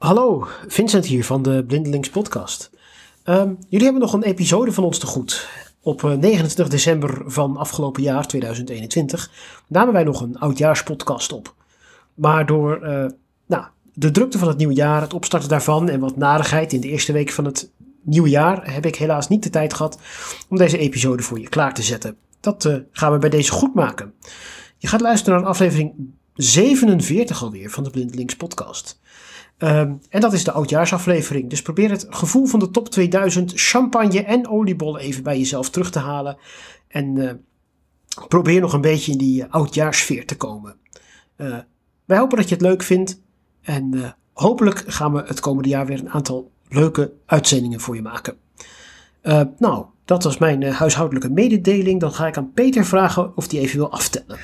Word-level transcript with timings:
Hallo, 0.00 0.48
Vincent 0.66 1.06
hier 1.06 1.24
van 1.24 1.42
de 1.42 1.64
Blindelings 1.66 2.10
podcast. 2.10 2.70
Um, 3.24 3.58
jullie 3.68 3.84
hebben 3.84 4.02
nog 4.02 4.12
een 4.12 4.22
episode 4.22 4.72
van 4.72 4.84
ons 4.84 4.98
te 4.98 5.06
goed. 5.06 5.48
Op 5.80 6.02
29 6.02 6.64
eh, 6.64 6.70
december 6.70 7.22
van 7.26 7.56
afgelopen 7.56 8.02
jaar, 8.02 8.26
2021, 8.26 9.30
namen 9.66 9.92
wij 9.92 10.04
nog 10.04 10.20
een 10.20 10.38
oudjaarspodcast 10.38 11.32
op. 11.32 11.54
Maar 12.14 12.46
door 12.46 12.80
uh, 12.82 13.06
nou, 13.46 13.64
de 13.94 14.10
drukte 14.10 14.38
van 14.38 14.48
het 14.48 14.56
nieuwe 14.56 14.74
jaar, 14.74 15.00
het 15.00 15.14
opstarten 15.14 15.48
daarvan 15.48 15.88
en 15.88 16.00
wat 16.00 16.16
narigheid 16.16 16.72
in 16.72 16.80
de 16.80 16.88
eerste 16.88 17.12
week 17.12 17.30
van 17.30 17.44
het 17.44 17.70
nieuwe 18.02 18.28
jaar, 18.28 18.72
heb 18.74 18.86
ik 18.86 18.96
helaas 18.96 19.28
niet 19.28 19.42
de 19.42 19.50
tijd 19.50 19.74
gehad 19.74 19.98
om 20.48 20.56
deze 20.56 20.78
episode 20.78 21.22
voor 21.22 21.40
je 21.40 21.48
klaar 21.48 21.74
te 21.74 21.82
zetten. 21.82 22.16
Dat 22.40 22.64
uh, 22.64 22.76
gaan 22.92 23.12
we 23.12 23.18
bij 23.18 23.30
deze 23.30 23.52
goed 23.52 23.74
maken. 23.74 24.14
Je 24.78 24.88
gaat 24.88 25.00
luisteren 25.00 25.40
naar 25.40 25.48
aflevering 25.48 25.92
47 26.34 27.42
alweer 27.42 27.70
van 27.70 27.84
de 27.84 27.90
Blindelings 27.90 28.36
podcast. 28.36 28.98
Um, 29.62 30.00
en 30.08 30.20
dat 30.20 30.32
is 30.32 30.44
de 30.44 30.52
oudjaarsaflevering. 30.52 31.50
Dus 31.50 31.62
probeer 31.62 31.90
het 31.90 32.06
gevoel 32.10 32.46
van 32.46 32.58
de 32.60 32.70
top 32.70 32.88
2000 32.88 33.52
champagne 33.54 34.24
en 34.24 34.48
oliebollen 34.48 35.00
even 35.00 35.22
bij 35.22 35.38
jezelf 35.38 35.70
terug 35.70 35.90
te 35.90 35.98
halen. 35.98 36.36
En 36.88 37.16
uh, 37.16 37.30
probeer 38.28 38.60
nog 38.60 38.72
een 38.72 38.80
beetje 38.80 39.12
in 39.12 39.18
die 39.18 39.42
uh, 39.42 39.50
oudjaarsfeer 39.50 40.26
te 40.26 40.36
komen. 40.36 40.76
Uh, 41.36 41.58
wij 42.04 42.18
hopen 42.18 42.36
dat 42.36 42.48
je 42.48 42.54
het 42.54 42.64
leuk 42.64 42.82
vindt. 42.82 43.20
En 43.62 44.16
hopelijk 44.32 44.84
gaan 44.86 45.12
we 45.12 45.22
het 45.26 45.40
komende 45.40 45.68
jaar 45.68 45.86
weer 45.86 45.98
een 45.98 46.10
aantal 46.10 46.50
leuke 46.68 47.12
uitzendingen 47.26 47.80
voor 47.80 47.94
je 47.94 48.02
maken. 48.02 48.36
nou, 49.58 49.84
dat 50.04 50.22
was 50.22 50.38
mijn 50.38 50.62
huishoudelijke 50.62 51.30
mededeling. 51.30 52.00
Dan 52.00 52.12
ga 52.12 52.26
ik 52.26 52.36
aan 52.36 52.52
Peter 52.52 52.86
vragen 52.86 53.36
of 53.36 53.50
hij 53.50 53.60
even 53.60 53.76
wil 53.76 53.92
aftellen. 53.92 54.38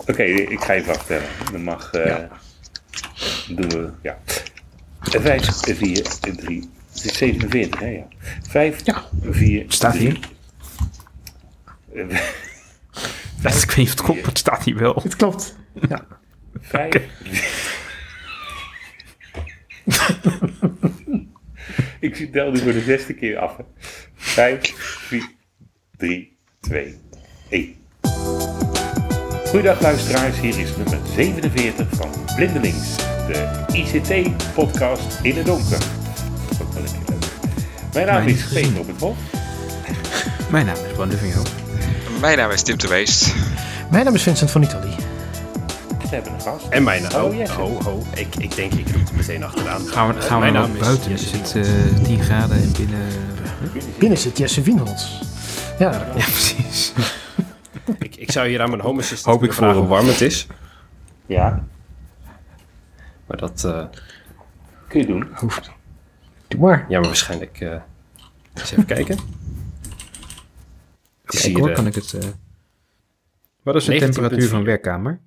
Oké, 0.00 0.10
okay, 0.10 0.28
ik 0.28 0.60
ga 0.60 0.72
even 0.72 0.94
aftellen. 0.94 1.28
Dan 1.52 1.62
mag. 1.62 1.92
Ja. 1.92 2.28
Doen 3.48 3.68
we. 3.68 3.90
Ja. 4.02 4.18
5, 5.10 5.46
4, 5.76 6.02
3. 6.36 6.68
Het 6.92 7.04
is 7.04 7.16
47, 7.16 7.80
hè? 7.80 7.86
Ja. 7.86 8.06
5, 8.48 8.80
ja. 8.84 9.04
4. 9.30 9.64
Staat 9.68 9.96
hier. 9.96 10.18
Dat 13.42 13.62
ik 13.62 13.70
weet 13.70 13.76
niet 13.76 13.86
of 13.86 13.92
het 13.92 14.02
klopt, 14.02 14.20
maar 14.20 14.28
het 14.28 14.38
staat 14.38 14.64
hier 14.64 14.76
wel. 14.76 15.00
Het 15.02 15.16
klopt. 15.16 15.56
Ja. 15.88 16.06
5. 16.60 16.94
ik 22.00 22.32
tel 22.32 22.50
nu 22.50 22.58
voor 22.58 22.72
de 22.72 22.80
zesde 22.80 23.14
keer 23.14 23.38
af. 23.38 23.56
5, 24.14 24.74
4, 24.76 25.30
3, 25.96 26.36
2, 26.60 26.98
1. 27.48 27.74
Goedendag 29.46 29.80
luisteraars, 29.80 30.40
hier 30.40 30.58
is 30.58 30.76
nummer 30.76 30.98
47 31.14 31.86
van 31.90 32.10
Blindelings 32.36 32.96
de 33.28 33.64
ICT-podcast 33.72 35.18
in 35.22 35.36
het 35.36 35.46
donker. 35.46 35.78
Dat 35.78 36.50
is 36.50 36.62
ook 36.62 36.72
wel 36.72 36.82
een 36.82 36.88
keer 36.88 37.00
leuk. 37.08 37.24
Mijn 37.92 38.06
naam 38.06 38.24
Mijn 38.24 38.36
is 38.36 38.44
Peter 38.52 38.78
op 38.78 38.86
het 38.86 39.00
Hof. 39.00 39.16
Mijn 40.50 40.66
naam 40.66 40.74
is 40.74 40.92
Bram 40.94 41.08
de 41.08 41.16
Vigno. 41.16 41.42
Mijn 42.20 42.38
naam 42.38 42.50
is 42.50 42.62
Tim 42.62 42.78
de 42.78 42.88
Weest. 42.88 43.34
Mijn 43.90 44.04
naam 44.04 44.14
is 44.14 44.22
Vincent 44.22 44.50
van 44.50 44.62
Italië. 44.62 44.94
We 45.98 46.14
hebben 46.14 46.32
een 46.32 46.40
gast. 46.40 46.68
En 46.68 46.82
mijn 46.82 47.02
naam. 47.02 47.24
Oh, 47.24 47.36
yes. 47.36 47.50
ho, 47.50 47.82
ho. 47.82 48.02
Ik, 48.14 48.36
ik 48.38 48.56
denk, 48.56 48.72
ik 48.72 48.92
doe 48.92 49.02
het 49.02 49.16
meteen 49.16 49.44
achteraan. 49.44 49.86
Gaan 49.86 50.14
we, 50.14 50.20
gaan 50.20 50.40
we 50.40 50.50
naar 50.50 50.70
buiten? 50.70 51.10
Is 51.10 51.30
het 51.30 51.54
uh, 51.56 52.04
10 52.04 52.22
graden 52.22 52.56
en 52.56 52.72
binnen... 52.76 53.06
Binnen 53.98 54.18
zit 54.18 54.38
Jesse 54.38 54.62
Wienholz. 54.62 55.20
Ja, 55.78 55.92
ja, 55.92 56.24
precies. 56.24 56.92
ik, 57.98 58.16
ik 58.16 58.30
zou 58.30 58.48
hier 58.48 58.60
aan 58.60 58.70
mijn 58.70 58.82
home 58.82 59.00
assistant 59.00 59.36
Hoop 59.36 59.44
ik 59.44 59.52
vragen 59.52 59.78
hoe 59.78 59.88
warm 59.88 60.06
het 60.06 60.20
is. 60.20 60.46
Ja. 61.26 61.62
Maar 63.28 63.36
dat... 63.36 63.62
Uh, 63.66 63.86
Kun 64.88 65.00
je 65.00 65.06
doen. 65.06 65.28
Hoeft. 65.34 65.70
Doe 66.48 66.60
maar. 66.60 66.86
Ja, 66.88 66.98
maar 66.98 67.08
waarschijnlijk... 67.08 67.60
Uh, 67.60 67.80
eens 68.54 68.70
even 68.70 68.86
kijken. 68.86 69.18
Het 71.24 71.34
is 71.34 71.44
hier, 71.44 71.58
hoor, 71.58 71.72
kan 71.72 71.86
ik 71.86 71.94
het... 71.94 72.12
Uh, 72.12 72.22
wat 73.62 73.74
is 73.74 73.84
de 73.84 73.98
temperatuur 73.98 74.48
van 74.48 74.64
werkkamer? 74.64 75.20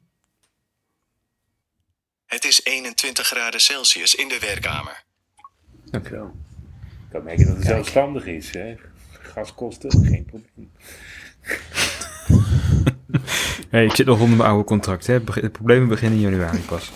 Het 2.26 2.46
is 2.46 2.64
21 2.64 3.28
graden 3.28 3.62
Celsius 3.62 4.16
in 4.16 4.28
de 4.28 4.40
werkkamer. 4.40 5.04
Dankjewel. 5.86 6.26
Ik 6.26 7.12
kan 7.12 7.24
merken 7.24 7.46
dat 7.46 7.56
het 7.56 7.66
zelfstandig 7.66 8.26
is. 8.26 8.52
Hè? 8.52 8.76
Gaskosten, 9.12 9.92
geen 9.92 10.26
probleem. 10.26 10.72
hey, 13.70 13.86
ik 13.86 13.96
zit 13.96 14.06
nog 14.06 14.20
onder 14.20 14.38
mijn 14.38 14.50
oude 14.50 14.64
contract. 14.64 15.08
Hè? 15.08 15.24
De 15.24 15.50
problemen 15.50 15.88
beginnen 15.88 16.20
in 16.20 16.30
januari 16.30 16.60
pas. 16.60 16.92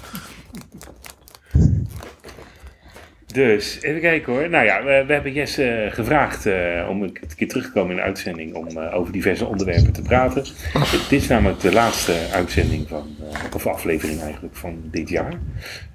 Dus, 3.35 3.81
even 3.81 4.01
kijken 4.01 4.33
hoor. 4.33 4.49
Nou 4.49 4.65
ja, 4.65 4.83
we, 4.83 5.13
hebben 5.13 5.33
Jesse 5.33 5.85
uh, 5.85 5.91
gevraagd 5.91 6.45
uh, 6.45 6.87
om 6.89 7.03
een 7.03 7.17
keer 7.35 7.47
terug 7.47 7.65
te 7.65 7.71
komen 7.71 7.89
in 7.89 7.95
de 7.95 8.01
uitzending 8.01 8.53
om 8.53 8.67
uh, 8.77 8.95
over 8.95 9.13
diverse 9.13 9.45
onderwerpen 9.45 9.93
te 9.93 10.01
praten. 10.01 10.43
Dit 10.91 11.11
is 11.21 11.27
namelijk 11.27 11.59
de 11.59 11.71
laatste 11.73 12.15
uitzending 12.31 12.87
van, 12.87 13.07
of 13.53 13.67
aflevering 13.67 14.21
eigenlijk, 14.21 14.55
van 14.55 14.81
dit 14.83 15.09
jaar. 15.09 15.33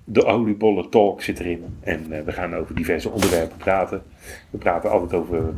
De 0.04 0.24
oliebollen 0.24 0.90
talk 0.90 1.22
zit 1.22 1.40
erin 1.40 1.64
en 1.80 2.24
we 2.24 2.32
gaan 2.32 2.54
over 2.54 2.74
diverse 2.74 3.10
onderwerpen 3.10 3.56
praten. 3.56 4.02
We 4.50 4.58
praten 4.58 4.90
altijd 4.90 5.20
over 5.20 5.54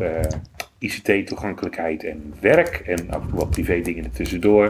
ICT-toegankelijkheid 0.78 2.04
en 2.04 2.34
werk 2.40 2.82
en 2.86 3.10
af 3.10 3.22
en 3.22 3.28
toe 3.28 3.38
wat 3.38 3.50
privé 3.50 3.80
dingen 3.80 4.04
ertussendoor. 4.04 4.64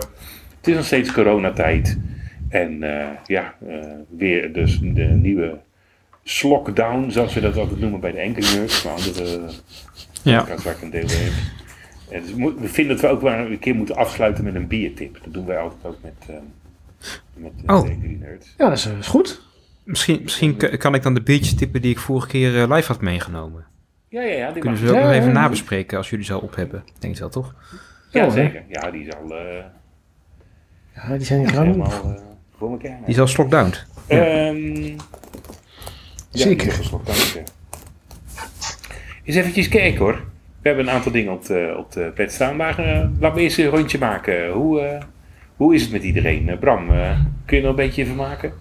Het 0.56 0.66
is 0.66 0.74
nog 0.74 0.84
steeds 0.84 1.12
coronatijd 1.12 1.98
en 2.48 2.78
ja, 3.26 3.54
weer 4.08 4.52
dus 4.52 4.78
de 4.82 5.04
nieuwe 5.04 5.58
Slockdown, 6.24 7.10
zoals 7.10 7.34
we 7.34 7.40
dat 7.40 7.56
altijd 7.56 7.80
noemen 7.80 8.00
bij 8.00 8.12
de 8.12 8.18
enkele 8.18 8.66
maar 8.84 8.92
andere 8.92 9.50
ja. 10.22 10.46
waar 10.46 10.74
ik 10.74 10.82
een 10.82 10.90
deel 10.90 11.08
En 12.10 12.22
dus 12.22 12.32
we 12.58 12.68
vinden 12.68 12.96
dat 12.96 13.00
we 13.00 13.16
ook 13.16 13.20
wel 13.20 13.32
een 13.32 13.58
keer 13.58 13.74
moeten 13.74 13.96
afsluiten 13.96 14.44
met 14.44 14.54
een 14.54 14.66
biertip. 14.66 15.18
Dat 15.24 15.32
doen 15.32 15.46
wij 15.46 15.58
altijd 15.58 15.84
ook 15.84 15.96
met, 16.02 16.14
uh, 16.30 16.36
met 17.34 17.52
uh, 17.66 17.76
oh. 17.76 17.88
nerds. 18.20 18.54
Ja, 18.58 18.68
dat 18.68 18.78
is, 18.78 18.86
is, 18.86 19.06
goed. 19.06 19.42
Misschien, 19.84 20.20
misschien 20.22 20.78
kan 20.78 20.94
ik 20.94 21.02
dan 21.02 21.14
de 21.14 21.22
biertjes 21.22 21.54
tippen 21.54 21.82
die 21.82 21.90
ik 21.90 21.98
vorige 21.98 22.26
keer 22.26 22.50
live 22.50 22.92
had 22.92 23.00
meegenomen. 23.00 23.64
Ja, 24.08 24.22
ja, 24.22 24.36
ja. 24.36 24.52
Die 24.52 24.62
Kunnen 24.62 24.82
we 24.82 24.90
ook 24.90 25.02
nog 25.02 25.12
even 25.12 25.32
nabespreken 25.32 25.98
als 25.98 26.10
jullie 26.10 26.24
ze 26.24 26.32
al 26.32 26.40
op 26.40 26.54
hebben. 26.54 26.84
Denk 26.98 27.14
je 27.14 27.20
wel, 27.20 27.28
toch? 27.28 27.54
Ja, 28.10 28.30
zeker. 28.30 28.62
Ja, 28.68 28.90
die 28.90 29.06
is 29.06 29.14
al... 29.14 29.36
ja, 30.94 31.16
die 31.16 31.26
zijn 31.26 31.50
helemaal 31.50 31.90
voor 32.58 32.70
elkaar. 32.70 32.98
Die 32.98 33.14
is 33.14 33.20
al 33.20 33.26
slockdowned. 33.26 33.86
Ja. 34.08 34.48
Um, 34.48 34.96
Zeker. 36.32 36.80
Eens 39.24 39.36
eventjes 39.36 39.68
kijken 39.68 39.98
hoor. 39.98 40.14
We 40.62 40.68
hebben 40.68 40.86
een 40.86 40.94
aantal 40.94 41.12
dingen 41.12 41.32
op 41.32 41.44
de, 41.44 41.74
op 41.78 41.92
de 41.92 42.10
plet 42.14 42.32
staan, 42.32 42.56
maar 42.56 42.80
uh, 42.80 43.08
laten 43.18 43.36
we 43.36 43.42
eerst 43.42 43.58
een 43.58 43.66
rondje 43.66 43.98
maken. 43.98 44.50
Hoe, 44.50 44.80
uh, 44.80 45.02
hoe 45.56 45.74
is 45.74 45.82
het 45.82 45.92
met 45.92 46.02
iedereen? 46.02 46.48
Uh, 46.48 46.58
Bram, 46.58 46.86
kun 47.44 47.56
je 47.56 47.62
nog 47.62 47.70
een 47.70 47.76
beetje 47.76 48.02
even 48.02 48.14
maken? 48.16 48.52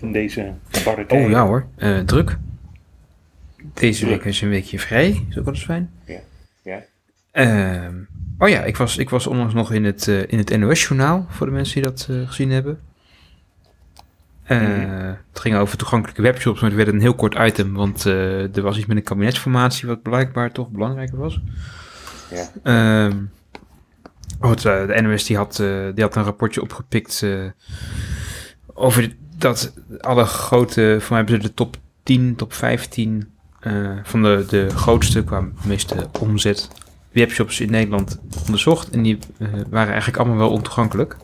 In 0.00 0.12
deze 0.12 0.52
barre 0.84 1.04
Oh 1.08 1.30
ja 1.30 1.46
hoor, 1.46 1.66
druk. 2.06 2.38
Deze 3.74 4.06
week 4.06 4.24
is 4.24 4.40
een 4.40 4.48
weekje 4.48 4.78
vrij, 4.78 5.08
is 5.28 5.38
ook 5.38 5.44
wel 5.44 5.54
eens 5.54 5.64
fijn. 5.64 5.90
Ja. 6.04 6.20
ja. 6.62 6.82
Ehm, 7.30 7.94
oh 8.38 8.48
ja, 8.48 8.64
ik 8.64 8.76
was, 8.76 8.96
ik 8.96 9.10
was 9.10 9.26
onlangs 9.26 9.54
nog 9.54 9.72
in 9.72 9.84
het, 9.84 10.06
in 10.06 10.38
het 10.38 10.58
NOS-journaal, 10.58 11.26
voor 11.28 11.46
de 11.46 11.52
mensen 11.52 11.74
die 11.74 11.90
dat 11.90 12.08
gezien 12.26 12.50
hebben. 12.50 12.80
Uh, 14.48 15.12
Het 15.32 15.40
ging 15.40 15.56
over 15.56 15.78
toegankelijke 15.78 16.22
webshops, 16.22 16.60
maar 16.60 16.70
het 16.70 16.78
werd 16.78 16.92
een 16.92 17.00
heel 17.00 17.14
kort 17.14 17.34
item, 17.38 17.74
want 17.74 18.06
uh, 18.06 18.56
er 18.56 18.62
was 18.62 18.76
iets 18.76 18.86
met 18.86 18.96
een 18.96 19.02
kabinetsformatie 19.02 19.88
wat 19.88 20.02
blijkbaar 20.02 20.52
toch 20.52 20.68
belangrijker 20.68 21.18
was. 21.18 21.40
Ja. 22.30 23.10
Goed, 24.40 24.64
uh, 24.64 24.86
de 24.86 25.00
NOS 25.02 25.24
die 25.24 25.36
had, 25.36 25.56
die 25.94 26.04
had 26.04 26.16
een 26.16 26.24
rapportje 26.24 26.62
opgepikt 26.62 27.26
over 28.74 29.14
dat 29.38 29.74
alle 30.00 30.24
grote, 30.24 30.96
voor 31.00 31.16
mij 31.16 31.18
hebben 31.18 31.42
ze 31.42 31.48
de 31.48 31.54
top 31.54 31.76
10, 32.02 32.34
top 32.36 32.52
15 32.52 33.32
van 34.02 34.22
de, 34.22 34.44
de 34.48 34.70
grootste, 34.70 35.24
qua 35.24 35.48
meeste 35.64 36.08
omzet, 36.20 36.68
webshops 37.12 37.60
in 37.60 37.70
Nederland 37.70 38.20
onderzocht. 38.46 38.90
En 38.90 39.02
die 39.02 39.18
waren 39.70 39.88
eigenlijk 39.88 40.18
allemaal 40.18 40.38
wel 40.38 40.50
ontoegankelijk. 40.50 41.16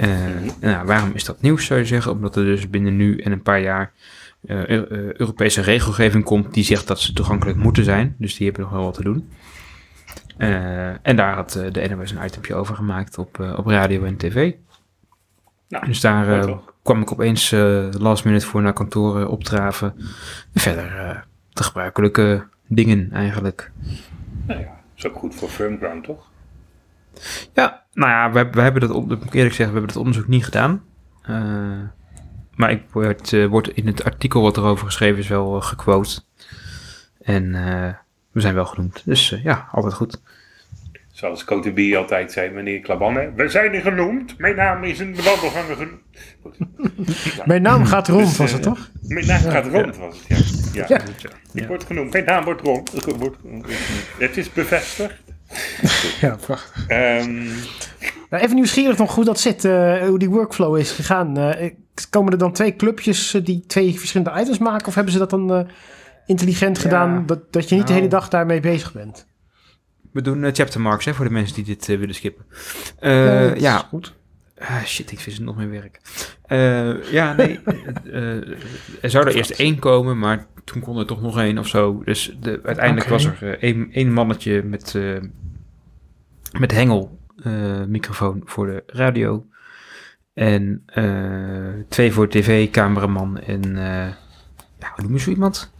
Uh, 0.00 0.50
nou, 0.60 0.86
waarom 0.86 1.10
is 1.14 1.24
dat 1.24 1.42
nieuws, 1.42 1.66
zou 1.66 1.80
je 1.80 1.86
zeggen? 1.86 2.12
Omdat 2.12 2.36
er 2.36 2.44
dus 2.44 2.70
binnen 2.70 2.96
nu 2.96 3.18
en 3.18 3.32
een 3.32 3.42
paar 3.42 3.60
jaar 3.60 3.92
uh, 4.44 4.68
Europese 5.12 5.60
regelgeving 5.60 6.24
komt 6.24 6.54
die 6.54 6.64
zegt 6.64 6.86
dat 6.86 7.00
ze 7.00 7.12
toegankelijk 7.12 7.58
moeten 7.58 7.84
zijn. 7.84 8.14
Dus 8.18 8.36
die 8.36 8.46
hebben 8.46 8.64
nog 8.64 8.72
wel 8.72 8.84
wat 8.84 8.94
te 8.94 9.02
doen. 9.02 9.30
Uh, 10.38 11.06
en 11.06 11.16
daar 11.16 11.34
had 11.34 11.52
de 11.72 11.88
NOS 11.88 12.10
een 12.10 12.24
itempje 12.24 12.54
over 12.54 12.74
gemaakt 12.74 13.18
op, 13.18 13.54
op 13.56 13.66
radio 13.66 14.04
en 14.04 14.16
tv. 14.16 14.52
Nou, 15.68 15.86
dus 15.86 16.00
daar 16.00 16.46
kwam 16.82 17.00
ik 17.00 17.12
opeens 17.12 17.50
last 17.98 18.24
minute 18.24 18.46
voor 18.46 18.62
naar 18.62 18.72
kantoren 18.72 19.28
opdraven. 19.28 19.94
En 20.52 20.60
verder 20.60 21.24
de 21.52 21.62
gebruikelijke 21.62 22.46
dingen 22.66 23.12
eigenlijk. 23.12 23.70
Nou 24.46 24.60
ja, 24.60 24.80
is 24.94 25.06
ook 25.06 25.16
goed 25.16 25.34
voor 25.34 25.48
firmground, 25.48 26.04
toch? 26.04 26.29
Ja, 27.54 27.84
nou 27.92 28.10
ja, 28.10 28.32
we, 28.32 28.50
we 28.50 28.60
hebben 28.60 28.80
dat, 28.80 28.92
moet 28.92 29.24
ik 29.24 29.34
eerlijk 29.34 29.54
zeggen, 29.54 29.74
we 29.74 29.80
hebben 29.80 29.86
dat 29.86 29.96
onderzoek 29.96 30.28
niet 30.28 30.44
gedaan. 30.44 30.82
Uh, 31.30 31.88
maar 32.54 32.70
ik 32.70 32.82
word, 32.92 33.32
uh, 33.32 33.46
word 33.46 33.68
in 33.68 33.86
het 33.86 34.04
artikel 34.04 34.42
wat 34.42 34.56
erover 34.56 34.86
geschreven 34.86 35.18
is 35.18 35.28
wel 35.28 35.56
uh, 35.56 35.62
gequote. 35.62 36.20
En 37.22 37.52
we 38.32 38.40
zijn 38.40 38.54
wel 38.54 38.66
genoemd. 38.66 39.02
Dus 39.04 39.40
ja, 39.42 39.68
altijd 39.72 39.94
goed. 39.94 40.20
Zoals 41.12 41.44
Cote 41.44 41.70
B 41.70 41.94
altijd 41.96 42.32
zei, 42.32 42.50
meneer 42.50 42.80
Klabanne. 42.80 43.32
We 43.36 43.48
zijn 43.48 43.74
er 43.74 43.80
genoemd. 43.80 44.38
Mijn 44.38 44.56
naam 44.56 44.84
is 44.84 45.00
in 45.00 45.14
de 45.14 45.22
wandelgangen 45.22 45.76
genoemd. 45.76 47.46
Mijn 47.46 47.62
naam 47.62 47.84
gaat 47.84 48.08
rond, 48.08 48.26
dus, 48.26 48.36
was 48.36 48.52
het 48.52 48.62
toch? 48.62 48.90
Mijn 49.02 49.26
naam 49.26 49.40
gaat 49.40 49.66
rond, 49.66 49.96
was 49.96 50.16
het, 50.26 50.70
ja. 50.72 50.84
Ja, 50.88 51.00
ja. 51.52 51.66
wordt 51.66 51.84
genoemd. 51.84 52.12
Mijn 52.12 52.24
naam 52.24 52.44
wordt 52.44 52.60
rond. 52.60 52.92
Het 54.18 54.36
is 54.36 54.52
bevestigd. 54.52 55.29
Ja, 56.20 56.36
prachtig. 56.36 56.88
Um, 56.88 57.44
nou, 58.30 58.42
even 58.42 58.54
nieuwsgierig 58.54 58.98
nog 58.98 59.14
hoe 59.14 59.24
dat 59.24 59.40
zit, 59.40 59.64
uh, 59.64 60.02
hoe 60.02 60.18
die 60.18 60.30
workflow 60.30 60.76
is 60.76 60.90
gegaan. 60.90 61.38
Uh, 61.38 61.70
komen 62.10 62.32
er 62.32 62.38
dan 62.38 62.52
twee 62.52 62.76
clubjes 62.76 63.34
uh, 63.34 63.44
die 63.44 63.64
twee 63.66 63.98
verschillende 63.98 64.40
items 64.40 64.58
maken? 64.58 64.86
Of 64.86 64.94
hebben 64.94 65.12
ze 65.12 65.18
dat 65.18 65.30
dan 65.30 65.68
intelligent 66.26 66.76
ja, 66.76 66.82
gedaan 66.82 67.26
dat, 67.26 67.52
dat 67.52 67.68
je 67.68 67.74
niet 67.74 67.84
nou, 67.84 67.86
de 67.86 67.92
hele 67.92 68.08
dag 68.08 68.28
daarmee 68.28 68.60
bezig 68.60 68.92
bent? 68.92 69.26
We 70.12 70.22
doen 70.22 70.54
chapter 70.54 70.80
marks 70.80 71.04
hè, 71.04 71.14
voor 71.14 71.24
de 71.24 71.30
mensen 71.30 71.54
die 71.54 71.64
dit 71.64 71.86
willen 71.86 72.14
skippen. 72.14 72.44
ja, 73.00 73.54
ja. 73.54 73.78
goed. 73.78 74.14
Ah, 74.60 74.84
shit, 74.84 75.12
ik 75.12 75.20
vind 75.20 75.36
het 75.36 75.44
nog 75.44 75.56
meer 75.56 75.70
werk. 75.70 76.00
ja, 77.10 77.32
nee. 77.32 77.60
er 79.02 79.10
zou 79.10 79.26
er 79.26 79.34
eerst 79.34 79.50
één 79.50 79.78
komen, 79.78 80.18
maar 80.18 80.46
toen 80.64 80.82
kon 80.82 80.98
er 80.98 81.06
toch 81.06 81.22
nog 81.22 81.38
één 81.38 81.58
of 81.58 81.68
zo. 81.68 82.02
Dus 82.04 82.36
de, 82.40 82.60
uiteindelijk 82.64 83.08
was 83.08 83.24
er 83.24 83.58
één, 83.58 83.92
één 83.92 84.12
mannetje 84.12 84.62
met, 84.62 84.98
met 86.58 86.72
hengel 86.72 87.18
uh, 87.46 87.84
microfoon 87.84 88.42
voor 88.44 88.66
de 88.66 88.82
radio. 88.86 89.46
En 90.34 90.82
uh, 90.94 91.84
twee 91.88 92.12
voor 92.12 92.28
tv, 92.28 92.70
cameraman 92.70 93.38
en 93.38 93.64
uh, 93.66 94.08
ja, 94.78 94.92
hoe 94.94 95.04
noem 95.04 95.12
je 95.12 95.18
zo 95.18 95.30
iemand? 95.30 95.72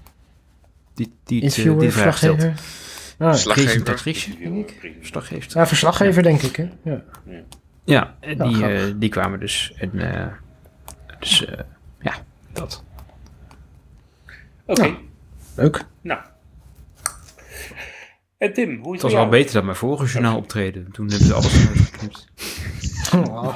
Die, 0.95 1.13
die, 1.25 1.43
Interviewer, 1.43 1.81
die 1.81 1.91
vraag 1.91 2.17
stelt. 2.17 2.49
Ah, 3.19 3.43
presentatrice, 3.45 4.39
denk 4.39 4.71
ik. 4.71 4.95
Verslaggever. 4.99 5.51
Ja, 5.55 5.67
verslaggever, 5.67 6.23
denk 6.23 6.43
ik. 6.43 6.57
Hè? 6.57 6.69
Ja, 6.85 7.05
ja 7.25 7.43
en 8.21 8.39
die, 8.39 8.57
uh, 8.57 8.95
die 8.97 9.09
kwamen 9.09 9.41
dus. 9.41 9.73
En, 9.77 9.91
uh, 9.95 10.27
dus 11.19 11.43
uh, 11.43 11.59
ja, 12.01 12.15
dat. 12.53 12.85
Oké. 14.67 14.81
Okay. 14.81 14.99
leuk. 15.55 15.85
Nou, 16.01 16.21
en 18.41 18.53
Tim, 18.53 18.83
hoe 18.83 18.95
is 18.97 19.03
het 19.03 19.13
was 19.13 19.21
wel 19.21 19.29
beter 19.29 19.53
dan 19.53 19.65
mijn 19.65 19.77
vorige 19.77 20.07
journaal 20.07 20.37
optreden. 20.37 20.93
Toen 20.93 21.09
hebben 21.09 21.27
ze 21.27 21.35
alles 21.35 21.69
uitgeknipt. 21.69 22.29
Oh. 23.15 23.55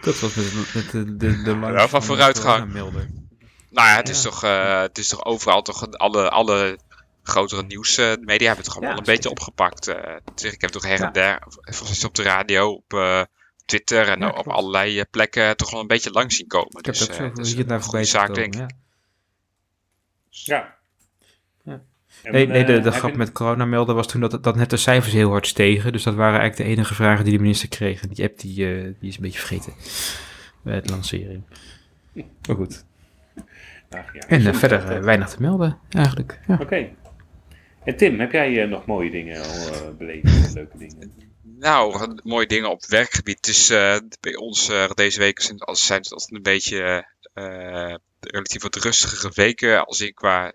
Dat 0.00 0.20
was 0.20 0.34
met, 0.34 0.74
met 0.74 0.90
de, 0.90 1.16
de, 1.16 1.42
de 1.42 1.58
ja, 1.60 1.88
van 1.88 2.02
vooruitgang. 2.02 2.72
Nou 2.72 3.88
ja, 3.88 3.96
het 3.96 4.08
is, 4.08 4.22
toch, 4.22 4.44
uh, 4.44 4.80
het 4.80 4.98
is 4.98 5.08
toch 5.08 5.24
overal 5.24 5.62
toch 5.62 5.90
alle, 5.90 6.30
alle 6.30 6.78
grotere 7.22 7.62
nieuwsmedia 7.62 8.14
uh, 8.16 8.46
hebben 8.46 8.56
het 8.56 8.64
toch 8.64 8.74
allemaal 8.74 8.92
ja, 8.92 8.98
een 8.98 9.14
beetje 9.14 9.30
opgepakt. 9.30 9.88
Uh, 9.88 10.52
ik 10.52 10.60
heb 10.60 10.70
toch 10.70 10.86
her 10.86 11.00
en 11.00 11.12
der, 11.12 11.42
zoals 11.60 12.04
op 12.04 12.14
de 12.14 12.22
radio, 12.22 12.72
op 12.72 12.92
uh, 12.92 13.22
Twitter 13.64 14.08
en 14.08 14.34
op 14.36 14.48
allerlei 14.48 15.04
plekken 15.04 15.56
toch 15.56 15.70
wel 15.70 15.80
een 15.80 15.86
beetje 15.86 16.10
lang 16.10 16.32
zien 16.32 16.46
komen. 16.46 16.78
Ik 16.78 16.84
dus, 16.84 16.98
heb 16.98 17.34
dat 17.36 17.46
zo, 17.46 17.56
hier 17.56 17.66
naar 17.66 17.82
voorbij 17.82 18.04
zaak, 18.04 18.34
denk 18.34 18.54
ik. 18.54 18.70
Ja. 20.30 20.78
Nee, 22.22 22.46
nee 22.46 22.64
de, 22.64 22.76
eh, 22.76 22.82
de 22.82 22.90
grap 22.90 23.16
met 23.16 23.32
corona 23.32 23.64
melden 23.64 23.94
was 23.94 24.06
toen 24.06 24.20
dat, 24.20 24.42
dat 24.42 24.56
net 24.56 24.70
de 24.70 24.76
cijfers 24.76 25.12
heel 25.12 25.30
hard 25.30 25.46
stegen. 25.46 25.92
Dus 25.92 26.02
dat 26.02 26.14
waren 26.14 26.40
eigenlijk 26.40 26.68
de 26.68 26.76
enige 26.76 26.94
vragen 26.94 27.24
die 27.24 27.32
de 27.32 27.40
minister 27.42 27.68
kreeg. 27.68 28.00
Die 28.00 28.24
app 28.24 28.38
die, 28.38 28.66
uh, 28.66 28.94
die 28.98 29.08
is 29.08 29.16
een 29.16 29.22
beetje 29.22 29.38
vergeten 29.38 29.72
bij 30.62 30.74
het 30.74 30.90
lancering. 30.90 31.42
Maar 32.46 32.56
goed. 32.56 32.84
Ach, 33.90 34.14
ja, 34.14 34.20
en 34.28 34.40
uh, 34.40 34.54
verder 34.54 34.96
uh, 34.96 35.04
weinig 35.04 35.28
te 35.28 35.40
melden 35.40 35.78
eigenlijk. 35.88 36.40
Ja. 36.46 36.58
Oké. 36.60 36.88
En 37.84 37.96
Tim, 37.96 38.20
heb 38.20 38.32
jij 38.32 38.66
nog 38.66 38.86
mooie 38.86 39.10
dingen 39.10 39.42
al 39.42 39.94
beleefd? 39.94 40.54
leuke 40.54 40.78
dingen? 40.78 41.28
Nou, 41.42 42.18
mooie 42.22 42.46
dingen 42.46 42.70
op 42.70 42.80
het 42.80 42.90
werkgebied. 42.90 43.42
Dus 43.42 43.68
bij 44.20 44.36
ons 44.36 44.70
deze 44.94 45.18
week 45.18 45.40
zijn, 45.40 45.58
zijn 45.72 46.00
het 46.00 46.12
altijd 46.12 46.32
een 46.32 46.42
beetje 46.42 47.06
relatief 48.20 48.62
wat 48.62 48.76
rustigere 48.76 49.30
weken. 49.34 49.86
Als 49.86 50.00
ik 50.00 50.14
qua 50.14 50.52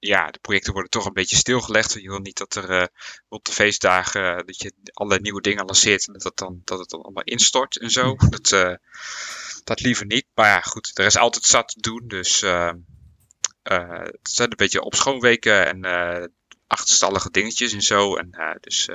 ja, 0.00 0.30
de 0.30 0.38
projecten 0.38 0.72
worden 0.72 0.90
toch 0.90 1.06
een 1.06 1.12
beetje 1.12 1.36
stilgelegd. 1.36 1.92
Je 1.92 2.08
wil 2.08 2.18
niet 2.18 2.38
dat 2.38 2.54
er 2.54 2.70
uh, 2.70 2.86
op 3.28 3.44
de 3.44 3.52
feestdagen 3.52 4.22
uh, 4.22 4.36
dat 4.46 4.62
je 4.62 4.72
alle 4.92 5.20
nieuwe 5.20 5.40
dingen 5.40 5.64
lanceert 5.64 6.06
en 6.06 6.12
dat, 6.12 6.22
het 6.22 6.36
dan, 6.36 6.60
dat 6.64 6.78
het 6.78 6.88
dan 6.88 7.02
allemaal 7.02 7.24
instort 7.24 7.78
en 7.78 7.90
zo. 7.90 8.16
Dat, 8.30 8.50
uh, 8.52 8.74
dat 9.64 9.80
liever 9.80 10.06
niet. 10.06 10.26
Maar 10.34 10.46
ja, 10.46 10.60
goed, 10.60 10.90
er 10.94 11.04
is 11.04 11.16
altijd 11.16 11.44
zat 11.44 11.68
te 11.68 11.80
doen. 11.80 12.02
Dus 12.06 12.44
het 13.62 14.18
zijn 14.22 14.50
een 14.50 14.56
beetje 14.56 14.82
opschoonweken 14.82 15.84
en 15.84 16.32
achterstallige 16.66 17.30
dingetjes 17.30 17.72
en 17.72 17.82
zo. 17.82 18.16
En 18.16 18.58
dus 18.60 18.88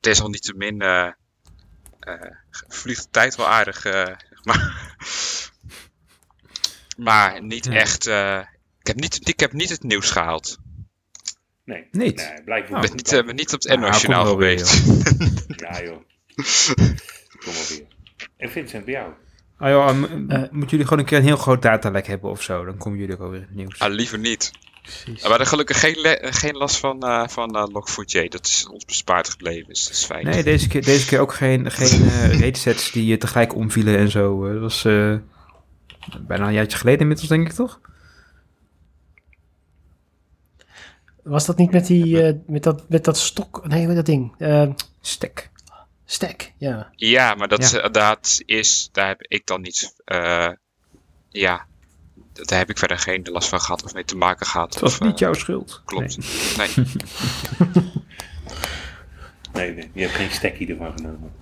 desalniettemin 0.00 0.82
vliegt 2.68 3.02
de 3.02 3.10
tijd 3.10 3.36
wel 3.36 3.48
aardig, 3.48 3.80
zeg 3.80 4.44
maar. 4.44 4.94
maar 6.96 7.42
niet 7.42 7.66
echt 7.66 8.08
ik 8.86 8.92
heb 8.92 9.00
niet, 9.00 9.28
ik 9.28 9.40
heb 9.40 9.52
niet 9.52 9.68
het 9.68 9.82
nieuws 9.82 10.10
gehaald. 10.10 10.58
Nee. 11.64 11.88
Niet? 11.90 12.16
Nee, 12.16 12.42
blijkbaar. 12.44 12.84
Ik 12.84 12.88
ben 12.88 12.96
niet, 12.96 13.12
uh, 13.12 13.32
niet 13.32 13.52
op 13.52 13.62
het 13.62 13.70
internationaal 13.72 14.24
nou, 14.24 14.34
geweest. 14.34 14.84
ja 15.62 15.82
joh. 15.82 16.02
Kom 17.38 17.54
maar 17.54 17.66
weer. 17.68 17.86
En 18.36 18.50
Vincent, 18.50 18.84
bij 18.84 18.94
jou? 18.94 19.12
Ah 19.58 19.70
joh, 19.70 19.88
uh, 19.88 20.42
moeten 20.50 20.70
jullie 20.70 20.84
gewoon 20.84 20.98
een 20.98 21.04
keer 21.04 21.18
een 21.18 21.24
heel 21.24 21.36
groot 21.36 21.62
datalek 21.62 22.06
hebben 22.06 22.30
of 22.30 22.42
zo? 22.42 22.64
Dan 22.64 22.76
komen 22.76 22.98
jullie 22.98 23.18
ook 23.18 23.30
weer 23.30 23.40
in 23.40 23.46
het 23.46 23.54
nieuws. 23.54 23.78
Ah, 23.78 23.92
liever 23.92 24.18
niet. 24.18 24.50
Precies. 24.82 25.22
We 25.22 25.28
hadden 25.28 25.46
gelukkig 25.46 25.80
geen, 25.80 26.18
geen 26.20 26.56
last 26.56 26.76
van, 26.76 27.04
uh, 27.04 27.28
van 27.28 27.56
uh, 27.56 27.66
Log4j. 27.66 28.28
Dat 28.28 28.46
is 28.46 28.68
ons 28.68 28.84
bespaard 28.84 29.28
gebleven, 29.28 29.68
dus 29.68 29.84
dat 29.84 29.92
is 29.92 30.04
fijn. 30.04 30.24
Nee, 30.24 30.42
deze 30.42 30.68
keer, 30.68 30.84
deze 30.84 31.06
keer 31.06 31.20
ook 31.20 31.34
geen, 31.34 31.70
geen 31.70 32.02
uh, 32.02 32.40
ratesets 32.40 32.90
die 32.90 33.16
tegelijk 33.16 33.54
omvielen 33.54 33.98
en 33.98 34.10
zo. 34.10 34.52
Dat 34.52 34.60
was 34.60 34.82
bijna 36.26 36.46
een 36.46 36.52
jaartje 36.52 36.78
geleden 36.78 37.00
inmiddels, 37.00 37.28
denk 37.28 37.48
ik 37.48 37.52
toch? 37.52 37.80
Was 41.26 41.46
dat 41.46 41.56
niet 41.56 41.70
met, 41.70 41.86
die, 41.86 42.06
uh, 42.06 42.32
met, 42.46 42.62
dat, 42.62 42.88
met 42.88 43.04
dat 43.04 43.18
stok? 43.18 43.66
Nee, 43.68 43.86
met 43.86 43.96
dat 43.96 44.06
ding. 44.06 44.34
Uh, 44.38 44.70
stek. 45.00 45.50
Stek, 46.08 46.52
ja. 46.58 46.92
Ja, 46.96 47.34
maar 47.34 47.48
dat, 47.48 47.70
ja. 47.70 47.88
dat 47.88 48.42
is, 48.44 48.88
daar 48.92 49.08
heb 49.08 49.22
ik 49.22 49.46
dan 49.46 49.60
niet, 49.60 49.94
uh, 50.06 50.50
ja, 51.28 51.66
daar 52.32 52.58
heb 52.58 52.70
ik 52.70 52.78
verder 52.78 52.98
geen 52.98 53.28
last 53.32 53.48
van 53.48 53.60
gehad 53.60 53.84
of 53.84 53.94
mee 53.94 54.04
te 54.04 54.16
maken 54.16 54.46
gehad. 54.46 54.72
Het 54.72 54.82
was 54.82 54.98
of, 54.98 55.06
niet 55.06 55.18
jouw 55.18 55.32
schuld. 55.32 55.82
Klopt. 55.84 56.18
Nee. 56.56 56.68
Nee. 59.52 59.74
nee, 59.74 59.90
je 59.92 60.00
hebt 60.00 60.14
geen 60.14 60.30
stekkie 60.30 60.68
ervan 60.68 60.92
genomen. 60.96 61.32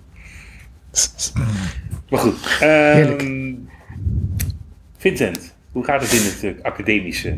maar 2.09 2.19
goed. 2.19 2.61
Um, 2.61 3.69
Vincent, 4.97 5.55
hoe 5.71 5.83
gaat 5.83 6.01
het 6.01 6.11
in 6.11 6.49
het 6.49 6.63
academische? 6.63 7.37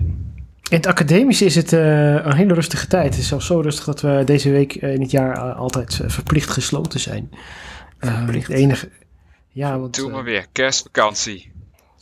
In 0.70 0.78
het 0.78 0.86
academische 0.86 1.46
is 1.46 1.56
het 1.56 1.74
uh, 1.74 2.14
een 2.14 2.36
hele 2.36 2.54
rustige 2.54 2.88
tijd. 2.88 3.10
Het 3.10 3.18
is 3.18 3.28
zelfs 3.28 3.46
zo 3.46 3.60
rustig 3.60 3.86
dat 3.86 4.02
we 4.02 4.22
deze 4.26 4.52
week 4.52 4.82
uh, 4.82 4.94
in 4.94 5.02
het 5.02 5.12
jaar 5.12 5.38
uh, 5.38 5.58
altijd 5.58 6.00
verplicht 6.06 6.50
gesloten 6.50 7.00
zijn. 7.00 7.30
Verplicht. 8.00 8.48
Het 8.48 8.58
enige... 8.58 8.90
Ja, 9.50 9.80
want, 9.80 9.96
Doe 9.96 10.12
maar 10.12 10.24
weer, 10.24 10.46
kerstvakantie. 10.52 11.52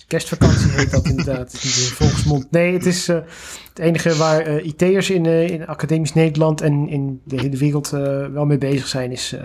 Kerstvakantie 0.07 0.69
heet 0.69 0.91
dat 0.91 1.05
inderdaad. 1.05 1.51
Het 1.51 1.63
is 1.63 1.89
in 1.89 1.95
volksmond. 1.95 2.51
Nee, 2.51 2.73
het 2.73 2.85
is 2.85 3.07
het 3.07 3.79
enige 3.79 4.15
waar 4.15 4.61
IT'ers 4.61 5.09
in, 5.09 5.25
in 5.25 5.67
academisch 5.67 6.13
Nederland 6.13 6.61
en 6.61 6.89
in 6.89 7.21
de 7.23 7.39
hele 7.41 7.57
wereld 7.57 7.89
wel 8.31 8.45
mee 8.45 8.57
bezig 8.57 8.87
zijn. 8.87 9.11
Is 9.11 9.35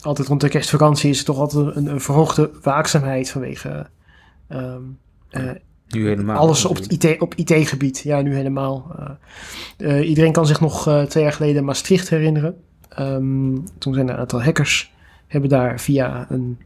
altijd 0.00 0.28
rond 0.28 0.40
de 0.40 0.48
kerstvakantie 0.48 1.10
is 1.10 1.18
er 1.18 1.24
toch 1.24 1.38
altijd 1.38 1.76
een, 1.76 1.86
een 1.86 2.00
verhoogde 2.00 2.50
waakzaamheid 2.62 3.30
vanwege... 3.30 3.86
Um, 4.48 4.98
nu 5.88 6.08
helemaal. 6.08 6.36
Alles 6.36 6.64
op, 6.64 6.78
IT, 6.78 7.20
op 7.20 7.34
IT-gebied, 7.34 7.98
ja, 7.98 8.20
nu 8.20 8.34
helemaal. 8.34 8.94
Uh, 8.98 9.10
uh, 9.78 10.08
iedereen 10.08 10.32
kan 10.32 10.46
zich 10.46 10.60
nog 10.60 10.88
uh, 10.88 11.02
twee 11.02 11.22
jaar 11.22 11.32
geleden 11.32 11.64
Maastricht 11.64 12.08
herinneren. 12.08 12.56
Um, 12.98 13.64
toen 13.78 13.94
zijn 13.94 14.08
er 14.08 14.14
een 14.14 14.20
aantal 14.20 14.42
hackers, 14.42 14.92
hebben 15.26 15.50
daar 15.50 15.80
via 15.80 16.26
een. 16.30 16.58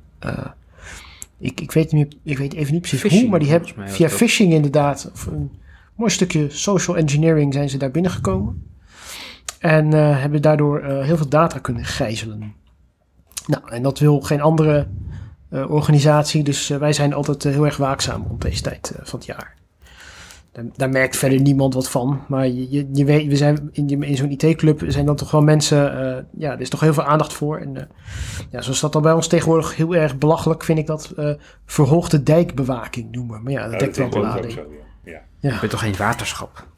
ik, 1.38 1.60
ik, 1.60 1.72
weet 1.72 1.92
niet, 1.92 2.16
ik 2.22 2.38
weet 2.38 2.54
even 2.54 2.72
niet 2.72 2.80
precies 2.80 3.00
phishing, 3.00 3.20
hoe, 3.20 3.30
maar 3.30 3.40
die 3.40 3.50
hebben 3.50 3.88
via 3.88 4.08
phishing 4.08 4.52
inderdaad, 4.52 5.10
of 5.12 5.26
een 5.26 5.50
mooi 5.96 6.10
stukje 6.10 6.46
social 6.50 6.96
engineering, 6.96 7.52
zijn 7.52 7.68
ze 7.68 7.78
daar 7.78 7.90
binnengekomen. 7.90 8.70
En 9.58 9.92
hebben 9.92 10.42
daardoor 10.42 10.84
heel 10.84 11.16
veel 11.16 11.28
data 11.28 11.58
kunnen 11.58 11.84
gijzelen. 11.84 12.54
Nou, 13.46 13.62
en 13.68 13.82
dat 13.82 13.98
wil 13.98 14.20
geen 14.20 14.40
andere 14.40 14.86
organisatie. 15.52 16.42
Dus 16.42 16.70
uh, 16.70 16.78
wij 16.78 16.92
zijn 16.92 17.12
altijd 17.12 17.44
uh, 17.44 17.52
heel 17.52 17.64
erg 17.64 17.76
waakzaam 17.76 18.24
rond 18.28 18.42
deze 18.42 18.62
tijd 18.62 18.92
van 19.02 19.18
het 19.18 19.28
jaar. 19.28 19.54
daar, 20.52 20.64
daar, 20.76 20.88
merkt 20.88 21.16
verder 21.16 21.40
niemand 21.40 21.74
wat 21.74 21.90
van. 21.90 22.24
Maar 22.28 22.46
je, 22.46 22.70
je, 22.70 22.88
je 22.92 23.04
weet, 23.04 23.26
we 23.26 23.36
zijn 23.36 23.68
in, 23.72 24.02
in 24.02 24.16
zo'n 24.16 24.30
IT-club 24.30 24.82
zijn 24.86 25.06
dan 25.06 25.16
toch 25.16 25.30
wel 25.30 25.42
mensen, 25.42 26.06
uh, 26.06 26.40
ja, 26.42 26.52
er 26.52 26.60
is 26.60 26.68
toch 26.68 26.80
heel 26.80 26.94
veel 26.94 27.04
aandacht 27.04 27.32
voor. 27.32 27.58
En 27.58 27.74
uh, 27.74 27.82
ja, 28.50 28.60
zoals 28.60 28.80
dat 28.80 28.92
dan 28.92 29.02
bij 29.02 29.12
ons 29.12 29.26
tegenwoordig 29.26 29.76
heel 29.76 29.94
erg 29.94 30.18
belachelijk, 30.18 30.64
vind 30.64 30.78
ik 30.78 30.86
dat 30.86 31.12
uh, 31.18 31.34
verhoogde 31.66 32.22
dijkbewaking 32.22 33.12
noemen. 33.12 33.42
Maar 33.42 33.52
ja, 33.52 33.68
dat 33.68 33.78
dekt 33.78 33.96
wel 33.96 34.10
de 34.10 34.18
lading. 34.18 34.52
Ja. 35.04 35.20
Ja. 35.40 35.52
Je 35.52 35.58
bent 35.58 35.70
toch 35.70 35.80
geen 35.80 35.96
waterschap? 35.96 36.50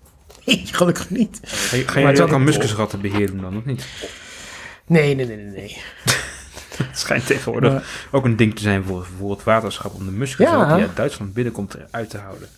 Nee, 0.47 0.62
gelukkig 0.64 1.11
niet. 1.11 1.40
Ga 1.43 1.76
je, 1.76 1.88
ga 1.88 2.11
je 2.11 2.23
ook 2.23 2.33
aan 2.33 2.45
muskusratten 2.45 3.00
beheren 3.00 3.40
dan, 3.40 3.57
of 3.57 3.64
niet? 3.64 3.87
Nee, 4.87 5.14
nee, 5.14 5.26
nee, 5.26 5.37
nee. 5.37 5.50
nee. 5.50 5.83
Het 6.88 6.99
schijnt 6.99 7.26
tegenwoordig 7.26 7.73
maar, 7.73 7.85
ook 8.11 8.25
een 8.25 8.37
ding 8.37 8.54
te 8.54 8.62
zijn 8.62 8.85
voor, 8.85 9.07
voor 9.19 9.31
het 9.31 9.45
waterschap 9.45 9.95
om 9.95 10.04
de 10.04 10.11
muskusrat 10.11 10.69
ja. 10.69 10.75
die 10.75 10.85
uit 10.85 10.97
Duitsland 10.97 11.33
binnenkomt 11.33 11.75
eruit 11.75 12.11
te 12.11 12.19
houden. 12.19 12.49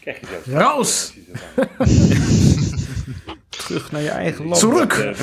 Krijg 0.00 0.20
je 0.20 0.26
zelfs. 0.26 0.46
Raus! 0.46 1.14
Terug 3.66 3.92
naar 3.92 4.02
je 4.02 4.08
eigen 4.08 4.46
land. 4.46 4.60
Terug! 4.60 5.00
Uh, 5.00 5.08
als 5.08 5.18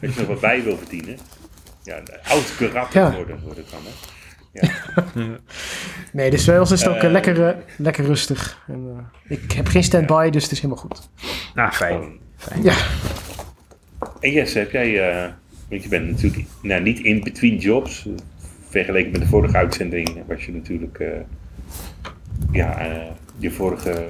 je 0.00 0.10
nog 0.16 0.26
wat 0.26 0.40
bij 0.40 0.62
wil 0.62 0.76
verdienen. 0.76 1.18
Ja, 1.82 2.02
oud 2.24 2.56
karakter 2.56 3.00
ja. 3.00 3.12
worden, 3.12 3.40
wordt 3.42 3.58
het 3.58 3.70
dan, 3.70 3.80
hè? 3.84 3.90
Ja. 4.52 4.68
nee, 6.12 6.30
dus 6.30 6.44
bij 6.44 6.58
ons 6.58 6.70
is 6.70 6.82
het 6.82 6.94
ook 6.94 7.02
uh, 7.02 7.10
lekker, 7.10 7.38
uh, 7.38 7.56
lekker 7.76 8.04
rustig. 8.04 8.62
En, 8.66 9.10
ik 9.28 9.52
heb 9.52 9.66
geen 9.66 9.84
stand-by, 9.84 10.30
dus 10.30 10.42
het 10.42 10.52
is 10.52 10.60
helemaal 10.60 10.82
goed. 10.82 11.08
Nou, 11.54 11.72
fijn. 11.72 12.18
fijn. 12.36 12.62
Ja. 12.62 12.74
En 14.20 14.30
Jesse, 14.30 14.58
heb 14.58 14.70
jij... 14.70 15.34
want 15.70 15.82
je 15.82 15.88
bent 15.88 16.10
natuurlijk 16.10 16.44
nou, 16.62 16.82
niet 16.82 17.00
in 17.00 17.22
between 17.22 17.56
jobs. 17.56 18.06
Vergeleken 18.68 19.12
met 19.12 19.20
de 19.20 19.26
vorige 19.26 19.56
uitzending 19.56 20.22
was 20.26 20.44
je 20.44 20.52
natuurlijk... 20.52 21.02
ja, 22.52 22.86
je 23.38 23.50
vorige 23.50 24.08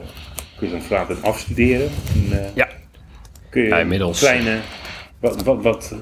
cursus 0.57 0.85
vragen 0.85 1.23
afstuderen. 1.23 1.89
En, 2.15 2.39
uh, 2.39 2.55
ja. 2.55 2.69
Kun 3.51 3.63
je 3.63 3.69
ja, 3.69 3.79
inmiddels. 3.79 4.19
kleine... 4.19 4.59
Wat, 5.21 5.43
wat, 5.43 5.63
wat, 5.63 5.95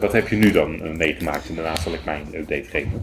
wat 0.00 0.12
heb 0.12 0.28
je 0.28 0.36
nu 0.36 0.50
dan 0.50 0.96
meegemaakt? 0.96 1.48
En 1.48 1.54
daarna 1.54 1.76
zal 1.76 1.92
ik 1.92 2.04
mijn 2.04 2.22
update 2.32 2.68
geven. 2.68 3.02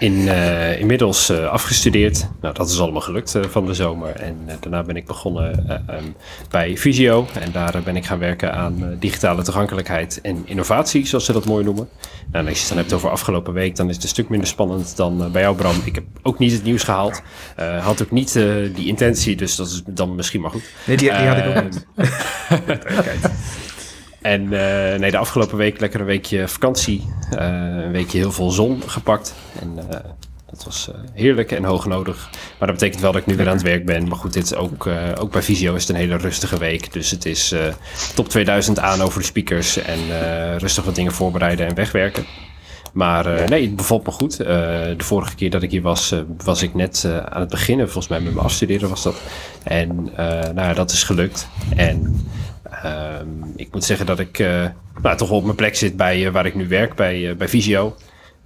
In, 0.00 0.12
uh, 0.12 0.80
inmiddels 0.80 1.30
afgestudeerd. 1.30 2.28
Nou, 2.40 2.54
dat 2.54 2.68
is 2.68 2.80
allemaal 2.80 3.00
gelukt 3.00 3.38
van 3.40 3.66
de 3.66 3.74
zomer. 3.74 4.16
En 4.16 4.48
daarna 4.60 4.82
ben 4.82 4.96
ik 4.96 5.06
begonnen 5.06 5.66
um, 5.90 6.14
bij 6.50 6.76
Visio. 6.76 7.26
En 7.40 7.52
daar 7.52 7.80
ben 7.84 7.96
ik 7.96 8.06
gaan 8.06 8.18
werken 8.18 8.52
aan 8.54 8.96
digitale 8.98 9.42
toegankelijkheid 9.42 10.20
en 10.20 10.42
innovatie, 10.44 11.06
zoals 11.06 11.24
ze 11.24 11.32
dat 11.32 11.44
mooi 11.44 11.64
noemen. 11.64 11.88
Nou, 12.32 12.46
als 12.46 12.54
je 12.54 12.60
het 12.60 12.68
dan 12.68 12.78
hebt 12.78 12.92
over 12.92 13.10
afgelopen 13.10 13.52
week, 13.52 13.76
dan 13.76 13.88
is 13.88 13.94
het 13.94 14.02
een 14.02 14.10
stuk 14.10 14.28
minder 14.28 14.48
spannend 14.48 14.96
dan 14.96 15.32
bij 15.32 15.42
jou, 15.42 15.56
Bram. 15.56 15.76
Ik 15.84 15.94
heb 15.94 16.04
ook 16.22 16.38
niet 16.38 16.52
het 16.52 16.64
nieuws 16.64 16.82
gehaald. 16.82 17.22
had 17.80 18.02
ook 18.02 18.10
niet 18.10 18.32
die 18.74 18.86
intentie, 18.86 19.36
dus 19.36 19.56
dat 19.56 19.66
is 19.66 19.82
dan 19.86 20.14
misschien 20.14 20.40
maar 20.40 20.50
goed. 20.50 20.64
Nee, 20.86 20.96
die, 20.96 21.10
die 21.10 21.18
had 21.26 21.36
ik 21.36 21.56
ook 21.56 21.62
niet. 21.62 21.86
En 24.20 24.42
uh, 24.42 24.50
nee, 24.94 25.10
de 25.10 25.18
afgelopen 25.18 25.56
week 25.56 25.80
lekker 25.80 26.00
een 26.00 26.06
weekje 26.06 26.48
vakantie. 26.48 27.04
Uh, 27.32 27.38
een 27.84 27.92
weekje 27.92 28.18
heel 28.18 28.32
veel 28.32 28.50
zon 28.50 28.82
gepakt. 28.86 29.34
En 29.60 29.78
uh, 29.78 29.96
dat 30.50 30.64
was 30.64 30.90
heerlijk 31.12 31.52
en 31.52 31.64
hoog 31.64 31.86
nodig. 31.86 32.28
Maar 32.58 32.68
dat 32.68 32.78
betekent 32.78 33.00
wel 33.00 33.12
dat 33.12 33.20
ik 33.20 33.26
nu 33.26 33.36
weer 33.36 33.46
aan 33.46 33.52
het 33.52 33.62
werk 33.62 33.86
ben. 33.86 34.08
Maar 34.08 34.18
goed, 34.18 34.32
dit 34.32 34.44
is 34.44 34.54
ook, 34.54 34.88
ook 35.18 35.32
bij 35.32 35.42
Visio 35.42 35.74
is 35.74 35.80
het 35.80 35.90
een 35.90 36.02
hele 36.02 36.16
rustige 36.16 36.58
week. 36.58 36.92
Dus 36.92 37.10
het 37.10 37.26
is 37.26 37.54
top 38.14 38.28
2000 38.28 38.78
aan 38.78 39.00
over 39.00 39.20
de 39.20 39.26
speakers. 39.26 39.76
En 39.76 39.98
rustig 40.58 40.84
wat 40.84 40.94
dingen 40.94 41.12
voorbereiden 41.12 41.66
en 41.66 41.74
wegwerken. 41.74 42.24
Maar 42.92 43.48
nee, 43.48 43.66
het 43.66 43.76
bevalt 43.76 44.06
me 44.06 44.12
goed. 44.12 44.36
de 44.36 44.94
vorige 44.98 45.34
keer 45.34 45.50
dat 45.50 45.62
ik 45.62 45.70
hier 45.70 45.82
was, 45.82 46.14
was 46.44 46.62
ik 46.62 46.74
net 46.74 47.08
aan 47.28 47.40
het 47.40 47.50
beginnen. 47.50 47.86
Volgens 47.86 48.08
mij 48.08 48.20
met 48.20 48.34
mijn 48.34 48.44
afstuderen 48.44 48.88
was 48.88 49.02
dat. 49.02 49.20
En 49.62 50.10
nou 50.54 50.60
ja, 50.60 50.74
dat 50.74 50.90
is 50.90 51.02
gelukt. 51.02 51.48
En 51.76 52.28
Um, 52.84 53.52
ik 53.56 53.72
moet 53.72 53.84
zeggen 53.84 54.06
dat 54.06 54.18
ik 54.18 54.38
nou, 55.02 55.16
toch 55.16 55.30
op 55.30 55.44
mijn 55.44 55.56
plek 55.56 55.76
zit 55.76 55.96
bij 55.96 56.32
waar 56.32 56.46
ik 56.46 56.54
nu 56.54 56.68
werk, 56.68 56.94
bij, 56.94 57.36
bij 57.36 57.48
Visio. 57.48 57.96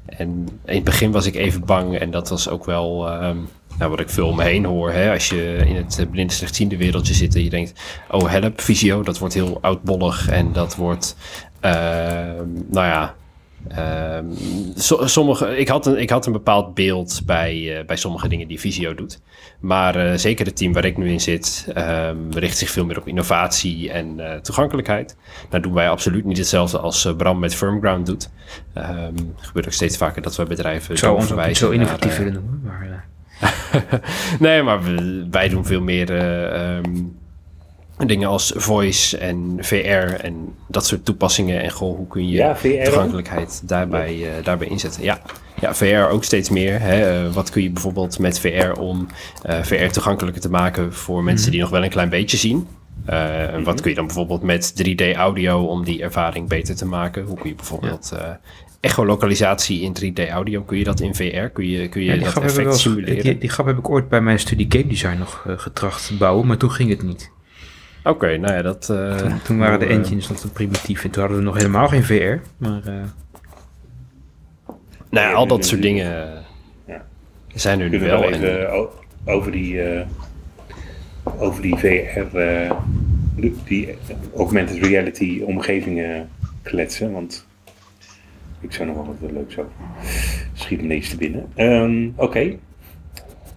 En 0.07 0.49
in 0.65 0.75
het 0.75 0.85
begin 0.85 1.11
was 1.11 1.27
ik 1.27 1.35
even 1.35 1.65
bang 1.65 1.99
en 1.99 2.11
dat 2.11 2.29
was 2.29 2.49
ook 2.49 2.65
wel 2.65 3.13
um, 3.13 3.49
nou, 3.79 3.91
wat 3.91 4.01
ik 4.01 4.11
veel 4.11 4.29
om 4.29 4.37
me 4.37 4.43
heen 4.43 4.65
hoor. 4.65 4.93
Hè? 4.93 5.13
Als 5.13 5.29
je 5.29 5.57
in 5.67 5.77
het 5.77 6.07
blinde 6.11 6.33
slechtziende 6.33 6.77
wereldje 6.77 7.15
zit 7.15 7.35
en 7.35 7.45
je 7.45 7.51
denkt, 7.51 7.73
oh 8.11 8.31
help, 8.31 8.61
Visio, 8.61 9.03
dat 9.03 9.19
wordt 9.19 9.35
heel 9.35 9.59
oudbollig 9.61 10.29
en 10.29 10.53
dat 10.53 10.77
wordt, 10.77 11.17
nou 11.61 12.87
ja, 12.87 13.15
Um, 13.79 14.33
so, 14.75 15.07
sommige, 15.07 15.57
ik, 15.57 15.69
had 15.69 15.87
een, 15.87 15.99
ik 15.99 16.11
had 16.11 16.27
een 16.27 16.33
bepaald 16.33 16.75
beeld 16.75 17.23
bij, 17.27 17.79
uh, 17.79 17.85
bij 17.87 17.97
sommige 17.97 18.29
dingen 18.29 18.49
die 18.49 18.61
Visio 18.61 18.95
doet. 18.95 19.21
Maar 19.61 20.07
uh, 20.07 20.13
zeker 20.15 20.47
het 20.47 20.57
team 20.57 20.73
waar 20.73 20.85
ik 20.85 20.97
nu 20.97 21.11
in 21.11 21.21
zit, 21.21 21.73
um, 21.77 22.33
richt 22.33 22.59
zich 22.59 22.71
veel 22.71 22.85
meer 22.85 22.99
op 22.99 23.09
innovatie 23.09 23.91
en 23.91 24.19
uh, 24.19 24.35
toegankelijkheid. 24.35 25.17
Nou 25.51 25.63
doen 25.63 25.75
wij 25.75 25.89
absoluut 25.89 26.25
niet 26.25 26.39
hetzelfde 26.39 26.79
als 26.79 27.15
Bram 27.17 27.39
met 27.39 27.55
Firmground 27.55 28.07
doet. 28.07 28.31
Um, 28.75 29.35
het 29.37 29.47
gebeurt 29.47 29.67
ook 29.67 29.73
steeds 29.73 29.97
vaker 29.97 30.23
dat 30.23 30.37
wij 30.37 30.47
bedrijven 30.47 30.99
zo 30.99 31.15
ons 31.15 31.33
ook 31.33 31.55
zo 31.55 31.71
innovatief 31.71 32.17
willen 32.17 32.33
noemen. 32.33 32.61
Maar, 32.65 33.07
nee, 34.39 34.63
maar 34.63 34.83
we, 34.83 35.27
wij 35.31 35.49
doen 35.49 35.67
veel 35.67 35.81
meer 35.81 36.11
dingen 37.97 38.29
als 38.29 38.53
voice 38.57 39.19
en 39.19 39.57
VR 39.61 40.21
en 40.21 40.55
dat 40.69 40.87
soort 40.87 41.05
toepassingen. 41.05 41.63
En 41.63 41.71
goh, 41.71 41.97
hoe 41.97 42.07
kun 42.07 42.29
je 42.29 42.37
ja, 42.37 42.57
toegankelijkheid 42.85 43.63
daarbij, 43.65 44.15
uh, 44.17 44.29
daarbij 44.43 44.69
inzetten? 44.69 45.03
Ja. 45.03 45.23
ja, 45.61 45.75
VR 45.75 46.13
ook 46.13 46.25
steeds 46.25 46.49
meer. 46.49 46.81
Hè. 46.81 47.25
Uh, 47.27 47.33
wat 47.33 47.51
kun 47.51 47.63
je 47.63 47.71
bijvoorbeeld 47.71 48.19
met 48.19 48.41
VR 48.41 48.71
om 48.79 49.07
uh, 49.47 49.63
VR 49.63 49.91
toegankelijker 49.93 50.43
te 50.43 50.51
maken 50.51 50.93
voor 50.93 51.25
mensen 51.25 51.35
mm 51.35 51.43
-hmm. 51.43 51.51
die 51.51 51.61
nog 51.61 51.71
wel 51.71 51.85
een 51.85 51.91
klein 51.91 52.09
beetje 52.09 52.37
zien? 52.37 52.57
Mm 52.57 52.67
-hmm. 53.07 53.65
Wat 53.65 53.81
kun 53.81 53.91
je 53.91 53.97
dan 53.97 54.07
bijvoorbeeld 54.07 54.43
met 54.43 54.85
3D 54.89 55.17
audio 55.17 55.65
om 55.65 55.85
die 55.85 56.03
ervaring 56.03 56.49
beter 56.49 56.77
te 56.77 56.87
maken? 56.87 57.25
Hoe 57.25 57.37
kun 57.37 57.49
je 57.49 57.55
bijvoorbeeld 57.55 58.13
ja. 58.17 58.41
echolocalisatie 58.81 59.81
in 59.81 59.97
3D 60.03 60.31
audio, 60.31 60.63
kun 60.63 60.79
je 60.79 60.85
dat 60.85 61.01
in 61.01 61.15
VR? 61.15 61.47
Kun 61.53 61.69
je, 61.69 61.89
kun 61.89 62.03
je 62.03 62.15
ja, 62.15 62.25
dat 62.25 62.43
effect 62.43 62.77
simuleren? 62.77 63.23
Die, 63.23 63.39
die 63.39 63.49
grap 63.49 63.67
heb 63.67 63.79
ik 63.79 63.91
ooit 63.91 64.09
bij 64.09 64.21
mijn 64.21 64.39
studie 64.39 64.67
game 64.69 64.87
design 64.87 65.19
nog 65.19 65.45
getracht 65.47 66.07
te 66.07 66.17
bouwen, 66.17 66.47
maar 66.47 66.57
toen 66.57 66.71
ging 66.71 66.91
het 66.91 67.03
niet. 67.03 67.33
Oké, 68.05 68.13
okay, 68.13 68.37
nou 68.37 68.55
ja, 68.55 68.63
dat... 68.63 68.89
Uh, 68.91 69.17
toen, 69.17 69.43
toen, 69.43 69.59
waren 69.59 69.79
de 69.79 69.87
engines 69.87 70.29
nog 70.29 70.39
te 70.39 70.51
primitief 70.51 71.05
en 71.05 71.11
toen 71.11 71.23
hadden 71.23 71.41
we 71.41 71.45
nog 71.45 71.57
helemaal 71.57 71.89
geen 71.89 72.05
VR, 72.05 72.37
maar... 72.57 72.83
Uh... 72.89 73.03
Nou 75.11 75.29
ja, 75.29 75.33
al 75.33 75.47
dat 75.47 75.65
soort 75.65 75.83
dingen 75.83 76.29
ja. 76.87 77.05
zijn 77.55 77.81
er 77.81 77.89
nu 77.89 78.01
wel. 78.01 78.21
wel 78.21 78.31
even 78.31 78.71
en... 78.71 78.89
over 79.25 79.53
die, 79.53 79.95
uh, 79.95 80.01
over 81.39 81.63
die 81.63 81.77
VR, 81.77 82.37
die 83.65 83.95
augmented 84.37 84.85
reality 84.85 85.43
omgevingen 85.45 86.29
kletsen, 86.63 87.13
want 87.13 87.47
ik 88.61 88.73
zou 88.73 88.89
nog 88.89 88.97
wel 88.97 89.17
wat 89.21 89.31
leuks 89.31 89.59
over. 89.59 89.73
Schiet 90.55 90.81
me 90.81 90.87
niks 90.87 91.09
te 91.09 91.17
binnen. 91.17 91.53
Um, 91.57 92.13
Oké. 92.17 92.25
Okay. 92.25 92.59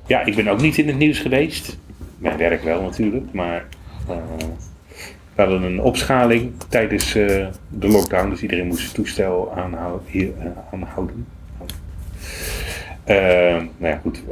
Ja, 0.05 0.25
ik 0.25 0.35
ben 0.35 0.47
ook 0.47 0.61
niet 0.61 0.77
in 0.77 0.87
het 0.87 0.97
nieuws 0.97 1.19
geweest. 1.19 1.77
Mijn 2.17 2.37
werk 2.37 2.63
wel 2.63 2.81
natuurlijk, 2.81 3.33
maar 3.33 3.67
we 4.07 5.41
hadden 5.41 5.63
een 5.63 5.81
opschaling 5.81 6.51
tijdens 6.69 7.15
uh, 7.15 7.47
de 7.69 7.87
lockdown, 7.87 8.29
dus 8.29 8.41
iedereen 8.41 8.67
moest 8.67 8.81
zijn 8.81 8.93
toestel 8.93 9.53
aanhouden. 9.55 10.07
Hier, 10.07 10.31
aanhouden. 10.71 11.27
nou 13.05 13.69
ja, 13.79 13.97
goed, 13.97 14.23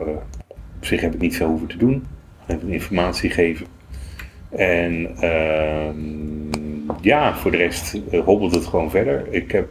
op 0.76 0.86
zich 0.86 1.02
heb 1.02 1.14
ik 1.14 1.22
niet 1.22 1.36
veel 1.36 1.48
hoeven 1.48 1.68
te 1.68 1.78
doen. 1.78 2.06
Even 2.48 2.70
informatie 2.70 3.30
geven. 3.30 3.66
En 4.50 5.18
ehm, 5.20 6.96
ja, 7.02 7.36
voor 7.36 7.52
de 7.52 7.58
rest 7.58 8.00
hobbelt 8.12 8.56
het 8.56 8.66
gewoon 8.66 8.90
verder. 8.90 9.28
Ik 9.30 9.52
heb 9.52 9.70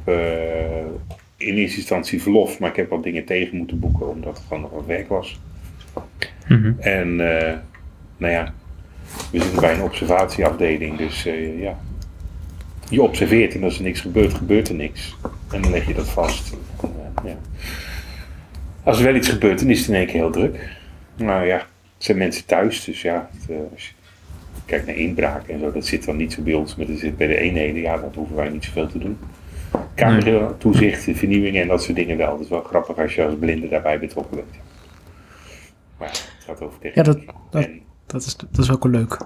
in 1.37 1.55
eerste 1.55 1.79
instantie 1.79 2.23
verlof, 2.23 2.59
maar 2.59 2.71
ik 2.71 2.77
heb 2.77 2.91
wat 2.91 3.03
dingen 3.03 3.25
tegen 3.25 3.57
moeten 3.57 3.79
boeken 3.79 4.09
omdat 4.09 4.37
het 4.37 4.47
gewoon 4.47 4.63
nog 4.63 4.73
wat 4.73 4.87
werk 4.87 5.09
was. 5.09 5.41
Mm 6.49 6.63
-hmm. 6.63 6.77
En 6.79 7.17
nou 8.17 8.33
ja, 8.33 8.55
we 9.31 9.41
zitten 9.41 9.61
bij 9.61 9.75
een 9.75 9.83
observatieafdeling, 9.83 10.99
dus 10.99 11.27
uh, 11.27 11.61
ja. 11.63 11.79
Je 12.89 13.03
observeert 13.03 13.55
en 13.55 13.65
als 13.65 13.77
er 13.77 13.83
niks 13.83 14.01
gebeurt, 14.01 14.35
gebeurt 14.35 14.69
er 14.69 14.75
niks. 14.75 15.17
En 15.51 15.63
dan 15.63 15.71
leg 15.71 15.87
je 15.87 15.95
dat 15.95 16.09
vast. 16.09 16.53
En, 16.53 16.91
uh, 17.25 17.31
ja. 17.31 17.37
Als 18.83 18.99
er 18.99 19.05
wel 19.05 19.15
iets 19.15 19.29
gebeurt, 19.29 19.59
dan 19.59 19.71
is 19.71 19.79
het 19.79 19.89
in 19.89 19.95
één 19.95 20.07
keer 20.07 20.15
heel 20.15 20.31
druk. 20.31 20.69
Nou 21.17 21.47
ja, 21.47 21.57
het 21.57 21.67
zijn 21.99 22.19
mensen 22.19 22.45
thuis, 22.47 22.85
dus 22.85 23.03
ja, 23.03 23.31
het, 23.33 23.51
uh, 23.51 23.57
als 23.73 23.87
je 23.87 23.93
kijkt 24.65 24.87
naar 24.87 24.97
inbraak 24.97 25.49
en 25.49 25.61
zo, 25.61 25.73
dat 25.73 25.87
zit 25.87 26.05
dan 26.05 26.17
niet 26.17 26.33
zo 26.33 26.43
bij 26.43 26.55
ons, 26.55 26.77
maar 26.77 26.87
dat 26.87 26.99
zit 26.99 27.17
bij 27.17 27.27
de 27.27 27.37
eenheden, 27.37 27.83
ja, 27.83 27.97
dat 27.97 28.15
hoeven 28.15 28.37
wij 28.37 28.49
niet 28.49 28.65
zoveel 28.65 28.87
te 28.87 28.99
doen. 28.99 29.19
Camera, 29.95 30.53
toezicht, 30.59 31.03
vernieuwingen 31.13 31.63
en 31.63 31.69
dat 31.69 31.83
soort 31.83 31.97
dingen 31.97 32.17
wel. 32.17 32.31
Dat 32.31 32.41
is 32.41 32.49
wel 32.49 32.63
grappig 32.63 32.99
als 32.99 33.15
je 33.15 33.25
als 33.25 33.35
blinde 33.39 33.69
daarbij 33.69 33.99
betrokken 33.99 34.37
bent. 34.37 34.55
Maar 35.99 36.09
ja, 36.09 36.15
het 36.15 36.45
gaat 36.47 36.61
over 36.61 36.79
techniek. 36.79 36.95
Ja, 36.95 37.03
dat, 37.03 37.19
dat, 37.51 37.65
en, 37.65 37.81
dat 38.15 38.27
is, 38.27 38.37
dat 38.37 38.59
is 38.59 38.71
ook 38.71 38.83
wel 38.83 38.93
leuk. 38.93 39.19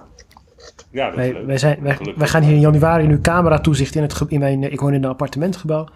Ja, 0.91 1.05
dat 1.05 1.15
wij, 1.15 1.27
is 1.27 1.33
leuk. 1.33 1.45
Wij, 1.45 1.57
zijn, 1.57 1.81
wij, 1.81 1.97
wij, 2.15 2.27
gaan 2.27 2.41
hier 2.41 2.53
in 2.53 2.59
januari 2.59 3.07
nu 3.07 3.21
camera 3.21 3.59
toezicht 3.59 3.95
in, 3.95 4.01
het, 4.01 4.21
in 4.27 4.39
mijn, 4.39 4.71
ik 4.71 4.79
woon 4.79 4.93
in 4.93 5.03
een 5.03 5.09
appartementgebouw. 5.09 5.87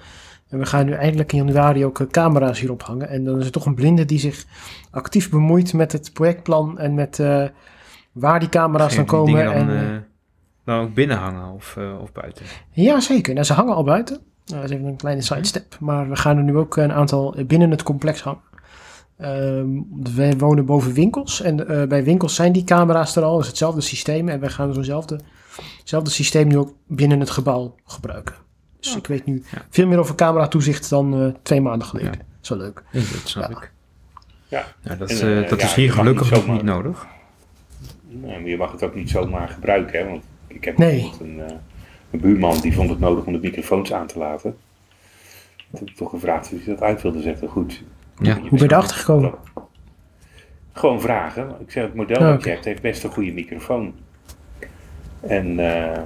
En 0.50 0.60
we 0.60 0.66
gaan 0.66 0.86
nu 0.86 0.92
eindelijk 0.92 1.32
in 1.32 1.38
januari 1.38 1.86
ook 1.86 2.08
camera's 2.12 2.60
hierop 2.60 2.84
hangen. 2.84 3.10
En 3.10 3.24
dan 3.24 3.40
is 3.40 3.46
er 3.46 3.52
toch 3.52 3.66
een 3.66 3.76
blinde 3.76 4.06
die 4.06 4.20
zich 4.20 4.46
actief 4.92 5.30
bemoeit 5.30 5.74
met 5.74 5.92
het 5.92 6.14
projectplan 6.14 6.80
en 6.80 6.94
met, 6.94 7.20
uh, 7.20 7.46
waar 8.12 8.40
die 8.40 8.50
camera's 8.50 8.96
dan 8.96 9.06
komen. 9.06 9.46
dan, 9.46 9.54
en, 9.54 9.70
eh, 9.70 9.98
dan 10.66 10.80
ook 10.80 10.94
binnen 10.94 11.18
hangen 11.18 11.54
of, 11.54 11.78
eh, 11.78 12.02
of 12.02 12.12
buiten? 12.12 12.46
Ja, 12.72 13.00
zeker. 13.00 13.34
Nou, 13.34 13.46
ze 13.46 13.54
hangen 13.54 13.76
al 13.76 13.84
buiten. 13.84 14.20
Nou, 14.46 14.62
dat 14.62 14.70
is 14.70 14.76
even 14.76 14.88
een 14.88 14.96
kleine 14.96 15.22
sidestep. 15.22 15.78
Maar 15.80 16.10
we 16.10 16.16
gaan 16.16 16.38
er 16.38 16.44
nu 16.44 16.58
ook 16.58 16.78
een 16.78 16.94
aantal 16.94 17.36
binnen 17.48 17.72
het 17.72 17.84
complex 17.84 18.22
hangen. 18.22 18.42
Ehm, 19.18 19.68
wij 20.16 20.38
wonen 20.38 20.66
boven 20.66 20.94
winkels. 20.94 21.42
En 21.42 21.68
eh, 21.68 21.88
bij 21.88 22.04
winkels 22.04 22.36
zijn 22.36 22.52
die 22.52 22.64
camera's 22.64 23.16
er 23.16 23.24
al. 23.24 23.32
Dat 23.34 23.42
is 23.42 23.48
hetzelfde 23.48 23.82
systeem. 23.82 24.30
En 24.30 24.40
wij 24.40 24.50
gaan 24.50 24.74
zo'nzelfde 24.74 25.20
hetzelfde 25.80 26.10
systeem 26.10 26.48
nu 26.48 26.58
ook 26.58 26.74
binnen 26.88 27.20
het 27.20 27.30
gebouw 27.30 27.76
gebruiken. 27.86 28.36
Dus 28.80 28.96
ik 28.96 29.08
weet 29.08 29.26
nu 29.26 29.44
Ja. 29.52 29.62
veel 29.70 29.88
meer 29.88 29.98
over 29.98 30.16
camera 30.16 30.48
toezicht 30.48 30.90
dan 30.90 31.22
eh, 31.22 31.28
twee 31.42 31.62
maanden 31.62 31.88
geleden. 31.88 32.12
Ja. 32.12 32.18
Dat 32.18 32.26
is 32.42 32.50
wel 32.50 32.58
leuk. 32.58 32.84
Ja, 32.92 33.00
dat 33.00 33.22
snap 33.28 33.50
Ja. 33.52 33.58
ik. 33.58 33.72
Ja. 34.48 34.66
Ja, 34.82 34.96
dat 34.96 35.10
En, 35.12 35.44
eh, 35.44 35.50
dat 35.50 35.60
ja, 35.60 35.66
is 35.66 35.74
hier 35.74 35.92
gelukkig 35.92 36.30
nog 36.30 36.40
zomaar- 36.40 36.56
niet 36.56 36.64
nodig. 36.66 37.06
Nou, 38.08 38.50
je 38.50 38.58
mag 38.58 38.72
het 38.72 38.84
ook 38.84 38.96
niet 38.96 39.10
zomaar 39.10 39.48
gebruiken, 39.50 40.00
hè? 40.00 40.10
Want 40.10 40.24
ik 40.48 40.64
heb 40.66 40.78
Nee. 40.78 40.90
bijvoorbeeld 41.02 41.30
een, 41.30 41.40
eh, 41.50 41.56
een 42.12 42.20
buurman 42.20 42.60
die 42.62 42.74
vond 42.74 42.90
het 42.90 43.00
nodig 43.00 43.26
om 43.26 43.34
de 43.34 43.40
microfoons 43.40 43.94
aan 43.94 44.08
te 44.08 44.18
laten. 44.20 44.56
Toen 45.58 45.80
heb 45.80 45.90
ik 45.90 45.96
toch 45.96 46.10
gevraagd 46.10 46.46
of 46.54 46.64
hij 46.66 46.74
dat 46.74 46.82
uit 46.84 47.02
wilde 47.02 47.22
zetten. 47.22 47.48
Goed. 47.50 47.84
Ja. 48.20 48.40
Hoe 48.40 48.50
ben 48.50 48.60
je 48.60 48.72
erachter 48.72 48.98
gekomen? 48.98 49.34
Gewoon 50.74 51.02
vragen. 51.02 51.56
Ik 51.60 51.72
zeg, 51.72 51.84
het 51.84 51.96
model 51.96 52.20
dat 52.20 52.34
oké. 52.34 52.44
je 52.44 52.54
hebt 52.54 52.66
heeft 52.66 52.82
best 52.82 53.04
een 53.04 53.12
goede 53.12 53.32
microfoon. 53.32 53.94
En, 55.22 55.60
eh, 55.60 56.00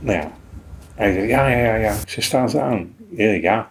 nou 0.00 0.18
ja. 0.18 0.30
Hij 0.94 1.12
zegt, 1.12 1.28
ja, 1.28 1.46
ja, 1.46 1.58
ja, 1.58 1.74
ja. 1.74 1.94
Ze 2.06 2.20
staan 2.20 2.50
ze 2.50 2.60
aan. 2.60 2.94
Ja, 3.10 3.30
ja. 3.30 3.68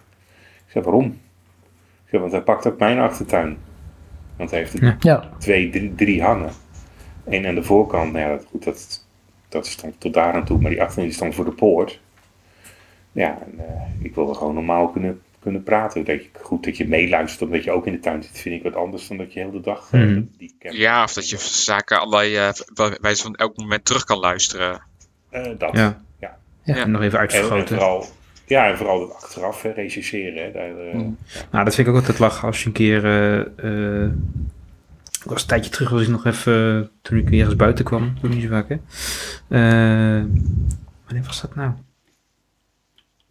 Ik 0.66 0.72
zeg, 0.72 0.84
waarom? 0.84 1.04
Ik 1.04 2.10
zeg, 2.10 2.20
want 2.20 2.32
hij 2.32 2.42
pakt 2.42 2.66
ook 2.66 2.78
mijn 2.78 2.98
achtertuin. 2.98 3.56
Want 4.36 4.50
hij 4.50 4.58
heeft 4.58 4.72
er 4.78 4.96
Ja. 5.00 5.30
Twee, 5.38 5.70
drie, 5.70 5.94
drie 5.94 6.22
hangen. 6.22 6.50
Eén 7.24 7.46
aan 7.46 7.54
de 7.54 7.62
voorkant, 7.62 8.12
nou 8.12 8.24
ja, 8.24 8.36
dat, 8.36 8.46
goed, 8.50 8.64
dat, 8.64 9.06
dat 9.48 9.66
stond 9.66 10.00
tot 10.00 10.14
daar 10.14 10.32
aan 10.32 10.44
toe, 10.44 10.60
maar 10.60 10.70
die 10.70 10.82
achterin 10.82 11.04
die 11.04 11.14
stond 11.14 11.34
voor 11.34 11.44
de 11.44 11.50
poort. 11.50 12.00
Ja, 13.12 13.38
en, 13.44 13.58
eh, 13.58 14.04
ik 14.04 14.14
wilde 14.14 14.34
gewoon 14.34 14.54
normaal 14.54 14.88
kunnen, 14.88 15.22
kunnen 15.46 15.62
praten. 15.62 16.04
Dat 16.04 16.22
je, 16.22 16.28
goed 16.42 16.64
dat 16.64 16.76
je 16.76 16.88
meeluistert 16.88 17.42
omdat 17.42 17.64
je 17.64 17.70
ook 17.70 17.86
in 17.86 17.92
de 17.92 17.98
tuin 18.00 18.22
zit, 18.22 18.38
vind 18.38 18.54
ik 18.54 18.62
wat 18.62 18.74
anders 18.82 19.08
dan 19.08 19.16
dat 19.16 19.32
je 19.32 19.40
heel 19.40 19.50
de 19.50 19.60
dag 19.60 19.92
Mhm. 19.92 20.22
die 20.38 20.56
Ja, 20.58 21.02
of 21.04 21.12
dat 21.12 21.30
je 21.30 21.36
zaken 21.38 22.00
allerlei 22.00 22.52
bij 22.74 22.98
wijze 23.00 23.22
van 23.22 23.34
elk 23.34 23.56
moment 23.56 23.84
terug 23.84 24.04
kan 24.04 24.18
luisteren. 24.18 24.82
eh, 25.30 25.42
dat. 25.58 25.76
Ja. 25.76 26.02
Ja. 26.20 26.38
Ja. 26.62 26.74
En 26.76 26.90
nog 26.90 27.02
even 27.02 27.18
En, 27.18 27.24
en 27.24 27.30
uitvergroten. 27.32 27.66
vooral, 27.76 28.06
ja, 28.46 28.68
en 28.70 28.76
vooral 28.76 28.98
dat 29.00 29.14
achteraf 29.16 29.62
hè. 29.62 29.70
Hè, 29.70 30.50
daar, 30.52 30.68
Mm. 30.94 31.16
ja. 31.26 31.40
Nou, 31.50 31.64
dat 31.64 31.74
vind 31.74 31.86
ik 31.88 31.94
ook 31.94 32.00
altijd 32.00 32.18
lachen 32.18 32.46
als 32.46 32.60
je 32.60 32.66
een 32.66 32.72
keer... 32.72 33.04
ik 35.24 35.32
was 35.32 35.42
een 35.42 35.48
tijdje 35.48 35.70
terug, 35.70 35.90
was 35.90 36.02
ik 36.02 36.08
nog 36.08 36.26
even... 36.26 36.90
toen 37.02 37.18
ik 37.18 37.30
ergens 37.32 37.56
buiten 37.56 37.84
kwam. 37.84 38.14
Doe 38.20 38.30
ik 38.30 38.36
niet 38.36 38.44
zo 38.44 38.48
vaak, 38.50 38.68
hè. 38.68 38.74
Eh, 39.48 40.24
wanneer 41.04 41.22
was 41.26 41.40
dat 41.40 41.54
nou? 41.54 41.70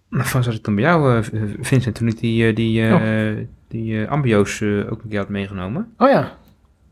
Nou, 0.09 0.29
was 0.33 0.45
dat 0.45 0.63
dan 0.63 0.75
bij 0.75 0.83
jou, 0.83 1.17
eh, 1.17 1.41
Vincent, 1.61 1.95
toen 1.95 2.07
ik 2.07 2.19
die, 2.19 2.47
eh, 2.47 2.55
die, 2.55 2.87
eh, 2.87 3.45
die 3.67 4.01
eh, 4.03 4.11
ambio's 4.11 4.61
eh, 4.61 4.91
ook 4.91 5.03
een 5.03 5.09
keer 5.09 5.17
had 5.19 5.29
meegenomen. 5.29 5.93
oh 5.97 6.09
ja. 6.09 6.37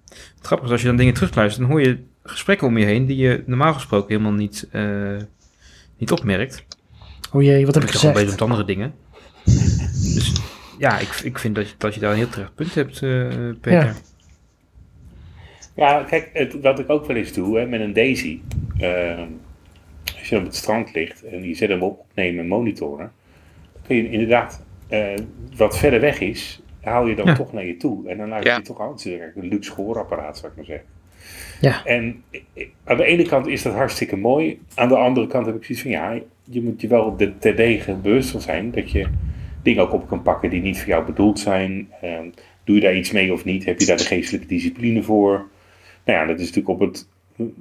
Het 0.10 0.46
grappige 0.46 0.65
is, 0.67 0.72
als 0.72 0.82
je 0.82 0.88
dan 0.88 0.98
dingen 0.98 1.13
terugluistert, 1.13 1.62
dan 1.67 1.72
hoor 1.72 1.82
je 1.88 2.03
gesprekken 2.24 2.67
om 2.67 2.77
je 2.77 2.86
heen 2.86 3.05
die 3.05 3.17
je 3.17 3.43
normaal 3.46 3.74
gesproken 3.74 4.10
helemaal 4.10 4.38
niet, 4.38 4.67
eh, 4.72 5.17
niet 5.98 6.12
opmerkt. 6.12 6.65
Oh 7.32 7.41
jee, 7.43 7.65
wat 7.65 7.74
heb 7.75 7.84
ik 7.84 7.89
je 7.89 7.98
gewoon 7.98 8.13
bezig 8.13 8.29
gezegd? 8.29 8.50
met 8.50 8.50
andere 8.50 8.65
dingen. 8.67 8.93
Dus 10.13 10.32
ja, 10.77 11.00
ik, 11.00 11.10
ik 11.24 11.39
vind 11.39 11.55
dat 11.55 11.70
je, 11.70 11.75
dat 11.77 11.93
je 11.93 12.00
daar 12.00 12.12
een 12.12 12.17
heel 12.17 12.29
terecht 12.29 12.55
punt 12.55 12.75
hebt, 12.75 13.01
eh, 13.01 13.27
Peter. 13.62 13.72
Ja. 13.86 13.93
Ja, 15.75 16.03
kijk, 16.03 16.29
het, 16.34 16.62
wat 16.62 16.79
ik 16.79 16.89
ook 16.89 17.05
wel 17.05 17.15
eens 17.15 17.34
doe 17.34 17.60
hè, 17.60 17.65
met 17.65 17.82
een 17.82 17.93
Daisy. 17.93 18.39
ehm, 18.77 19.27
als 20.19 20.29
je 20.29 20.38
op 20.38 20.43
het 20.43 20.55
strand 20.55 20.93
ligt 20.93 21.24
en 21.24 21.43
je 21.48 21.53
zet 21.55 21.69
hem 21.69 21.81
op 21.81 22.00
opnemen 22.00 22.39
en 22.43 22.48
monitoren. 22.48 23.12
Dan 23.74 23.81
kun 23.88 23.95
je 23.95 24.10
inderdaad, 24.10 24.65
eh, 24.88 25.07
wat 25.57 25.77
verder 25.77 26.00
weg 26.00 26.19
is, 26.19 26.62
haal 26.81 27.07
je 27.07 27.15
dan 27.15 27.25
Ja. 27.25 27.36
toch 27.36 27.53
naar 27.53 27.65
je 27.65 27.77
toe. 27.77 28.10
En 28.10 28.17
dan 28.17 28.29
luister 28.29 28.51
je 28.53 28.57
Ja. 28.60 28.63
toch 28.65 28.81
aan. 28.81 28.91
Het 28.91 29.05
een 29.36 29.48
luxe 29.48 29.72
gehoorapparaat, 29.72 30.38
zou 30.38 30.51
ik 30.51 30.55
maar 30.57 30.65
zeggen. 30.65 30.86
Ja. 31.62 31.86
En 31.86 32.24
eh, 32.53 32.65
aan 32.83 32.98
de 32.98 33.03
ene 33.05 33.24
kant 33.24 33.48
is 33.48 33.62
dat 33.62 33.74
hartstikke 33.74 34.17
mooi. 34.17 34.60
Aan 34.75 34.88
de 34.88 34.95
andere 34.97 35.27
kant 35.27 35.45
heb 35.45 35.56
ik 35.56 35.63
zoiets 35.63 35.82
van, 35.84 35.91
ja, 35.91 36.19
je 36.43 36.62
moet 36.62 36.82
je 36.82 36.88
wel 36.88 37.17
de- 37.17 37.38
terdege 37.38 37.93
bewust 37.93 38.30
van 38.30 38.41
zijn 38.41 38.71
dat 38.71 38.91
je 38.91 39.08
dingen 39.62 39.84
ook 39.84 39.93
op 39.93 40.08
kan 40.08 40.21
pakken 40.21 40.49
die 40.49 40.62
niet 40.62 40.80
voor 40.80 40.88
jou 40.88 41.06
bedoeld 41.06 41.39
zijn. 41.39 41.88
Ehm, 42.01 42.25
doe 42.63 42.75
je 42.75 42.82
daar 42.82 42.95
iets 42.95 43.12
mee 43.12 43.34
of 43.34 43.45
niet? 43.45 43.65
Heb 43.65 43.80
je 43.80 43.86
daar 43.86 43.97
de 43.97 44.04
geestelijke 44.04 44.47
discipline 44.47 45.04
voor? 45.04 45.47
Nou 46.06 46.19
ja, 46.19 46.25
dat 46.25 46.39
is 46.39 46.47
natuurlijk 46.51 46.82
op 46.82 46.88
het, 46.88 47.08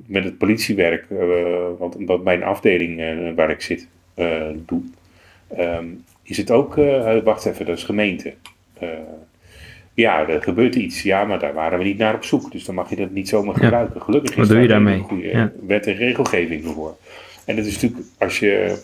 met 0.06 0.24
het 0.24 0.38
politiewerk, 0.38 1.06
eh, 1.10 1.18
want 1.78 1.96
wat 1.98 2.24
mijn 2.24 2.42
afdeling 2.42 3.00
eh, 3.00 3.16
waar 3.36 3.50
ik 3.50 3.60
zit 3.60 3.86
eh, 4.14 4.46
doe, 4.66 4.82
ehm, 5.56 5.84
is 6.22 6.36
het 6.36 6.50
ook, 6.50 6.74
wacht 7.24 7.46
even, 7.46 7.66
dat 7.66 7.76
is 7.76 7.84
gemeente. 7.84 8.34
Ja, 9.94 10.28
er 10.28 10.42
gebeurt 10.42 10.74
iets, 10.74 11.02
ja, 11.02 11.24
maar 11.24 11.38
daar 11.38 11.54
waren 11.54 11.78
we 11.78 11.84
niet 11.84 11.98
naar 11.98 12.14
op 12.14 12.24
zoek, 12.24 12.52
dus 12.52 12.64
dan 12.64 12.74
mag 12.74 12.90
je 12.90 12.96
dat 12.96 13.10
niet 13.10 13.28
zomaar 13.28 13.54
Ja. 13.56 13.62
gebruiken. 13.62 14.02
Gelukkig 14.02 14.36
is 14.36 14.48
daar 14.48 14.70
een 14.70 14.98
goede 15.00 15.28
Ja. 15.28 15.52
wet 15.66 15.86
en 15.86 15.94
regelgeving 15.94 16.64
voor. 16.64 16.96
En 17.44 17.56
dat 17.56 17.64
is 17.64 17.74
natuurlijk, 17.80 18.02
als 18.18 18.38
je 18.38 18.82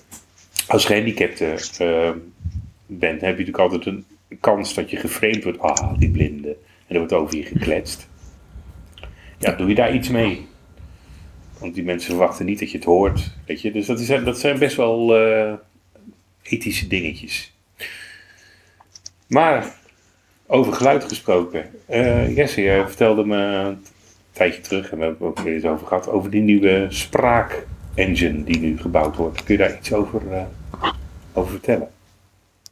als 0.68 0.84
gehandicapte 0.84 1.44
eh, 1.78 2.10
bent, 2.86 3.20
heb 3.20 3.38
je 3.38 3.44
natuurlijk 3.44 3.58
altijd 3.58 3.86
een 3.86 4.04
kans 4.40 4.74
dat 4.74 4.90
je 4.90 4.96
geframed 4.96 5.44
wordt. 5.44 5.58
Ah, 5.58 5.98
die 5.98 6.10
blinde. 6.10 6.48
En 6.86 6.94
er 6.94 6.98
wordt 6.98 7.12
over 7.12 7.36
je 7.36 7.42
gekletst. 7.42 8.08
Ja, 9.38 9.52
doe 9.52 9.68
je 9.68 9.74
daar 9.74 9.94
iets 9.94 10.08
mee? 10.08 10.46
Want 11.60 11.74
die 11.74 11.84
mensen 11.84 12.10
verwachten 12.10 12.46
niet 12.46 12.58
dat 12.58 12.70
je 12.70 12.76
het 12.76 12.86
hoort. 12.86 13.30
Weet 13.46 13.60
je? 13.60 13.72
Dus 13.72 13.86
dat, 13.86 14.00
is, 14.00 14.06
dat 14.24 14.38
zijn 14.38 14.58
best 14.58 14.76
wel 14.76 15.16
eh, 15.16 15.52
ethische 16.42 16.86
dingetjes. 16.86 17.52
Maar 19.26 19.74
over 20.46 20.72
geluid 20.72 21.04
gesproken. 21.04 21.70
eh, 21.86 22.36
Jesse, 22.36 22.62
jij 22.62 22.86
vertelde 22.86 23.24
me 23.24 23.36
een 23.36 23.84
tijdje 24.32 24.60
terug, 24.60 24.90
en 24.90 24.98
we 24.98 25.04
hebben 25.04 25.28
het 25.28 25.38
ook 25.38 25.44
weer 25.44 25.54
eens 25.54 25.64
over 25.64 25.86
gehad, 25.86 26.08
over 26.08 26.30
die 26.30 26.42
nieuwe 26.42 26.86
spraak-engine 26.88 28.44
die 28.44 28.58
nu 28.58 28.78
gebouwd 28.78 29.16
wordt. 29.16 29.44
Kun 29.44 29.54
je 29.54 29.60
daar 29.60 29.76
iets 29.78 29.92
over, 29.92 30.32
eh, 30.32 30.44
over 31.32 31.50
vertellen? 31.50 31.88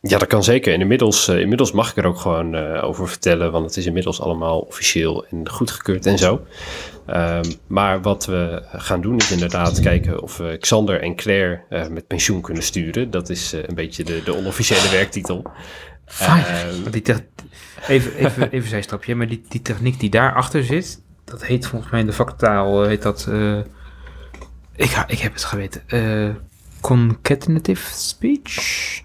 Ja, 0.09 0.19
dat 0.19 0.29
kan 0.29 0.45
zeker. 0.45 0.73
En 0.73 0.81
inmiddels, 0.81 1.29
eh, 1.29 1.41
inmiddels 1.41 1.73
mag 1.73 1.91
ik 1.91 1.97
er 1.97 2.07
ook 2.07 2.19
gewoon 2.19 2.55
eh, 2.55 2.85
over 2.85 3.09
vertellen, 3.09 3.53
want 3.53 3.65
het 3.65 3.77
is 3.77 3.87
inmiddels 3.87 4.21
allemaal 4.21 4.59
officieel 4.59 5.27
en 5.27 5.49
goedgekeurd 5.49 6.07
en 6.07 6.19
zo. 6.19 6.47
Ehm, 7.07 7.45
maar 7.67 8.03
wat 8.03 8.27
we 8.27 8.63
gaan 8.73 9.01
doen 9.01 9.17
is 9.17 9.31
inderdaad 9.31 9.81
kijken 9.81 10.23
of 10.23 10.37
we 10.37 10.57
Xander 10.61 11.01
en 11.03 11.15
Claire 11.15 11.61
eh, 11.69 11.89
met 11.89 12.07
pensioen 12.07 12.41
kunnen 12.41 12.63
sturen. 12.63 13.11
Dat 13.11 13.29
is 13.29 13.53
een 13.53 13.75
beetje 13.75 14.05
de, 14.05 14.23
de 14.25 14.37
onofficiële 14.37 14.91
werktitel. 14.91 15.51
Fijn. 16.05 16.45
Ehm, 16.45 16.91
die 16.91 17.03
even, 17.89 18.15
even, 18.17 18.51
even 18.57 18.77
een 18.77 18.83
stapje, 18.83 19.15
maar 19.15 19.29
die, 19.29 19.45
die 19.49 19.63
techniek 19.63 20.01
die 20.01 20.11
daarachter 20.11 20.65
zit, 20.65 21.03
dat 21.25 21.45
heet 21.45 21.67
volgens 21.67 21.91
mij 21.91 22.01
in 22.01 22.07
de 22.07 22.13
vaktaal, 22.13 22.83
heet 22.83 23.03
dat, 23.03 23.29
ik, 24.77 25.05
ik 25.07 25.19
heb 25.19 25.33
het 25.33 25.45
geweten, 25.45 25.83
concatenative 26.87 27.93
speech? 27.95 28.55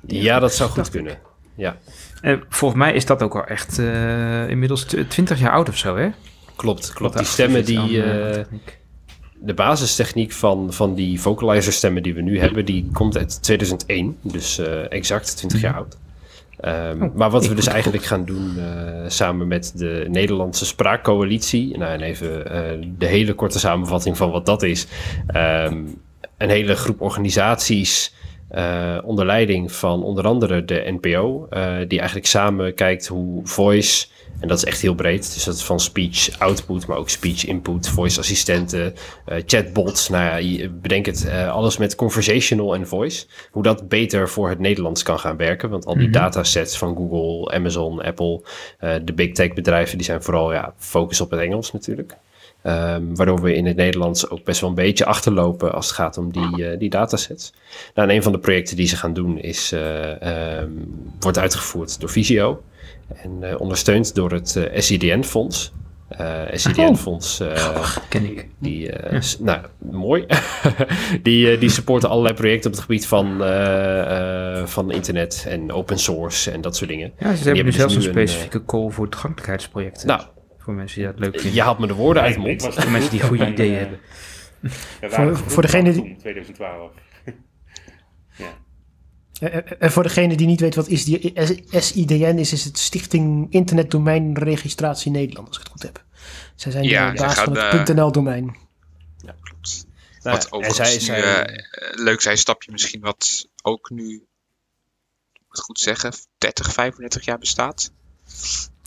ja, 0.08 0.40
dat 0.40 0.54
zou 0.54 0.70
goed 0.70 0.90
kunnen. 0.90 1.18
Ja, 1.56 1.78
En 2.22 2.44
volgens 2.50 2.80
mij 2.80 2.94
is 2.94 3.06
dat 3.06 3.24
ook 3.24 3.36
al 3.36 3.46
echt 3.46 3.80
eh, 3.80 4.50
inmiddels 4.50 4.84
tw- 4.86 5.00
20 5.08 5.40
jaar 5.40 5.52
oud 5.52 5.70
of 5.70 5.78
zo, 5.78 5.96
hè? 5.98 6.10
klopt. 6.56 6.94
klopt. 6.94 7.18
Die 7.18 7.26
stemmen 7.26 7.66
die... 7.66 8.04
eh, 8.04 8.40
eh, 8.40 8.46
de 9.40 9.54
basistechniek 9.54 10.32
van, 10.32 10.74
van 10.74 10.96
die 10.96 11.22
vocalizer 11.22 11.74
stemmen 11.74 12.04
die 12.04 12.14
we 12.14 12.22
nu 12.22 12.40
hebben, 12.40 12.66
die 12.66 12.90
komt 12.94 13.18
uit 13.18 13.44
2001. 13.44 14.18
Dus 14.22 14.58
eh, 14.58 14.92
exact 14.92 15.38
20 15.38 15.62
jaar 15.62 15.76
oud. 15.76 15.98
Ehm, 16.60 17.04
Oh, 17.04 17.16
maar 17.16 17.30
wat 17.30 17.48
we 17.48 17.54
dus 17.54 17.68
eigenlijk 17.68 18.04
gaan 18.04 18.26
doen 18.26 18.58
eh, 18.58 18.64
samen 19.08 19.48
met 19.48 19.72
de 19.76 20.06
Nederlandse 20.10 20.66
Spraakcoalitie. 20.66 21.78
Nou, 21.78 21.92
en 21.94 22.02
even 22.02 22.52
eh, 22.52 22.88
de 22.98 23.06
hele 23.06 23.34
korte 23.34 23.60
samenvatting 23.60 24.18
van 24.18 24.32
wat 24.32 24.46
dat 24.46 24.64
is. 24.64 24.88
Ehm, 25.28 25.78
een 26.44 26.50
hele 26.50 26.76
groep 26.76 27.02
organisaties 27.02 28.14
eh, 28.50 28.98
onder 29.04 29.26
leiding 29.26 29.72
van 29.72 30.04
onder 30.04 30.26
andere 30.26 30.66
de 30.66 30.98
NPO. 31.02 31.48
eh, 31.50 31.76
die 31.88 31.98
eigenlijk 31.98 32.28
samen 32.28 32.74
kijkt 32.74 33.08
hoe 33.08 33.42
voice, 33.48 34.08
en 34.40 34.48
dat 34.48 34.58
is 34.58 34.64
echt 34.66 34.82
heel 34.82 34.94
breed. 34.96 35.34
Dus 35.34 35.44
dat 35.44 35.56
is 35.56 35.64
van 35.64 35.80
speech 35.80 36.40
output, 36.40 36.88
maar 36.88 36.98
ook 36.98 37.10
speech 37.10 37.46
input, 37.46 37.90
voice 37.90 38.20
assistenten, 38.20 38.94
eh, 39.26 39.38
chatbots. 39.46 40.10
Nou 40.10 40.24
ja, 40.24 40.36
je- 40.36 40.70
bedenk 40.70 41.06
het, 41.06 41.30
alles 41.50 41.78
met 41.78 41.96
conversational 41.96 42.76
en 42.76 42.88
voice. 42.88 43.26
Hoe 43.52 43.64
dat 43.64 43.90
beter 43.90 44.30
voor 44.30 44.50
het 44.50 44.60
Nederlands 44.60 45.04
kan 45.04 45.20
gaan 45.20 45.38
werken. 45.38 45.70
Want 45.70 45.86
al 45.86 45.94
die 45.96 46.04
Mhm. 46.10 46.12
datasets 46.12 46.78
van 46.78 46.96
Google, 46.96 47.54
Amazon, 47.54 48.02
Apple, 48.02 48.42
de 49.04 49.14
big 49.16 49.32
tech 49.32 49.54
bedrijven, 49.54 49.98
die 49.98 50.06
zijn 50.06 50.24
vooral 50.24 50.54
ja, 50.54 50.74
focus 50.78 51.22
op 51.22 51.32
het 51.32 51.40
Engels 51.40 51.72
natuurlijk. 51.72 52.16
Ehm, 52.62 53.04
waardoor 53.16 53.42
we 53.42 53.56
in 53.56 53.66
het 53.66 53.76
Nederlands 53.76 54.30
ook 54.30 54.44
best 54.44 54.62
wel 54.62 54.70
een 54.70 54.76
beetje 54.76 55.06
achterlopen 55.06 55.74
als 55.74 55.86
het 55.88 55.96
gaat 55.96 56.18
om 56.18 56.32
die, 56.32 56.66
eh, 56.70 56.80
die 56.80 56.90
datasets. 56.90 57.54
Nou, 57.96 58.10
en 58.10 58.16
een 58.16 58.24
van 58.24 58.32
de 58.32 58.40
projecten 58.40 58.76
die 58.76 58.88
ze 58.88 58.96
gaan 58.98 59.14
doen 59.14 59.38
is, 59.40 59.72
eh, 59.72 60.58
ehm, 60.60 60.70
wordt 61.20 61.38
uitgevoerd 61.38 62.00
door 62.00 62.10
Visio. 62.10 62.64
En 63.16 63.38
eh, 63.42 63.60
ondersteund 63.62 64.16
door 64.16 64.32
het 64.32 64.60
SIDN-fonds. 64.76 65.72
SCDN-fonds. 66.54 67.40
eh, 67.40 67.98
Ken 68.10 68.26
ik. 68.26 68.48
die, 68.60 68.92
nou, 69.40 69.62
mooi. 69.78 70.26
die, 71.24 71.58
die 71.58 71.70
supporten 71.70 72.10
allerlei 72.10 72.34
projecten 72.36 72.70
op 72.70 72.76
het 72.76 72.86
gebied 72.86 73.08
van, 73.08 73.38
van 74.68 74.92
internet 74.92 75.46
en 75.48 75.72
open 75.72 76.00
source 76.00 76.52
en 76.52 76.62
dat 76.62 76.76
soort 76.76 76.90
dingen. 76.90 77.12
Ja, 77.20 77.36
ze 77.36 77.44
hebben 77.44 77.64
nu 77.64 77.70
dus 77.70 77.76
zelfs 77.80 77.96
een 77.96 78.02
specifieke 78.02 78.66
call 78.66 78.90
voor 78.90 79.10
toegankelijkheidsprojecten. 79.10 80.08
Nou, 80.08 80.22
voor 80.72 80.80
mensen 80.80 80.98
die 81.02 81.08
dat 81.12 81.20
leuk 81.20 81.34
vinden. 81.34 81.54
je 81.54 81.62
haalt 81.62 81.80
me 81.80 81.88
de 81.88 81.94
woorden 81.94 82.24
uit 82.24 82.34
de 82.34 82.40
mond. 82.40 82.62
voor 82.74 82.92
mensen 82.92 83.12
die 83.12 83.22
goede 83.22 83.48
ideeën 83.52 83.74
eh, 83.74 83.80
hebben. 83.80 84.00
Voor- 85.12 85.38
voor 85.52 85.62
degene 85.62 85.92
die- 85.94 86.16
2012. 86.16 86.92
ja. 88.38 88.54
Eh, 89.40 89.56
eh, 89.58 89.64
En 89.80 89.92
voor 89.92 90.04
degene 90.04 90.36
die 90.36 90.48
niet 90.48 90.60
weet 90.60 90.76
wat 90.76 90.88
is 90.88 91.04
die 91.06 91.34
SIDN 91.82 92.38
is, 92.38 92.54
is 92.54 92.64
het 92.64 92.78
Stichting 92.78 93.48
Internet 93.50 93.92
Domeinregistratie 93.92 95.12
Nederland, 95.12 95.48
als 95.48 95.58
ik 95.58 95.64
het 95.64 95.72
goed 95.72 95.82
heb. 95.84 96.04
Zij 96.56 96.72
zijn 96.72 96.84
Ja, 96.84 97.12
de 97.12 97.18
baas 97.18 97.36
van 97.40 97.58
het 97.58 97.90
eh, 97.90 97.96
.nl 97.96 98.12
domein. 98.12 98.58
Klopt. 99.42 99.86
Nou, 100.24 100.36
wat 100.36 100.46
en 100.46 100.52
overigens 100.52 100.88
zij- 101.06 101.16
nu 101.16 101.22
zij- 101.22 101.46
eh, 101.46 101.58
eh, 101.58 101.58
leuk 101.94 102.22
zijn, 102.22 102.38
stapje 102.38 102.72
misschien 102.72 103.02
wat 103.02 103.48
ook 103.62 103.90
nu, 103.90 104.04
moet 104.04 104.24
ik 105.40 105.48
het 105.48 105.60
goed 105.62 105.80
zeggen, 105.80 106.14
30, 106.38 106.74
35 106.74 107.26
jaar 107.26 107.38
bestaat. 107.38 107.92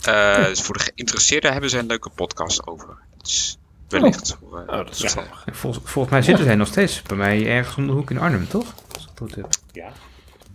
Eh, 0.05 0.45
Dus 0.45 0.61
voor 0.61 0.77
de 0.77 0.83
geïnteresseerden 0.83 1.51
hebben 1.51 1.69
ze 1.69 1.77
een 1.77 1.85
leuke 1.85 2.09
podcast 2.09 2.67
over. 2.67 2.97
Dus 3.21 3.57
wellicht. 3.89 4.37
eh, 4.41 4.47
Oh, 4.47 4.67
dat 4.67 4.89
is 5.03 5.13
Ja. 5.13 5.27
Volgens, 5.51 5.83
volgens 5.91 6.13
mij 6.13 6.21
zitten 6.21 6.45
zij 6.45 6.55
nog 6.55 6.67
steeds 6.67 7.01
bij 7.01 7.17
mij 7.17 7.47
ergens 7.47 7.75
om 7.75 7.87
de 7.87 7.93
hoek 7.93 8.11
in 8.11 8.17
Arnhem, 8.19 8.47
toch? 8.47 8.73
Als 8.93 9.03
ik 9.03 9.09
het 9.09 9.17
goed 9.19 9.35
heb. 9.35 9.47
ja, 9.71 9.91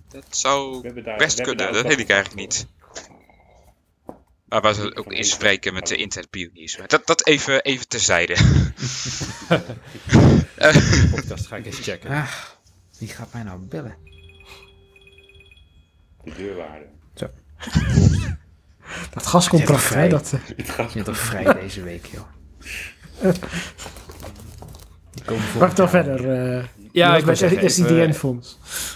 dat 0.08 0.24
zou 0.30 0.88
daar... 1.02 1.16
best 1.18 1.40
kunnen, 1.40 1.72
dat 1.72 1.86
weet 1.86 1.98
ik 2.00 2.08
eigenlijk 2.10 2.40
niet. 2.40 2.66
Maar 4.48 4.60
waar 4.60 4.74
ze 4.74 4.96
ook 4.96 5.12
inspreken 5.12 5.74
met 5.74 5.86
de 5.86 5.96
internetpioniers. 5.96 6.78
Maar 6.78 6.88
Dat, 6.88 7.06
dat 7.06 7.26
even, 7.26 7.62
even 7.62 7.88
terzijde. 7.88 8.34
De 10.56 11.08
podcast 11.14 11.46
ga 11.46 11.56
ik 11.56 11.66
eens 11.66 11.78
checken. 11.78 12.10
Ah, 12.10 12.32
wie 12.98 13.08
gaat 13.08 13.32
mij 13.32 13.42
nou 13.42 13.58
bellen? 13.60 13.96
De 16.24 16.32
deurwaarde. 16.36 16.86
Dat 19.12 19.26
gascontract, 19.26 19.82
vrij. 19.82 20.02
hè, 20.02 20.08
dat, 20.08 20.32
eh, 20.34 20.66
Het 20.76 20.92
bent 20.92 21.04
toch 21.04 21.18
vrij 21.18 21.44
deze 21.62 21.82
week, 21.82 22.06
joh. 22.06 22.22
Die 25.10 25.24
wacht 25.58 25.76
dan 25.76 25.88
verder. 25.88 26.30
eh 26.58 26.64
Ja, 26.92 27.16
ik 27.16 27.24
bij 27.24 27.34
zeggen, 27.34 27.58
het 27.58 27.66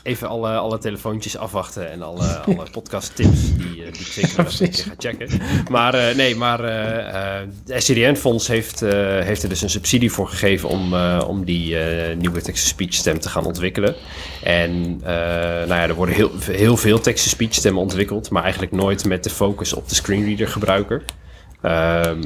even- 0.02 0.28
alle, 0.28 0.56
alle 0.56 0.78
telefoontjes 0.78 1.36
afwachten 1.36 1.90
en 1.90 2.02
alle, 2.02 2.38
alle 2.40 2.70
podcast 2.70 3.16
tips 3.16 3.56
die, 3.84 3.92
eh, 3.92 3.92
die 3.92 4.06
ik 4.06 4.12
zeker 4.12 4.44
nog 4.44 4.60
een 4.60 4.70
keer 4.70 4.84
ga 4.84 4.94
checken. 4.98 5.40
Maar 5.70 5.94
eh, 5.94 6.16
nee, 6.16 6.36
maar 6.36 6.64
eh 6.64 7.40
eh 7.40 7.48
de 7.64 7.80
SCDN-fonds 7.80 8.46
heeft, 8.46 8.82
eh, 8.82 8.90
heeft 9.20 9.42
er 9.42 9.48
dus 9.48 9.62
een 9.62 9.70
subsidie 9.70 10.12
voor 10.12 10.28
gegeven 10.28 10.68
om, 10.68 10.94
eh, 10.94 11.24
om 11.26 11.44
die 11.44 11.78
eh, 11.78 12.16
nieuwe 12.16 12.40
text-to-speech 12.40 12.92
stem 12.94 13.18
te 13.18 13.28
gaan 13.28 13.44
ontwikkelen. 13.46 13.94
En 14.42 15.00
eh, 15.02 15.12
nou 15.68 15.68
ja, 15.68 15.82
er 15.82 15.94
worden 15.94 16.14
heel, 16.14 16.30
heel 16.50 16.76
veel 16.76 17.00
text-to-speech 17.00 17.54
stemmen 17.54 17.82
ontwikkeld, 17.82 18.30
maar 18.30 18.42
eigenlijk 18.42 18.72
nooit 18.72 19.04
met 19.04 19.24
de 19.24 19.30
focus 19.30 19.72
op 19.72 19.88
de 19.88 19.94
screenreader 19.94 20.48
gebruiker. 20.48 21.02
Ehm, 21.60 22.22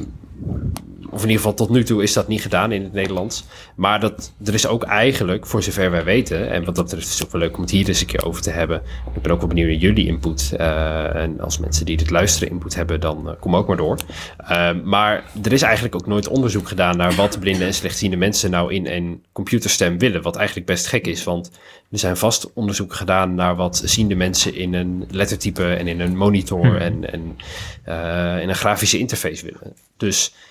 of 1.11 1.23
in 1.23 1.29
ieder 1.29 1.35
geval 1.35 1.53
tot 1.53 1.69
nu 1.69 1.83
toe 1.83 2.03
is 2.03 2.13
dat 2.13 2.27
niet 2.27 2.41
gedaan 2.41 2.71
in 2.71 2.83
het 2.83 2.93
Nederlands. 2.93 3.43
Maar 3.75 3.99
dat, 3.99 4.33
er 4.45 4.53
is 4.53 4.67
ook 4.67 4.83
eigenlijk, 4.83 5.45
voor 5.45 5.63
zover 5.63 5.91
wij 5.91 6.03
weten, 6.03 6.49
en 6.49 6.63
wat 6.63 6.75
dat 6.75 6.83
betreft 6.83 7.07
is 7.07 7.13
het 7.13 7.25
ook 7.25 7.31
wel 7.31 7.41
leuk 7.41 7.55
om 7.55 7.61
het 7.61 7.71
hier 7.71 7.87
eens 7.87 8.01
een 8.01 8.07
keer 8.07 8.25
over 8.25 8.41
te 8.41 8.49
hebben. 8.49 8.81
Ik 9.15 9.21
ben 9.21 9.31
ook 9.31 9.39
wel 9.39 9.47
benieuwd 9.47 9.67
naar 9.67 9.77
jullie 9.77 10.07
input. 10.07 10.53
eh, 10.57 11.15
en 11.15 11.39
als 11.39 11.59
mensen 11.59 11.85
die 11.85 11.97
dit 11.97 12.09
luisteren 12.09 12.49
input 12.49 12.75
hebben, 12.75 12.99
dan 12.99 13.29
eh, 13.29 13.35
kom 13.39 13.55
ook 13.55 13.67
maar 13.67 13.77
door. 13.77 13.97
Ehm, 14.37 14.79
maar 14.83 15.23
er 15.43 15.53
is 15.53 15.61
eigenlijk 15.61 15.95
ook 15.95 16.07
nooit 16.07 16.27
onderzoek 16.27 16.67
gedaan 16.67 16.97
naar 16.97 17.13
wat 17.13 17.39
blinde 17.39 17.65
en 17.65 17.73
slechtziende 17.73 18.17
mensen 18.17 18.51
nou 18.51 18.73
in 18.73 18.87
een 18.87 19.23
computerstem 19.31 19.97
willen. 19.97 20.21
Wat 20.21 20.35
eigenlijk 20.35 20.67
best 20.67 20.87
gek 20.87 21.07
is, 21.07 21.23
want 21.23 21.51
er 21.91 21.99
zijn 21.99 22.17
vast 22.17 22.53
onderzoeken 22.53 22.97
gedaan 22.97 23.35
naar 23.35 23.55
wat 23.55 23.81
ziende 23.85 24.15
mensen 24.15 24.55
in 24.55 24.73
een 24.73 25.05
lettertype 25.11 25.73
en 25.73 25.87
in 25.87 25.99
een 25.99 26.17
monitor 26.17 26.77
en, 26.81 27.11
en 27.11 27.37
eh, 27.83 28.41
in 28.41 28.49
een 28.49 28.55
grafische 28.55 28.97
interface 28.97 29.45
willen. 29.45 29.73
Dus 29.97 30.33
eh, 30.33 30.48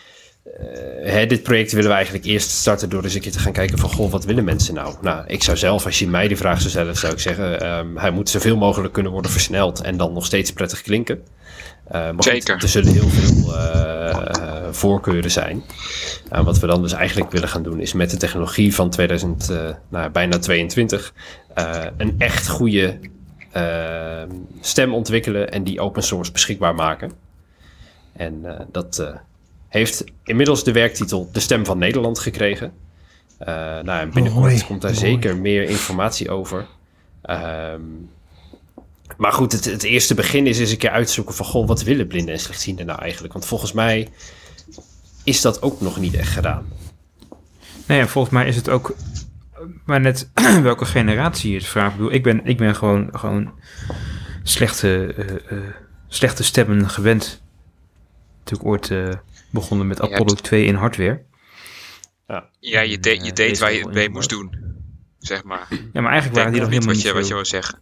hè, 1.02 1.26
dit 1.26 1.42
project 1.42 1.72
willen 1.72 1.88
we 1.88 1.94
eigenlijk 1.96 2.24
eerst 2.24 2.50
starten 2.50 2.88
door 2.88 3.04
eens 3.04 3.14
een 3.14 3.20
keer 3.20 3.32
te 3.32 3.38
gaan 3.38 3.52
kijken 3.52 3.78
van, 3.78 3.90
goh, 3.90 4.10
wat 4.10 4.24
willen 4.24 4.44
mensen 4.44 4.74
nou? 4.74 4.94
Nou, 5.00 5.24
ik 5.26 5.42
zou 5.42 5.56
zelf, 5.56 5.84
als 5.84 5.98
je 5.98 6.08
mij 6.08 6.28
die 6.28 6.36
vraag 6.36 6.58
zou 6.58 6.70
stellen, 6.70 6.96
zou 6.96 7.12
ik 7.12 7.18
zeggen, 7.18 7.60
ehm, 7.60 7.96
hij 7.96 8.10
moet 8.10 8.30
zoveel 8.30 8.56
mogelijk 8.56 8.92
kunnen 8.92 9.12
worden 9.12 9.30
versneld 9.30 9.80
en 9.80 9.96
dan 9.96 10.12
nog 10.12 10.26
steeds 10.26 10.52
prettig 10.52 10.82
klinken. 10.82 11.22
Eh, 11.84 11.92
maar 11.92 12.12
goed, 12.14 12.24
Zeker. 12.24 12.62
er 12.62 12.68
zullen 12.68 12.92
heel 12.92 13.08
veel 13.08 13.56
eh, 13.56 14.10
eh, 14.10 14.64
voorkeuren 14.70 15.30
zijn. 15.30 15.62
Nou, 16.30 16.44
wat 16.44 16.58
we 16.58 16.66
dan 16.66 16.82
dus 16.82 16.92
eigenlijk 16.92 17.30
willen 17.30 17.48
gaan 17.48 17.62
doen, 17.62 17.80
is 17.80 17.92
met 17.92 18.10
de 18.10 18.16
technologie 18.16 18.74
van 18.74 18.90
2000, 18.90 19.50
eh, 19.50 19.70
nou, 19.88 20.10
bijna 20.10 20.38
22, 20.38 21.12
eh, 21.54 21.84
een 21.96 22.14
echt 22.18 22.48
goede 22.48 22.98
eh, 23.52 24.22
stem 24.60 24.94
ontwikkelen 24.94 25.50
en 25.50 25.64
die 25.64 25.80
open 25.80 26.02
source 26.02 26.32
beschikbaar 26.32 26.74
maken. 26.74 27.12
En 28.12 28.44
eh, 28.44 28.66
dat 28.72 28.98
eh, 28.98 29.14
heeft 29.68 30.04
inmiddels 30.24 30.64
de 30.64 30.72
werktitel 30.72 31.28
De 31.32 31.40
Stem 31.40 31.64
van 31.64 31.78
Nederland 31.78 32.18
gekregen. 32.18 32.72
Eh, 33.38 33.46
nou, 33.54 34.00
en 34.00 34.10
binnenkort 34.10 34.64
komt 34.64 34.82
daar 34.82 34.92
mooi. 34.92 35.04
zeker 35.04 35.36
meer 35.36 35.62
informatie 35.62 36.30
over. 36.30 36.66
Ehm, 37.22 37.80
maar 39.16 39.32
goed, 39.32 39.52
het, 39.52 39.64
het 39.64 39.82
eerste 39.82 40.14
begin 40.14 40.46
is 40.46 40.58
eens 40.58 40.70
een 40.70 40.76
keer 40.76 40.90
uitzoeken 40.90 41.34
van... 41.34 41.46
Goh, 41.46 41.66
wat 41.66 41.82
willen 41.82 42.06
blinden 42.06 42.34
en 42.34 42.40
slechtzienden 42.40 42.86
nou 42.86 43.00
eigenlijk? 43.00 43.32
Want 43.32 43.46
volgens 43.46 43.72
mij 43.72 44.08
is 45.24 45.40
dat 45.40 45.62
ook 45.62 45.80
nog 45.80 46.00
niet 46.00 46.14
echt 46.14 46.32
gedaan. 46.32 46.66
Nee, 47.86 48.00
en 48.00 48.08
volgens 48.08 48.34
mij 48.34 48.46
is 48.46 48.56
het 48.56 48.68
ook 48.68 48.94
maar 49.84 50.00
net 50.00 50.30
welke 50.62 50.84
generatie 50.84 51.50
je 51.50 51.56
het 51.56 51.66
vraagt. 51.66 51.90
Ik 51.90 51.96
bedoel, 51.96 52.12
ik 52.12 52.22
ben, 52.22 52.44
ik 52.44 52.56
ben 52.56 52.74
gewoon, 52.74 53.08
gewoon 53.12 53.52
slechte, 54.42 55.14
eh, 55.14 55.56
eh, 55.58 55.64
slechte 56.08 56.44
stemmen 56.44 56.88
gewend. 56.88 57.42
Natuurlijk 58.38 58.68
ooit 58.68 59.18
begonnen 59.50 59.86
met 59.86 60.00
Apollo 60.00 60.24
hebt- 60.26 60.42
2 60.42 60.64
in 60.64 60.74
hardware. 60.74 61.22
Ja, 62.60 62.80
je, 62.80 62.98
de- 62.98 63.10
je 63.10 63.16
Eh, 63.20 63.32
deed 63.32 63.58
waar 63.58 63.72
je 63.72 63.80
het 63.80 63.92
mee 63.94 64.08
moest 64.08 64.30
doen. 64.30 64.54
Zeg 65.18 65.44
maar. 65.44 65.66
Ja, 65.92 66.00
maar 66.00 66.10
eigenlijk 66.12 66.34
waren 66.34 66.52
die 66.52 66.60
nog 66.60 66.70
niet 66.70 66.78
helemaal 66.82 66.94
wat 66.94 67.02
je, 67.02 67.12
niet, 67.12 67.28
wat 67.32 67.44
je 67.48 67.56
zeggen. 67.56 67.78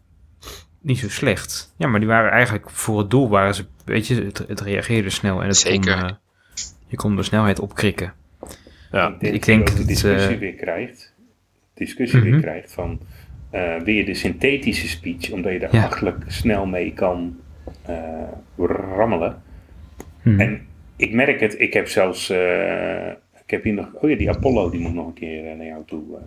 niet 0.81 0.99
zo 0.99 1.09
slecht. 1.09 1.75
Ja, 1.77 1.89
maar 1.89 2.01
die 2.01 2.09
waren 2.09 2.31
eigenlijk 2.31 2.71
voor 2.71 2.99
het 2.99 3.11
doel 3.11 3.29
waren 3.29 3.55
ze, 3.55 3.67
weet 3.85 4.07
je, 4.07 4.15
het, 4.25 4.39
het 4.39 4.61
reageerde 4.61 5.11
snel 5.11 5.41
en 5.43 5.47
het 5.49 5.57
Zeker. 5.57 5.99
kon, 5.99 6.09
eh, 6.09 6.15
je 6.87 6.97
kon 6.97 7.17
de 7.17 7.23
snelheid 7.23 7.61
opkrikken. 7.61 8.13
Ja, 8.93 9.09
ik 9.09 9.21
denk, 9.21 9.35
ik 9.35 9.45
denk 9.45 9.67
dat 9.67 9.73
de 9.77 9.79
dat, 9.79 9.87
discussie 9.89 10.35
eh, 10.35 10.39
weer 10.39 10.55
krijgt. 10.55 11.13
Discussie 11.75 12.19
Mhm. 12.21 12.31
weer 12.31 12.41
krijgt 12.41 12.73
van 12.73 13.01
eh, 13.51 13.77
wil 13.83 13.95
je 13.95 14.05
de 14.05 14.15
synthetische 14.15 14.89
speech, 14.89 15.31
omdat 15.31 15.53
je 15.53 15.59
daar 15.59 15.75
Ja. 15.75 15.91
snel 16.27 16.67
mee 16.67 16.93
kan 16.93 17.37
eh, 17.83 17.99
rammelen. 18.97 19.43
Hm. 20.23 20.41
En 20.41 20.66
ik 20.97 21.13
merk 21.13 21.41
het, 21.41 21.61
ik 21.61 21.73
heb 21.73 21.89
zelfs, 21.89 22.31
eh, 22.31 23.09
ik 23.45 23.51
heb 23.51 23.63
hier 23.65 23.73
nog, 23.73 23.89
oh 23.95 24.11
ja, 24.11 24.17
die 24.17 24.31
Apollo, 24.31 24.71
die 24.71 24.81
moet 24.81 24.95
nog 24.95 25.07
een 25.07 25.13
keer 25.15 25.51
eh, 25.51 25.57
naar 25.57 25.67
jou 25.67 25.83
toe. 25.87 26.03
eh. 26.17 26.23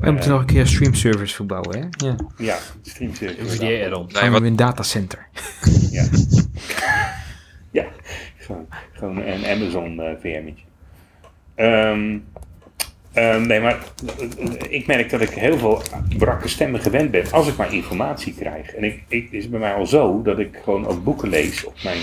We 0.00 0.10
moeten 0.10 0.30
nog 0.30 0.40
een 0.40 0.46
keer 0.46 0.66
stream 0.66 0.94
service 0.94 1.34
verbouwen, 1.34 1.78
hè? 1.78 2.06
Ja. 2.06 2.16
ja, 2.38 2.58
add-on. 3.84 4.04
Nee, 4.06 4.14
Gaan 4.14 4.24
we 4.26 4.30
wat, 4.30 4.40
in 4.40 4.46
een 4.46 4.56
datacenter. 4.56 5.26
Ja. 5.90 6.06
ja, 7.70 7.86
gewoon, 8.36 8.66
gewoon 8.92 9.16
een 9.22 9.44
Amazon 9.46 10.00
eh 10.00 10.12
VM'tje. 10.20 10.64
Ehm, 11.54 12.18
ehm, 13.12 13.46
nee, 13.46 13.60
maar 13.60 13.78
ik 14.68 14.86
merk 14.86 15.10
dat 15.10 15.20
ik 15.20 15.28
heel 15.30 15.58
veel 15.58 15.82
brakke 16.18 16.48
stemmen 16.48 16.80
gewend 16.80 17.10
ben 17.10 17.30
als 17.32 17.48
ik 17.48 17.56
maar 17.56 17.74
informatie 17.74 18.34
krijg. 18.34 18.74
En 18.74 18.84
ik, 18.84 19.02
ik, 19.08 19.24
het 19.24 19.32
is 19.32 19.48
bij 19.48 19.60
mij 19.60 19.74
al 19.74 19.86
zo 19.86 20.22
dat 20.22 20.38
ik 20.38 20.58
gewoon 20.64 20.86
ook 20.86 21.04
boeken 21.04 21.28
lees 21.28 21.64
op 21.64 21.74
mijn 21.84 21.98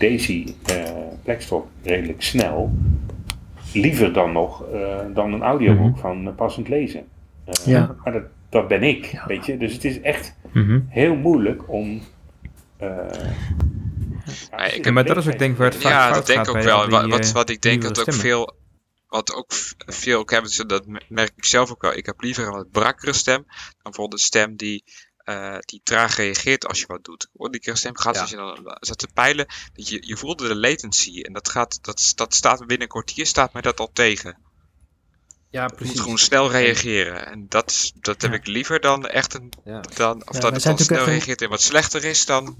Daisy 0.00 0.54
eh 0.66 0.84
Blackstock 1.22 1.66
redelijk 1.82 2.22
snel. 2.22 2.72
Liever 3.72 4.12
dan 4.12 4.32
nog 4.32 4.64
eh, 4.72 4.98
dan 5.14 5.32
een 5.32 5.42
audioboek 5.42 5.98
van 5.98 6.26
eh, 6.28 6.34
passend 6.34 6.68
lezen. 6.68 7.06
Eh, 7.44 7.66
Ja. 7.66 7.96
Maar 8.04 8.12
dat, 8.12 8.22
dat 8.48 8.68
ben 8.68 8.82
ik, 8.82 9.22
weet 9.26 9.46
je. 9.46 9.56
Dus 9.56 9.72
het 9.72 9.84
is 9.84 10.00
echt 10.00 10.36
Mhm. 10.52 10.80
heel 10.88 11.14
moeilijk 11.16 11.68
om. 11.72 12.00
eh, 12.76 12.88
Ja, 14.50 14.64
ik- 14.64 14.90
maar 14.92 15.04
dat 15.04 15.16
is 15.16 15.26
ook 15.28 15.38
denk 15.38 15.52
ik 15.52 15.58
waar 15.58 15.70
het 15.70 15.76
vaak 15.82 15.92
ja, 15.92 16.02
fout 16.04 16.14
dat 16.14 16.26
denk 16.26 16.40
ik 16.48 16.48
ook 16.56 16.62
wel. 16.62 16.88
Wat, 16.88 17.02
die, 17.02 17.10
wat, 17.10 17.32
wat 17.32 17.50
ik 17.50 17.62
denk 17.62 17.82
dat 17.82 17.90
ook 17.90 17.96
stemmen. 18.12 18.22
veel, 18.22 18.54
wat 19.08 19.34
ook 19.34 19.46
veel 19.86 20.18
ook 20.18 20.30
hebben, 20.30 20.68
dat 20.68 20.84
merk 21.08 21.32
ik 21.36 21.44
zelf 21.44 21.70
ook 21.70 21.82
wel. 21.82 21.96
Ik 21.96 22.06
heb 22.06 22.20
liever 22.20 22.46
een 22.46 22.52
wat 22.52 22.70
brakkere 22.70 23.12
stem 23.12 23.44
dan 23.46 23.56
bijvoorbeeld 23.82 24.12
een 24.20 24.26
stem 24.26 24.56
die, 24.56 24.84
eh, 25.24 25.56
die 25.60 25.80
traag 25.84 26.16
reageert 26.16 26.66
als 26.66 26.80
je 26.80 26.86
wat 26.86 27.04
doet. 27.04 27.28
Hoor, 27.36 27.50
die 27.50 27.60
keer 27.60 27.76
stem 27.76 27.96
gaat 27.98 28.14
Ja. 28.14 28.20
als 28.20 28.30
je 28.30 28.36
dan 28.36 28.76
zet 28.80 28.98
te 28.98 29.08
peilen, 29.14 29.46
dat 29.74 29.88
je, 29.88 30.06
je 30.06 30.16
voelde 30.16 30.48
de 30.48 30.54
latency 30.56 31.20
en 31.20 31.32
dat 31.32 31.48
gaat, 31.48 31.78
dat, 31.82 32.12
dat 32.14 32.34
staat 32.34 32.58
binnen 32.58 32.80
een 32.82 32.88
kwartier 32.88 33.26
staat 33.26 33.52
mij 33.52 33.62
dat 33.62 33.80
al 33.80 33.90
tegen. 33.92 34.38
Ja, 35.50 35.62
Je 35.64 35.74
precies. 35.74 35.92
moet 35.94 36.02
gewoon 36.02 36.18
snel 36.18 36.50
reageren. 36.50 37.26
En 37.26 37.46
dat, 37.48 37.92
dat 38.00 38.22
heb 38.22 38.30
Ja. 38.30 38.36
ik 38.36 38.46
liever 38.46 38.80
dan 38.80 39.06
echt 39.06 39.34
een. 39.34 39.52
Ja. 39.64 39.80
Dan, 39.94 40.28
of 40.28 40.38
dat 40.38 40.52
het 40.52 40.62
zijn 40.62 40.76
dan 40.76 40.84
snel 40.84 41.04
reageert 41.04 41.42
en 41.42 41.48
wat 41.48 41.62
slechter 41.62 42.04
is 42.04 42.26
dan. 42.26 42.56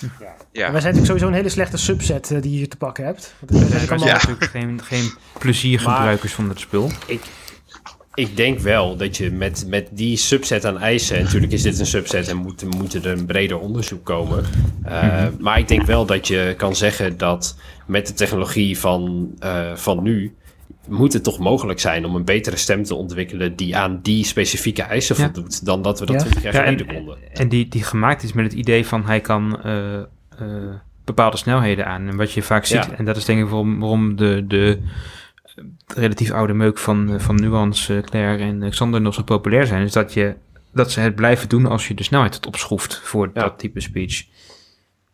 Ja. 0.00 0.08
Ja, 0.18 0.72
Wij 0.72 0.80
zijn 0.80 0.94
natuurlijk 0.94 1.06
sowieso 1.06 1.26
een 1.26 1.34
hele 1.34 1.48
slechte 1.48 1.76
subset 1.76 2.30
eh, 2.30 2.42
die 2.42 2.50
je 2.50 2.56
hier 2.56 2.68
te 2.68 2.76
pakken 2.76 3.04
hebt. 3.04 3.34
Want 3.40 3.50
er 3.50 3.56
zijn 3.58 3.70
wij 3.70 3.78
zijn 3.78 3.90
allemaal- 4.00 4.14
natuurlijk 4.14 4.50
geen, 4.50 4.82
geen 4.82 5.12
pleziergebruikers 5.38 6.32
van 6.32 6.48
het 6.48 6.60
spul. 6.60 6.90
Ik 7.06 7.20
denk 8.34 8.58
wel 8.58 8.96
dat 8.96 9.16
je 9.16 9.30
met, 9.30 9.64
met 9.68 9.88
die 9.90 10.16
subset 10.16 10.64
aan 10.64 10.78
eisen, 10.78 11.16
en 11.16 11.24
natuurlijk 11.24 11.52
is 11.52 11.62
dit 11.62 11.78
een 11.78 11.86
subset 11.86 12.28
en 12.28 12.36
moet, 12.36 12.64
moet 12.76 12.94
er 12.94 13.06
een 13.06 13.26
breder 13.26 13.58
onderzoek 13.58 14.04
komen. 14.04 14.44
Uh, 14.86 15.24
Maar 15.38 15.58
ik 15.58 15.68
denk 15.68 15.82
wel 15.86 16.06
dat 16.06 16.26
je 16.28 16.54
kan 16.56 16.76
zeggen 16.76 17.18
dat 17.18 17.56
met 17.86 18.06
de 18.06 18.12
technologie 18.14 18.78
van, 18.78 19.30
uh, 19.44 19.74
van 19.74 20.02
nu, 20.02 20.34
moet 20.88 21.12
het 21.12 21.24
toch 21.24 21.38
mogelijk 21.38 21.80
zijn 21.80 22.04
om 22.04 22.14
een 22.14 22.24
betere 22.24 22.56
stem 22.56 22.82
te 22.82 22.94
ontwikkelen 22.94 23.56
die 23.56 23.76
aan 23.76 23.98
die 24.02 24.24
specifieke 24.24 24.82
eisen 24.82 25.16
Ja. 25.18 25.22
voldoet, 25.24 25.64
dan 25.64 25.82
dat 25.82 26.00
we 26.00 26.06
dat 26.06 26.14
Ja. 26.14 26.20
20 26.20 26.42
jaar 26.42 26.54
Ja, 26.54 26.62
geleden 26.62 26.86
en, 26.88 26.94
konden. 26.94 27.16
en 27.32 27.48
die, 27.48 27.68
die 27.68 27.82
gemaakt 27.82 28.22
is 28.22 28.32
met 28.32 28.44
het 28.44 28.52
idee 28.54 28.86
van 28.86 29.04
hij 29.04 29.20
kan 29.20 29.62
eh, 29.62 29.98
eh, 29.98 30.04
bepaalde 31.04 31.36
snelheden 31.36 31.86
aan. 31.86 32.08
En 32.08 32.16
wat 32.16 32.32
je 32.32 32.42
vaak 32.42 32.64
ziet, 32.64 32.88
en 32.96 33.04
dat 33.04 33.16
is 33.16 33.24
denk 33.24 33.38
ik 33.40 33.44
waarom, 33.48 33.80
waarom 33.80 34.16
de, 34.16 34.44
de 34.46 34.78
eh, 34.82 34.88
relatief 35.86 36.30
oude 36.30 36.52
meuk 36.52 36.78
van, 36.78 37.12
eh, 37.14 37.20
van 37.20 37.34
Nuance, 37.34 37.96
eh, 37.96 38.02
Claire 38.02 38.42
en 38.42 38.70
Xander 38.70 39.00
nog 39.00 39.14
zo 39.14 39.22
populair 39.22 39.66
zijn, 39.66 39.82
is 39.82 39.92
dat, 39.92 40.12
je, 40.14 40.34
dat 40.72 40.90
ze 40.90 41.00
het 41.00 41.14
blijven 41.14 41.48
doen 41.48 41.66
als 41.66 41.88
je 41.88 41.94
de 41.94 42.02
snelheid 42.02 42.34
het 42.34 42.46
opschroeft 42.46 42.98
voor 43.04 43.30
Ja. 43.34 43.42
dat 43.42 43.58
type 43.58 43.80
speech. 43.80 44.24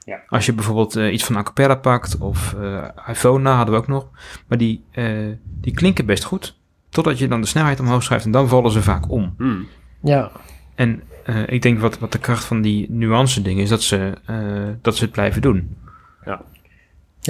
Ja. 0.05 0.21
Als 0.29 0.47
je 0.47 0.53
bijvoorbeeld 0.53 0.97
eh, 0.97 1.13
iets 1.13 1.25
van 1.25 1.37
a 1.37 1.43
cappella 1.43 1.75
pakt 1.75 2.19
of 2.19 2.55
eh 2.61 2.85
iPhone 3.09 3.49
hadden 3.49 3.75
we 3.75 3.81
ook 3.81 3.87
nog, 3.89 4.09
maar 4.47 4.59
die, 4.59 4.85
eh, 4.91 5.27
die 5.61 5.75
klinken 5.75 6.07
best 6.07 6.25
goed. 6.25 6.57
Totdat 6.89 7.19
je 7.19 7.29
dan 7.29 7.41
de 7.41 7.47
snelheid 7.47 7.81
omhoog 7.81 8.03
schrijft 8.03 8.25
en 8.25 8.31
dan 8.31 8.49
vallen 8.49 8.71
ze 8.71 8.83
vaak 8.83 9.11
om. 9.11 9.35
Hmm. 9.39 9.67
Ja, 10.03 10.31
En 10.75 11.03
eh, 11.25 11.43
ik 11.47 11.63
denk 11.63 11.81
wat, 11.81 11.99
wat 11.99 12.13
de 12.13 12.19
kracht 12.19 12.45
van 12.45 12.61
die 12.63 12.87
nuance 12.91 13.43
dingen 13.43 13.63
is 13.63 13.69
dat 13.69 13.83
ze, 13.83 14.13
eh, 14.27 14.37
dat 14.83 14.97
ze 14.97 15.03
het 15.05 15.13
blijven 15.13 15.43
doen. 15.43 15.77
En, 16.25 16.41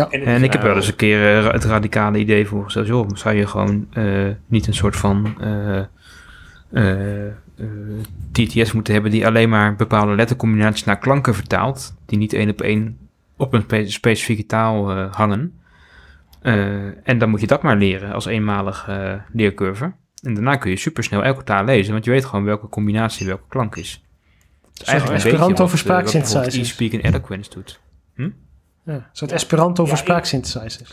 En 0.07 0.43
ik 0.43 0.53
heb 0.53 0.61
nou- 0.61 0.65
wel 0.67 0.77
eens 0.77 0.89
een 0.89 0.97
keer 0.97 1.39
eh, 1.39 1.53
het 1.53 1.65
radicale 1.65 2.19
idee 2.19 2.47
voorgesteld. 2.47 2.87
Joh, 2.87 3.09
zou 3.15 3.35
je 3.35 3.47
gewoon 3.47 3.87
eh, 3.93 4.27
niet 4.47 4.67
een 4.67 4.75
soort 4.75 4.97
van 4.97 5.35
eh, 6.73 7.27
TTS 8.33 8.73
moeten 8.73 8.93
hebben 8.93 9.11
die 9.11 9.27
alleen 9.27 9.49
maar 9.49 9.77
bepaalde 9.77 10.15
lettercombinaties 10.15 10.85
naar 10.85 10.99
klanken 10.99 11.35
vertaalt. 11.35 11.95
Die 12.07 12.19
niet 12.19 12.33
één 12.33 12.51
op 12.51 12.61
één 12.61 12.99
op 13.37 13.53
een 13.53 13.63
spe- 13.63 13.89
specifieke 13.91 14.47
taal 14.47 14.91
eh, 14.91 15.13
hangen. 15.15 15.61
Eh, 16.43 17.09
en 17.09 17.19
dan 17.19 17.31
moet 17.31 17.41
je 17.41 17.47
dat 17.47 17.63
maar 17.63 17.77
leren 17.77 18.13
als 18.13 18.27
eenmalige 18.27 18.93
eh, 18.93 19.15
leercurve. 19.33 19.93
En 20.23 20.35
daarna 20.35 20.57
kun 20.57 20.71
je 20.71 20.77
supersnel 20.77 21.25
elke 21.25 21.45
taal 21.45 21.65
lezen, 21.65 21.93
want 21.93 22.05
je 22.05 22.11
weet 22.11 22.25
gewoon 22.25 22.45
welke 22.45 22.69
combinatie 22.69 23.27
welke 23.27 23.49
klank 23.49 23.77
is. 23.77 24.05
Dus 24.73 24.87
eigenlijk 24.89 25.19
een 25.19 25.25
Esperanto 25.25 25.47
beetje 25.49 25.63
wat, 25.63 25.71
voor 25.71 25.79
spraaksynthesizers. 25.79 26.57
e-speak 26.57 26.93
en 26.93 27.01
eloquence 27.01 27.51
doet. 27.51 27.81
Ja. 28.93 28.95
een 28.95 29.05
soort 29.13 29.33
Esperanto 29.33 29.87
voor 29.87 29.97
spraaksynthesizers. 29.97 30.91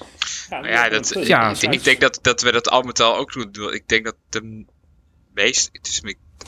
Ja, 0.50 0.90
dat, 0.90 1.14
Ja, 1.24 1.50
ik, 1.50 1.74
ik 1.74 1.84
denk 1.84 2.00
dat, 2.00 2.20
dat 2.22 2.42
we 2.42 2.52
dat 2.52 2.70
al 2.70 2.82
met 2.82 3.00
al 3.00 3.18
ook 3.18 3.54
doen. 3.54 3.74
Ik 3.74 3.88
denk 3.88 4.06
dat 4.06 4.16
de 4.30 4.66
meeste, 5.34 5.70
het 5.72 5.88
is 5.88 6.02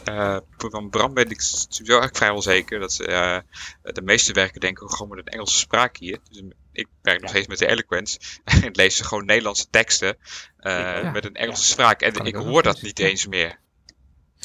eh, 0.04 0.38
van 0.58 0.90
Bram 0.90 1.14
ben 1.14 1.30
ik 1.30 1.42
sowieso 1.42 2.00
eigenlijk 2.00 2.18
vrijwel 2.18 2.42
zeker 2.42 2.80
dat 2.80 3.00
eh, 3.00 3.38
de 3.82 4.02
meeste 4.02 4.34
werken 4.34 4.60
denk 4.60 4.82
ik 4.82 4.90
gewoon 4.90 5.16
met 5.16 5.18
een 5.18 5.34
Engelse 5.34 5.58
spraak 5.58 5.98
hier. 5.98 6.20
Dus 6.30 6.42
ik 6.72 6.88
werk 7.02 7.22
nog 7.22 7.30
steeds 7.30 7.48
met 7.48 7.58
de 7.58 7.68
Eloquence 7.68 8.20
en 8.44 8.70
lees 8.72 8.96
ze 8.96 9.04
gewoon 9.04 9.26
Nederlandse 9.26 9.70
teksten 9.70 10.18
eh, 10.58 11.04
Ja. 11.04 11.12
met 11.12 11.26
een 11.26 11.36
Engelse 11.36 11.64
spraak. 11.64 12.02
En 12.02 12.14
Kan 12.14 12.26
ik 12.26 12.36
hoor 12.36 12.64
dat 12.64 12.82
niet 12.82 13.00
eens 13.00 13.28
meer. 13.28 13.60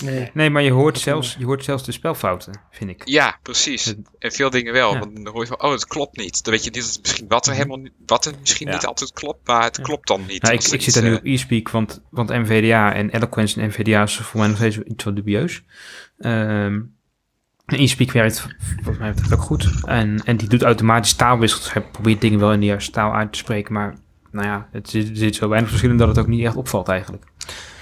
Nee. 0.02 0.30
Nee, 0.34 0.50
maar 0.50 0.62
je 0.62 0.70
hoort, 0.70 0.98
zelfs, 0.98 1.36
je 1.38 1.44
hoort 1.44 1.64
zelfs 1.64 1.84
de 1.84 1.92
spelfouten, 1.92 2.60
vind 2.70 2.90
ik. 2.90 3.02
Ja, 3.04 3.38
precies. 3.42 3.94
En 4.18 4.32
veel 4.32 4.50
dingen 4.50 4.72
wel. 4.72 4.92
Ja. 4.92 4.98
Want 4.98 5.14
dan 5.24 5.32
hoor 5.32 5.40
je 5.42 5.46
van, 5.46 5.62
oh, 5.62 5.70
het 5.72 5.86
klopt 5.86 6.16
niet. 6.16 6.44
Dan 6.44 6.52
weet 6.52 6.64
je 6.64 6.70
niet 6.70 6.82
dat 6.82 6.92
het 6.92 7.02
misschien 7.02 7.28
wat 7.28 7.46
er 7.46 7.52
helemaal 7.52 7.76
niet, 7.76 7.92
wat 8.06 8.24
er 8.24 8.32
misschien 8.40 8.66
Ja. 8.66 8.72
niet 8.72 8.86
altijd 8.86 9.12
klopt, 9.12 9.46
maar 9.46 9.62
het 9.64 9.76
Ja. 9.76 9.82
klopt 9.82 10.08
dan 10.08 10.20
niet. 10.28 10.42
Nou, 10.42 10.54
ik, 10.54 10.64
ik 10.64 10.82
zit 10.82 10.94
daar 10.94 11.02
nu 11.02 11.10
eh, 11.10 11.16
op 11.16 11.24
e-speak, 11.24 11.70
want, 11.70 12.02
want 12.10 12.28
NVDA 12.28 12.94
en 12.94 13.10
Eloquence 13.10 13.60
en 13.60 13.68
NVDA 13.68 14.02
is 14.02 14.16
voor 14.16 14.38
mij 14.40 14.48
nog 14.48 14.56
steeds 14.56 14.78
iets 14.78 15.04
wat 15.04 15.16
dubieus. 15.16 15.62
Ehm, 16.18 16.80
en 17.66 17.78
e-speak 17.80 18.12
werkt 18.12 18.46
volgens 18.82 18.98
mij 18.98 19.14
ook 19.32 19.42
goed. 19.42 19.70
En, 19.84 20.22
en 20.24 20.36
die 20.36 20.48
doet 20.48 20.62
automatisch 20.62 21.14
taalwissels. 21.14 21.72
Hij 21.72 21.82
probeert 21.82 22.20
dingen 22.20 22.38
wel 22.38 22.52
in 22.52 22.60
de 22.60 22.66
juiste 22.66 22.90
taal 22.92 23.14
uit 23.14 23.32
te 23.32 23.38
spreken, 23.38 23.72
maar 23.72 23.94
nou 24.30 24.46
ja, 24.46 24.68
het 24.72 24.90
zit, 24.90 25.08
er 25.08 25.16
zit 25.16 25.34
zo 25.34 25.48
weinig 25.48 25.70
verschillen 25.70 25.96
dat 25.96 26.08
het 26.08 26.18
ook 26.18 26.26
niet 26.26 26.44
echt 26.44 26.56
opvalt 26.56 26.88
eigenlijk. 26.88 27.24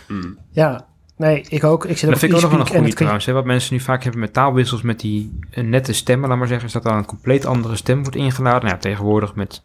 Hmm. 0.06 0.38
Ja, 0.50 0.86
nee, 1.20 1.44
ik 1.48 1.64
ook. 1.64 1.84
Ik 1.84 1.98
zit 1.98 2.10
dat 2.10 2.18
vind 2.18 2.32
ik 2.32 2.36
ook 2.36 2.42
nog 2.42 2.50
wel 2.50 2.60
een 2.60 2.66
goede 2.66 2.92
trouwens. 2.92 3.26
Hè? 3.26 3.32
Wat 3.32 3.44
mensen 3.44 3.74
nu 3.74 3.80
vaak 3.80 4.02
hebben 4.02 4.20
met 4.20 4.32
taalwissels 4.32 4.82
met 4.82 5.00
die 5.00 5.38
eh, 5.50 5.64
nette 5.64 5.92
stemmen, 5.92 6.28
laat 6.28 6.38
maar 6.38 6.46
zeggen, 6.46 6.66
is 6.66 6.72
dat 6.72 6.82
dan 6.82 6.96
een 6.96 7.04
compleet 7.04 7.46
andere 7.46 7.76
stem 7.76 8.02
wordt 8.02 8.16
ingeladen. 8.16 8.60
Nou 8.60 8.74
ja, 8.74 8.80
tegenwoordig 8.80 9.34
met 9.34 9.62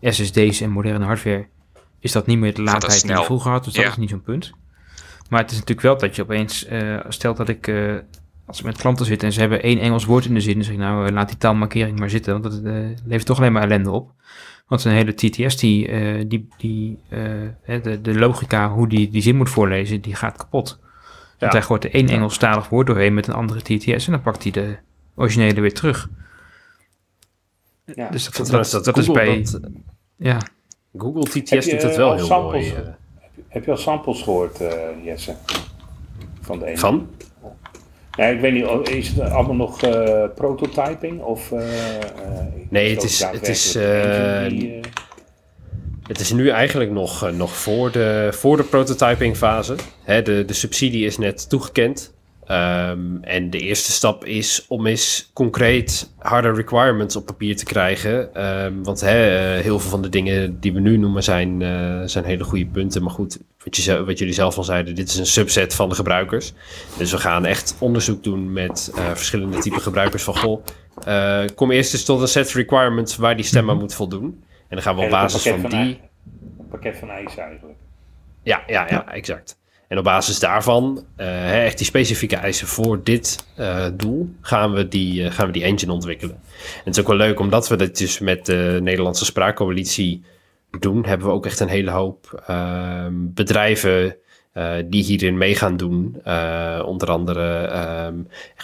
SSD's 0.00 0.60
en 0.60 0.70
moderne 0.70 1.04
hardware 1.04 1.46
is 2.00 2.12
dat 2.12 2.26
niet 2.26 2.38
meer 2.38 2.54
de 2.54 2.62
laadtijd 2.62 3.02
die 3.02 3.16
je 3.16 3.24
vroeger 3.24 3.50
had, 3.50 3.64
dus 3.64 3.72
dat 3.72 3.84
is 3.84 3.96
niet 3.96 4.10
zo'n 4.10 4.22
punt. 4.22 4.52
Maar 5.28 5.40
het 5.40 5.50
is 5.50 5.58
natuurlijk 5.58 5.86
wel 5.86 5.98
dat 5.98 6.16
je 6.16 6.22
opeens, 6.22 6.66
eh 6.66 6.98
stelt 7.08 7.36
dat 7.36 7.48
ik, 7.48 7.66
eh, 7.66 7.94
als 8.46 8.58
ik 8.58 8.64
met 8.64 8.76
klanten 8.76 9.06
zit 9.06 9.22
en 9.22 9.32
ze 9.32 9.40
hebben 9.40 9.62
één 9.62 9.78
Engels 9.78 10.04
woord 10.04 10.24
in 10.24 10.34
de 10.34 10.40
zin, 10.40 10.54
dan 10.54 10.64
zeg 10.64 10.72
ik 10.72 10.80
nou, 10.80 11.10
laat 11.10 11.28
die 11.28 11.38
taalmarkering 11.38 11.98
maar 11.98 12.10
zitten, 12.10 12.32
want 12.32 12.44
dat 12.44 12.64
eh, 12.64 12.74
levert 13.04 13.26
toch 13.26 13.38
alleen 13.38 13.52
maar 13.52 13.62
ellende 13.62 13.90
op. 13.90 14.12
Want 14.66 14.84
een 14.84 14.92
hele 14.92 15.14
TTS, 15.14 15.56
die, 15.56 15.88
eh, 15.88 16.24
die, 16.28 16.48
die 16.56 16.98
eh, 17.08 17.20
hè, 17.62 17.80
de, 17.80 18.00
de 18.00 18.18
logica, 18.18 18.70
hoe 18.70 18.88
die 18.88 19.10
die 19.10 19.22
zin 19.22 19.36
moet 19.36 19.50
voorlezen, 19.50 20.00
die 20.00 20.14
gaat 20.14 20.36
kapot. 20.36 20.82
Want 21.44 21.52
hij 21.52 21.62
gooit 21.62 21.84
er 21.84 21.94
één 21.94 22.08
Engelstalig 22.08 22.68
woord 22.68 22.86
doorheen 22.86 23.14
met 23.14 23.26
een 23.26 23.34
andere 23.34 23.60
TTS 23.62 24.06
en 24.06 24.12
dan 24.12 24.22
pakt 24.22 24.42
hij 24.42 24.52
de 24.52 24.76
originele 25.14 25.60
weer 25.60 25.74
terug. 25.74 26.08
Ja. 27.94 28.08
Dus 28.08 28.24
dat, 28.24 28.34
dat, 28.34 28.44
trouwens 28.44 28.70
dat, 28.70 28.84
dat 28.84 28.96
is 28.98 29.06
Google 29.06 29.24
bij... 29.24 29.42
dat- 29.42 29.60
ja, 30.16 30.38
Google 30.96 31.22
TTS 31.22 31.50
je, 31.50 31.70
doet 31.70 31.80
dat 31.80 31.90
eh, 31.90 31.96
wel 31.96 32.14
heel 32.14 32.24
samples? 32.24 32.68
mooi. 32.72 32.82
eh. 32.82 32.88
Heb 33.48 33.64
je 33.64 33.70
al 33.70 33.76
samples 33.76 34.22
gehoord, 34.22 34.60
eh, 34.60 35.04
Jesse? 35.04 35.34
Van 36.40 36.58
de 36.58 36.66
ene? 36.66 36.78
Van? 36.78 37.08
Ja, 38.16 38.24
ik 38.26 38.40
weet 38.40 38.52
niet, 38.52 38.64
oh, 38.64 38.82
is 38.88 39.08
het 39.08 39.30
allemaal 39.30 39.54
nog 39.54 39.82
eh, 39.82 40.24
prototyping? 40.34 41.20
Of, 41.22 41.52
eh, 41.52 41.96
eh, 41.96 42.04
Nee, 42.68 42.94
het 42.94 43.02
is- 43.02 43.22
het 43.24 43.48
is, 43.48 43.74
eh, 43.74 44.48
die, 44.48 44.74
eh, 44.74 44.80
Het 46.06 46.20
is 46.20 46.32
nu 46.32 46.48
eigenlijk 46.48 46.90
nog, 46.90 47.24
eh, 47.24 47.32
nog 47.32 47.56
voor, 47.56 47.90
de, 47.90 48.28
voor 48.32 48.56
de 48.56 48.62
prototyping 48.62 49.36
fase. 49.36 49.76
Hè, 50.02 50.22
de, 50.22 50.44
de 50.44 50.52
subsidie 50.52 51.04
is 51.04 51.18
net 51.18 51.48
toegekend. 51.48 52.12
Ehm, 52.46 53.16
en 53.20 53.50
de 53.50 53.58
eerste 53.58 53.92
stap 53.92 54.24
is 54.24 54.64
om 54.68 54.86
eens 54.86 55.30
concreet 55.32 56.10
harde 56.18 56.52
requirements 56.52 57.16
op 57.16 57.26
papier 57.26 57.56
te 57.56 57.64
krijgen. 57.64 58.34
Ehm, 58.34 58.82
want 58.82 59.02
eh, 59.02 59.10
heel 59.10 59.78
veel 59.78 59.90
van 59.90 60.02
de 60.02 60.08
dingen 60.08 60.60
die 60.60 60.72
we 60.72 60.80
nu 60.80 60.96
noemen 60.96 61.22
zijn, 61.22 61.62
eh, 61.62 62.00
zijn 62.04 62.24
hele 62.24 62.44
goede 62.44 62.66
punten. 62.66 63.02
Maar 63.02 63.12
goed, 63.12 63.38
wat, 63.64 63.76
je, 63.76 64.04
wat 64.04 64.18
jullie 64.18 64.34
zelf 64.34 64.56
al 64.56 64.64
zeiden, 64.64 64.94
dit 64.94 65.08
is 65.08 65.16
een 65.16 65.26
subset 65.26 65.74
van 65.74 65.88
de 65.88 65.94
gebruikers. 65.94 66.52
Dus 66.98 67.10
we 67.10 67.18
gaan 67.18 67.44
echt 67.44 67.76
onderzoek 67.78 68.22
doen 68.22 68.52
met 68.52 68.90
verschillende 68.94 69.58
type 69.58 69.80
gebruikers 69.80 70.22
van... 70.22 70.36
Goh, 70.36 70.64
kom 71.54 71.70
eerst 71.70 71.92
eens 71.92 72.04
tot 72.04 72.20
een 72.20 72.28
set 72.28 72.52
requirements 72.52 73.16
waar 73.16 73.36
die 73.36 73.44
stem 73.44 73.70
aan 73.70 73.78
moet 73.78 73.94
voldoen. 73.94 74.42
En 74.68 74.76
dan 74.76 74.82
gaan 74.82 74.96
we 74.96 75.02
op 75.02 75.10
basis 75.10 75.42
van 75.42 75.70
die... 75.70 76.00
Een 76.58 76.68
pakket 76.70 76.96
van 76.96 77.10
eisen 77.10 77.42
eigenlijk. 77.42 77.78
Ja, 78.42 78.62
ja, 78.66 78.86
ja, 78.88 79.12
exact. 79.12 79.58
En 79.88 79.98
op 79.98 80.04
basis 80.04 80.38
daarvan, 80.38 81.04
eh, 81.16 81.26
hè, 81.26 81.64
echt 81.64 81.78
die 81.78 81.86
specifieke 81.86 82.36
eisen 82.36 82.66
voor 82.66 83.02
dit 83.02 83.46
eh, 83.56 83.86
doel, 83.94 84.34
gaan 84.40 84.72
we, 84.72 84.88
die, 84.88 85.24
eh, 85.24 85.32
gaan 85.32 85.46
we 85.46 85.52
die 85.52 85.64
engine 85.64 85.92
ontwikkelen. 85.92 86.34
En 86.34 86.84
het 86.84 86.94
is 86.94 87.00
ook 87.00 87.08
wel 87.08 87.16
leuk, 87.16 87.40
omdat 87.40 87.68
we 87.68 87.76
dit 87.76 87.98
dus 87.98 88.18
met 88.18 88.46
de 88.46 88.78
Nederlandse 88.82 89.24
Spraakcoalitie 89.24 90.24
doen, 90.78 91.06
hebben 91.06 91.26
we 91.26 91.32
ook 91.32 91.46
echt 91.46 91.60
een 91.60 91.68
hele 91.68 91.90
hoop 91.90 92.42
ehm, 92.46 93.12
bedrijven 93.14 94.16
eh, 94.54 94.74
die 94.84 95.02
hierin 95.02 95.38
mee 95.38 95.54
gaan 95.54 95.76
doen. 95.76 96.16
Eh, 96.24 96.82
onder 96.86 97.10
andere 97.10 97.66
ehm, 97.66 98.14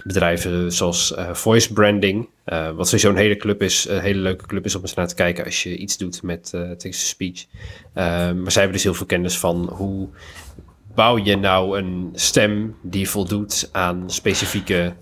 bedrijven 0.04 0.72
zoals 0.72 1.14
eh, 1.14 1.34
Voice 1.34 1.72
Branding, 1.72 2.28
wat 2.74 2.86
sowieso 2.86 3.08
een 3.08 3.16
hele 3.16 3.36
club 3.36 3.62
is, 3.62 3.88
een 3.88 4.00
hele 4.00 4.18
leuke 4.18 4.46
club 4.46 4.64
is 4.64 4.74
om 4.74 4.82
eens 4.82 4.94
naar 4.94 5.08
te 5.08 5.14
kijken 5.14 5.44
als 5.44 5.62
je 5.62 5.76
iets 5.76 5.96
doet 5.96 6.22
met 6.22 6.50
eh 6.54 6.70
text-to-speech. 6.70 7.46
Ehm, 7.94 8.42
maar 8.42 8.52
zij 8.52 8.62
hebben 8.62 8.72
dus 8.72 8.82
heel 8.82 8.94
veel 8.94 9.06
kennis 9.06 9.38
van 9.38 9.70
hoe 9.72 10.08
bouw 10.94 11.18
je 11.18 11.36
nou 11.36 11.78
een 11.78 12.10
stem 12.12 12.76
die 12.82 13.08
voldoet 13.08 13.68
aan 13.72 14.10
specifieke 14.10 14.92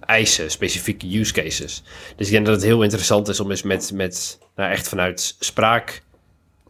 eisen, 0.00 0.50
specifieke 0.50 1.18
use 1.18 1.32
cases. 1.32 1.82
Dus 2.16 2.26
ik 2.26 2.32
denk 2.32 2.46
dat 2.46 2.54
het 2.54 2.64
heel 2.64 2.82
interessant 2.82 3.28
is 3.28 3.40
om 3.40 3.50
eens 3.50 3.62
met, 3.62 3.90
met 3.94 4.38
nou 4.56 4.70
echt 4.70 4.88
vanuit 4.88 5.36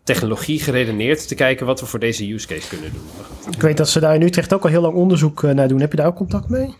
spraaktechnologie 0.02 0.60
geredeneerd 0.60 1.28
te 1.28 1.34
kijken 1.34 1.66
wat 1.66 1.80
we 1.80 1.86
voor 1.86 1.98
deze 1.98 2.32
use 2.32 2.46
case 2.46 2.68
kunnen 2.68 2.92
doen. 2.92 3.02
Ik 3.54 3.60
weet 3.62 3.76
dat 3.76 3.88
ze 3.88 4.00
daar 4.00 4.14
in 4.14 4.22
Utrecht 4.22 4.52
ook 4.52 4.62
al 4.62 4.70
heel 4.70 4.80
lang 4.80 4.94
onderzoek 4.94 5.42
eh, 5.42 5.50
naar 5.54 5.68
doen. 5.68 5.80
Heb 5.80 5.90
je 5.90 5.96
daar 5.96 6.06
ook 6.06 6.16
contact 6.16 6.48
mee? 6.48 6.74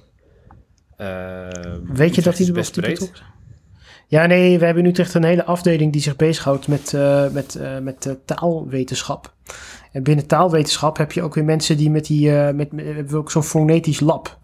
ehm, 0.96 1.80
Weet 1.92 2.14
je 2.14 2.22
dat 2.22 2.32
Utrecht 2.32 2.36
die 2.38 2.46
er 2.46 2.52
best 2.52 2.72
breed. 2.72 2.90
betrokken? 2.92 3.22
Ja, 4.06 4.26
nee, 4.26 4.58
we 4.58 4.64
hebben 4.64 4.82
nu 4.82 4.92
echt 4.92 5.14
een 5.14 5.24
hele 5.24 5.44
afdeling 5.44 5.92
die 5.92 6.00
zich 6.02 6.16
bezighoudt 6.16 6.68
met, 6.68 6.94
eh, 6.94 7.28
met, 7.30 7.54
eh, 7.54 7.78
met 7.78 8.06
eh, 8.06 8.12
taalwetenschap. 8.24 9.34
En 9.92 10.02
binnen 10.02 10.26
taalwetenschap 10.26 10.96
heb 10.96 11.12
je 11.12 11.22
ook 11.22 11.34
weer 11.34 11.44
mensen 11.44 11.76
die 11.76 11.90
met 11.90 12.06
die, 12.06 12.36
eh, 12.36 12.54
met, 12.54 12.72
met, 12.72 12.84
we 12.84 12.92
hebben 12.92 13.18
ook 13.18 13.30
zo'n 13.30 13.42
fonetisch 13.42 14.00
lab. 14.00 14.38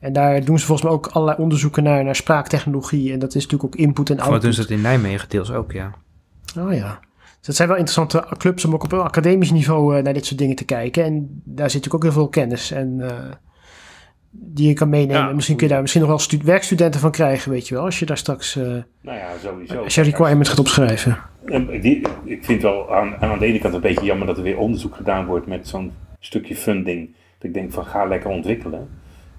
En 0.00 0.12
daar 0.12 0.44
doen 0.44 0.58
ze 0.58 0.66
volgens 0.66 0.86
mij 0.88 0.96
ook 0.96 1.06
allerlei 1.06 1.42
onderzoeken 1.42 1.82
naar, 1.82 2.04
naar 2.04 2.16
spraaktechnologie. 2.16 3.12
En 3.12 3.18
dat 3.18 3.34
is 3.34 3.42
natuurlijk 3.42 3.74
ook 3.74 3.80
input 3.80 4.10
en 4.10 4.16
Wat 4.16 4.24
doen 4.24 4.34
output. 4.34 4.54
ze 4.54 4.60
dat 4.60 4.70
in 4.70 4.80
Nijmegen 4.80 5.28
deels 5.28 5.50
ook, 5.52 5.72
ja. 5.72 5.94
Oh 6.58 6.74
ja. 6.74 7.00
Dus 7.38 7.46
dat 7.46 7.56
zijn 7.56 7.68
wel 7.68 7.76
interessante 7.76 8.36
clubs 8.36 8.64
om 8.64 8.74
ook 8.74 8.84
op 8.84 8.92
een 8.92 8.98
academisch 9.00 9.50
niveau 9.50 9.96
eh, 9.96 10.02
naar 10.04 10.12
dit 10.14 10.26
soort 10.26 10.38
dingen 10.38 10.56
te 10.56 10.64
kijken. 10.64 11.04
En 11.04 11.42
daar 11.44 11.70
zit 11.70 11.84
natuurlijk 11.84 11.94
ook 11.94 12.02
heel 12.02 12.12
veel 12.22 12.28
kennis 12.28 12.70
en, 12.70 12.96
eh, 13.00 13.16
die 14.30 14.68
je 14.68 14.74
kan 14.74 14.88
meenemen. 14.88 15.22
Ja. 15.26 15.32
Misschien 15.32 15.56
kun 15.56 15.66
je 15.66 15.72
daar 15.72 15.80
misschien 15.82 16.02
nog 16.02 16.10
wel 16.10 16.18
stu- 16.20 16.40
werkstudenten 16.44 17.00
van 17.00 17.10
krijgen, 17.10 17.50
weet 17.50 17.68
je 17.68 17.74
wel. 17.74 17.84
Als 17.84 17.98
je 17.98 18.06
daar 18.06 18.16
straks, 18.18 18.56
eh, 18.56 18.62
Nou 18.62 19.18
ja, 19.18 19.26
sowieso. 19.42 19.82
als 19.84 19.94
je 19.94 20.02
requirements 20.02 20.48
gaat 20.48 20.58
opschrijven. 20.58 21.18
En 21.44 21.80
die- 21.80 22.02
ik 22.24 22.44
vind 22.44 22.62
wel 22.62 22.94
aan, 22.94 23.16
aan 23.20 23.38
de 23.38 23.46
ene 23.46 23.58
kant 23.58 23.74
een 23.74 23.80
beetje 23.80 24.04
jammer 24.04 24.26
dat 24.26 24.36
er 24.36 24.42
weer 24.42 24.58
onderzoek 24.58 24.94
gedaan 24.96 25.26
wordt 25.26 25.46
met 25.46 25.68
zo'n 25.68 25.92
stukje 26.20 26.56
funding. 26.56 27.06
Dat 27.38 27.48
ik 27.48 27.54
denk 27.54 27.72
van 27.72 27.84
ga 27.84 28.04
lekker 28.04 28.30
ontwikkelen. 28.30 28.88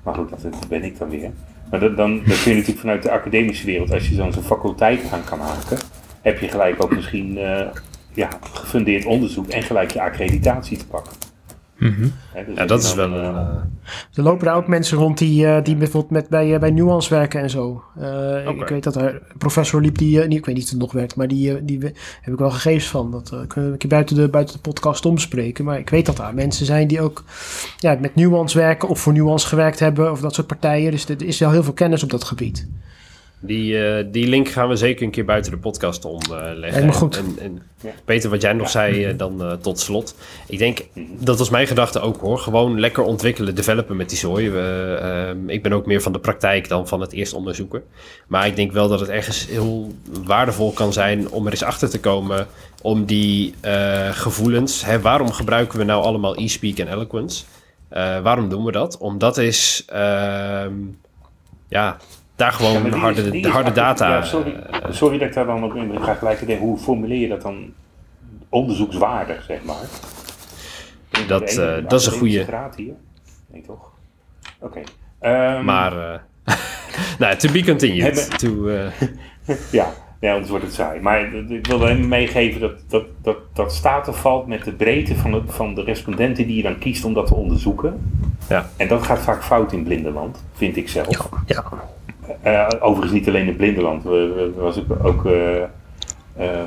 Maar 0.04 0.14
goed, 0.16 0.30
dat, 0.30 0.42
dat 0.42 0.68
ben 0.70 0.84
ik 0.84 0.98
dan 1.00 1.10
weer. 1.10 1.32
Maar 1.72 1.80
dat, 1.80 1.98
dan, 1.98 2.16
dan 2.16 2.24
kun 2.44 2.52
je 2.52 2.58
natuurlijk 2.58 2.80
vanuit 2.80 3.04
de 3.04 3.12
academische 3.12 3.66
wereld, 3.66 3.92
als 3.94 4.10
je 4.10 4.16
zo'n 4.16 4.34
faculteit 4.34 5.02
aan 5.12 5.24
kan 5.24 5.40
haken, 5.40 5.78
heb 6.22 6.40
je 6.40 6.48
gelijk 6.48 6.84
ook 6.84 6.96
misschien 6.96 7.38
ja, 8.14 8.30
gefundeerd 8.54 9.06
onderzoek 9.06 9.48
en 9.48 9.64
gelijk 9.64 9.92
je 9.92 10.02
accreditatie 10.02 10.78
te 10.78 10.88
pakken. 10.88 11.14
Mhm. 11.78 12.02
Dus 12.02 12.56
Ja, 12.56 12.66
dat 12.66 12.84
is 12.84 12.94
wel 12.94 13.06
een... 13.12 13.36
eh, 13.36 13.42
eh, 13.42 13.48
Er 14.14 14.24
lopen 14.24 14.46
daar 14.46 14.56
ook 14.56 14.68
mensen 14.68 14.98
rond 14.98 15.18
die, 15.18 15.48
eh, 15.48 15.64
die 15.64 15.76
bijvoorbeeld 15.76 16.12
met, 16.12 16.30
bij, 16.30 16.60
bij 16.60 16.72
Nuance 16.72 17.10
werken 17.10 17.42
en 17.42 17.50
zo. 17.50 17.84
Eh. 18.00 18.48
Ik 18.48 18.68
weet 18.68 18.84
dat 18.84 18.96
er 18.96 19.14
een 19.16 19.38
professor 19.38 19.82
liep 19.82 19.98
die, 19.98 20.22
eh, 20.22 20.30
ik 20.30 20.46
weet 20.46 20.56
niet 20.56 20.64
of 20.64 20.70
het 20.70 20.80
nog 20.80 20.92
werkt, 20.92 21.16
maar 21.16 21.28
die, 21.28 21.66
die 21.66 21.80
heb 22.22 22.34
ik 22.34 22.40
wel 22.40 22.52
gegevens 22.52 22.88
van. 22.88 23.12
Dat 23.12 23.24
eh, 23.32 23.40
kunnen 23.48 23.66
we 23.66 23.72
een 23.72 23.78
keer 23.78 23.90
buiten 23.90 24.16
de, 24.16 24.30
buiten 24.30 24.56
de 24.56 24.62
podcast 24.62 25.06
omspreken. 25.06 25.66
Maar 25.66 25.80
ik 25.80 25.90
weet 25.90 26.06
dat 26.06 26.18
daar 26.18 26.34
mensen 26.34 26.66
zijn 26.66 26.88
die 26.88 27.02
ook 27.02 27.24
ja, 27.78 27.98
met 28.02 28.16
Nuance 28.16 28.58
werken 28.58 28.90
of 28.90 29.00
voor 29.00 29.14
Nuance 29.14 29.48
gewerkt 29.48 29.80
hebben 29.80 30.12
of 30.12 30.20
dat 30.22 30.34
soort 30.34 30.48
partijen. 30.48 30.92
Dus 30.92 31.10
er 31.10 31.24
is 31.24 31.40
wel 31.40 31.52
heel 31.52 31.64
veel 31.64 31.74
kennis 31.74 32.04
op 32.04 32.10
dat 32.10 32.24
gebied. 32.24 32.68
Die, 33.42 33.88
eh, 33.88 34.06
die 34.12 34.28
link 34.28 34.48
gaan 34.48 34.70
we 34.70 34.76
zeker 34.76 35.06
een 35.06 35.12
keer 35.12 35.26
buiten 35.26 35.52
de 35.52 35.58
podcast 35.58 36.06
omleggen. 36.06 36.86
Me 36.86 36.92
goed. 36.92 37.18
En, 37.18 37.36
en 37.40 37.62
Ja. 37.82 37.92
Peter, 38.06 38.30
wat 38.30 38.42
jij 38.42 38.54
nog 38.54 38.70
zei 38.70 39.06
eh, 39.06 39.18
dan 39.18 39.44
eh, 39.44 39.52
tot 39.52 39.80
slot. 39.80 40.16
Ik 40.48 40.58
denk, 40.58 40.80
dat 41.20 41.38
was 41.38 41.50
mijn 41.50 41.68
gedachte 41.68 42.00
ook 42.00 42.22
hoor. 42.22 42.40
Gewoon 42.40 42.80
lekker 42.80 43.04
ontwikkelen, 43.04 43.56
developen 43.56 43.96
met 43.96 44.10
die 44.10 44.18
zooi. 44.18 44.50
We, 44.50 44.98
ehm, 45.02 45.50
ik 45.50 45.64
ben 45.64 45.74
ook 45.74 45.86
meer 45.86 46.02
van 46.02 46.12
de 46.12 46.20
praktijk 46.20 46.68
dan 46.68 46.88
van 46.88 47.02
het 47.02 47.12
eerst 47.12 47.34
onderzoeken. 47.34 47.84
Maar 48.28 48.48
ik 48.48 48.56
denk 48.56 48.72
wel 48.72 48.88
dat 48.88 49.00
het 49.00 49.10
ergens 49.10 49.48
heel 49.48 49.94
waardevol 50.26 50.72
kan 50.72 50.94
zijn 50.94 51.30
om 51.30 51.46
er 51.46 51.52
eens 51.52 51.64
achter 51.64 51.90
te 51.90 52.00
komen. 52.00 52.48
Om 52.82 53.06
die 53.06 53.54
eh, 53.62 54.10
gevoelens. 54.10 54.86
Hè, 54.86 55.02
waarom 55.02 55.32
gebruiken 55.32 55.80
we 55.80 55.84
nou 55.86 56.04
allemaal 56.04 56.38
e-speak 56.38 56.78
en 56.78 56.88
eloquence? 56.94 57.44
Eh, 57.90 58.22
waarom 58.22 58.50
doen 58.50 58.66
we 58.66 58.72
dat? 58.72 58.98
Omdat 58.98 59.38
is... 59.38 59.84
ehm, 59.88 60.74
ja, 61.70 61.98
daar 62.40 62.52
gewoon 62.52 62.84
Ja, 62.86 62.98
harde, 62.98 63.22
is- 63.22 63.42
de 63.44 63.50
harde 63.50 63.72
data. 63.72 64.10
ja, 64.16 64.22
sorry, 64.24 64.56
sorry 64.90 65.18
dat 65.18 65.28
ik 65.28 65.34
daar 65.34 65.46
dan 65.46 65.64
op 65.64 65.76
in 65.76 66.02
ga 66.02 66.14
gelijk 66.14 66.46
denken. 66.48 66.66
Hoe 66.66 66.78
formuleer 66.78 67.20
je 67.20 67.28
dat 67.28 67.42
dan 67.42 67.74
onderzoekswaardig, 68.50 69.44
zeg 69.44 69.64
maar? 69.64 69.76
Dat, 71.28 71.42
eh, 71.42 71.56
de 71.56 71.84
dat 71.88 72.02
is 72.02 72.06
een 72.22 72.44
graad 72.44 72.76
hier. 72.76 72.94
Nee, 73.52 73.62
toch? 73.62 73.92
Oké. 74.60 74.80
Ehm, 75.20 75.64
Maar, 75.66 76.12
eh 76.14 76.20
nou, 77.20 77.36
to 77.36 77.52
be 77.52 77.64
continued. 77.64 78.02
Hebben- 78.30 78.38
To, 78.38 78.68
eh, 78.68 78.92
Ja, 79.72 79.94
ja, 80.20 80.32
anders 80.32 80.50
wordt 80.50 80.66
het 80.66 80.74
saai. 80.74 81.00
Maar 81.02 81.34
ik 81.34 81.68
wil 81.68 81.80
hem 81.82 82.08
meegeven 82.08 82.62
dat, 82.62 82.72
dat, 82.88 83.04
dat, 83.22 83.38
dat 83.54 83.74
staat 83.74 84.08
of 84.08 84.22
valt 84.22 84.48
met 84.48 84.64
de 84.64 84.72
breedte 84.72 85.16
van, 85.16 85.34
het, 85.34 85.44
van 85.48 85.74
de 85.76 85.84
respondenten 85.84 86.48
die 86.48 86.56
je 86.56 86.64
dan 86.64 86.78
kiest 86.80 87.06
om 87.06 87.14
dat 87.14 87.28
te 87.28 87.36
onderzoeken. 87.36 88.12
ja. 88.50 88.70
En 88.78 88.88
dat 88.88 89.04
gaat 89.04 89.20
vaak 89.20 89.44
fout 89.44 89.72
in 89.74 89.84
blindenland, 89.84 90.44
vind 90.54 90.78
ik 90.78 90.90
zelf. 90.90 91.30
Ja, 91.46 91.64
Eh, 92.42 92.68
overigens 92.80 93.12
niet 93.20 93.28
alleen 93.28 93.48
in 93.48 93.56
blindenland. 93.56 94.06
Er 94.06 94.54
was 94.62 94.78
ook, 94.80 95.04
ook 95.06 95.26
eh, 95.26 95.62
eh, 95.64 95.68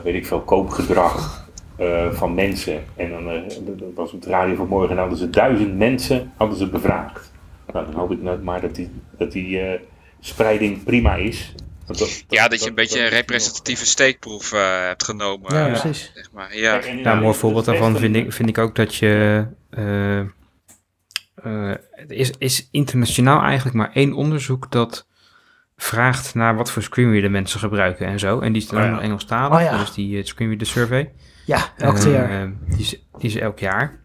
weet 0.04 0.14
ik 0.14 0.26
veel, 0.26 0.40
koopgedrag 0.40 1.48
eh, 1.76 2.10
van 2.12 2.34
mensen. 2.34 2.84
En 2.96 3.10
dan 3.10 3.30
eh, 3.30 3.40
dat 3.66 3.88
was 3.94 4.12
op 4.12 4.22
de 4.22 4.30
radio 4.30 4.54
vanmorgen 4.54 4.90
en 4.90 4.98
hadden 4.98 5.18
ze 5.18 5.30
duizend 5.30 5.76
mensen 5.78 6.32
hadden 6.36 6.56
ze 6.58 6.66
bevraagd. 6.68 7.32
Nou, 7.72 7.86
dan 7.86 7.94
hoop 7.94 8.12
ik 8.12 8.22
nou 8.22 8.38
maar 8.42 8.60
dat 8.60 8.74
die, 8.74 8.90
dat 9.18 9.32
die 9.32 9.60
eh, 9.60 9.80
spreiding 10.20 10.84
prima 10.84 11.14
is. 11.14 11.54
Want 11.86 11.98
dat- 11.98 12.24
Ja, 12.28 12.48
dat 12.48 12.62
je 12.62 12.68
een 12.68 12.74
beetje 12.74 12.96
dat 12.98 13.04
een 13.06 13.12
representatieve 13.16 13.86
steekproef 13.86 14.52
eh, 14.52 14.60
hebt 14.86 15.04
genomen. 15.04 15.54
ja, 15.54 15.66
precies. 15.68 16.10
zeg 16.14 16.32
maar. 16.32 16.56
Ja. 16.56 16.78
Kijk, 16.78 16.98
Ja, 17.04 17.12
een 17.12 17.22
mooi 17.22 17.34
voorbeeld 17.34 17.66
het 17.66 17.74
daarvan 17.74 17.96
vind 18.00 18.16
ik, 18.16 18.32
vind 18.32 18.48
ik 18.48 18.58
ook 18.58 18.74
dat 18.74 18.94
je. 18.94 19.46
eh, 19.70 20.18
eh, 20.20 21.74
het 21.90 22.10
is, 22.10 22.32
is 22.38 22.68
internationaal 22.70 23.42
eigenlijk 23.42 23.76
maar 23.76 23.90
één 23.94 24.12
onderzoek 24.12 24.70
dat 24.72 25.06
vraagt 25.82 26.34
naar 26.34 26.56
wat 26.56 26.70
voor 26.70 26.82
screenreader 26.82 27.30
mensen 27.30 27.60
gebruiken 27.60 28.06
en 28.06 28.18
zo. 28.18 28.40
En 28.40 28.52
die 28.52 28.62
is 28.62 28.68
dan 28.68 28.78
Oh 28.78 28.84
ook 28.84 28.90
ja. 28.90 28.94
nog 28.96 29.04
Engelstalig, 29.04 29.58
Oh 29.58 29.64
ja. 29.64 29.78
dus 29.78 29.92
die 29.92 30.18
eh, 30.18 30.24
screenreader 30.24 30.66
survey. 30.66 31.12
Ja, 31.46 31.58
elk 31.76 31.96
Eh, 31.98 32.12
jaar. 32.12 32.52
die, 32.68 32.78
is, 32.78 32.90
die 33.18 33.30
is 33.30 33.36
elk 33.36 33.58
jaar. 33.58 34.00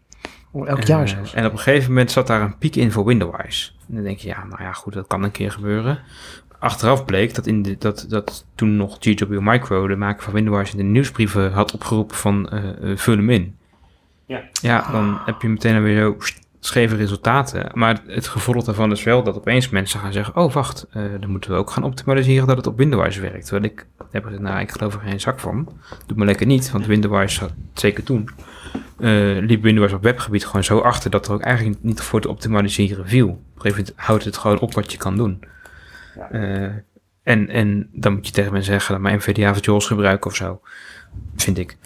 Elk 0.65 0.83
jaar 0.83 1.01
Eh, 1.01 1.07
zelfs. 1.07 1.33
En 1.33 1.45
op 1.45 1.51
een 1.51 1.57
gegeven 1.59 1.89
moment 1.89 2.11
zat 2.11 2.27
daar 2.27 2.41
een 2.41 2.57
piek 2.57 2.75
in 2.75 2.91
voor 2.91 3.05
Windows. 3.05 3.77
En 3.89 3.95
dan 3.95 4.03
denk 4.03 4.17
je, 4.19 4.27
ja, 4.27 4.43
nou 4.43 4.63
ja, 4.63 4.71
goed, 4.71 4.93
dat 4.93 5.07
kan 5.07 5.23
een 5.23 5.31
keer 5.31 5.51
gebeuren. 5.51 5.99
Achteraf 6.59 7.05
bleek 7.05 7.35
dat, 7.35 7.47
in 7.47 7.61
de, 7.61 7.75
dat, 7.77 8.05
dat 8.09 8.45
toen 8.55 8.75
nog 8.75 8.97
GW 8.99 9.39
Micro, 9.39 9.87
de 9.87 9.95
maker 9.95 10.23
van 10.23 10.33
Windows, 10.33 10.71
in 10.71 10.77
de 10.77 10.83
nieuwsbrieven 10.83 11.51
had 11.51 11.73
opgeroepen 11.73 12.15
van 12.15 12.49
eh, 12.49 12.91
eh, 12.91 12.97
vul 12.97 13.15
hem 13.15 13.29
in. 13.29 13.55
Ja. 14.25 14.41
Ja, 14.61 14.91
dan 14.91 15.19
heb 15.25 15.41
je 15.41 15.47
meteen 15.49 15.83
weer 15.83 15.97
zo 16.01 16.17
scheve 16.67 16.95
resultaten. 16.95 17.69
Maar 17.73 18.01
het 18.07 18.27
gevolg 18.27 18.63
daarvan 18.63 18.91
is 18.91 19.03
wel 19.03 19.23
dat 19.23 19.35
opeens 19.35 19.69
mensen 19.69 19.99
gaan 19.99 20.13
zeggen, 20.13 20.35
oh 20.35 20.53
wacht, 20.53 20.87
eh, 20.91 21.03
dan 21.19 21.29
moeten 21.29 21.51
we 21.51 21.57
ook 21.57 21.69
gaan 21.69 21.83
optimaliseren 21.83 22.47
dat 22.47 22.57
het 22.57 22.67
op 22.67 22.77
Windows 22.77 23.17
werkt. 23.17 23.45
Terwijl 23.45 23.71
ik 23.71 23.85
heb 24.11 24.25
er, 24.25 24.41
nou, 24.41 24.59
ik 24.59 24.71
geloof 24.71 24.93
er 24.93 24.99
geen 24.99 25.19
zak 25.19 25.39
van. 25.39 25.69
Doet 26.05 26.17
me 26.17 26.25
lekker 26.25 26.45
niet, 26.45 26.71
want 26.71 26.85
Windows 26.85 27.39
had 27.39 27.53
zeker 27.73 28.03
toen 28.03 28.29
eh, 28.99 29.37
liep 29.39 29.61
Windows 29.63 29.93
op 29.93 30.03
webgebied 30.03 30.45
gewoon 30.45 30.63
zo 30.63 30.79
achter 30.79 31.09
dat 31.09 31.27
er 31.27 31.33
ook 31.33 31.41
eigenlijk 31.41 31.83
niet 31.83 32.01
voor 32.01 32.21
te 32.21 32.29
optimaliseren 32.29 33.07
viel. 33.07 33.27
Op 33.27 33.35
een 33.55 33.61
gegeven 33.61 33.77
moment 33.77 33.93
houdt 34.07 34.23
het 34.23 34.37
gewoon 34.37 34.59
op 34.59 34.73
wat 34.73 34.91
je 34.91 34.97
kan 34.97 35.17
doen. 35.17 35.43
Eh, 36.31 36.63
en, 37.23 37.49
en 37.49 37.89
dan 37.93 38.13
moet 38.13 38.27
je 38.27 38.33
tegen 38.33 38.51
mensen 38.51 38.71
zeggen, 38.71 38.93
dat 38.93 39.01
maar 39.01 39.15
NVDA 39.15 39.49
of 39.49 39.65
JAWS 39.65 39.85
gebruiken 39.85 40.29
of 40.29 40.35
zo. 40.35 40.61
Vind 41.35 41.57
ik. 41.57 41.77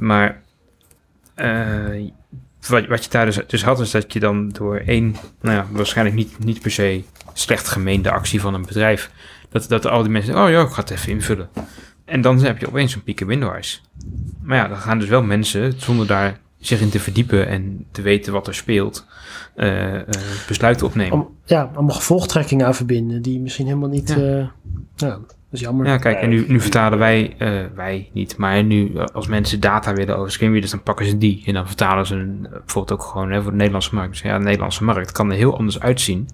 Maar 0.00 0.42
wat, 2.66 2.86
wat 2.86 3.04
je 3.04 3.10
daar 3.10 3.24
dus, 3.24 3.40
dus 3.46 3.64
had, 3.64 3.80
is 3.80 3.90
dat 3.90 4.12
je 4.12 4.20
dan 4.20 4.48
door 4.48 4.76
één, 4.76 5.16
nou 5.40 5.56
ja, 5.56 5.66
waarschijnlijk 5.70 6.16
niet, 6.16 6.44
niet 6.44 6.60
per 6.60 6.70
se 6.70 7.02
slecht 7.32 7.68
gemeende 7.68 8.10
actie 8.10 8.40
van 8.40 8.54
een 8.54 8.66
bedrijf, 8.66 9.10
dat, 9.48 9.68
dat 9.68 9.86
al 9.86 10.02
die 10.02 10.10
mensen, 10.10 10.42
oh 10.42 10.50
ja, 10.50 10.62
ik 10.62 10.68
ga 10.68 10.80
het 10.80 10.90
even 10.90 11.12
invullen. 11.12 11.48
En 12.04 12.20
dan 12.20 12.38
heb 12.38 12.58
je 12.58 12.68
opeens 12.68 12.94
een 12.94 13.02
piek 13.02 13.20
in 13.20 13.26
Windows. 13.26 13.82
Maar 14.42 14.56
ja, 14.56 14.68
dan 14.68 14.76
gaan 14.76 14.98
dus 14.98 15.08
wel 15.08 15.22
mensen, 15.22 15.72
zonder 15.76 16.06
daar 16.06 16.38
zich 16.58 16.80
in 16.80 16.88
te 16.88 17.00
verdiepen 17.00 17.48
en 17.48 17.86
te 17.90 18.02
weten 18.02 18.32
wat 18.32 18.46
er 18.46 18.54
speelt, 18.54 19.06
eh, 19.54 19.94
eh, 19.94 20.04
besluiten 20.48 20.86
opnemen. 20.86 21.12
Om, 21.12 21.28
ja, 21.44 21.70
allemaal 21.74 21.96
gevolgtrekkingen 21.96 22.66
aan 22.66 22.74
verbinden 22.74 23.22
die 23.22 23.40
misschien 23.40 23.66
helemaal 23.66 23.88
niet... 23.88 24.08
Ja. 24.08 24.16
eh, 24.16 24.48
ja, 24.96 25.18
dat 25.50 25.60
is 25.60 25.66
jammer. 25.66 25.86
Ja, 25.86 25.96
kijk, 25.96 26.20
en 26.20 26.28
nu, 26.28 26.44
nu 26.48 26.60
vertalen 26.60 26.98
wij, 26.98 27.34
eh, 27.38 27.64
wij 27.74 28.10
niet, 28.12 28.36
maar 28.36 28.64
nu 28.64 28.94
eh, 28.94 29.04
als 29.04 29.26
mensen 29.26 29.60
data 29.60 29.92
willen 29.92 30.16
over 30.16 30.32
screenreaders, 30.32 30.70
dan 30.72 30.82
pakken 30.82 31.06
ze 31.06 31.18
die. 31.18 31.42
En 31.46 31.54
dan 31.54 31.66
vertalen 31.66 32.06
ze 32.06 32.14
een, 32.14 32.46
eh, 32.46 32.50
bijvoorbeeld 32.50 33.00
ook 33.00 33.06
gewoon 33.06 33.30
hè, 33.30 33.42
voor 33.42 33.50
de 33.50 33.56
Nederlandse 33.56 33.94
markt. 33.94 34.10
Dus 34.10 34.20
ja, 34.20 34.38
de 34.38 34.44
Nederlandse 34.44 34.84
markt 34.84 35.12
kan 35.12 35.30
er 35.30 35.36
heel 35.36 35.56
anders 35.56 35.80
uitzien 35.80 36.28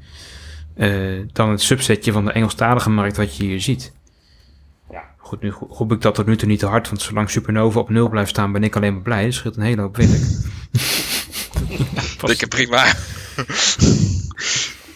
eh, 0.74 1.20
dan 1.32 1.50
het 1.50 1.62
subsetje 1.62 2.12
van 2.12 2.24
de 2.24 2.32
Engelstalige 2.32 2.90
markt 2.90 3.16
wat 3.16 3.36
je 3.36 3.44
hier 3.44 3.60
ziet. 3.60 3.92
Ja. 4.90 5.04
Goed, 5.18 5.42
nu 5.42 5.50
roep 5.50 5.92
ik 5.92 6.00
dat 6.00 6.14
tot 6.14 6.26
nu 6.26 6.36
toe 6.36 6.48
niet 6.48 6.58
te 6.58 6.66
hard, 6.66 6.88
want 6.88 7.02
zolang 7.02 7.30
Supernova 7.30 7.80
op 7.80 7.90
nul 7.90 8.08
blijft 8.08 8.30
staan, 8.30 8.52
ben 8.52 8.64
ik 8.64 8.76
alleen 8.76 8.92
maar 8.92 9.02
blij. 9.02 9.24
Dat 9.24 9.34
scheelt 9.34 9.56
een 9.56 9.62
hele 9.62 9.80
hoop 9.80 9.96
werk. 9.96 10.10
Dikke 12.26 12.46
prima. 12.48 12.84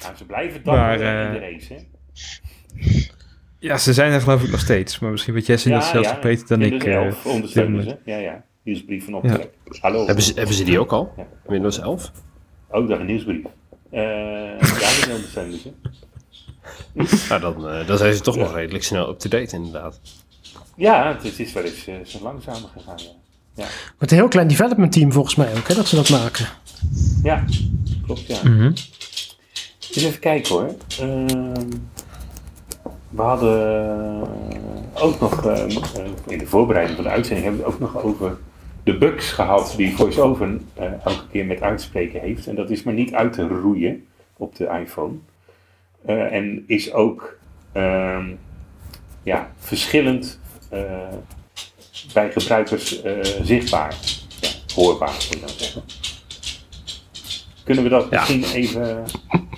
Nou, 0.02 0.16
ze 0.16 0.24
blijven 0.24 0.62
dan 0.62 0.74
Maar, 0.74 1.00
in 1.00 1.32
de 1.32 1.38
race, 1.38 1.74
hè? 1.74 1.80
Ja, 3.58 3.78
ze 3.78 3.92
zijn 3.92 4.12
er 4.12 4.20
geloof 4.20 4.42
ik 4.42 4.50
nog 4.50 4.60
steeds, 4.60 4.98
maar 4.98 5.10
misschien 5.10 5.34
weet 5.34 5.46
Jesse 5.46 5.68
dat 5.68 5.84
zelfs 5.84 6.08
nog 6.08 6.20
beter 6.20 6.46
dan 6.46 6.62
ik. 6.62 6.84
eh, 6.84 6.94
11 6.94 7.26
ondersteunen 7.26 7.80
dit 7.80 7.88
ze. 7.88 8.10
Ja, 8.10 8.16
ja. 8.18 8.44
Nieuwsbrief 8.62 9.04
van 9.04 9.14
optrek. 9.14 9.50
Hallo. 9.80 10.06
hebben, 10.06 10.24
ze, 10.24 10.32
hebben 10.34 10.54
ze 10.54 10.64
die 10.64 10.78
ook 10.78 10.92
al? 10.92 11.12
Ja. 11.16 11.26
Windows 11.46 11.78
11? 11.78 12.12
Oh, 12.70 12.88
daar 12.88 13.00
een 13.00 13.06
nieuwsbrief. 13.06 13.44
Eh 13.90 14.00
ja, 14.80 15.04
die 15.04 15.14
ondersteunen 15.14 15.58
ze. 15.58 15.70
Nou, 17.28 17.40
dan, 17.40 17.68
eh, 17.68 17.86
dan 17.86 17.98
zijn 17.98 18.14
ze 18.14 18.20
toch 18.20 18.36
nog 18.36 18.54
redelijk 18.54 18.84
snel 18.84 19.08
up-to-date 19.08 19.56
inderdaad. 19.56 20.00
Ja, 20.76 21.18
het 21.22 21.38
is 21.38 21.52
wel 21.52 21.62
eens 21.62 21.86
eh, 21.86 21.94
zo 22.04 22.18
langzamer 22.22 22.68
gegaan. 22.76 22.98
Ja. 22.98 23.10
Ja. 23.54 23.66
Met 23.98 24.10
een 24.10 24.16
heel 24.16 24.28
klein 24.28 24.48
development 24.48 24.92
team 24.92 25.12
volgens 25.12 25.34
mij 25.34 25.56
ook, 25.56 25.68
hè, 25.68 25.74
dat 25.74 25.86
ze 25.88 25.96
dat 25.96 26.08
maken. 26.10 26.46
ja, 27.22 27.44
klopt 28.04 28.26
ja. 28.26 28.42
mhm. 28.44 28.62
Eens 28.64 30.04
even 30.04 30.20
kijken 30.20 30.54
hoor. 30.54 30.74
Ehm, 31.00 31.70
we 33.10 33.22
hadden 33.22 34.20
ook 34.94 35.20
nog, 35.20 35.46
eh, 35.46 35.64
eh, 35.64 35.72
in 36.26 36.38
de 36.38 36.46
voorbereiding 36.46 36.96
van 36.96 37.04
de 37.04 37.10
uitzending, 37.10 37.46
hebben 37.46 37.64
we 37.64 37.70
het 37.70 37.80
ook 37.80 37.92
nog 37.92 38.02
over 38.02 38.36
de 38.82 38.98
bugs 38.98 39.32
gehad 39.32 39.74
die 39.76 39.96
VoiceOver 39.96 40.58
eh 40.74 40.92
elke 41.04 41.28
keer 41.30 41.46
met 41.46 41.62
uitspreken 41.62 42.20
heeft. 42.20 42.46
En 42.46 42.54
dat 42.54 42.70
is 42.70 42.82
maar 42.82 42.94
niet 42.94 43.14
uit 43.14 43.32
te 43.32 43.48
roeien 43.48 44.06
op 44.36 44.56
de 44.56 44.66
iPhone. 44.66 45.14
Eh, 46.04 46.32
en 46.32 46.64
is 46.66 46.92
ook 46.92 47.38
ehm, 47.72 48.30
ja, 49.22 49.50
verschillend 49.58 50.40
eh, 50.68 51.14
bij 52.12 52.32
gebruikers 52.32 53.02
eh, 53.02 53.18
zichtbaar. 53.42 53.94
Hoorbaar, 54.74 55.12
moet 55.12 55.34
ik 55.34 55.40
dan 55.40 55.48
zeggen. 55.48 55.82
Kunnen 57.68 57.84
we 57.84 57.90
dat 57.90 58.06
Ja. 58.10 58.18
misschien 58.20 58.44
even 58.44 59.04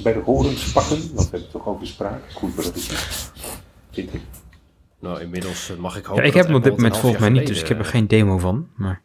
bij 0.02 0.12
de 0.12 0.18
horens 0.18 0.72
pakken? 0.72 0.96
Want 0.98 1.12
we 1.14 1.20
hebben 1.22 1.40
het 1.40 1.50
toch 1.50 1.66
over 1.66 1.86
spraak. 1.86 2.20
Goed 2.32 2.54
bruggetje. 2.54 2.96
Vind 3.92 4.14
ik. 4.14 4.20
Nou, 5.00 5.20
inmiddels 5.20 5.70
eh, 5.70 5.76
mag 5.76 5.96
ik 5.96 6.02
Ja, 6.02 6.08
hopen 6.08 6.24
ik 6.24 6.32
dat 6.32 6.38
heb 6.38 6.46
hem 6.46 6.56
op 6.56 6.62
dit 6.62 6.76
moment 6.76 6.96
volgens 6.96 7.20
mij 7.20 7.30
niet, 7.30 7.46
dus 7.46 7.60
ik 7.60 7.68
heb 7.68 7.78
er 7.78 7.84
geen 7.84 8.06
demo 8.06 8.38
van. 8.38 8.68
Maar 8.76 9.02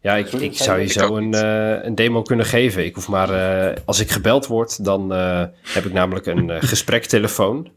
Ja, 0.00 0.16
ik, 0.16 0.32
ik 0.32 0.56
zou 0.56 0.78
je? 0.78 0.84
Ik 0.84 1.02
ook 1.02 1.08
zo 1.08 1.16
een, 1.16 1.34
eh, 1.34 1.84
een 1.84 1.94
demo 1.94 2.22
kunnen 2.22 2.46
geven. 2.46 2.84
Ik 2.84 2.94
hoef 2.94 3.08
maar, 3.08 3.30
eh, 3.30 3.76
als 3.84 4.00
ik 4.00 4.10
gebeld 4.10 4.46
word, 4.46 4.84
dan 4.84 5.12
eh, 5.12 5.44
heb 5.62 5.84
ik 5.84 5.92
namelijk 5.92 6.26
een 6.26 6.50
gesprektelefoon. 6.72 7.68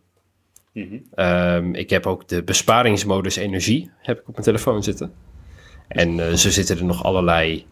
Mhm. 0.74 0.96
Ehm, 1.16 1.74
ik 1.74 1.90
heb 1.90 2.06
ook 2.06 2.28
de 2.28 2.44
besparingsmodus 2.44 3.36
energie 3.36 3.92
heb 4.02 4.20
ik 4.20 4.28
op 4.28 4.34
mijn 4.34 4.46
telefoon 4.46 4.84
zitten. 4.84 5.14
En 5.88 6.20
eh, 6.20 6.34
zo 6.34 6.50
zitten 6.50 6.78
er 6.78 6.86
nog 6.86 7.04
allerlei 7.04 7.66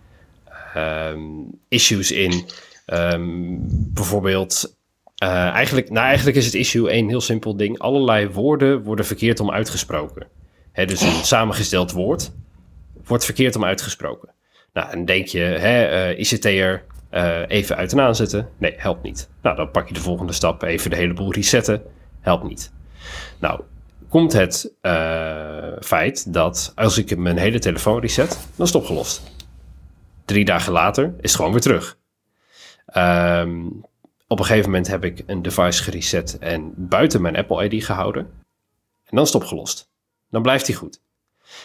ehm, 0.74 1.22
issues 1.68 2.12
in. 2.12 2.46
Ehm, 2.92 3.58
bijvoorbeeld, 3.94 4.78
eh, 5.16 5.30
eigenlijk, 5.30 5.90
nou, 5.90 6.06
eigenlijk 6.06 6.38
is 6.38 6.46
het 6.46 6.54
issue 6.54 6.90
één 6.90 7.08
heel 7.08 7.22
simpel 7.22 7.56
ding. 7.56 7.80
Allerlei 7.80 8.30
woorden 8.30 8.84
worden 8.84 9.06
verkeerd 9.06 9.40
om 9.40 9.52
uitgesproken. 9.52 10.28
Hè, 10.72 10.86
dus 10.86 11.02
een 11.02 11.12
samengesteld 11.12 11.92
woord 11.92 12.32
wordt 13.06 13.26
verkeerd 13.26 13.56
om 13.56 13.66
uitgesproken. 13.66 14.30
Nou, 14.74 14.92
en 14.92 15.06
denk 15.06 15.28
je, 15.28 15.40
hè, 15.40 15.84
eh, 15.84 16.20
ICT'er, 16.20 16.84
eh 17.10 17.40
even 17.48 17.76
uit 17.76 17.92
en 17.92 18.00
aanzetten. 18.00 18.50
Nee, 18.58 18.74
helpt 18.78 19.04
niet. 19.04 19.30
Nou, 19.42 19.56
dan 19.56 19.72
pak 19.72 19.88
je 19.88 19.94
de 19.94 20.00
volgende 20.00 20.34
stap, 20.34 20.64
even 20.64 20.90
de 20.90 20.96
hele 20.96 21.14
boel 21.14 21.34
resetten. 21.34 21.82
Helpt 22.22 22.44
niet. 22.44 22.72
Nou, 23.40 23.62
komt 24.10 24.34
het 24.34 24.74
feit 25.80 26.34
dat 26.34 26.72
als 26.76 26.98
ik 26.98 27.18
mijn 27.18 27.38
hele 27.38 27.60
telefoon 27.60 28.00
reset, 28.00 28.30
dan 28.30 28.66
is 28.66 28.74
het 28.74 28.82
opgelost. 28.82 29.22
Drie 30.26 30.46
dagen 30.46 30.72
later 30.72 31.04
is 31.06 31.14
het 31.22 31.36
gewoon 31.36 31.52
weer 31.52 31.62
terug. 31.62 32.00
Ehm, 32.92 33.66
op 34.28 34.40
een 34.40 34.46
gegeven 34.46 34.70
moment 34.70 34.88
heb 34.88 35.04
ik 35.04 35.24
een 35.26 35.42
device 35.42 35.84
gereset 35.84 36.38
en 36.38 36.74
buiten 36.76 37.22
mijn 37.22 37.36
Apple 37.36 37.70
ID 37.70 37.86
gehouden. 37.86 38.22
En 39.06 39.18
dan 39.18 39.26
is 39.26 39.34
het 39.34 39.42
opgelost. 39.42 39.90
Dan 40.30 40.42
blijft 40.42 40.68
hij 40.68 40.76
goed. 40.76 41.02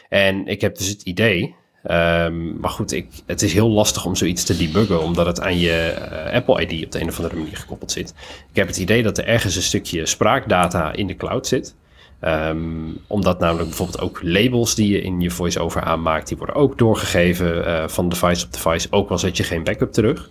En 0.09 0.47
ik 0.47 0.61
heb 0.61 0.77
dus 0.77 0.89
het 0.89 1.03
idee, 1.03 1.55
ehm, 1.83 2.61
maar 2.61 2.71
goed, 2.71 2.93
ik, 2.93 3.09
het 3.27 3.43
is 3.43 3.53
heel 3.53 3.69
lastig 3.69 4.05
om 4.05 4.17
zoiets 4.17 4.45
te 4.45 4.57
debuggen, 4.57 5.03
omdat 5.03 5.27
het 5.27 5.41
aan 5.41 5.59
je 5.59 5.73
eh, 5.73 6.35
Apple 6.35 6.67
ID 6.67 6.85
op 6.85 6.93
de 6.93 7.01
een 7.01 7.09
of 7.09 7.17
andere 7.17 7.37
manier 7.37 7.57
gekoppeld 7.57 7.93
zit. 7.93 8.15
Ik 8.51 8.57
heb 8.57 8.67
het 8.67 8.79
idee 8.79 9.03
dat 9.03 9.19
er 9.19 9.27
ergens 9.27 9.57
een 9.57 9.63
stukje 9.63 10.07
spraakdata 10.07 10.93
in 10.93 11.07
de 11.07 11.17
cloud 11.17 11.47
zit. 11.47 11.75
Ehm, 12.21 12.91
omdat 13.07 13.39
namelijk 13.39 13.69
bijvoorbeeld 13.69 14.01
ook 14.01 14.21
labels 14.23 14.75
die 14.75 14.89
je 14.89 15.03
in 15.03 15.21
je 15.21 15.31
voice-over 15.31 15.81
aanmaakt, 15.81 16.29
die 16.29 16.37
worden 16.37 16.57
ook 16.57 16.79
doorgegeven 16.79 17.67
eh, 17.67 17.89
van 17.89 18.09
device 18.09 18.45
op 18.47 18.53
device, 18.53 18.89
ook 18.91 19.11
al 19.11 19.19
zet 19.19 19.37
je 19.37 19.43
geen 19.43 19.65
backup 19.65 19.93
terug. 19.93 20.31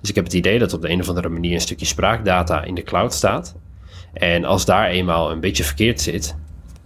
Dus 0.00 0.08
ik 0.08 0.14
heb 0.14 0.24
het 0.24 0.34
idee 0.34 0.58
dat 0.58 0.72
op 0.72 0.82
de 0.82 0.90
een 0.90 1.00
of 1.00 1.08
andere 1.08 1.28
manier 1.28 1.54
een 1.54 1.60
stukje 1.60 1.86
spraakdata 1.86 2.64
in 2.64 2.74
de 2.74 2.82
cloud 2.82 3.14
staat. 3.14 3.54
En 4.12 4.44
als 4.44 4.64
daar 4.64 4.88
eenmaal 4.88 5.30
een 5.30 5.40
beetje 5.40 5.64
verkeerd 5.64 6.00
zit, 6.00 6.36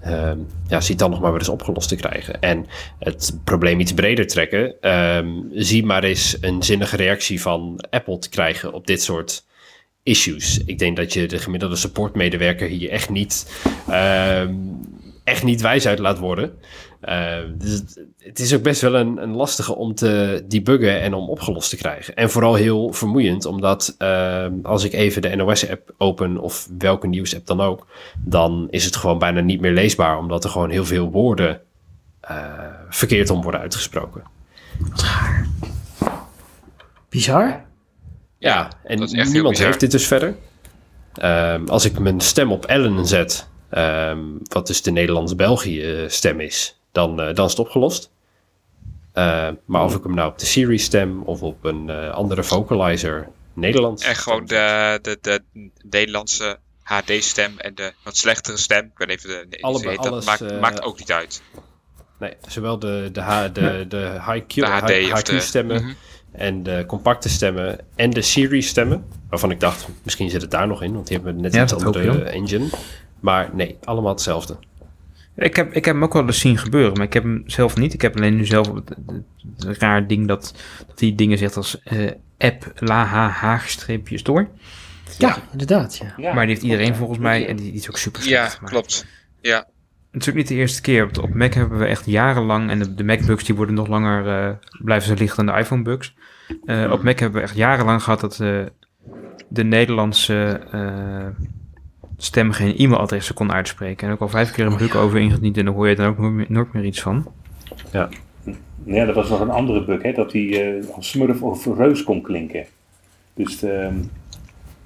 ehm, 0.01 0.39
ja, 0.69 0.81
zie 0.81 0.91
het 0.91 0.99
dan 0.99 1.11
nog 1.11 1.21
maar 1.21 1.31
weer 1.31 1.41
eens 1.41 1.49
opgelost 1.49 1.89
te 1.89 1.97
krijgen. 1.97 2.41
En 2.41 2.67
het 2.99 3.39
probleem 3.45 3.81
iets 3.81 3.95
breder 3.95 4.27
trekken, 4.27 4.81
ehm, 4.81 5.29
zie 5.53 5.85
maar 5.85 6.05
eens 6.05 6.37
een 6.41 6.63
zinnige 6.63 6.97
reactie 6.97 7.41
van 7.41 7.85
Apple 7.91 8.19
te 8.19 8.29
krijgen 8.29 8.73
op 8.73 8.87
dit 8.87 9.03
soort 9.03 9.45
issues. 10.03 10.65
Ik 10.65 10.79
denk 10.79 10.97
dat 10.97 11.13
je 11.13 11.27
de 11.27 11.39
gemiddelde 11.39 11.77
supportmedewerker 11.77 12.69
hier 12.69 12.91
echt 12.91 13.11
niet, 13.11 13.63
ehm, 13.89 14.55
echt 15.25 15.43
niet 15.43 15.61
wijs 15.61 15.87
uit 15.87 15.99
laat 15.99 16.19
worden. 16.19 16.53
Eh, 17.05 17.39
dus 17.55 17.71
het, 17.71 18.01
het 18.19 18.39
is 18.39 18.55
ook 18.55 18.63
best 18.63 18.81
wel 18.81 18.95
een, 18.95 19.23
een 19.23 19.35
lastige 19.35 19.75
om 19.75 19.95
te 19.95 20.45
debuggen 20.49 21.01
en 21.01 21.15
om 21.15 21.29
opgelost 21.29 21.71
te 21.71 21.77
krijgen. 21.77 22.15
En 22.15 22.31
vooral 22.31 22.55
heel 22.55 22.93
vermoeiend, 22.93 23.45
omdat 23.45 23.95
ehm, 23.99 24.53
als 24.63 24.85
ik 24.85 24.93
even 24.93 25.23
de 25.23 25.37
NOS-app 25.37 25.95
open 25.99 26.39
of 26.39 26.69
welke 26.79 27.07
nieuws-app 27.07 27.47
dan 27.47 27.61
ook, 27.61 27.87
dan 28.19 28.67
is 28.71 28.85
het 28.85 28.97
gewoon 28.97 29.19
bijna 29.19 29.41
niet 29.41 29.61
meer 29.61 29.73
leesbaar, 29.73 30.19
omdat 30.19 30.45
er 30.45 30.51
gewoon 30.51 30.71
heel 30.71 30.85
veel 30.85 31.11
woorden 31.11 31.61
eh, 32.21 32.37
verkeerd 32.89 33.31
om 33.31 33.43
worden 33.43 33.61
uitgesproken. 33.61 34.23
Bizar? 37.09 37.65
Ja, 38.39 38.69
en 38.85 39.31
niemand 39.33 39.59
heeft 39.59 39.81
dit 39.81 39.91
dus 39.91 40.07
verder. 40.07 40.37
Ehm, 41.15 41.67
als 41.67 41.85
ik 41.85 41.99
mijn 41.99 42.21
stem 42.21 42.53
op 42.53 42.65
Ellen 42.65 43.07
zet, 43.07 43.49
ehm, 43.69 44.19
wat 44.49 44.67
dus 44.67 44.83
de 44.83 44.91
Nederlands-België 44.91 46.05
stem 46.09 46.41
is, 46.41 46.79
dan, 46.95 47.21
eh, 47.21 47.35
dan 47.35 47.45
is 47.45 47.51
het 47.51 47.61
opgelost. 47.61 48.11
Eh, 49.13 49.49
maar 49.65 49.85
of 49.85 49.95
ik 49.97 50.03
hem 50.03 50.15
nou 50.15 50.31
op 50.31 50.39
de 50.39 50.47
Siri 50.47 50.79
stem 50.79 51.23
of 51.23 51.43
op 51.43 51.65
een 51.65 51.91
eh, 51.91 52.11
andere 52.11 52.43
vocalizer 52.43 53.29
Nederlands. 53.53 54.05
En 54.05 54.15
gewoon 54.17 54.47
de, 54.47 54.99
de, 55.03 55.19
de 55.21 55.43
Nederlandse 55.91 56.59
HD-stem 56.83 57.59
en 57.59 57.75
de 57.75 57.93
wat 58.05 58.17
slechtere 58.17 58.57
stem. 58.57 58.85
Ik 58.85 58.99
weet 59.07 59.09
even 59.09 59.51
de, 59.51 59.61
Allebei, 59.61 59.97
dat 59.97 60.07
alles, 60.07 60.25
maakt, 60.25 60.61
maakt 60.61 60.83
ook 60.83 60.99
niet 60.99 61.13
uit. 61.13 61.43
Nee, 62.19 62.33
zowel 62.49 62.79
de, 62.79 63.09
de, 63.13 63.21
H, 63.21 63.45
de, 63.53 63.85
de 63.89 64.17
HQ, 64.19 64.55
De 64.55 64.67
HD 64.67 65.13
of 65.13 65.23
de- 65.23 65.41
stemmen 65.41 65.83
Mhm. 65.83 65.93
en 66.33 66.63
de 66.63 66.85
compacte 66.87 67.29
stemmen 67.29 67.79
en 67.95 68.11
de 68.11 68.23
Siri 68.23 68.63
stemmen. 68.63 69.07
Waarvan 69.31 69.51
ik 69.51 69.61
dacht, 69.61 69.87
misschien 70.03 70.31
zit 70.31 70.43
het 70.43 70.51
daar 70.51 70.67
nog 70.67 70.83
in, 70.83 70.93
want 70.95 71.07
die 71.07 71.17
hebben 71.17 71.41
net 71.41 71.55
Ja, 71.55 71.67
andere 71.85 72.23
engine. 72.23 72.67
Maar 73.21 73.51
nee, 73.53 73.79
allemaal 73.85 74.13
hetzelfde. 74.13 74.57
Ik 75.37 75.57
heb, 75.57 75.73
ik 75.73 75.85
heb 75.85 75.95
hem 75.95 76.05
ook 76.05 76.13
wel 76.13 76.27
eens 76.27 76.39
zien 76.41 76.59
gebeuren, 76.59 76.93
maar 76.97 77.07
ik 77.07 77.13
heb 77.13 77.23
hem 77.23 77.43
zelf 77.47 77.77
niet. 77.77 77.95
Ik 77.95 78.01
heb 78.03 78.17
alleen 78.17 78.37
nu 78.37 78.45
zelf 78.47 78.75
het, 78.75 78.89
het- 78.89 79.23
het 79.67 79.79
raar 79.79 80.07
ding 80.07 80.29
dat, 80.29 80.55
dat 80.87 81.01
hij 81.01 81.13
dingen 81.15 81.39
zegt 81.39 81.57
als 81.57 81.83
eh, 81.83 82.11
app 82.39 82.73
la 82.79 83.05
ha 83.05 83.29
haagstreepjes 83.29 84.23
door. 84.23 84.49
Ja, 85.19 85.37
inderdaad. 85.53 85.97
Ja. 85.97 86.15
Ja, 86.17 86.35
maar 86.35 86.45
die 86.47 86.55
heeft 86.55 86.63
iedereen 86.67 86.85
klopt, 86.85 86.99
volgens 86.99 87.19
ja. 87.19 87.25
mij 87.25 87.47
en 87.49 87.57
die, 87.57 87.71
die 87.71 87.81
is 87.81 87.89
ook 87.89 87.97
super 87.99 88.29
Ja, 88.29 88.41
slecht. 88.45 88.61
Maar 88.61 88.71
klopt. 88.71 89.07
Ja, 89.41 89.67
Het 90.11 90.23
is 90.23 90.29
ook 90.29 90.35
niet 90.35 90.49
de 90.49 90.55
eerste 90.55 90.81
keer. 90.81 91.05
Op, 91.05 91.19
op 91.19 91.35
Mac 91.35 91.55
hebben 91.55 91.79
we 91.79 91.85
echt 91.87 92.07
jarenlang, 92.07 92.71
en 92.71 92.79
de, 92.79 92.95
de 92.95 93.05
Mac-bugs 93.05 93.45
die 93.45 93.55
worden 93.55 93.75
nog 93.75 93.89
langer, 93.89 94.29
eh, 94.49 94.55
blijven 94.85 95.09
ze 95.09 95.15
liggen 95.17 95.47
dan 95.47 95.55
de 95.55 95.61
iPhone-bugs. 95.61 96.15
Eh, 96.65 96.91
Op 96.93 97.03
Mac 97.03 97.19
hebben 97.19 97.39
we 97.41 97.47
echt 97.47 97.57
jarenlang 97.57 98.03
gehad 98.03 98.21
dat 98.21 98.41
eh, 98.41 98.63
de 99.49 99.65
Nederlandse 99.65 100.61
eh, 100.71 101.27
stem 102.17 102.53
geen 102.53 102.77
e-mailadressen 102.77 103.35
kon 103.35 103.53
uitspreken. 103.53 104.07
En 104.07 104.13
ook 104.15 104.21
al 104.21 104.29
vijf 104.29 104.51
keer 104.53 104.67
een 104.67 104.77
bug 104.77 104.97
over 104.97 105.19
ingediend 105.19 105.57
en 105.57 105.65
dan 105.65 105.75
hoor 105.75 105.89
je 105.89 105.95
dan 105.95 106.07
ook 106.07 106.19
nooit 106.19 106.33
meer, 106.33 106.47
nooit 106.49 106.73
meer 106.73 106.85
iets 106.85 107.01
van. 107.03 107.33
Ja, 108.85 109.05
dat 109.05 109.15
was 109.15 109.29
nog 109.29 109.41
een 109.41 109.51
andere 109.51 109.85
bug, 109.85 110.03
hè, 110.03 110.13
dat 110.13 110.33
hij 110.33 110.77
eh, 110.79 110.89
als 110.95 111.09
smurf 111.11 111.43
of 111.43 111.67
reus 111.77 112.03
kon 112.03 112.23
klinken. 112.23 112.67
Dus 113.35 113.59
de, 113.59 114.01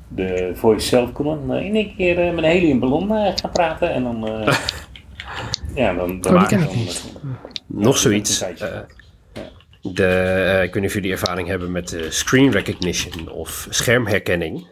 de 0.08 0.50
voice 0.54 0.86
zelf 0.88 1.12
kon 1.12 1.24
dan 1.24 1.56
eh, 1.56 1.64
in 1.64 1.74
één 1.74 1.94
keer 1.96 2.18
eh, 2.18 2.34
met 2.34 2.44
een 2.44 2.50
heliumballon 2.50 3.12
eh, 3.16 3.32
gaan 3.36 3.50
praten 3.52 3.92
en 3.92 4.02
dan... 4.02 4.28
eh, 4.28 4.54
ja, 5.74 5.94
dan... 5.94 6.20
dan 6.20 6.34
Oh, 6.34 6.48
dan-. 6.48 6.68
Nog 7.66 7.98
zoiets. 7.98 8.44
de, 9.82 10.60
ik 10.64 10.72
weet 10.72 10.82
niet 10.82 10.84
of 10.90 10.94
jullie 10.94 11.12
ervaring 11.12 11.48
hebben 11.48 11.72
met 11.72 11.92
eh, 11.92 12.10
screen 12.10 12.50
recognition 12.50 13.30
of 13.30 13.66
schermherkenning. 13.70 14.66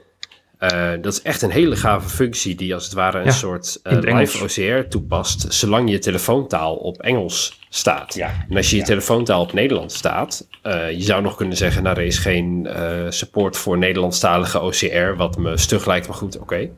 Eh, 0.59 0.91
dat 1.01 1.13
is 1.13 1.23
echt 1.23 1.43
een 1.43 1.51
hele 1.51 1.77
gave 1.77 2.09
functie 2.09 2.55
die 2.55 2.75
als 2.75 2.85
het 2.85 2.93
ware 2.93 3.19
een 3.19 3.25
Ja, 3.25 3.31
soort 3.31 3.81
eh, 3.83 3.99
live. 4.01 4.45
OCR 4.45 4.89
toepast, 4.89 5.55
zolang 5.55 5.91
je 5.91 5.99
telefoontaal 5.99 6.75
op 6.77 7.01
Engels 7.03 7.61
staat. 7.69 8.15
Ja. 8.15 8.31
En 8.49 8.57
als 8.57 8.71
je 8.71 8.77
je 8.77 8.83
telefoontaal 8.83 9.41
op 9.41 9.53
Nederlands 9.53 9.97
staat, 9.97 10.49
eh, 10.63 10.91
je 10.91 11.03
zou 11.03 11.23
nog 11.23 11.37
kunnen 11.37 11.57
zeggen, 11.57 11.83
nou 11.83 11.97
er 11.97 12.05
is 12.05 12.19
geen 12.19 12.67
eh, 12.67 12.83
support 13.09 13.57
voor 13.57 13.79
Nederlandstalige 13.79 14.61
OCR, 14.61 15.17
wat 15.17 15.39
me 15.39 15.57
stug 15.57 15.87
lijkt, 15.87 16.09
maar 16.09 16.17
goed, 16.17 16.39
oké. 16.39 16.69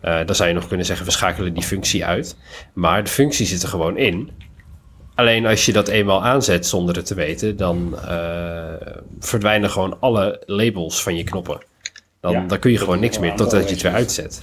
Eh, 0.00 0.18
dan 0.26 0.34
zou 0.34 0.48
je 0.48 0.54
nog 0.54 0.68
kunnen 0.68 0.86
zeggen, 0.86 1.06
we 1.06 1.12
schakelen 1.12 1.54
die 1.54 1.62
functie 1.62 2.04
uit. 2.04 2.36
Maar 2.72 3.04
de 3.04 3.10
functie 3.10 3.46
zit 3.46 3.62
er 3.62 3.68
gewoon 3.68 3.96
in. 3.96 4.30
Alleen 5.14 5.46
als 5.46 5.66
je 5.66 5.72
dat 5.72 5.88
eenmaal 5.88 6.24
aanzet 6.24 6.66
zonder 6.66 6.96
het 6.96 7.06
te 7.06 7.14
weten, 7.14 7.56
dan 7.56 7.98
eh, 8.08 8.64
verdwijnen 9.18 9.70
gewoon 9.70 9.96
alle 10.00 10.42
labels 10.46 11.02
van 11.02 11.16
je 11.16 11.24
knoppen. 11.24 11.60
Dan, 12.20 12.32
Ja, 12.32 12.46
dan 12.46 12.58
kun 12.58 12.70
je 12.70 12.78
gewoon 12.78 13.00
niks 13.00 13.18
meer 13.18 13.34
totdat 13.34 13.64
je 13.68 13.70
het 13.74 13.82
weer 13.82 13.92
uitzet. 13.92 14.42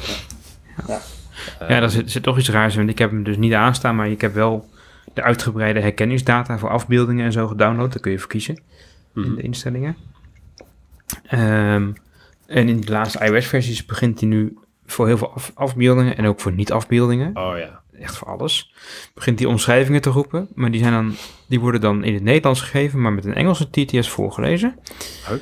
ja, 0.88 1.80
daar 1.80 1.90
zit, 1.90 2.12
zit 2.12 2.24
toch 2.24 2.38
iets 2.38 2.50
raars 2.50 2.72
in. 2.74 2.80
want 2.80 2.90
Ik 2.92 2.98
heb 3.00 3.10
hem 3.12 3.24
dus 3.24 3.38
niet 3.38 3.54
aanstaan, 3.54 3.96
maar 3.96 4.10
ik 4.10 4.22
heb 4.22 4.34
wel 4.34 4.70
de 5.14 5.22
uitgebreide 5.24 5.80
herkenningsdata 5.80 6.58
voor 6.58 6.70
afbeeldingen 6.70 7.26
en 7.26 7.32
zo 7.32 7.48
gedownload. 7.48 7.92
Daar 7.92 8.02
kun 8.02 8.12
je 8.12 8.20
voor 8.20 8.30
kiezen 8.30 8.62
in 9.16 9.36
de 9.36 9.42
instellingen. 9.42 9.96
Ehm, 11.28 11.92
en 12.48 12.70
in 12.70 12.82
de 12.82 12.92
laatste 12.92 13.26
iOS-versies 13.26 13.86
begint 13.86 14.20
hij 14.20 14.30
nu 14.30 14.58
voor 14.86 15.08
heel 15.08 15.18
veel 15.18 15.34
af- 15.34 15.52
afbeeldingen 15.56 16.18
en 16.18 16.26
ook 16.26 16.40
voor 16.40 16.52
niet-afbeeldingen. 16.52 17.38
Oh 17.38 17.58
ja. 17.58 17.82
echt 18.00 18.18
voor 18.18 18.28
alles, 18.28 18.74
begint 19.14 19.38
die 19.38 19.48
omschrijvingen 19.50 20.02
te 20.02 20.10
roepen. 20.10 20.48
Maar 20.56 20.72
die, 20.72 20.80
zijn 20.82 20.94
dan, 20.94 21.16
die 21.48 21.60
worden 21.60 21.82
dan 21.82 22.04
in 22.04 22.14
het 22.14 22.24
Nederlands 22.24 22.62
gegeven, 22.62 23.02
maar 23.02 23.14
met 23.14 23.26
een 23.26 23.34
Engelse 23.34 23.70
TTS 23.70 24.10
voorgelezen. 24.10 24.80
Oh. 25.30 25.36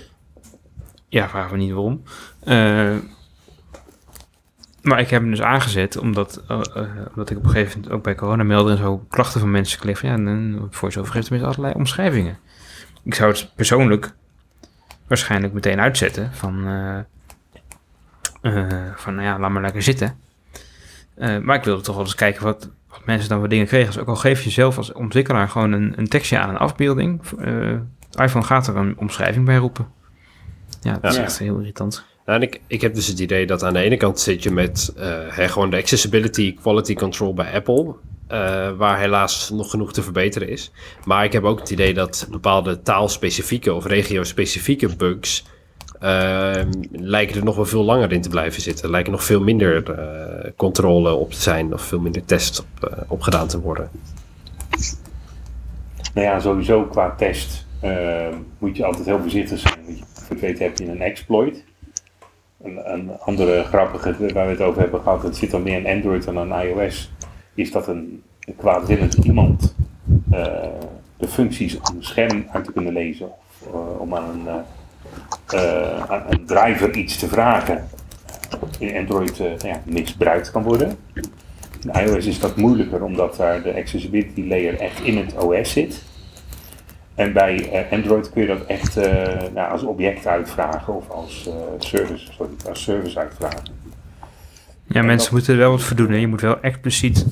Ja, 1.07 1.29
vragen 1.29 1.51
we 1.51 1.57
niet 1.57 1.71
waarom. 1.71 2.03
Eh, 2.43 2.95
maar 4.81 4.99
ik 4.99 5.09
heb 5.09 5.21
hem 5.21 5.29
dus 5.29 5.41
aangezet, 5.41 5.97
omdat, 5.97 6.43
eh, 6.47 6.61
eh, 6.75 6.87
omdat 7.09 7.29
ik 7.29 7.37
op 7.37 7.43
een 7.43 7.49
gegeven 7.49 7.79
moment 7.79 7.95
ook 7.95 8.03
bij 8.03 8.15
corona 8.15 8.43
meldde 8.43 8.71
en 8.71 8.77
zo 8.77 9.05
klachten 9.09 9.39
van 9.39 9.51
mensen 9.51 9.79
kreeg. 9.79 10.01
Ja, 10.01 10.13
en 10.13 10.67
voor 10.69 10.91
zover 10.91 11.13
heeft 11.13 11.27
tenminste 11.27 11.53
allerlei 11.55 11.79
omschrijvingen. 11.79 12.37
Ik 13.03 13.13
zou 13.13 13.31
het 13.31 13.51
persoonlijk 13.55 14.13
waarschijnlijk 15.07 15.53
meteen 15.53 15.79
uitzetten 15.79 16.33
van, 16.33 16.53
van 18.95 19.15
nou 19.15 19.21
ja, 19.21 19.39
laat 19.39 19.51
maar 19.51 19.61
lekker 19.61 19.81
zitten. 19.81 20.19
Maar 21.17 21.55
ik 21.55 21.63
wilde 21.63 21.81
toch 21.81 21.95
wel 21.95 22.03
eens 22.03 22.15
kijken 22.15 22.43
wat, 22.43 22.69
wat 22.89 23.05
mensen 23.05 23.29
dan 23.29 23.39
voor 23.39 23.49
dingen 23.49 23.67
kregen. 23.67 23.87
Dus 23.87 23.97
ook 23.97 24.07
al 24.07 24.15
geef 24.15 24.41
je 24.41 24.49
zelf 24.49 24.77
als 24.77 24.93
ontwikkelaar 24.93 25.49
gewoon 25.49 25.71
een, 25.71 25.93
een 25.95 26.07
tekstje 26.07 26.39
aan 26.39 26.49
een 26.49 26.57
afbeelding. 26.57 27.21
iPhone 28.11 28.45
gaat 28.45 28.67
er 28.67 28.75
een 28.75 28.97
omschrijving 28.97 29.45
bij 29.45 29.57
roepen. 29.57 29.87
Ja, 30.85 30.97
dat 31.01 31.11
is 31.11 31.17
echt 31.17 31.39
heel 31.39 31.57
irritant. 31.59 32.03
Nou, 32.25 32.41
en 32.41 32.47
ik, 32.47 32.61
ik 32.67 32.81
heb 32.81 32.95
dus 32.95 33.07
het 33.07 33.19
idee 33.19 33.45
dat 33.47 33.63
aan 33.63 33.73
de 33.73 33.79
ene 33.79 33.97
kant 33.97 34.19
zit 34.19 34.43
je 34.43 34.51
met 34.51 34.93
eh, 34.97 35.07
hè, 35.29 35.47
gewoon 35.47 35.69
de 35.69 35.77
accessibility 35.77 36.53
quality 36.61 36.93
control 36.93 37.33
bij 37.33 37.53
Apple. 37.53 37.95
eh, 38.27 38.69
waar 38.77 38.99
helaas 38.99 39.49
nog 39.49 39.69
genoeg 39.69 39.93
te 39.93 40.01
verbeteren 40.03 40.49
is. 40.49 40.71
Maar 41.05 41.23
ik 41.23 41.31
heb 41.33 41.43
ook 41.43 41.59
het 41.59 41.69
idee 41.69 41.93
dat 41.93 42.27
bepaalde 42.31 42.81
taalspecifieke 42.81 43.73
of 43.73 43.85
regio-specifieke 43.85 44.95
bugs. 44.95 45.45
ehm, 45.99 46.69
lijken 46.91 47.35
er 47.37 47.43
nog 47.43 47.55
wel 47.55 47.65
veel 47.65 47.83
langer 47.83 48.11
in 48.11 48.21
te 48.21 48.29
blijven 48.29 48.61
zitten. 48.61 48.89
Lijken 48.89 49.11
nog 49.11 49.23
veel 49.23 49.41
minder 49.41 49.91
eh, 49.91 50.51
controle 50.55 51.13
op 51.13 51.31
te 51.31 51.41
zijn. 51.41 51.73
Of 51.73 51.81
veel 51.81 51.99
minder 51.99 52.25
tests 52.25 52.59
op, 52.59 53.05
op 53.07 53.21
gedaan 53.21 53.47
te 53.47 53.59
worden. 53.59 53.89
Nou 56.13 56.27
ja, 56.27 56.39
sowieso 56.39 56.83
qua 56.83 57.15
test 57.17 57.65
eh, 57.79 58.27
moet 58.57 58.77
je 58.77 58.85
altijd 58.85 59.05
heel 59.05 59.19
voorzichtig 59.19 59.59
zijn. 59.59 59.75
Voor 60.25 60.35
het 60.35 60.45
weten 60.45 60.65
heb 60.65 60.77
je 60.77 60.85
een 60.85 61.01
exploit. 61.01 61.63
Een, 62.63 62.93
een 62.93 63.19
andere 63.19 63.63
grappige 63.63 64.33
waar 64.33 64.45
we 64.45 64.51
het 64.51 64.61
over 64.61 64.81
hebben 64.81 65.01
gehad, 65.01 65.23
het 65.23 65.35
zit 65.35 65.51
dan 65.51 65.63
meer 65.63 65.79
in 65.79 65.95
Android 65.95 66.23
dan 66.23 66.39
aan 66.39 66.61
iOS, 66.61 67.11
is 67.53 67.71
dat 67.71 67.87
een, 67.87 68.23
kwaadwillend 68.57 69.13
iemand 69.13 69.75
eh, 70.31 70.67
de 71.17 71.27
functies 71.27 71.75
op 71.77 71.87
een 71.87 72.03
scherm 72.03 72.45
uit 72.51 72.65
te 72.65 72.71
kunnen 72.71 72.93
lezen. 72.93 73.27
Of 73.27 73.73
eh, 73.73 73.99
om 73.99 74.15
aan 74.15 74.29
een, 74.29 74.47
eh, 75.47 76.11
aan 76.11 76.23
een 76.29 76.45
driver 76.45 76.95
iets 76.95 77.17
te 77.17 77.27
vragen 77.27 77.87
in 78.79 78.97
Android 78.97 79.39
nou 79.39 79.67
ja, 79.67 79.81
misbruikt 79.83 80.51
kan 80.51 80.63
worden. 80.63 80.97
In 81.81 82.05
iOS 82.05 82.25
is 82.25 82.39
dat 82.39 82.55
moeilijker 82.55 83.03
omdat 83.03 83.35
daar 83.35 83.61
de 83.61 83.75
accessibility 83.75 84.47
layer 84.47 84.79
echt 84.79 85.03
in 85.03 85.17
het 85.17 85.37
OS 85.37 85.71
zit. 85.71 86.03
En 87.15 87.33
bij 87.33 87.69
eh, 87.71 87.91
Android 87.91 88.31
kun 88.31 88.41
je 88.41 88.47
dat 88.47 88.65
echt 88.65 88.97
eh, 88.97 89.41
nou, 89.53 89.71
als 89.71 89.83
object 89.83 90.27
uitvragen 90.27 90.95
of 90.95 91.09
als, 91.09 91.47
eh, 91.47 91.53
service, 91.79 92.31
sorry, 92.31 92.51
als 92.69 92.83
service 92.83 93.19
uitvragen. 93.19 93.63
Ja, 94.87 94.99
En 94.99 95.05
mensen 95.05 95.23
dat- 95.25 95.31
moeten 95.31 95.53
er 95.53 95.59
wel 95.59 95.71
wat 95.71 95.81
voor 95.81 95.95
doen. 95.95 96.09
Hè. 96.11 96.17
Je 96.17 96.27
moet 96.27 96.41
wel 96.41 96.61
expliciet 96.61 97.25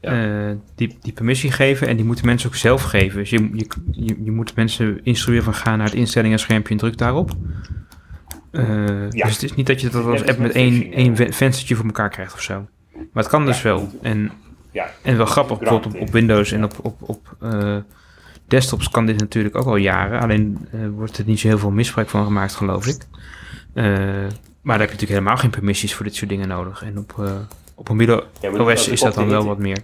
eh, 0.00 0.50
die, 0.74 0.98
die 1.00 1.12
permissie 1.12 1.50
geven. 1.52 1.88
En 1.88 1.96
die 1.96 2.04
moeten 2.04 2.26
mensen 2.26 2.48
ook 2.48 2.54
zelf 2.56 2.82
geven. 2.82 3.18
Dus 3.18 3.30
je, 3.30 3.50
je, 3.52 3.66
je, 3.90 4.16
je 4.24 4.30
moet 4.30 4.54
mensen 4.56 5.00
instrueren 5.04 5.44
van 5.44 5.54
ga 5.54 5.76
naar 5.76 5.86
het 5.86 5.94
instellingen 5.94 6.38
schermpje 6.38 6.72
en 6.72 6.78
druk 6.78 6.98
daarop. 6.98 7.30
Ja. 8.52 9.08
Dus 9.10 9.32
het 9.32 9.42
is 9.42 9.54
niet 9.54 9.66
dat 9.66 9.80
je 9.80 9.88
dat 9.88 10.04
als 10.04 10.20
als 10.20 10.28
app 10.30 10.38
met 10.38 10.52
één, 10.52 10.92
één 10.92 11.10
ja. 11.10 11.14
ve- 11.16 11.32
venstertje 11.32 11.74
voor 11.74 11.84
elkaar 11.84 12.10
krijgt 12.10 12.34
of 12.34 12.40
zo. 12.42 12.66
Maar 12.94 13.22
het 13.22 13.28
kan 13.28 13.46
dus 13.46 13.62
Ja, 13.62 13.68
wel. 13.68 13.88
En, 14.02 14.30
Ja, 14.70 14.86
en 15.02 15.16
wel 15.16 15.26
grappig, 15.26 15.58
bijvoorbeeld 15.58 15.94
op, 15.94 16.00
op 16.00 16.10
Windows 16.10 16.52
en 16.52 16.64
op, 16.64 16.72
op, 16.82 16.96
op 17.00 17.36
desktops 18.50 18.90
kan 18.90 19.06
dit 19.06 19.18
natuurlijk 19.20 19.56
ook 19.56 19.66
al 19.66 19.76
jaren. 19.76 20.20
Alleen 20.20 20.58
eh, 20.72 20.80
wordt 20.88 21.18
er 21.18 21.24
niet 21.26 21.40
zo 21.40 21.48
heel 21.48 21.58
veel 21.58 21.70
misbruik 21.70 22.08
van 22.08 22.24
gemaakt, 22.24 22.54
geloof 22.54 22.86
ik. 22.86 23.06
Eh, 23.74 23.84
maar 23.84 24.78
daar 24.78 24.86
heb 24.88 24.88
je 24.88 24.94
natuurlijk 24.94 25.08
helemaal 25.10 25.36
geen 25.36 25.50
permissies 25.50 25.94
voor 25.94 26.04
dit 26.04 26.14
soort 26.14 26.30
dingen 26.30 26.48
nodig. 26.48 26.82
En 26.82 26.98
op, 26.98 27.14
eh 27.18 27.32
op 27.74 27.88
mobiele 27.88 28.24
Ja, 28.40 28.50
maar 28.50 28.60
als 28.60 28.80
OS 28.80 28.88
is 28.88 29.00
dat 29.00 29.14
dan 29.14 29.28
wel 29.28 29.44
wat 29.44 29.58
meer. 29.58 29.78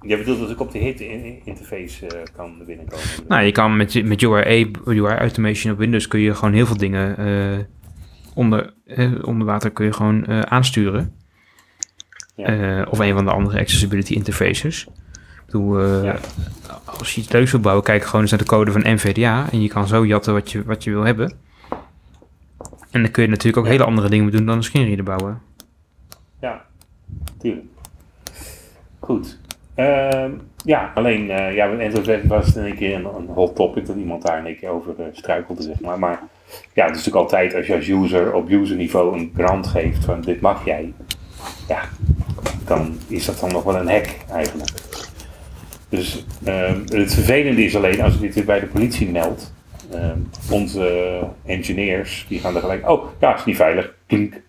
Jij 0.00 0.18
bedoelt 0.18 0.38
dat 0.38 0.50
ik 0.50 0.60
op 0.60 0.72
de 0.72 0.78
hit 0.78 1.00
in- 1.00 1.40
interface 1.44 2.26
kan 2.36 2.64
binnenkomen? 2.66 3.04
Nou, 3.28 3.42
je 3.42 3.52
kan 3.52 3.76
met, 3.76 4.04
met 4.04 4.22
URA, 4.22 5.18
Automation 5.18 5.72
op 5.72 5.78
Windows 5.78 6.08
kun 6.08 6.20
je 6.20 6.34
gewoon 6.34 6.54
heel 6.54 6.66
veel 6.66 6.76
dingen 6.76 7.16
onder, 8.34 8.74
onder 9.22 9.46
water 9.46 9.70
kun 9.70 9.84
je 9.84 9.92
gewoon 9.92 10.50
aansturen. 10.50 11.14
Ja. 12.36 12.86
Of 12.90 12.98
een 12.98 13.14
van 13.14 13.24
de 13.24 13.30
andere 13.30 13.58
accessibility 13.60 14.12
interfaces. 14.12 14.88
Eh, 15.54 16.04
Ja. 16.04 16.16
als 16.98 17.14
je 17.14 17.20
iets 17.20 17.32
leuks 17.32 17.50
wil 17.50 17.60
bouwen, 17.60 17.84
kijk 17.84 18.04
gewoon 18.04 18.20
eens 18.20 18.30
naar 18.30 18.40
de 18.40 18.46
code 18.46 18.72
van 18.72 18.80
NVDA. 18.84 19.46
En 19.50 19.62
je 19.62 19.68
kan 19.68 19.86
zo 19.88 20.06
jatten 20.06 20.32
wat 20.32 20.50
je, 20.52 20.64
wat 20.64 20.84
je 20.84 20.90
wil 20.90 21.02
hebben. 21.04 21.32
En 22.90 23.02
dan 23.02 23.10
kun 23.10 23.22
je 23.22 23.28
natuurlijk 23.28 23.56
ook 23.56 23.64
Ja. 23.64 23.70
hele 23.70 23.84
andere 23.84 24.08
dingen 24.08 24.30
doen 24.32 24.46
dan 24.46 24.56
een 24.56 24.62
screenreader 24.62 25.04
bouwen. 25.04 25.40
Ja, 26.40 26.62
tuurlijk. 27.38 27.66
Goed. 28.98 29.38
Ehm, 29.74 30.30
ja, 30.64 30.92
alleen, 30.94 31.30
eh 31.30 31.54
ja, 31.54 31.66
met 31.66 31.94
Android 31.94 32.26
was 32.26 32.46
het 32.46 32.56
in 32.56 32.64
een 32.64 32.76
keer 32.76 32.94
een, 32.94 33.04
een 33.04 33.26
hot 33.26 33.56
topic 33.56 33.86
dat 33.86 33.96
iemand 33.96 34.22
daar 34.22 34.38
in 34.38 34.46
een 34.46 34.56
keer 34.58 34.68
over 34.68 34.94
eh, 34.98 35.04
struikelde, 35.12 35.62
zeg 35.62 35.80
maar. 35.80 35.98
Maar 35.98 36.20
ja, 36.72 36.84
het 36.86 36.96
is 36.96 37.04
natuurlijk 37.04 37.16
altijd 37.16 37.54
als 37.54 37.66
je 37.66 37.74
als 37.74 37.88
user 37.88 38.32
op 38.32 38.50
userniveau 38.50 39.18
een 39.18 39.32
grant 39.36 39.66
geeft 39.66 40.04
van 40.04 40.20
dit 40.20 40.40
mag 40.40 40.64
jij, 40.64 40.92
ja, 41.68 41.80
dan 42.66 42.96
is 43.06 43.24
dat 43.26 43.38
dan 43.40 43.52
nog 43.52 43.62
wel 43.62 43.76
een 43.76 43.88
hack 43.88 44.06
eigenlijk. 44.32 44.70
Dus 45.92 46.24
ehm, 46.44 46.80
het 46.86 47.14
vervelende 47.14 47.64
is 47.64 47.76
alleen 47.76 48.00
als 48.00 48.14
je 48.14 48.30
dit 48.30 48.44
bij 48.44 48.60
de 48.60 48.66
politie 48.66 49.10
meldt, 49.10 49.54
ehm, 49.90 50.18
onze 50.50 51.18
engineers 51.44 52.26
die 52.28 52.38
gaan 52.38 52.54
er 52.54 52.60
gelijk, 52.60 52.88
oh 52.90 53.04
ja, 53.20 53.36
is 53.36 53.44
niet 53.44 53.56
veilig, 53.56 53.94
klink. 54.06 54.40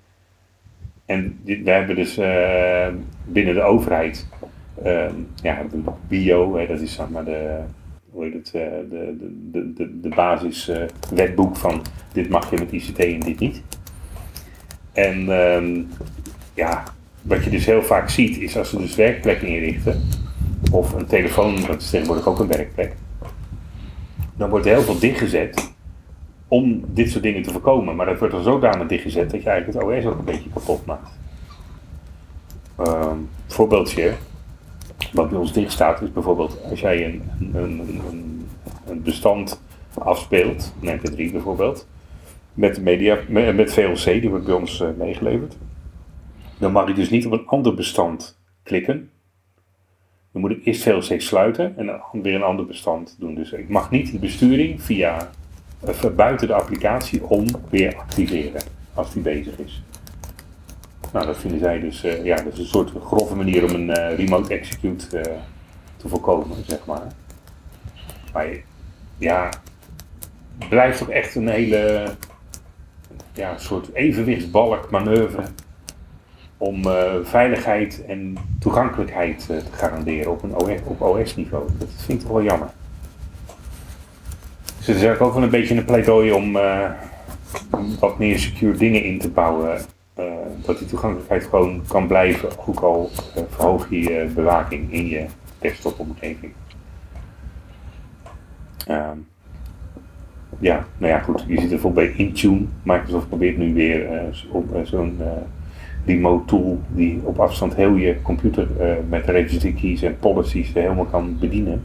En 1.06 1.40
we 1.44 1.72
hebben 1.72 1.96
dus 1.96 2.18
eh, 2.18 2.88
binnen 3.26 3.54
de 3.54 3.62
overheid, 3.62 4.28
ehm, 4.84 5.14
ja, 5.42 5.62
de 5.72 5.82
bio, 6.08 6.58
hè, 6.58 6.68
dat 6.68 6.80
is 6.80 6.94
zeg 6.94 7.10
maar 7.10 7.26
de, 7.26 7.60
hoe 8.10 8.24
heet 8.24 8.34
het, 8.34 8.52
eh, 8.54 8.62
de, 8.90 9.16
de, 9.52 9.74
de, 9.74 10.00
de, 10.00 10.10
basiswetboek 10.10 11.56
van 11.56 11.82
dit 12.14 12.30
mag 12.30 12.50
je 12.50 12.58
met 12.58 12.72
ICT 12.72 13.00
en 13.00 13.20
dit 13.20 13.40
niet. 13.40 13.62
En 14.94 15.30
ehm, 15.30 15.82
ja, 16.54 16.84
wat 17.22 17.44
je 17.44 17.50
dus 17.50 17.66
heel 17.66 17.84
vaak 17.84 18.10
ziet 18.10 18.38
is 18.38 18.58
als 18.58 18.70
ze 18.70 18.78
dus 18.78 18.96
werkplekken 18.96 19.48
inrichten, 19.48 20.02
of 20.74 20.94
een 20.94 21.06
telefoon, 21.06 21.56
dat 21.62 21.82
is 21.82 21.90
tegenwoordig 21.90 22.28
ook 22.28 22.40
een 22.40 22.48
werkplek, 22.48 22.96
dan 24.36 24.50
wordt 24.50 24.66
er 24.66 24.74
heel 24.74 24.82
veel 24.82 25.00
dichtgezet 25.00 25.74
om 26.48 26.84
dit 26.88 27.12
soort 27.12 27.24
dingen 27.24 27.42
te 27.42 27.52
voorkomen. 27.52 27.96
Maar 27.96 28.06
dat 28.06 28.20
wordt 28.20 28.34
er 28.34 28.44
zodanig 28.44 28.88
dichtgezet 28.88 29.32
dat 29.32 29.44
je 29.44 29.50
eigenlijk 29.50 29.80
het 29.80 29.98
OS 29.98 30.12
ook 30.12 30.20
een 30.20 30.26
beetje 30.26 30.50
kapot 30.50 30.86
maakt. 30.86 31.10
Ehm 32.78 33.18
voorbeeldje, 33.54 34.14
wat 35.12 35.30
bij 35.30 35.40
ons 35.40 35.54
dicht 35.54 35.72
staat, 35.72 36.02
is 36.02 36.12
bijvoorbeeld 36.12 36.64
als 36.70 36.80
jij 36.80 37.06
een, 37.06 37.22
een, 37.40 37.80
een, 37.80 38.48
een, 38.88 39.02
bestand 39.02 39.62
afspeelt, 39.94 40.74
een 40.82 41.00
MP3 41.00 41.32
bijvoorbeeld, 41.32 41.88
met, 42.54 42.82
media, 42.82 43.20
met, 43.28 43.74
VLC, 43.74 44.04
die 44.04 44.30
wordt 44.30 44.46
bij 44.46 44.56
ons 44.56 44.82
eh, 44.82 44.88
meegeleverd, 44.98 45.58
dan 46.58 46.72
mag 46.72 46.88
ik 46.88 46.96
dus 46.96 47.10
niet 47.10 47.26
op 47.26 47.32
een 47.32 47.46
ander 47.46 47.74
bestand 47.74 48.40
klikken. 48.64 49.10
Dan 50.34 50.42
moet 50.42 50.52
ik 50.52 50.66
eerst 50.66 50.84
VLC 50.84 51.22
sluiten 51.22 51.78
en 51.78 51.86
dan 51.86 52.22
weer 52.22 52.36
een 52.36 52.44
ander 52.44 52.66
bestand 52.66 53.16
doen. 53.20 53.36
Dus 53.36 53.52
ik 53.52 53.70
mag 53.70 53.92
niet 53.92 54.12
de 54.12 54.20
besturing 54.20 54.82
via 54.82 55.30
of 55.80 56.16
buiten 56.16 56.48
de 56.48 56.54
applicatie 56.54 57.24
om 57.24 57.46
weer 57.70 57.96
activeren 57.98 58.62
als 58.94 59.14
die 59.14 59.22
bezig 59.22 59.58
is. 59.58 59.84
Nou, 61.14 61.26
dat 61.26 61.38
vinden 61.38 61.60
zij 61.60 61.80
dus, 61.80 62.04
eh, 62.04 62.24
ja, 62.24 62.36
dat 62.36 62.54
is 62.54 62.60
een 62.60 62.66
soort 62.66 62.92
grove 63.04 63.36
manier 63.36 63.64
om 63.64 63.74
een 63.74 63.90
eh, 63.90 64.18
remote 64.18 64.54
execute 64.54 65.20
eh, 65.20 65.34
te 65.98 66.08
voorkomen, 66.08 66.58
zeg 66.68 66.86
maar. 66.86 67.08
Maar 68.34 68.48
ja, 69.18 69.50
het 70.60 70.70
blijft 70.70 70.98
toch 70.98 71.10
echt 71.10 71.36
een 71.36 71.48
hele, 71.48 72.06
ja, 73.34 73.58
soort 73.58 73.94
evenwichtsbalk 73.94 74.90
manoeuvre 74.90 75.44
om 76.64 76.86
eh, 76.86 77.14
veiligheid 77.24 78.06
en 78.06 78.38
toegankelijkheid 78.60 79.48
eh, 79.50 79.58
te 79.58 79.72
garanderen 79.72 80.32
op, 80.32 80.44
een 80.44 80.56
OS, 80.56 80.80
op 80.84 81.02
OS-niveau. 81.02 81.66
Dat 81.78 81.88
vind 81.98 82.22
ik 82.22 82.26
toch 82.26 82.36
wel 82.36 82.44
jammer. 82.44 82.68
Dus 84.78 84.88
het 84.88 84.96
is 84.96 85.06
ook 85.06 85.34
wel 85.34 85.44
een 85.44 85.50
beetje 85.50 85.76
een 85.76 85.86
pleidooi 85.86 86.32
om 86.32 86.56
eh, 86.56 86.90
wat 88.00 88.18
meer 88.18 88.40
secure 88.40 88.78
dingen 88.78 89.04
in 89.04 89.20
te 89.20 89.30
bouwen. 89.30 89.82
dat 90.66 90.78
die 90.78 90.88
toegankelijkheid 90.88 91.44
gewoon 91.44 91.84
kan 91.88 92.08
blijven, 92.08 92.50
ook 92.68 92.80
al 92.80 93.10
verhoog 93.50 93.90
je 93.90 94.32
bewaking 94.36 94.94
in 94.94 95.08
je 95.08 95.26
desktop-omgeving. 95.60 96.54
Ehm, 98.88 99.18
ja, 100.60 100.86
nou 100.98 101.12
ja, 101.14 101.20
goed. 101.20 101.44
Je 101.48 101.54
ziet 101.54 101.64
er 101.64 101.70
bijvoorbeeld 101.70 102.16
bij 102.16 102.26
Intune. 102.26 102.66
Microsoft 102.84 103.28
probeert 103.28 103.58
nu 103.58 103.74
weer 103.74 104.30
zo'n 104.84 105.18
remote 106.06 106.46
tool 106.46 106.80
die 106.88 107.20
op 107.24 107.40
afstand 107.40 107.76
heel 107.76 107.96
je 107.96 108.22
computer 108.22 108.68
eh, 108.80 108.96
met 109.10 109.26
registry 109.26 109.74
keys 109.74 110.02
en 110.02 110.18
policies 110.20 110.74
helemaal 110.74 111.06
kan 111.06 111.38
bedienen. 111.40 111.84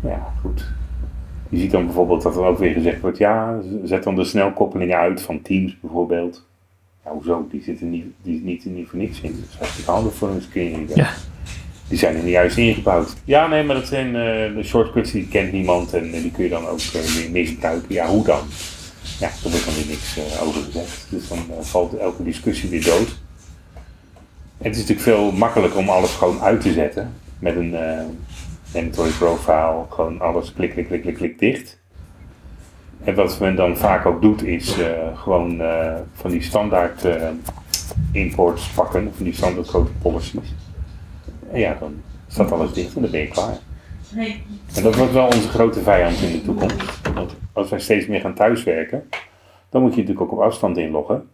Ja, 0.00 0.32
goed. 0.40 0.70
Je 1.48 1.58
ziet 1.58 1.70
dan 1.70 1.84
bijvoorbeeld 1.84 2.22
dat 2.22 2.36
er 2.36 2.44
ook 2.44 2.58
weer 2.58 2.72
gezegd 2.72 3.00
wordt, 3.00 3.18
ja, 3.18 3.58
zet 3.84 4.02
dan 4.02 4.14
de 4.14 4.24
snelkoppelingen 4.24 4.98
uit 4.98 5.22
van 5.22 5.42
Teams 5.42 5.80
bijvoorbeeld. 5.80 6.46
Ja, 7.04 7.10
hoezo? 7.10 7.46
Die 7.50 7.62
zitten 7.62 7.90
niet, 7.90 8.04
die 8.22 8.42
niet, 8.44 8.64
niet 8.64 8.88
voor 8.88 8.98
niks 8.98 9.20
in. 9.20 9.30
Dat 9.32 9.48
is 9.50 9.56
hartstikke 9.58 9.90
handig 9.90 10.14
voor 10.14 10.28
een 10.28 10.42
screen. 10.42 10.88
Ja. 10.94 11.10
Die 11.88 11.98
zijn 11.98 12.16
er 12.16 12.22
niet 12.22 12.32
juist 12.32 12.56
ingebouwd. 12.56 13.14
Ja, 13.24 13.46
nee, 13.46 13.64
maar 13.64 13.76
dat 13.76 13.86
zijn 13.86 14.06
eh, 14.06 14.54
de 14.54 14.62
shortcuts 14.62 15.10
die 15.10 15.28
kent 15.28 15.52
niemand 15.52 15.94
en 15.94 16.12
eh, 16.12 16.22
die 16.22 16.30
kun 16.30 16.44
je 16.44 16.50
dan 16.50 16.66
ook 16.66 16.80
weer 16.80 17.30
misbruiken. 17.30 17.94
Ja, 17.94 18.06
hoe 18.06 18.24
dan? 18.24 18.40
Ja, 19.18 19.28
daar 19.42 19.50
wordt 19.50 19.64
dan 19.64 19.74
weer 19.74 19.86
niks 19.86 20.16
eh, 20.16 20.42
over 20.46 20.62
gezegd. 20.62 21.06
Dus 21.08 21.28
dan 21.28 21.38
eh, 21.38 21.60
valt 21.60 21.96
elke 21.96 22.24
discussie 22.24 22.70
weer 22.70 22.84
dood. 22.84 23.16
Het 24.58 24.72
is 24.72 24.76
natuurlijk 24.76 25.00
veel 25.00 25.32
makkelijker 25.32 25.78
om 25.78 25.88
alles 25.88 26.10
gewoon 26.10 26.40
uit 26.40 26.60
te 26.60 26.72
zetten. 26.72 27.14
Met 27.38 27.56
een 27.56 27.74
eh 27.74 28.04
mandatory 28.74 29.10
profile, 29.10 29.84
gewoon 29.88 30.20
alles 30.20 30.52
klik, 30.52 30.70
klik, 30.70 30.86
klik, 30.86 31.02
klik, 31.02 31.14
klik 31.14 31.38
dicht. 31.38 31.78
En 33.04 33.14
wat 33.14 33.40
men 33.40 33.56
dan 33.56 33.76
vaak 33.76 34.06
ook 34.06 34.22
doet, 34.22 34.42
is 34.42 34.76
gewoon 35.14 35.62
van 36.14 36.30
die 36.30 36.42
standaard 36.42 37.08
imports 38.12 38.68
pakken, 38.68 39.12
van 39.16 39.24
die 39.24 39.34
standaard 39.34 39.68
grote 39.68 39.90
policies. 40.02 40.54
En 41.52 41.60
ja, 41.60 41.76
dan 41.80 42.02
staat 42.26 42.52
alles 42.52 42.72
dicht 42.72 42.94
en 42.94 43.02
dan 43.02 43.10
ben 43.10 43.20
je 43.20 43.28
klaar. 43.28 43.58
En 44.76 44.82
dat 44.82 44.96
wordt 44.96 45.12
wel 45.12 45.26
onze 45.26 45.48
grote 45.48 45.80
vijand 45.80 46.20
in 46.20 46.32
de 46.32 46.42
toekomst. 46.42 47.12
Want 47.14 47.36
als 47.52 47.70
wij 47.70 47.80
steeds 47.80 48.06
meer 48.06 48.20
gaan 48.20 48.34
thuiswerken, 48.34 49.08
dan 49.68 49.82
moet 49.82 49.94
je 49.94 50.00
natuurlijk 50.00 50.26
ook 50.26 50.38
op 50.38 50.44
afstand 50.44 50.76
inloggen. 50.76 51.28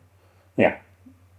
Ja, 0.54 0.76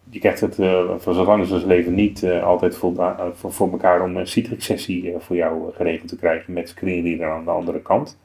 je 0.10 0.20
krijgt 0.20 0.40
het 0.40 0.56
voor 0.98 1.14
zolang 1.14 1.52
als 1.52 1.64
leven 1.64 1.94
niet 1.94 2.24
eh, 2.24 2.44
altijd 2.44 2.76
voor, 2.76 2.98
eh, 2.98 3.26
voor, 3.34 3.54
voor 3.54 3.72
elkaar 3.72 4.04
om 4.04 4.18
een 4.18 4.28
Citrix-sessie 4.28 5.14
voor 5.18 5.36
jou 5.36 5.74
geregeld 5.74 6.08
te 6.08 6.18
krijgen 6.18 6.54
met 6.54 6.70
screenreader 6.70 7.30
aan 7.30 7.44
de 7.44 7.52
andere 7.52 7.82
kant. 7.82 8.20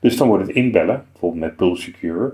Dus 0.00 0.16
dan 0.16 0.28
wordt 0.28 0.46
het 0.46 0.56
inbellen, 0.56 1.06
bijvoorbeeld 1.12 1.42
met 1.42 1.56
Pulse 1.56 1.82
Secure. 1.82 2.32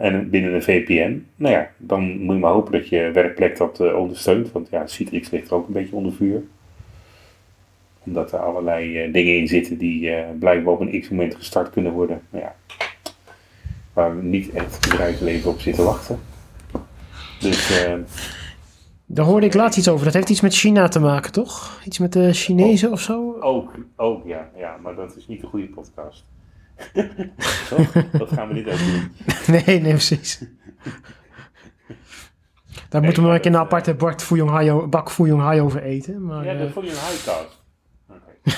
en 0.00 0.30
binnen 0.30 0.54
een 0.54 0.62
VPN. 0.62 1.26
Nou 1.36 1.54
ja, 1.54 1.70
dan 1.76 2.18
moet 2.18 2.34
je 2.34 2.40
maar 2.40 2.52
hopen 2.52 2.72
dat 2.72 2.88
je 2.88 3.10
werkplek 3.12 3.56
dat 3.56 3.94
ondersteunt. 3.94 4.52
Want 4.52 4.68
ja, 4.70 4.86
Citrix 4.86 5.30
ligt 5.30 5.48
er 5.50 5.54
ook 5.54 5.66
een 5.66 5.72
beetje 5.72 5.96
onder 5.96 6.12
vuur. 6.12 6.42
Omdat 8.06 8.32
er 8.32 8.38
allerlei 8.38 8.98
eh, 8.98 9.12
dingen 9.12 9.36
in 9.38 9.48
zitten 9.48 9.78
die 9.78 10.10
eh, 10.10 10.30
blijkbaar 10.38 10.72
op 10.72 10.80
een 10.80 11.00
x-moment 11.00 11.34
gestart 11.34 11.70
kunnen 11.70 11.92
worden. 11.92 12.20
Nou 12.30 12.44
ja, 12.44 12.54
waar 13.92 14.16
we 14.16 14.22
niet 14.22 14.50
echt 14.50 14.74
het 14.74 14.88
bedrijfsleven 14.88 15.50
op 15.50 15.60
zitten 15.60 15.84
wachten. 15.84 16.20
Dus 17.40 17.84
eh, 17.84 17.94
Daar 19.06 19.24
hoorde 19.24 19.46
ik 19.46 19.54
laatst 19.54 19.78
iets 19.78 19.88
over. 19.88 20.04
Dat 20.04 20.14
heeft 20.14 20.30
iets 20.30 20.40
met 20.40 20.54
China 20.54 20.88
te 20.88 21.00
maken, 21.00 21.32
toch? 21.32 21.80
Iets 21.84 21.98
met 21.98 22.12
de 22.12 22.32
Chinezen 22.32 22.92
of 22.92 23.00
zo? 23.00 23.36
ook, 23.40 23.74
ook 23.96 24.26
ja, 24.26 24.50
ja, 24.56 24.76
maar 24.82 24.94
dat 24.94 25.16
is 25.16 25.26
niet 25.26 25.40
de 25.40 25.46
goede 25.46 25.66
podcast. 25.66 26.24
Dat 28.18 28.32
gaan 28.32 28.48
we 28.48 28.54
niet 28.54 28.66
over 28.66 28.86
doen. 28.86 29.12
Nee, 29.66 29.80
nee, 29.80 29.92
precies. 29.92 30.42
Daar 32.88 33.02
moeten 33.02 33.22
we 33.22 33.28
maar 33.28 33.36
een 33.36 33.42
keer 33.42 33.52
een 33.54 33.58
aparte 33.58 33.94
bak 33.94 34.20
Fuyong 34.20 34.50
Hai, 34.50 34.88
Fuyong 35.04 35.60
over 35.60 35.82
eten. 35.82 36.24
Maar, 36.24 36.44
Ja, 36.44 36.52
eh, 36.52 36.58
dat 36.58 36.70
vond 36.70 36.86
je 36.86 36.92
een 36.92 36.98
highcast. 36.98 37.62
Oké. 38.08 38.56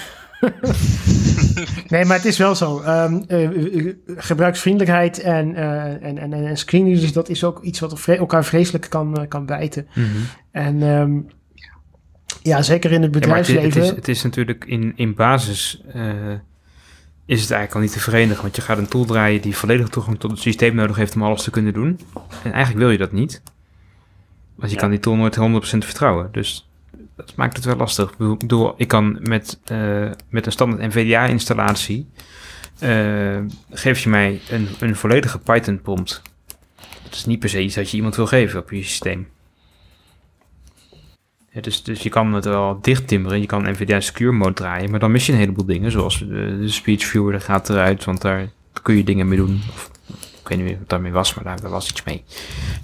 nee, 1.88 2.04
maar 2.04 2.16
het 2.16 2.24
is 2.24 2.38
wel 2.38 2.54
zo. 2.54 2.80
Ehm, 2.80 3.22
eh, 3.26 3.44
eh, 3.44 3.94
gebruiksvriendelijkheid 4.16 5.20
en, 5.20 5.54
eh 5.54 5.84
en, 6.06 6.18
en, 6.18 6.32
en 6.32 6.56
screenreaders, 6.56 7.12
dat 7.12 7.28
is 7.28 7.44
ook 7.44 7.62
iets 7.62 7.80
wat 7.80 8.00
vre- 8.00 8.16
elkaar 8.16 8.44
vreselijk 8.44 8.86
kan, 8.90 9.26
kan 9.28 9.46
bijten. 9.46 9.86
Mhm. 9.94 10.06
En 10.50 10.82
ehm, 10.82 11.18
ja, 12.42 12.62
zeker 12.62 12.92
in 12.92 13.02
het 13.02 13.14
Ja, 13.14 13.26
maar 13.28 13.36
het, 13.36 13.46
bedrijfsleven. 13.46 13.80
het, 13.80 13.90
is, 13.90 13.96
het 13.96 14.08
is 14.08 14.22
natuurlijk 14.22 14.64
in, 14.64 14.92
in 14.96 15.14
basis 15.14 15.80
is 17.26 17.40
het 17.40 17.50
eigenlijk 17.50 17.74
al 17.74 17.80
niet 17.80 17.92
te 17.92 18.00
verenigen. 18.00 18.42
Want 18.42 18.56
je 18.56 18.62
gaat 18.62 18.78
een 18.78 18.88
tool 18.88 19.04
draaien 19.04 19.40
die 19.40 19.56
volledig 19.56 19.88
toegang 19.88 20.18
tot 20.18 20.30
het 20.30 20.40
systeem 20.40 20.74
nodig 20.74 20.96
heeft 20.96 21.14
om 21.14 21.22
alles 21.22 21.42
te 21.42 21.50
kunnen 21.50 21.72
doen. 21.72 22.00
En 22.42 22.52
eigenlijk 22.52 22.78
wil 22.78 22.90
je 22.90 22.98
dat 22.98 23.12
niet. 23.12 23.42
Want 24.54 24.68
je 24.70 24.74
Ja. 24.76 24.80
kan 24.82 24.90
die 24.90 24.98
tool 25.00 25.16
nooit 25.16 25.36
100% 25.36 25.84
vertrouwen. 25.84 26.28
Dus 26.32 26.68
dat 27.16 27.34
maakt 27.34 27.56
het 27.56 27.64
wel 27.64 27.76
lastig. 27.76 28.10
Ik 28.10 28.38
bedoel, 28.38 28.74
ik 28.76 28.88
kan 28.88 29.18
met, 29.20 29.60
eh, 29.64 30.10
met 30.28 30.46
een 30.46 30.52
standaard 30.52 30.94
NVDA-installatie... 30.94 32.08
eh, 32.78 33.40
geef 33.70 33.98
je 33.98 34.08
mij 34.08 34.40
een, 34.50 34.68
een 34.80 34.96
volledige 34.96 35.38
Python-prompt. 35.38 36.22
Dat 37.02 37.14
is 37.14 37.24
niet 37.24 37.38
per 37.38 37.48
se 37.48 37.62
iets 37.62 37.74
dat 37.74 37.90
je 37.90 37.96
iemand 37.96 38.16
wil 38.16 38.26
geven 38.26 38.60
op 38.60 38.70
je 38.70 38.82
systeem. 38.82 39.28
Dus, 41.60 41.82
dus 41.82 42.02
je 42.02 42.08
kan 42.08 42.32
het 42.32 42.44
wel 42.44 42.78
dicht 42.82 43.08
timmeren. 43.08 43.40
Je 43.40 43.46
kan 43.46 43.70
NVIDIA 43.70 44.00
Secure 44.00 44.32
Mode 44.32 44.52
draaien. 44.52 44.90
Maar 44.90 45.00
dan 45.00 45.10
mis 45.10 45.26
je 45.26 45.32
een 45.32 45.38
heleboel 45.38 45.64
dingen. 45.64 45.90
Zoals 45.90 46.18
de, 46.18 46.58
de 46.60 46.68
speech 46.68 47.04
viewer, 47.04 47.32
dat 47.32 47.44
gaat 47.44 47.68
eruit. 47.68 48.04
Want 48.04 48.20
daar 48.20 48.48
kun 48.82 48.96
je 48.96 49.04
dingen 49.04 49.28
mee 49.28 49.38
doen. 49.38 49.62
Of, 49.72 49.90
ik 50.40 50.48
weet 50.48 50.58
niet 50.58 50.66
meer 50.66 50.78
wat 50.78 50.88
daarmee 50.88 51.12
was, 51.12 51.34
maar 51.34 51.44
daar, 51.44 51.70
was 51.70 51.90
iets 51.90 52.04
mee. 52.04 52.24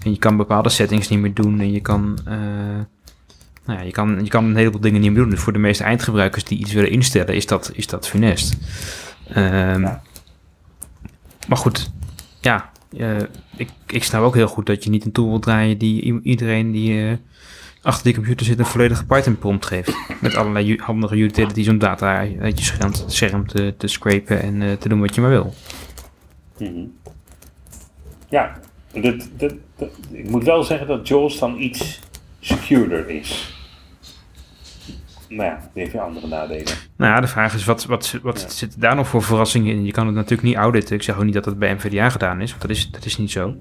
En 0.04 0.10
je 0.10 0.18
kan 0.18 0.36
bepaalde 0.36 0.68
settings 0.68 1.08
niet 1.08 1.18
meer 1.18 1.34
doen. 1.34 1.60
En 1.60 1.72
je 1.72 1.80
kan, 1.80 2.18
eh, 2.24 2.80
nou 3.66 3.78
ja, 3.78 3.84
je 3.84 3.90
kan, 3.90 4.20
je 4.24 4.28
kan 4.30 4.44
een 4.44 4.56
heleboel 4.56 4.80
dingen 4.80 5.00
niet 5.00 5.10
meer 5.10 5.20
doen. 5.20 5.30
Dus 5.30 5.40
voor 5.40 5.52
de 5.52 5.58
meeste 5.58 5.84
eindgebruikers 5.84 6.44
die 6.44 6.58
iets 6.58 6.72
willen 6.72 6.90
instellen, 6.90 7.34
is 7.34 7.46
dat, 7.46 7.70
is 7.74 7.86
dat 7.86 8.08
funest. 8.08 8.56
Ehm, 9.28 9.80
Ja. 9.82 10.02
Maar 11.48 11.58
goed, 11.58 11.90
ja. 12.40 12.70
eh, 12.98 13.16
ik, 13.56 13.68
ik 13.86 14.04
snap 14.04 14.22
ook 14.22 14.34
heel 14.34 14.46
goed 14.48 14.66
dat 14.66 14.84
je 14.84 14.90
niet 14.90 15.04
een 15.04 15.12
tool 15.12 15.28
wilt 15.28 15.42
draaien 15.42 15.78
die 15.78 16.20
iedereen 16.22 16.70
die... 16.72 17.08
eh, 17.08 17.16
achter 17.82 18.04
die 18.04 18.14
computer 18.14 18.46
zit 18.46 18.58
een 18.58 18.64
volledige 18.66 19.06
Python 19.06 19.38
prompt 19.38 19.66
geeft. 19.66 19.92
Met 20.20 20.34
allerlei 20.34 20.76
handige 20.76 21.16
utilities 21.16 21.68
om 21.68 21.78
data 21.78 22.16
uit 22.40 22.58
je 22.58 22.64
scherm, 22.64 22.92
scherm 23.06 23.46
te, 23.46 23.74
te 23.78 23.86
scrapen 23.86 24.42
en 24.42 24.62
eh, 24.62 24.72
te 24.72 24.88
doen 24.88 25.00
wat 25.00 25.14
je 25.14 25.20
maar 25.20 25.30
wil. 25.30 25.54
Mhm. 26.58 26.84
Ja, 28.28 28.58
dat, 28.92 29.28
dat- 29.36 29.54
ik 30.10 30.28
moet 30.30 30.44
wel 30.44 30.62
zeggen 30.62 30.86
dat 30.86 31.08
Jaws 31.08 31.38
dan 31.38 31.58
iets 31.60 32.00
securder 32.42 33.08
is. 33.08 33.54
Maar 35.28 35.46
ja, 35.46 35.70
weer 35.74 36.00
andere 36.00 36.26
nadelen. 36.26 36.74
Nou 36.96 37.12
ja, 37.12 37.20
de 37.20 37.26
vraag 37.26 37.54
is, 37.54 37.64
wat, 37.64 37.84
wat, 37.84 38.18
wat 38.22 38.40
Ja. 38.40 38.48
zit 38.48 38.80
daar 38.80 38.94
nog 38.94 39.08
voor 39.08 39.22
verrassingen 39.22 39.72
in? 39.74 39.84
Je 39.84 39.92
kan 39.92 40.06
het 40.06 40.14
natuurlijk 40.14 40.42
niet 40.42 40.56
auditen. 40.56 40.94
Ik 40.96 41.02
zeg 41.02 41.16
ook 41.16 41.24
niet 41.24 41.34
dat 41.34 41.44
dat 41.44 41.58
bij 41.58 41.72
NVDA 41.74 42.10
gedaan 42.10 42.40
is, 42.40 42.50
want 42.50 42.62
dat 42.62 42.70
is, 42.70 42.90
dat 42.90 43.04
is 43.04 43.18
niet 43.18 43.30
zo. 43.30 43.54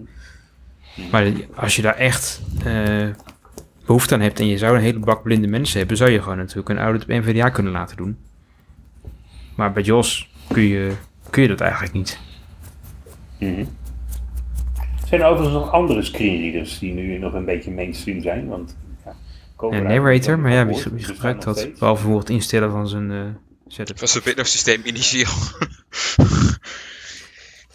Maar 1.12 1.32
als 1.56 1.76
je 1.76 1.82
daar 1.82 1.96
echt 1.96 2.42
eh, 2.64 3.08
behoefte 3.86 4.14
aan 4.14 4.22
hebt 4.22 4.40
en 4.40 4.48
je 4.48 4.58
zou 4.58 4.76
een 4.76 4.82
hele 4.82 5.00
bak 5.00 5.24
blinde 5.24 5.48
mensen 5.48 5.80
hebben, 5.80 5.98
zou 5.98 6.10
je 6.10 6.22
gewoon 6.22 6.38
natuurlijk 6.38 6.70
een 6.70 6.78
audit 6.80 7.06
bij 7.06 7.20
NVDA 7.20 7.50
kunnen 7.50 7.72
laten 7.72 7.98
doen. 7.98 8.18
Maar 9.56 9.72
bij 9.72 9.84
JOS 9.84 10.30
kun 10.48 10.62
je, 10.62 10.92
kun 11.30 11.42
je 11.42 11.48
dat 11.48 11.62
eigenlijk 11.62 11.94
niet. 11.94 12.20
Mhm. 13.40 13.64
Zijn 15.12 15.24
er 15.24 15.30
overigens 15.30 15.64
nog 15.64 15.72
andere 15.72 16.02
screenreaders 16.04 16.80
die 16.80 16.94
nu 16.94 17.18
nog 17.18 17.34
een 17.34 17.46
beetje 17.46 17.72
mainstream 17.72 18.22
zijn? 18.22 18.48
Want, 18.48 18.78
ja, 19.06 19.16
Een 19.58 19.74
ik 19.74 19.84
narrator, 19.84 20.40
maar 20.40 20.52
ja, 20.52 20.66
wie, 20.66 20.76
bestaan 20.76 21.00
gebruikt 21.00 21.44
dat? 21.44 21.58
steeds. 21.58 21.80
Behalve 21.80 22.04
voor 22.04 22.20
het 22.20 22.30
instellen 22.30 22.72
van 22.72 22.88
zijn 22.88 23.12
eh 23.12 23.26
setup. 23.68 24.00
was 24.00 24.14
het 24.14 24.24
Windows 24.24 24.52
systeem 24.52 24.82
initieel. 24.86 25.30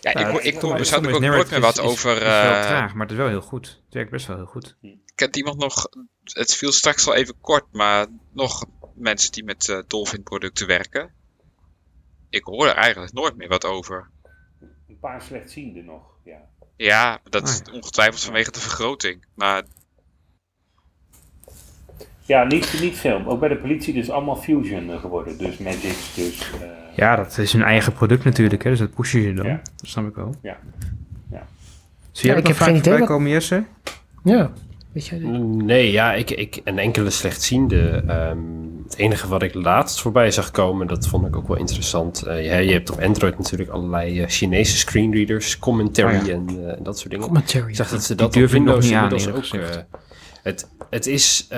ja, 0.01 0.11
ik, 0.11 0.19
Ja, 0.19 0.25
hoor- 0.31 0.35
het- 0.35 0.45
ik 0.45 0.53
het- 0.53 0.63
het 0.91 1.15
ook 1.15 1.21
nooit 1.21 1.51
meer 1.51 1.61
wat 1.61 1.75
is- 1.79 1.81
over... 1.85 2.13
is 2.17 2.23
wel 2.23 2.31
eh, 2.33 2.61
traag, 2.67 2.93
maar 2.93 3.03
het 3.03 3.11
is 3.11 3.17
wel 3.17 3.29
heel 3.29 3.41
goed. 3.41 3.67
Het 3.85 3.95
werkt 3.95 4.11
best 4.11 4.27
wel 4.27 4.37
heel 4.37 4.47
goed. 4.47 4.77
kent 5.15 5.37
iemand 5.37 5.59
nog, 5.59 5.89
het 6.25 6.55
viel 6.55 6.73
straks 6.73 7.07
al 7.07 7.15
even 7.15 7.35
kort, 7.41 7.65
maar 7.73 8.07
nog 8.33 8.65
mensen 8.95 9.33
die 9.33 9.45
met 9.45 9.69
eh 9.69 9.79
Dolphin 9.87 10.23
producten 10.23 10.67
werken? 10.67 11.11
Ik 12.31 12.45
hoor 12.45 12.67
er 12.67 12.75
eigenlijk 12.75 13.13
nooit 13.13 13.37
meer 13.37 13.49
wat 13.49 13.65
over. 13.65 14.11
Een 14.89 14.99
paar 15.01 15.23
slechtzienden 15.23 15.85
nog, 15.85 16.03
ja. 16.25 16.39
Ja, 16.77 17.19
dat 17.29 17.43
Ah, 17.43 17.49
is 17.49 17.63
ongetwijfeld 17.73 18.25
vanwege 18.25 18.51
de 18.51 18.61
vergroting. 18.61 19.25
Maar 19.35 19.63
Ja, 22.25 22.45
niet, 22.45 22.79
niet 22.81 22.97
veel. 22.97 23.25
Ook 23.27 23.41
bij 23.41 23.49
de 23.49 23.57
politie 23.57 23.95
dus 23.95 24.11
allemaal 24.11 24.37
Fusion 24.37 24.91
eh, 24.91 25.01
geworden. 25.01 25.39
Dus 25.39 25.59
Magix, 25.59 26.15
dus... 26.15 26.51
eh, 26.61 26.69
Ja, 26.97 27.17
dat 27.17 27.39
is 27.39 27.53
hun 27.53 27.63
eigen 27.63 27.93
product 27.93 28.25
natuurlijk, 28.25 28.63
hè, 28.65 28.71
dus 28.71 28.79
dat 28.79 28.95
pushen 28.95 29.21
je 29.21 29.33
dan. 29.35 29.47
Ja. 29.47 29.61
Dat 29.77 29.89
snap 29.91 30.09
ik 30.09 30.15
wel. 30.15 30.35
Ja. 30.43 30.59
Ja. 31.31 31.47
Zie 32.13 32.27
jij 32.29 32.39
ik 32.39 32.45
dat 32.45 32.59
heb 32.59 32.67
geen 32.67 32.77
idee 32.77 32.99
wat- 32.99 33.09
komen, 33.09 33.31
Jesse? 33.31 33.65
Ja, 34.25 34.53
weet 34.93 35.07
jij 35.07 35.19
dit? 35.19 35.29
Nee, 35.65 35.91
ja, 35.93 36.13
ik, 36.15 36.31
ik, 36.31 36.61
een 36.65 36.79
enkele 36.79 37.11
slechtziende. 37.11 38.05
ehm 38.07 38.39
het 38.91 38.99
enige 38.99 39.29
wat 39.29 39.43
ik 39.43 39.55
laatst 39.55 40.01
voorbij 40.01 40.31
zag 40.31 40.51
komen, 40.51 40.87
dat 40.87 41.07
vond 41.07 41.27
ik 41.27 41.37
ook 41.37 41.49
wel 41.49 41.57
interessant. 41.57 42.23
Ja, 42.27 42.57
je 42.57 42.73
hebt 42.73 42.91
op 42.91 43.01
Android 43.01 43.39
natuurlijk 43.39 43.71
allerlei 43.71 44.21
eh, 44.21 44.29
Chinese 44.29 44.77
screenreaders, 44.77 45.59
commentary 45.59 46.19
Oh 46.19 46.27
ja. 46.27 46.33
en 46.33 46.47
eh, 46.49 46.77
dat 46.83 46.99
soort 46.99 47.11
dingen. 47.11 47.27
Commentary. 47.27 47.69
Ik 47.69 47.77
zag 47.77 47.89
dat 47.89 48.03
ze 48.03 48.15
dat 48.15 48.37
op 48.37 48.51
Windows 48.51 48.91
inmiddels 48.91 49.29
ook... 49.29 49.45
het, 50.43 50.69
het 50.91 51.07
is, 51.07 51.49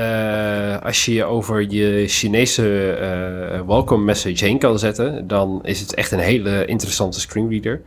als 0.83 1.05
je 1.05 1.13
je 1.13 1.25
over 1.25 1.71
je 1.71 2.05
Chinese 2.07 2.63
welcome 3.67 4.05
message 4.05 4.45
heen 4.45 4.59
kan 4.59 4.79
zetten, 4.79 5.27
dan 5.27 5.61
is 5.65 5.81
het 5.81 5.95
echt 5.95 6.13
een 6.13 6.19
hele 6.19 6.65
interessante 6.65 7.21
screenreader. 7.21 7.83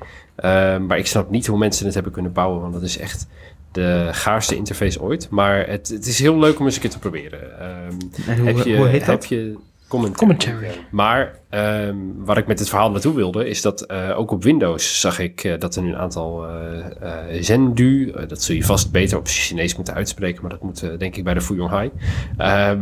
Maar 0.88 0.98
ik 0.98 1.08
snap 1.08 1.30
niet 1.30 1.48
hoe 1.48 1.58
mensen 1.58 1.86
het 1.86 1.94
hebben 1.94 2.12
kunnen 2.12 2.32
bouwen, 2.32 2.62
want 2.62 2.74
dat 2.74 2.82
is 2.82 2.98
echt 2.98 3.28
de 3.72 4.09
gaarste 4.11 4.55
interface 4.55 5.01
ooit. 5.01 5.30
Maar 5.30 5.67
het, 5.67 5.88
het 5.88 6.05
is 6.05 6.19
heel 6.19 6.39
leuk 6.39 6.59
om 6.59 6.65
eens 6.65 6.76
een 6.76 6.82
keer 6.82 6.89
te 6.89 6.99
proberen. 6.99 7.59
Ehm, 7.59 8.30
En 8.30 8.38
hoe, 8.39 8.47
heb 8.47 8.65
je, 8.65 8.78
hoe 8.78 8.88
heet 8.88 9.05
heb 9.05 9.19
dat? 9.19 9.30
je 9.30 9.57
commentary. 9.88 10.19
Commentary. 10.19 10.67
Maar 10.91 11.39
ehm, 11.49 11.95
waar 12.17 12.38
ik 12.38 12.47
met 12.47 12.57
dit 12.57 12.69
verhaal 12.69 12.91
naartoe 12.91 13.15
wilde, 13.15 13.47
is 13.49 13.61
dat 13.61 13.82
eh, 13.82 14.19
ook 14.19 14.32
op 14.32 14.43
Windows 14.43 14.99
zag 14.99 15.19
ik 15.19 15.43
eh, 15.43 15.59
dat 15.59 15.76
er 15.76 15.82
nu 15.82 15.89
een 15.89 15.97
aantal 15.97 16.47
eh 16.47 17.32
eh 17.32 17.43
Zendu, 17.43 18.13
dat 18.28 18.41
zul 18.43 18.55
je 18.55 18.63
vast 18.63 18.91
beter 18.91 19.17
op 19.17 19.28
Chinees 19.28 19.76
moeten 19.76 19.93
uitspreken, 19.93 20.41
maar 20.41 20.51
dat 20.51 20.61
moet 20.61 20.99
denk 20.99 21.15
ik 21.15 21.24
bij 21.24 21.34
de 21.34 21.41
Fuyong 21.41 21.69
Hai. 21.69 21.91
Ehm, 22.38 22.80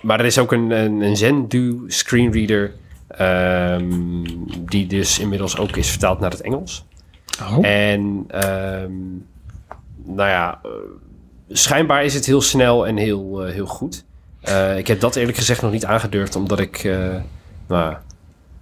maar 0.00 0.20
er 0.20 0.26
is 0.26 0.38
ook 0.38 0.52
een, 0.52 0.70
een, 0.70 1.00
een 1.00 1.16
Zendu 1.16 1.84
screenreader, 1.86 2.72
ehm, 3.08 4.24
die 4.60 4.86
dus 4.86 5.18
inmiddels 5.18 5.58
ook 5.58 5.76
is 5.76 5.90
vertaald 5.90 6.20
naar 6.20 6.30
het 6.30 6.40
Engels. 6.40 6.84
Oh. 7.42 7.66
En 7.66 8.24
ehm, 8.28 8.92
nou 10.14 10.28
ja, 10.28 10.60
eh, 10.62 10.70
schijnbaar 11.48 12.04
is 12.04 12.14
het 12.14 12.26
heel 12.26 12.40
snel 12.40 12.86
en 12.86 12.96
heel, 12.96 13.44
eh, 13.44 13.52
heel 13.52 13.66
goed. 13.66 14.04
Eh, 14.40 14.78
ik 14.78 14.86
heb 14.86 15.00
dat 15.00 15.16
eerlijk 15.16 15.36
gezegd 15.36 15.62
nog 15.62 15.72
niet 15.72 15.84
aangedurfd, 15.84 16.36
omdat 16.36 16.58
ik 16.58 16.88
nou, 17.68 17.96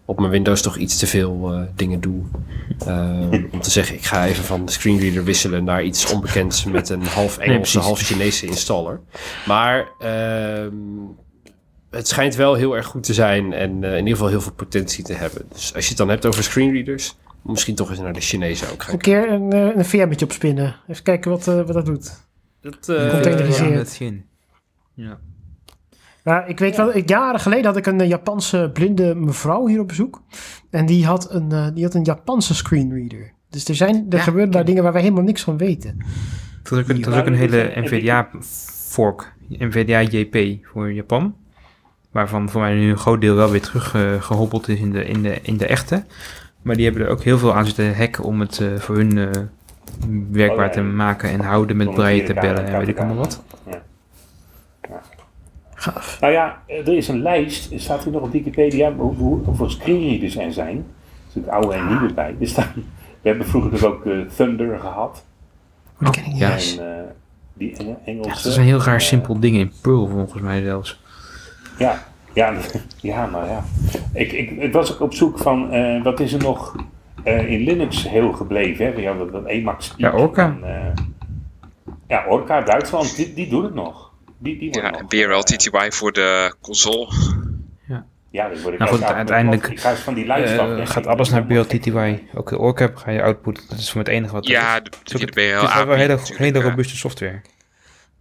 op 0.04 0.18
mijn 0.18 0.30
Windows 0.30 0.62
toch 0.62 0.76
iets 0.76 0.98
te 0.98 1.06
veel 1.06 1.66
dingen 1.74 2.00
doe. 2.00 2.22
Om 3.52 3.60
te 3.60 3.70
zeggen, 3.70 3.96
ik 3.96 4.04
ga 4.04 4.26
even 4.26 4.44
van 4.44 4.64
de 4.64 4.72
screenreader 4.72 5.24
wisselen 5.24 5.64
naar 5.64 5.82
iets 5.82 6.12
onbekends 6.12 6.64
met 6.64 6.88
een 6.88 7.06
half 7.06 7.38
Engelse, 7.38 7.78
half 7.78 8.00
Chinese 8.00 8.46
installer. 8.46 9.00
Maar 9.46 9.88
ehm, 9.98 10.72
het 11.90 12.08
schijnt 12.08 12.34
wel 12.34 12.54
heel 12.54 12.76
erg 12.76 12.86
goed 12.86 13.02
te 13.02 13.14
zijn 13.14 13.52
en 13.52 13.84
in 13.84 13.96
ieder 13.96 14.12
geval 14.12 14.28
heel 14.28 14.40
veel 14.40 14.52
potentie 14.52 15.04
te 15.04 15.12
hebben. 15.12 15.42
Dus 15.52 15.74
als 15.74 15.82
je 15.82 15.88
het 15.88 15.98
dan 15.98 16.08
hebt 16.08 16.26
over 16.26 16.42
screenreaders, 16.42 17.16
misschien 17.42 17.74
toch 17.74 17.90
eens 17.90 17.98
naar 17.98 18.12
de 18.12 18.20
Chinese 18.20 18.72
ook 18.72 18.82
gaan 18.82 18.92
Een 18.94 19.00
keer 19.00 19.30
een, 19.30 19.52
eh, 19.52 19.76
een 19.76 19.84
VM'tje 19.84 20.24
opspinnen. 20.24 20.76
Even 20.88 21.02
kijken 21.02 21.30
wat, 21.30 21.48
eh, 21.48 21.54
wat 21.54 21.72
dat 21.72 21.86
doet. 21.86 22.26
Dat, 22.60 22.88
eh, 22.88 23.10
Containeriseerd. 23.10 23.96
Ja. 23.96 24.10
Ja. 24.94 25.18
Nou, 26.24 26.48
ik 26.48 26.58
weet 26.58 26.76
wel, 26.76 26.94
ik, 26.96 27.08
jaren 27.08 27.40
geleden 27.40 27.64
had 27.64 27.76
ik 27.76 27.86
een 27.86 28.08
Japanse 28.08 28.70
blinde 28.72 29.14
mevrouw 29.14 29.66
hier 29.66 29.80
op 29.80 29.88
bezoek. 29.88 30.22
En 30.70 30.86
die 30.86 31.06
had 31.06 31.32
een, 31.32 31.52
eh, 31.52 31.66
die 31.74 31.84
had 31.84 31.94
een 31.94 32.04
Japanse 32.04 32.54
screenreader. 32.54 33.32
Dus 33.50 33.68
er, 33.68 33.74
zijn, 33.74 34.06
er 34.10 34.16
Ja. 34.16 34.22
gebeuren 34.22 34.50
daar 34.50 34.64
dingen 34.64 34.82
waar 34.82 34.92
wij 34.92 35.02
helemaal 35.02 35.22
niks 35.22 35.42
van 35.42 35.56
weten. 35.56 35.98
Dat 36.62 36.72
is 36.72 36.84
ook 36.84 36.88
een, 36.88 37.00
dat 37.00 37.14
is 37.14 37.20
ook 37.20 37.26
een 37.26 37.34
hele 37.34 37.72
NVDA-fork. 37.74 39.32
NVDA 39.48 40.00
JP 40.00 40.66
voor 40.66 40.92
Japan. 40.92 41.36
Waarvan 42.10 42.50
voor 42.50 42.60
mij 42.60 42.74
nu 42.74 42.90
een 42.90 42.98
groot 42.98 43.20
deel 43.20 43.34
wel 43.34 43.50
weer 43.50 43.60
terug 43.60 43.94
eh, 43.94 44.22
gehobbeld 44.22 44.68
is 44.68 44.78
in 44.78 44.90
de, 44.90 45.04
in, 45.04 45.22
de, 45.22 45.38
in 45.42 45.56
de 45.56 45.66
echte. 45.66 46.04
Maar 46.68 46.76
die 46.76 46.84
hebben 46.86 47.04
er 47.04 47.10
ook 47.12 47.22
heel 47.22 47.38
veel 47.38 47.54
aan 47.54 47.64
zitten 47.66 47.96
hacken 47.96 48.24
om 48.24 48.40
het 48.40 48.60
eh, 48.60 48.74
voor 48.78 48.96
hun 48.96 49.18
eh, 49.18 49.26
werkbaar 50.30 50.66
Oh, 50.68 50.74
ja, 50.74 50.80
te 50.80 50.82
maken 50.82 51.30
en 51.30 51.40
houden 51.40 51.76
met 51.76 51.86
4K, 51.88 51.92
tabellen 52.26 52.66
en 52.66 52.78
weet 52.78 52.88
ik 52.88 52.94
4K. 52.96 52.98
allemaal 52.98 53.16
wat. 53.16 53.42
Ja. 53.70 53.80
Gaaf. 55.74 56.20
Nou 56.20 56.32
ja, 56.32 56.62
er 56.66 56.88
is 56.96 57.08
een 57.08 57.22
lijst, 57.22 57.70
staat 57.76 58.04
hier 58.04 58.12
nog 58.12 58.22
op 58.22 58.32
Wikipedia 58.32 58.92
hoe, 58.94 59.14
hoe, 59.14 59.44
hoeveel 59.44 59.70
screenreaders 59.70 60.36
er 60.36 60.52
zijn. 60.52 60.76
Er 60.76 61.32
zitten 61.32 61.52
oude 61.52 61.74
en 61.74 61.86
nieuwe 61.88 62.12
bij. 62.14 62.34
We 62.38 63.28
hebben 63.28 63.46
vroeger 63.46 63.70
dus 63.70 63.84
ook 63.84 64.06
eh, 64.06 64.20
Thunder 64.36 64.78
gehad. 64.78 65.24
Die 65.98 66.10
ken 66.10 66.24
ik 66.24 66.32
niet. 66.32 66.42
En, 66.42 66.96
eh, 66.98 67.02
die 67.54 67.76
Eng- 67.76 67.96
Engelse. 68.04 68.28
Ja, 68.28 68.34
dat 68.34 68.44
is 68.44 68.56
een 68.56 68.62
heel 68.62 68.82
raar 68.82 68.94
eh, 68.94 69.00
simpel 69.00 69.40
ding 69.40 69.56
in 69.56 69.72
Perl 69.82 70.08
volgens 70.08 70.42
mij 70.42 70.62
zelfs. 70.62 71.02
Ja, 71.78 72.02
ja, 72.38 72.52
ja, 73.00 73.26
maar 73.26 73.46
ja. 73.46 73.64
Ik, 74.12 74.32
ik, 74.32 74.50
ik 74.50 74.72
was 74.72 74.92
ook 74.92 75.00
op 75.00 75.14
zoek 75.14 75.38
van, 75.38 75.72
eh, 75.72 76.02
wat 76.02 76.20
is 76.20 76.32
er 76.32 76.42
nog 76.42 76.76
eh, 77.24 77.50
in 77.50 77.60
Linux 77.60 78.08
heel 78.08 78.32
gebleven? 78.32 78.86
Hè? 78.86 78.92
Ja, 79.00 79.14
dat, 79.14 79.32
dat 79.32 79.46
Emacs. 79.46 79.94
Ja, 79.96 80.12
Orca. 80.12 80.44
En, 80.62 80.64
eh, 80.64 81.04
ja, 82.08 82.24
Orca, 82.28 82.60
Duitsland, 82.60 83.16
die, 83.16 83.34
die 83.34 83.48
doet 83.48 83.62
het 83.62 83.74
nog. 83.74 84.12
Die, 84.38 84.58
die 84.58 84.70
wordt 84.70 84.88
Ja, 84.88 85.00
nog, 85.00 85.06
BRL 85.08 85.40
TTY 85.42 85.90
voor 85.90 86.12
de 86.12 86.54
console. 86.60 87.08
Ja, 88.30 88.48
dat 88.48 88.60
word 88.62 88.72
ik 88.74 88.80
Nou 88.80 88.90
goed, 88.92 89.02
uit- 89.02 89.14
uiteindelijk, 89.16 89.66
Ik 89.66 89.78
van 89.80 90.14
die 90.14 90.26
lijst 90.26 90.52
gaat 90.90 90.96
ik. 91.04 91.06
alles 91.06 91.30
naar 91.30 91.44
BLTTY. 91.44 92.18
Ook 92.34 92.48
de 92.48 92.58
ORCAP 92.58 92.96
ga 92.96 93.10
je 93.10 93.22
output. 93.22 93.66
Dat 93.68 93.78
is 93.78 93.90
voor 93.90 94.00
het 94.00 94.08
enige 94.10 94.32
wat 94.32 94.44
er 94.44 94.50
Ja, 94.50 94.74
is. 94.76 94.82
de, 94.82 94.90
Het 94.98 95.08
is 95.08 95.12
ook 95.14 95.34
de 95.34 95.40
het- 95.42 95.50
BRL 95.52 95.60
het 95.66 95.78
is 95.78 95.84
wel 95.84 95.94
hele, 95.96 96.18
hele 96.36 96.58
ja. 96.58 96.64
robuuste 96.68 96.96
software. 96.96 97.40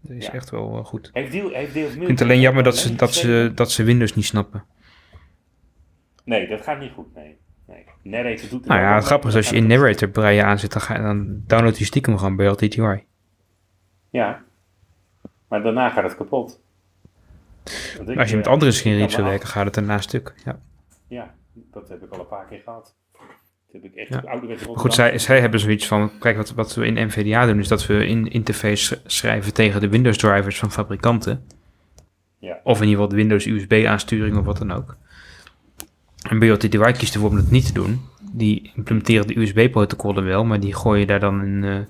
Dat 0.01 0.17
is 0.17 0.25
Ja. 0.25 0.33
echt 0.33 0.49
wel 0.49 0.83
goed. 0.83 1.09
Heeft 1.13 1.31
die, 1.31 1.55
heeft 1.55 1.75
Ik 1.75 1.91
vind 1.91 2.07
het 2.07 2.21
alleen 2.21 2.39
jammer 2.39 2.63
dat 2.63 2.77
ze, 2.77 2.95
dat, 2.95 3.13
ze, 3.13 3.51
dat 3.55 3.71
ze 3.71 3.83
Windows 3.83 4.15
niet 4.15 4.25
snappen. 4.25 4.63
Nee, 6.23 6.47
dat 6.47 6.61
gaat 6.61 6.79
niet 6.79 6.91
goed, 6.91 7.15
nee. 7.15 7.37
nee. 7.65 7.85
Narrator 8.03 8.49
doet 8.49 8.59
het 8.59 8.65
Nou 8.65 8.81
ja, 8.81 8.95
het 8.95 9.05
grappige 9.05 9.29
is 9.29 9.35
als 9.35 9.49
je 9.49 9.55
in 9.55 9.67
Narrator 9.67 10.09
breien 10.09 10.45
aanzet, 10.45 10.71
dan, 10.71 10.81
ga, 10.81 10.97
dan 10.97 11.43
download 11.47 11.77
je 11.77 11.85
stiekem 11.85 12.17
gewoon 12.17 12.35
BLTTY. 12.35 13.03
Ja, 14.09 14.43
maar 15.47 15.63
daarna 15.63 15.89
gaat 15.89 16.03
het 16.03 16.15
kapot. 16.15 16.61
Als 18.17 18.29
je 18.29 18.35
met 18.35 18.45
eh, 18.45 18.51
andere 18.51 18.71
wil 18.83 19.07
me 19.07 19.23
werken, 19.23 19.47
gaat 19.47 19.65
het 19.65 19.73
daarna 19.73 19.97
stuk. 19.97 20.33
Ja. 20.45 20.59
Ja, 21.07 21.35
dat 21.53 21.89
heb 21.89 22.03
ik 22.03 22.11
al 22.11 22.19
een 22.19 22.27
paar 22.27 22.45
keer 22.45 22.59
gehad. 22.59 22.95
Heb 23.82 23.91
ik 23.91 23.95
echt 23.95 24.09
Ja. 24.23 24.39
goed, 24.75 24.93
zij, 24.93 25.17
zij 25.17 25.39
hebben 25.39 25.59
zoiets 25.59 25.88
van, 25.88 26.11
kijk 26.19 26.38
wat, 26.38 26.53
wat 26.53 26.75
we 26.75 26.86
in 26.86 27.05
NVDA 27.07 27.45
doen, 27.45 27.59
is 27.59 27.67
dat 27.67 27.86
we 27.86 28.07
in 28.07 28.32
interface 28.32 28.75
sch- 28.75 28.93
schrijven 29.05 29.53
tegen 29.53 29.82
de 29.82 29.89
Windows 29.89 30.17
drivers 30.17 30.59
van 30.59 30.71
fabrikanten. 30.71 31.43
Ja. 32.39 32.59
Of 32.63 32.78
in 32.82 32.88
ieder 32.88 32.93
geval 33.03 33.07
de 33.09 33.15
Windows 33.15 33.45
USB 33.45 33.84
aansturing 33.88 34.38
of 34.38 34.45
wat 34.45 34.57
dan 34.57 34.71
ook. 34.71 34.95
En 36.30 36.39
BLTTY 36.39 36.91
kiest 36.91 37.13
ervoor 37.13 37.30
om 37.30 37.36
dat 37.36 37.49
niet 37.51 37.65
te 37.65 37.73
doen. 37.73 38.01
Die 38.32 38.71
implementeren 38.75 39.28
de 39.28 39.39
USB-protocollen 39.39 40.23
wel, 40.25 40.45
maar 40.45 40.59
die 40.59 40.75
gooien 40.75 41.07
daar 41.07 41.19
dan 41.19 41.39
een, 41.39 41.63
eh, 41.63 41.75
ik 41.80 41.88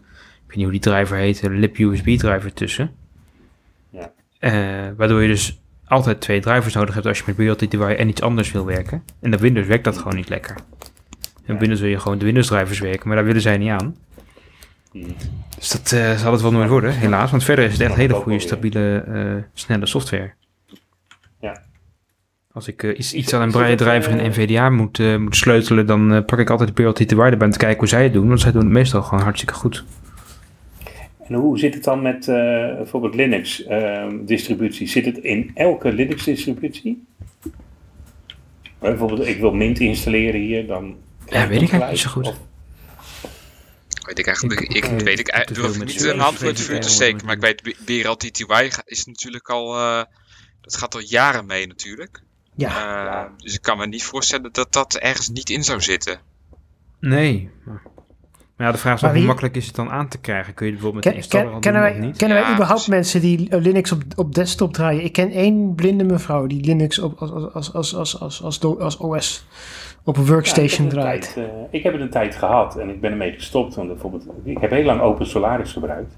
weet 0.47 0.55
niet 0.55 0.63
hoe 0.63 0.71
die 0.71 0.81
driver 0.93 1.17
heet, 1.17 1.43
een 1.43 1.59
lib-USB-driver 1.59 2.53
tussen. 2.53 2.91
Ja. 3.89 4.11
Eh, 4.39 4.51
waardoor 4.97 5.21
je 5.21 5.27
dus 5.27 5.59
altijd 5.85 6.21
twee 6.21 6.39
drivers 6.41 6.73
nodig 6.73 6.93
hebt 6.93 7.05
als 7.05 7.17
je 7.17 7.23
met 7.27 7.35
BLTTY 7.35 7.77
en 7.77 8.09
iets 8.09 8.21
anders 8.21 8.51
wil 8.51 8.65
werken. 8.65 9.03
En 9.21 9.33
op 9.33 9.39
Windows 9.39 9.67
werkt 9.67 9.83
dat 9.83 9.97
gewoon 9.97 10.15
niet 10.15 10.29
lekker. 10.29 10.55
En 11.47 11.57
Windows 11.57 11.79
wil 11.79 11.89
je 11.89 11.99
gewoon 11.99 12.17
de 12.17 12.25
Windows 12.25 12.47
drivers 12.47 12.79
werken, 12.79 13.07
maar 13.07 13.17
daar 13.17 13.25
willen 13.25 13.41
zij 13.41 13.57
niet 13.57 13.69
aan. 13.69 13.95
Mhm. 14.91 15.11
Dus 15.57 15.71
dat 15.71 15.91
eh, 15.91 16.17
zal 16.17 16.31
het 16.31 16.41
wel 16.41 16.51
nooit 16.51 16.69
worden, 16.69 16.93
helaas. 16.93 17.31
Want 17.31 17.43
verder 17.43 17.65
is 17.65 17.71
het 17.71 17.81
echt 17.81 17.95
hele 17.95 18.13
goede, 18.13 18.39
stabiele, 18.39 19.03
eh, 19.07 19.43
snelle 19.53 19.85
software. 19.85 20.33
Ja. 21.41 21.61
Als 22.51 22.67
ik 22.67 22.83
eh, 22.83 22.99
iets, 23.13 23.33
aan 23.33 23.41
een 23.41 23.51
braille 23.51 23.75
driver 23.75 24.11
in 24.11 24.29
NVDA 24.29 24.69
moet, 24.69 25.17
moet 25.19 25.35
sleutelen, 25.35 25.85
dan 25.85 26.25
pak 26.25 26.39
ik 26.39 26.49
altijd 26.49 26.75
de 26.75 26.83
BLTTY 26.83 27.15
erbij 27.15 27.45
om 27.45 27.51
te 27.51 27.57
kijken 27.57 27.79
hoe 27.79 27.87
zij 27.87 28.03
het 28.03 28.13
doen. 28.13 28.27
Want 28.27 28.39
zij 28.41 28.51
doen 28.51 28.61
het 28.61 28.71
meestal 28.71 29.01
gewoon 29.01 29.23
hartstikke 29.23 29.53
goed. 29.53 29.85
En 31.27 31.33
hoe 31.33 31.59
zit 31.59 31.73
het 31.73 31.83
dan 31.83 32.01
met 32.01 32.25
bijvoorbeeld 32.25 33.15
Linux 33.15 33.63
ehm, 33.65 34.25
distributie? 34.25 34.87
Zit 34.87 35.05
het 35.05 35.17
in 35.17 35.51
elke 35.53 35.93
Linux 35.93 36.23
distributie? 36.23 37.03
Bijvoorbeeld, 38.79 39.27
ik 39.27 39.39
wil 39.39 39.53
Mint 39.53 39.79
installeren 39.79 40.41
hier, 40.41 40.67
dan... 40.67 40.95
Ja, 41.30 41.47
weet 41.47 41.61
ik 41.61 41.71
eigenlijk 41.71 41.89
niet 41.91 41.99
zo 41.99 42.09
goed. 42.09 42.34
Weet 44.05 44.19
ik 44.19 44.25
eigenlijk, 44.28 44.59
Ik- 44.59 44.69
ik, 44.69 44.75
ik, 44.75 44.91
ik 44.91 44.99
eh, 44.99 45.03
weet 45.05 45.19
ik, 45.19 45.47
durf 45.53 45.84
niet 45.84 46.03
een 46.03 46.19
hand 46.19 46.38
voor 46.38 46.47
het 46.47 46.61
vuur 46.61 46.80
te 46.82 46.89
steken. 46.89 47.25
Maar 47.25 47.36
ik 47.36 47.41
weet, 47.41 47.61
B- 47.61 47.86
BRL 47.86 48.15
TTY 48.15 48.69
is 48.86 49.05
natuurlijk 49.05 49.49
al, 49.49 49.75
eh, 49.78 50.03
dat 50.61 50.75
gaat 50.78 50.93
al 50.95 51.01
jaren 51.01 51.45
mee 51.45 51.67
natuurlijk. 51.67 52.21
Ja, 52.55 53.05
Eh, 53.25 53.30
Dus 53.38 53.53
ik 53.53 53.61
kan 53.61 53.78
me 53.78 53.88
niet 53.88 54.03
voorstellen 54.03 54.49
dat 54.53 54.73
dat 54.73 54.95
ergens 54.95 55.30
niet 55.30 55.49
in 55.49 55.63
zou 55.63 55.82
zitten. 55.82 56.19
Nee. 56.99 57.49
Maar 57.65 57.82
ja, 58.67 58.71
de 58.71 58.78
vraag 58.78 58.95
is 58.95 59.01
Maar 59.01 59.09
hoe 59.09 59.19
wie- 59.19 59.28
makkelijk 59.28 59.55
is 59.55 59.65
het 59.67 59.75
dan 59.75 59.89
aan 59.89 60.07
te 60.07 60.17
krijgen? 60.17 60.53
Kun 60.53 60.65
je 60.65 60.71
bijvoorbeeld 60.71 61.03
met 61.03 61.13
Ken- 61.13 61.21
installer 61.23 61.51
ken- 61.51 61.59
kennen 61.61 61.82
doen 61.82 61.91
wij, 61.91 61.99
niet? 62.07 62.17
kennen 62.17 62.38
wij 62.41 62.53
überhaupt 62.53 62.86
precies. 62.86 63.11
mensen 63.13 63.21
die 63.21 63.57
Linux 63.59 63.91
op, 63.91 64.03
op 64.15 64.36
desktop 64.36 64.73
draaien? 64.73 65.03
Ik 65.03 65.13
ken 65.13 65.32
één 65.32 65.75
blinde 65.75 66.03
mevrouw 66.03 66.47
die 66.47 66.63
Linux 66.65 66.99
op, 66.99 67.17
als, 67.21 67.32
als, 67.53 67.73
als, 67.73 67.93
als, 67.95 68.19
als, 68.19 68.41
als, 68.41 68.59
als 68.80 68.97
OS 68.97 69.45
op 70.07 70.17
een 70.17 70.23
Ja, 70.25 70.29
workstation 70.31 70.85
ik, 70.87 70.91
draait. 70.93 71.33
tijd, 71.33 71.47
eh, 71.47 71.53
ik 71.69 71.83
heb 71.83 71.93
het 71.93 72.01
een 72.01 72.09
tijd 72.09 72.35
gehad 72.35 72.77
en 72.77 72.89
ik 72.89 73.01
ben 73.01 73.11
ermee 73.11 73.31
gestopt. 73.31 73.75
Want 73.75 73.87
bijvoorbeeld, 73.87 74.25
ik 74.43 74.57
heb 74.57 74.71
heel 74.71 74.83
lang 74.83 75.01
Open 75.01 75.25
Solaris 75.27 75.71
gebruikt. 75.71 76.17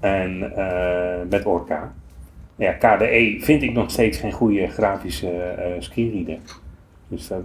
En 0.00 0.56
eh, 0.56 1.28
met 1.30 1.44
Orca. 1.46 1.92
Ja, 2.56 2.72
KDE 2.72 3.36
vind 3.40 3.62
ik 3.62 3.72
nog 3.72 3.90
steeds 3.90 4.18
geen 4.18 4.32
goede 4.32 4.66
grafische 4.66 5.30
eh 5.30 5.72
screenreader. 5.78 6.38
Dus, 7.08 7.28
dat- 7.28 7.42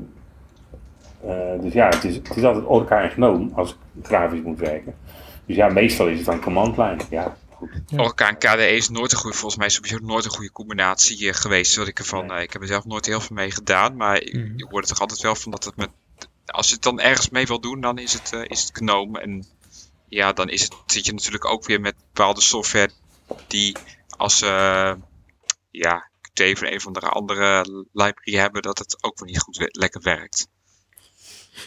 dus 1.61 1.73
ja, 1.73 1.85
het 1.85 2.03
is, 2.03 2.15
het 2.15 2.35
is 2.35 2.43
altijd 2.43 2.65
Orca 2.65 3.01
en 3.01 3.09
GNOME 3.09 3.49
als 3.53 3.71
ik 3.71 4.05
grafisch 4.05 4.41
moet 4.41 4.59
werken. 4.59 4.93
Dus 5.45 5.55
ja, 5.55 5.67
meestal 5.69 6.07
is 6.07 6.17
het 6.17 6.25
dan 6.25 6.39
command 6.41 6.77
line. 6.77 6.97
Ja. 7.09 7.35
Ja. 7.87 7.97
Orca 8.03 8.27
en 8.27 8.37
KDE 8.37 8.67
is 8.75 8.89
nooit 8.89 9.11
een 9.11 9.17
goede, 9.17 9.37
volgens 9.37 9.57
mij 9.59 9.67
is 9.67 9.75
het 9.75 9.85
sowieso 9.85 10.05
nooit 10.05 10.25
een 10.25 10.31
goede 10.31 10.51
combinatie 10.51 11.29
eh, 11.29 11.33
geweest. 11.35 11.75
Wat 11.75 11.87
ik 11.87 11.99
ervan, 11.99 12.25
Nee. 12.25 12.37
eh, 12.37 12.43
ik 12.43 12.53
heb 12.53 12.61
er 12.61 12.67
zelf 12.67 12.85
nooit 12.85 13.05
heel 13.05 13.21
veel 13.21 13.35
mee 13.35 13.51
gedaan, 13.51 13.95
maar 13.95 14.21
ik, 14.21 14.33
Mhm. 14.33 14.53
ik 14.59 14.65
hoor 14.69 14.81
er 14.81 14.87
toch 14.87 14.99
altijd 14.99 15.21
wel 15.21 15.35
van 15.35 15.51
dat 15.51 15.63
het 15.63 15.75
met, 15.75 15.89
als 16.45 16.67
je 16.67 16.73
het 16.73 16.83
dan 16.83 16.99
ergens 16.99 17.29
mee 17.29 17.45
wil 17.45 17.59
doen, 17.59 17.81
dan 17.81 17.97
is 17.97 18.13
het, 18.13 18.33
eh, 18.33 18.41
is 18.47 18.61
het 18.61 18.77
GNOME. 18.77 19.19
En 19.19 19.45
ja, 20.09 20.33
dan 20.33 20.49
is 20.49 20.61
het, 20.61 20.73
zit 20.85 21.05
je 21.05 21.13
natuurlijk 21.13 21.45
ook 21.45 21.65
weer 21.65 21.81
met 21.81 21.95
bepaalde 22.13 22.41
software 22.41 22.91
die 23.47 23.75
als, 24.17 24.41
eh 24.41 24.93
ja, 25.71 26.09
of 26.33 26.61
een 26.61 26.75
of 26.75 26.87
andere 26.87 27.09
andere 27.09 27.65
library 27.93 28.37
hebben, 28.37 28.61
dat 28.61 28.77
het 28.77 29.03
ook 29.03 29.19
weer 29.19 29.27
niet 29.29 29.39
goed 29.39 29.69
lekker 29.71 30.01
werkt. 30.01 30.47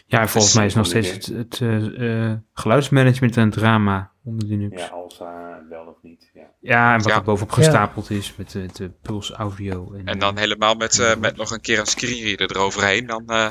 Ja, 0.06 0.20
en 0.20 0.28
volgens 0.28 0.52
is 0.52 0.58
mij 0.58 0.66
is 0.66 0.74
nog 0.74 0.86
steeds 0.86 1.10
het, 1.10 1.26
het 1.26 1.60
eh, 1.60 2.30
eh, 2.30 2.36
geluidsmanagement 2.52 3.36
een 3.36 3.50
drama 3.50 4.10
onder 4.24 4.46
Linux. 4.48 4.80
Ja, 4.80 4.86
Ja, 4.86 4.92
Alsa 4.92 5.62
wel 5.68 5.84
of 5.86 5.96
niet. 6.02 6.30
Ja. 6.60 6.92
en 6.94 6.98
wat 7.02 7.08
Ja. 7.10 7.16
er 7.16 7.22
bovenop 7.22 7.52
gestapeld 7.52 8.10
is 8.10 8.34
met 8.36 8.50
de, 8.50 8.66
de 8.72 8.90
Puls 9.02 9.30
Audio. 9.30 9.92
En, 9.94 10.06
En 10.06 10.18
dan 10.18 10.38
helemaal 10.38 10.74
met, 10.74 10.98
eh, 10.98 11.16
met 11.16 11.36
nog 11.36 11.50
een 11.50 11.60
keer 11.60 11.78
een 11.78 11.86
screenreader 11.86 12.50
eroverheen. 12.56 13.06
Dan, 13.06 13.26
eh, 13.26 13.46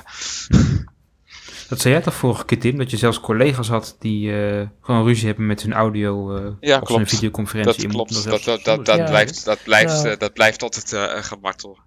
Dat 1.69 1.79
zei 1.81 1.93
jij 1.93 2.03
toch 2.03 2.13
vorige 2.13 2.45
keer, 2.45 2.59
Tim? 2.59 2.77
Dat 2.77 2.91
je 2.91 2.97
zelfs 2.97 3.19
collega's 3.19 3.67
had 3.67 3.95
die 3.99 4.31
eh, 4.47 4.67
gewoon 4.81 5.05
ruzie 5.05 5.27
hebben 5.27 5.45
met 5.45 5.61
hun 5.61 5.73
audio 5.73 6.35
eh 6.35 6.51
Ja, 6.59 6.75
een 6.77 6.83
klopt. 6.83 7.09
videoconferentie 7.09 7.81
dat 7.83 7.91
klopt. 7.91 8.13
Dat, 8.23 8.43
dat, 8.43 8.63
dat, 8.63 8.85
dat, 8.85 8.97
Ja. 8.97 9.05
blijft, 9.09 9.45
dat, 9.45 9.59
blijft, 9.63 10.03
Ja. 10.03 10.15
dat 10.15 10.33
blijft 10.33 10.63
altijd 10.63 10.93
eh, 10.93 11.15
een 11.15 11.23
gemartel. 11.23 11.77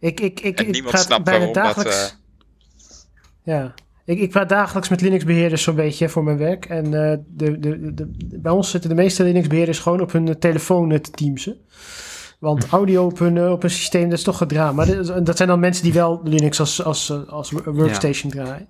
Ik, 0.00 0.20
ik, 0.20 0.40
ik, 0.40 0.58
En 0.58 0.66
ik 0.66 0.72
niemand 0.72 0.98
snapt 0.98 1.24
bijna 1.24 1.52
waarom 1.52 1.74
dat. 1.74 2.18
Ja, 3.48 3.74
ik, 4.04 4.18
ik 4.18 4.30
praat 4.30 4.48
dagelijks 4.48 4.88
met 4.88 5.00
Linux-beheerders 5.00 5.62
zo'n 5.62 5.74
beetje 5.74 6.08
voor 6.08 6.24
mijn 6.24 6.38
werk. 6.38 6.64
En 6.66 6.84
eh, 6.84 7.18
de, 7.26 7.58
de, 7.58 7.94
de, 7.94 8.08
bij 8.40 8.52
ons 8.52 8.70
zitten 8.70 8.90
de 8.90 8.96
meeste 8.96 9.22
Linux-beheerders 9.22 9.78
gewoon 9.78 10.00
op 10.00 10.12
hun 10.12 10.38
telefoon 10.38 10.88
te 10.88 11.10
teamsen. 11.10 11.56
Want 12.38 12.68
audio 12.68 13.04
op 13.04 13.18
hun, 13.18 13.36
eh, 13.36 13.50
op 13.50 13.62
een 13.62 13.70
systeem, 13.70 14.08
dat 14.08 14.18
is 14.18 14.24
toch 14.24 14.40
een 14.40 14.48
drama. 14.48 14.84
Dat, 14.84 15.36
zijn 15.36 15.48
dan 15.48 15.60
mensen 15.60 15.84
die 15.84 15.92
wel 15.92 16.20
Linux 16.24 16.60
als, 16.60 16.84
als, 16.84 17.10
eh, 17.10 17.28
als 17.28 17.52
workstation 17.64 18.30
draaien. 18.30 18.68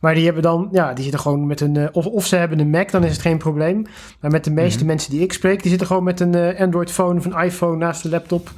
Maar 0.00 0.14
die 0.14 0.24
hebben 0.24 0.42
dan, 0.42 0.68
ja, 0.72 0.92
die 0.92 1.02
zitten 1.02 1.20
gewoon 1.20 1.46
met 1.46 1.60
een... 1.60 1.94
of, 1.94 2.06
of 2.06 2.26
ze 2.26 2.36
hebben 2.36 2.58
een 2.58 2.70
Mac, 2.70 2.90
dan 2.90 3.04
is 3.04 3.12
het 3.12 3.20
geen 3.20 3.38
probleem. 3.38 3.86
Maar 4.20 4.30
met 4.30 4.44
de 4.44 4.50
meeste 4.50 4.78
Mhm. 4.78 4.86
mensen 4.86 5.10
die 5.10 5.20
ik 5.20 5.32
spreek, 5.32 5.60
die 5.60 5.70
zitten 5.70 5.86
gewoon 5.86 6.04
met 6.04 6.20
een 6.20 6.34
eh, 6.34 6.60
Android-phone 6.60 7.18
of 7.18 7.24
een 7.24 7.44
iPhone 7.44 7.76
naast 7.76 8.02
de 8.02 8.08
laptop. 8.08 8.50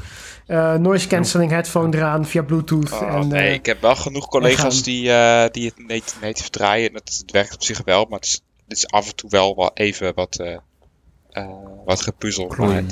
Eh, 0.47 0.75
noise 0.75 1.07
cancelling 1.09 1.51
headphone 1.51 1.97
eraan 1.97 2.27
via 2.27 2.43
Bluetooth. 2.43 2.93
Oh, 2.93 3.03
en, 3.15 3.29
nee, 3.29 3.49
eh, 3.49 3.53
ik 3.53 3.67
heb 3.67 3.81
wel 3.81 3.97
genoeg 3.97 4.29
collega's 4.29 4.83
die, 4.83 5.13
eh, 5.13 5.51
die 5.51 5.67
het 5.67 5.79
native, 5.89 6.17
native 6.21 6.51
draaien. 6.51 6.89
En 6.89 6.95
het, 6.95 7.17
het 7.19 7.31
werkt 7.31 7.55
op 7.55 7.63
zich 7.63 7.83
wel, 7.85 8.05
maar 8.05 8.19
het 8.19 8.29
is, 8.29 8.41
het 8.69 8.77
is 8.77 8.87
af 8.89 9.07
en 9.09 9.15
toe 9.17 9.31
wel 9.31 9.55
wat 9.55 9.79
even 9.79 10.15
wat, 10.15 10.39
eh 10.39 10.57
eh, 11.31 11.49
wat 11.85 12.01
gepuzzel. 12.03 12.47
Maar, 12.47 12.57
Klooien. 12.57 12.89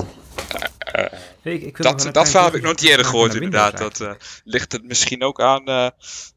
Nee, 1.43 1.55
ik- 1.55 1.63
ik 1.63 1.77
wil 1.77 1.87
nog 1.87 1.95
wel 1.97 2.05
dat 2.05 2.15
dat 2.15 2.29
verhaal 2.29 2.47
heb 2.47 2.55
ik 2.55 2.63
nog 2.63 2.71
niet 2.71 2.83
eerder 2.91 3.07
gehoord, 3.07 3.35
inderdaad. 3.35 3.79
Dat 3.79 4.01
eh, 4.01 4.11
ligt 4.45 4.73
het 4.73 4.85
misschien 4.85 5.23
ook 5.23 5.41
aan 5.41 5.67
eh, 5.67 5.89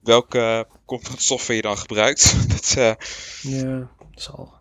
welke 0.01 0.67
component 0.85 1.21
software 1.21 1.55
je 1.55 1.61
dan 1.61 1.77
gebruikt. 1.77 2.35
dat, 2.53 2.73
eh, 2.77 2.93
Ja, 3.41 3.77
dat 3.77 3.87
zal. 4.21 4.53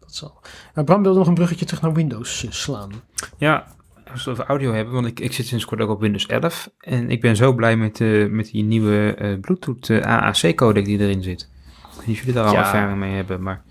Dat 0.00 0.14
zal. 0.14 0.40
Nou, 0.74 0.86
Bram 0.86 1.02
wilde 1.02 1.18
nog 1.18 1.28
een 1.28 1.34
bruggetje 1.34 1.64
terug 1.64 1.82
naar 1.82 1.92
Windows 1.92 2.44
slaan. 2.48 3.02
Ja, 3.38 3.74
als 4.12 4.24
we 4.24 4.30
het 4.30 4.38
over 4.38 4.50
audio 4.50 4.72
hebben, 4.72 4.94
want 4.94 5.06
ik, 5.06 5.20
ik 5.20 5.32
zit 5.32 5.46
sinds 5.46 5.64
kort 5.64 5.80
ook 5.80 5.90
op 5.90 6.00
Windows 6.00 6.26
11. 6.26 6.70
En 6.80 7.10
ik 7.10 7.20
ben 7.20 7.36
zo 7.36 7.52
blij 7.52 7.76
met, 7.76 8.00
eh, 8.00 8.28
met 8.28 8.50
die 8.50 8.62
nieuwe 8.62 9.14
eh, 9.14 9.40
Bluetooth 9.40 9.90
eh, 9.90 10.00
AAC-codec 10.00 10.84
die 10.84 10.98
erin 10.98 11.22
zit. 11.22 11.50
Ik 11.98 12.06
weet 12.06 12.16
jullie 12.16 12.32
daar 12.32 12.44
al 12.44 12.52
Ja. 12.52 12.58
ervaring 12.58 12.98
mee 12.98 13.14
hebben, 13.14 13.42
maar 13.42 13.62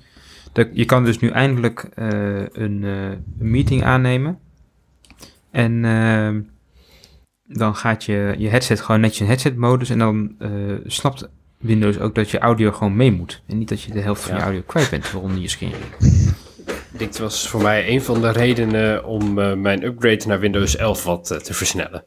dat, 0.51 0.67
je 0.73 0.85
kan 0.85 1.03
dus 1.03 1.19
nu 1.19 1.29
eindelijk 1.29 1.89
een, 1.95 2.85
meeting 3.37 3.83
aannemen. 3.83 4.39
En 5.51 5.85
ehm, 5.85 6.41
dan 7.47 7.75
gaat 7.75 8.03
je, 8.03 8.35
je 8.37 8.49
headset 8.49 8.81
gewoon 8.81 9.01
netjes 9.01 9.21
in 9.21 9.27
headset-modus. 9.27 9.89
En 9.89 9.97
dan 9.97 10.35
snapt 10.85 11.29
Windows 11.57 11.99
ook 11.99 12.15
dat 12.15 12.29
je 12.29 12.39
audio 12.39 12.71
gewoon 12.71 12.95
mee 12.95 13.11
moet. 13.11 13.43
En 13.47 13.57
niet 13.57 13.69
dat 13.69 13.81
je 13.81 13.91
de 13.91 13.99
helft 13.99 14.21
van 14.21 14.35
je 14.35 14.41
audio 14.41 14.61
kwijt 14.65 14.89
bent, 14.89 15.11
waaronder 15.11 15.41
je 15.41 15.47
screen. 15.47 15.73
Dit 16.91 17.17
was 17.17 17.47
voor 17.47 17.61
mij 17.61 17.89
een 17.89 18.01
van 18.01 18.21
de 18.21 18.31
redenen 18.31 19.05
om 19.05 19.39
eh, 19.39 19.53
mijn 19.53 19.83
upgrade 19.83 20.27
naar 20.27 20.39
Windows 20.39 20.75
11 20.75 21.03
wat 21.03 21.31
eh, 21.31 21.37
te 21.37 21.53
versnellen. 21.53 22.03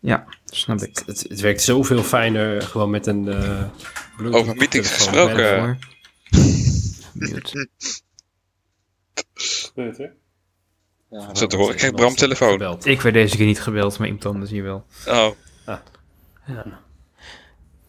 Ja, 0.00 0.26
snap 0.44 0.80
ik. 0.80 0.98
Het, 0.98 1.06
het, 1.06 1.26
het 1.28 1.40
werkt 1.40 1.62
zoveel 1.62 2.02
fijner 2.02 2.62
gewoon 2.62 2.90
met 2.90 3.06
een 3.06 3.28
eh 3.28 3.64
Bluetooth 4.16 4.40
Over 4.40 4.56
meetings 4.56 4.90
gesproken. 4.90 5.78
Mute. 7.12 7.68
Ja, 11.10 11.34
zo 11.34 11.46
te 11.46 11.56
horen. 11.56 11.72
Ik 11.72 11.78
krijg 11.78 11.94
Bram 11.94 12.14
telefoon. 12.14 12.50
Gebeld. 12.50 12.86
Ik 12.86 13.00
werd 13.00 13.14
deze 13.14 13.36
keer 13.36 13.46
niet 13.46 13.60
gebeld, 13.60 13.98
maar 13.98 14.06
iemand 14.06 14.26
anders 14.26 14.50
hier 14.50 14.62
wel. 14.62 14.84
Oh, 15.06 15.30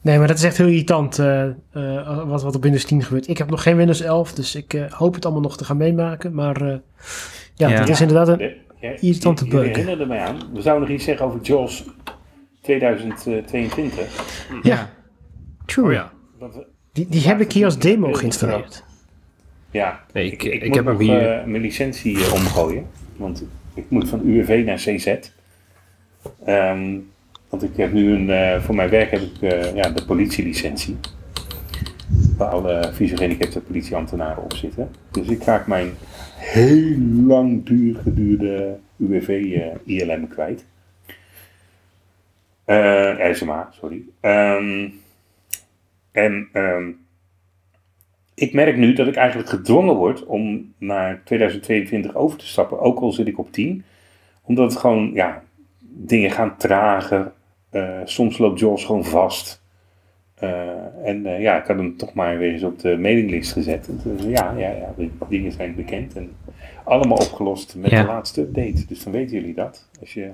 Nee, 0.04 0.18
maar 0.18 0.28
dat 0.28 0.38
is 0.38 0.44
echt 0.44 0.58
heel 0.58 0.68
irritant 0.68 1.20
eh, 1.20 1.44
eh, 1.72 2.28
wat, 2.28 2.44
wat 2.44 2.56
op 2.56 2.64
Windows 2.64 2.86
10 2.86 3.04
gebeurt. 3.04 3.28
Ik 3.28 3.38
heb 3.38 3.50
nog 3.50 3.64
geen 3.64 3.76
Windows 3.78 4.02
11, 4.02 4.34
dus 4.34 4.56
ik 4.56 4.74
eh, 4.74 4.92
hoop 4.92 5.14
het 5.14 5.24
allemaal 5.26 5.44
nog 5.44 5.58
te 5.58 5.66
gaan 5.66 5.78
meemaken. 5.78 6.34
Maar 6.34 6.62
eh, 6.62 6.76
ja, 7.56 7.68
Ja. 7.70 7.80
dat 7.80 7.90
is 7.90 8.02
inderdaad 8.02 8.28
een... 8.28 8.40
Ja, 8.40 8.50
ja, 8.80 8.90
Irritante 9.00 9.48
bug. 9.48 9.62
Je 9.64 9.70
herinnerde 9.70 10.06
mij 10.06 10.20
aan. 10.20 10.38
We 10.54 10.62
zouden 10.62 10.88
nog 10.88 10.96
iets 10.98 11.06
zeggen 11.06 11.26
over 11.26 11.40
JAWS 11.42 11.84
2022. 12.62 14.08
Ja, 14.64 14.90
true. 15.66 15.86
Oh 15.86 15.92
ja. 15.92 16.12
We- 16.40 16.66
Die, 16.92 17.08
die 17.10 17.22
heb 17.28 17.40
ik 17.42 17.52
hier 17.52 17.66
als 17.66 17.80
demo 17.80 18.14
geïnstalleerd. 18.14 18.84
Ja, 19.72 20.00
Nee, 20.14 20.32
ik- 20.32 20.44
ik 20.44 20.66
moet 20.66 20.76
heb 20.76 20.86
hem 20.86 20.94
nog, 20.94 21.02
hier. 21.04 21.32
eh, 21.40 21.46
mijn 21.46 21.62
licentie 21.62 22.32
omgooien. 22.34 22.86
Want 23.16 23.44
ik 23.74 23.86
moet 23.90 24.10
van 24.10 24.22
UWV 24.24 24.64
naar 24.66 24.76
CZ. 24.78 25.16
Ehm, 26.46 26.98
want 27.54 27.66
ik 27.66 27.78
heb 27.78 27.94
nu 27.94 28.14
een, 28.14 28.30
eh, 28.30 28.62
voor 28.62 28.76
mijn 28.76 28.90
werk 28.90 29.12
heb 29.12 29.22
ik 29.22 29.42
eh, 29.42 29.76
ja, 29.76 29.90
de 29.90 30.06
politielicentie. 30.06 30.98
Waar 32.38 32.50
alle 32.50 32.92
fysiogehandicapte 32.94 33.62
politieambtenaren 33.62 34.44
op 34.44 34.54
zitten. 34.54 34.92
Dus 35.12 35.28
ik 35.28 35.44
raak 35.44 35.68
mijn 35.68 35.92
heel 36.36 36.98
lang 37.26 37.66
duur 37.66 37.96
geduurde 37.96 38.78
UWV 38.98 39.60
eh, 39.86 40.24
kwijt. 40.30 40.66
Eh 42.66 43.34
SMA, 43.34 43.70
sorry. 43.72 44.04
Ehm, 44.20 44.90
en 46.12 46.50
ehm, 46.54 46.90
ik 48.34 48.54
merk 48.54 48.78
nu 48.78 48.94
dat 48.94 49.08
ik 49.08 49.16
eigenlijk 49.16 49.50
gedwongen 49.50 49.96
word 49.96 50.26
om 50.26 50.74
naar 50.78 51.22
2022 51.24 52.16
over 52.16 52.38
te 52.38 52.48
stappen, 52.48 52.80
ook 52.80 53.00
al 53.00 53.12
zit 53.12 53.28
ik 53.28 53.40
op 53.40 53.52
10. 53.52 53.84
Omdat 54.42 54.72
het 54.72 54.80
gewoon, 54.80 55.12
ja, 55.14 55.44
dingen 55.80 56.32
gaan 56.32 56.58
trager. 56.58 57.32
Eh, 57.74 58.00
soms 58.06 58.38
loopt 58.38 58.60
Jos 58.60 58.86
gewoon 58.86 59.06
vast. 59.06 59.62
Eh, 60.36 60.50
en 61.06 61.26
eh, 61.26 61.42
ja, 61.42 61.62
ik 61.62 61.68
had 61.68 61.78
hem 61.78 61.98
toch 61.98 62.14
maar 62.14 62.38
weer 62.38 62.52
eens 62.54 62.64
op 62.64 62.80
de 62.80 62.98
mailinglist 62.98 63.52
gezet. 63.52 63.90
Ja, 64.18 64.54
ja, 64.58 64.70
ja, 64.70 64.94
de 64.98 65.10
dingen 65.30 65.52
zijn 65.52 65.76
bekend 65.76 66.16
en 66.16 66.32
allemaal 66.84 67.18
opgelost 67.18 67.76
met 67.76 67.92
Ja. 67.92 68.02
de 68.02 68.08
laatste 68.08 68.42
update. 68.42 68.86
Dus 68.88 69.04
dan 69.04 69.14
weten 69.14 69.36
jullie 69.38 69.54
dat. 69.54 69.90
Als 70.00 70.14
je 70.14 70.30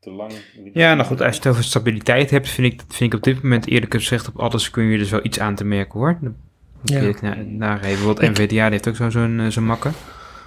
te 0.00 0.10
lang... 0.10 0.32
Ja, 0.72 0.94
nou 0.94 1.06
goed, 1.06 1.20
als 1.20 1.30
je 1.36 1.40
het 1.42 1.50
over 1.50 1.64
stabiliteit 1.64 2.30
hebt, 2.30 2.48
vind 2.48 2.72
ik, 2.72 2.80
vind 2.88 3.12
ik 3.12 3.18
op 3.18 3.24
dit 3.24 3.42
moment 3.42 3.66
eerlijk 3.68 3.94
gezegd 3.94 4.28
op 4.28 4.38
alles 4.38 4.70
kun 4.70 4.84
je 4.84 4.98
dus 4.98 5.10
wel 5.10 5.24
iets 5.24 5.40
aan 5.40 5.54
te 5.54 5.64
merken 5.64 5.98
hoor. 6.00 6.18
Dan 6.20 6.34
Ja. 6.84 7.00
ik 7.00 7.22
na, 7.22 7.34
nageven. 7.46 8.06
Want 8.06 8.20
NVDA 8.20 8.46
die 8.46 8.58
heeft 8.70 8.88
ook 8.88 8.96
zo- 8.96 9.10
zo'n 9.10 9.46
zo'n 9.48 9.64
makken. 9.64 9.92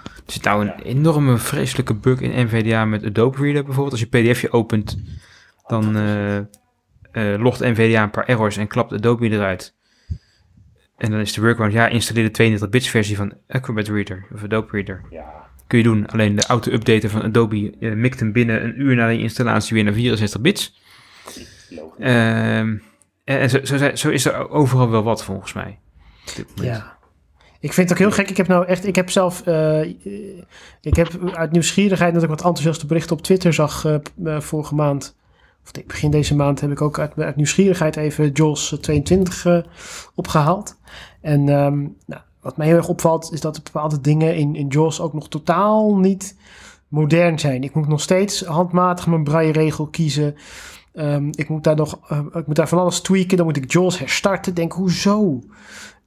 Er 0.05 0.35
zit 0.35 0.43
nou 0.43 0.65
een 0.67 0.81
enorme 0.83 1.37
vreselijke 1.37 1.93
bug 1.93 2.21
in 2.21 2.45
NVDA 2.45 2.85
met 2.85 3.05
Adobe 3.05 3.41
Reader 3.41 3.63
bijvoorbeeld. 3.63 3.91
Als 4.01 4.09
je 4.11 4.31
pdfje 4.31 4.51
opent, 4.51 4.97
dan 5.69 5.95
eh, 5.95 6.37
eh, 6.37 7.41
logt 7.41 7.59
NVDA 7.59 8.03
een 8.03 8.09
paar 8.09 8.25
errors 8.25 8.57
en 8.57 8.67
klapt 8.67 8.93
Adobe 8.93 9.29
eruit. 9.29 9.77
En 10.97 11.11
dan 11.11 11.19
is 11.19 11.33
de 11.33 11.41
workaround, 11.41 11.73
ja, 11.73 11.87
installeer 11.87 12.33
de 12.33 12.59
32-bits 12.59 12.89
versie 12.89 13.15
van 13.15 13.33
Acrobat 13.47 13.87
Reader 13.87 14.25
of 14.33 14.43
Adobe 14.43 14.67
Reader. 14.71 15.01
Ja, 15.09 15.47
Kun 15.67 15.77
je 15.77 15.83
doen, 15.83 16.07
alleen 16.07 16.35
de 16.35 16.45
auto-updaten 16.45 17.09
van 17.09 17.21
Adobe 17.21 17.73
eh, 17.79 17.93
mikt 17.93 18.19
hem 18.19 18.31
binnen 18.31 18.63
een 18.63 18.81
uur 18.81 18.95
na 18.95 19.07
de 19.07 19.19
installatie 19.19 19.73
weer 19.73 19.83
naar 19.83 19.93
64 19.93 20.41
bits. 20.41 20.81
Ehm, 21.99 22.77
en 23.23 23.39
en 23.39 23.49
zo, 23.49 23.59
zo, 23.63 23.95
zo 23.95 24.09
is 24.09 24.25
er 24.25 24.49
overal 24.49 24.89
wel 24.89 25.03
wat 25.03 25.23
volgens 25.23 25.53
mij. 25.53 25.79
Ja. 26.55 26.97
Ik 27.59 27.73
vind 27.73 27.89
het 27.89 27.91
ook 27.91 28.05
heel 28.05 28.15
gek. 28.17 28.29
Ik 28.29 28.37
heb 28.37 28.47
nou 28.47 28.65
echt, 28.65 28.85
ik 28.85 28.95
heb 28.95 29.09
zelf, 29.09 29.39
ik 30.81 30.95
heb 30.95 31.31
uit 31.33 31.51
nieuwsgierigheid 31.51 32.13
dat 32.13 32.23
ik 32.23 32.29
wat 32.29 32.43
enthousiaste 32.43 32.85
berichten 32.85 33.15
op 33.15 33.21
Twitter 33.21 33.53
zag 33.53 33.99
vorige 34.23 34.75
maand. 34.75 35.17
Of 35.75 35.85
begin 35.85 36.11
deze 36.11 36.35
maand 36.35 36.61
heb 36.61 36.71
ik 36.71 36.81
ook 36.81 36.99
uit, 36.99 37.11
uit 37.17 37.35
nieuwsgierigheid 37.35 37.95
even 37.95 38.31
Jaws 38.31 38.77
22 38.81 39.45
eh, 39.45 39.57
opgehaald. 40.15 40.77
En 41.21 41.49
ehm, 41.49 41.77
nou, 42.05 42.21
wat 42.41 42.57
mij 42.57 42.67
heel 42.67 42.75
erg 42.75 42.87
opvalt 42.87 43.31
is 43.33 43.41
dat 43.41 43.55
er 43.55 43.63
bepaalde 43.63 44.01
dingen 44.01 44.35
in, 44.35 44.55
in 44.55 44.67
Jaws 44.67 45.01
ook 45.01 45.13
nog 45.13 45.29
totaal 45.29 45.97
niet 45.97 46.35
modern 46.87 47.39
zijn. 47.39 47.63
Ik 47.63 47.75
moet 47.75 47.87
nog 47.87 48.01
steeds 48.01 48.43
handmatig 48.43 49.07
mijn 49.07 49.23
braille-regel 49.23 49.87
kiezen. 49.87 50.35
Ehm, 50.93 51.27
ik, 51.31 51.49
moet 51.49 51.63
daar 51.63 51.75
nog, 51.75 51.99
eh, 52.07 52.19
ik 52.33 52.47
moet 52.47 52.55
daar 52.55 52.67
van 52.67 52.79
alles 52.79 53.01
tweaken. 53.01 53.37
Dan 53.37 53.45
moet 53.45 53.57
ik 53.57 53.71
Jaws 53.71 53.99
herstarten. 53.99 54.53
Denk, 54.53 54.71
hoezo? 54.71 55.39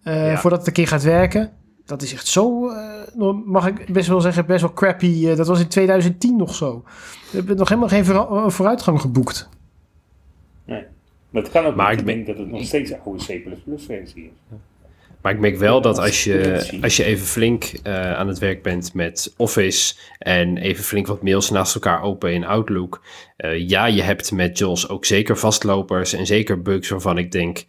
Eh, 0.02 0.30
Ja. 0.30 0.38
Voordat 0.38 0.58
het 0.58 0.68
een 0.68 0.74
keer 0.74 0.88
gaat 0.88 1.02
werken. 1.02 1.50
Dat 1.84 2.02
is 2.02 2.12
echt 2.12 2.26
zo, 2.26 2.68
eh, 2.68 3.32
mag 3.44 3.66
ik 3.66 3.92
best 3.92 4.08
wel 4.08 4.20
zeggen, 4.20 4.46
best 4.46 4.60
wel 4.60 4.72
crappy. 4.72 5.26
Eh, 5.28 5.36
dat 5.36 5.46
was 5.46 5.60
in 5.60 5.68
2010 5.68 6.36
nog 6.36 6.54
zo. 6.54 6.82
We 7.30 7.36
hebben 7.36 7.56
nog 7.56 7.68
helemaal 7.68 7.88
geen 7.88 8.04
eh, 8.04 8.48
vooruitgang 8.48 9.00
geboekt. 9.00 9.48
Maar 11.30 11.42
het 11.42 11.50
kan 11.50 11.64
ook 11.64 11.74
Maar 11.74 11.84
maar 11.84 11.98
ik 11.98 12.06
denk 12.06 12.26
dat 12.26 12.38
het 12.38 12.50
nog 12.50 12.64
steeds 12.64 12.90
een 12.90 12.98
oude 13.04 13.24
C++ 13.24 13.44
versie 13.76 14.24
is. 14.24 14.56
Maar 15.22 15.32
ik 15.32 15.38
merk 15.38 15.56
wel 15.56 15.80
dat 15.80 15.98
als 15.98 16.24
je, 16.24 16.66
als 16.82 16.96
je 16.96 17.04
even 17.04 17.26
flink 17.26 17.64
eh, 17.82 18.12
aan 18.12 18.28
het 18.28 18.38
werk 18.38 18.62
bent 18.62 18.94
met 18.94 19.34
Office 19.36 19.94
en 20.18 20.56
even 20.56 20.84
flink 20.84 21.06
wat 21.06 21.22
mails 21.22 21.50
naast 21.50 21.74
elkaar 21.74 22.02
open 22.02 22.32
in 22.32 22.44
Outlook. 22.44 23.02
eh, 23.36 23.68
ja, 23.68 23.86
je 23.86 24.02
hebt 24.02 24.32
met 24.32 24.58
JAWS 24.58 24.88
ook 24.88 25.04
zeker 25.04 25.38
vastlopers 25.38 26.12
en 26.12 26.26
zeker 26.26 26.62
bugs 26.62 26.88
waarvan 26.88 27.18
ik 27.18 27.32
denk, 27.32 27.64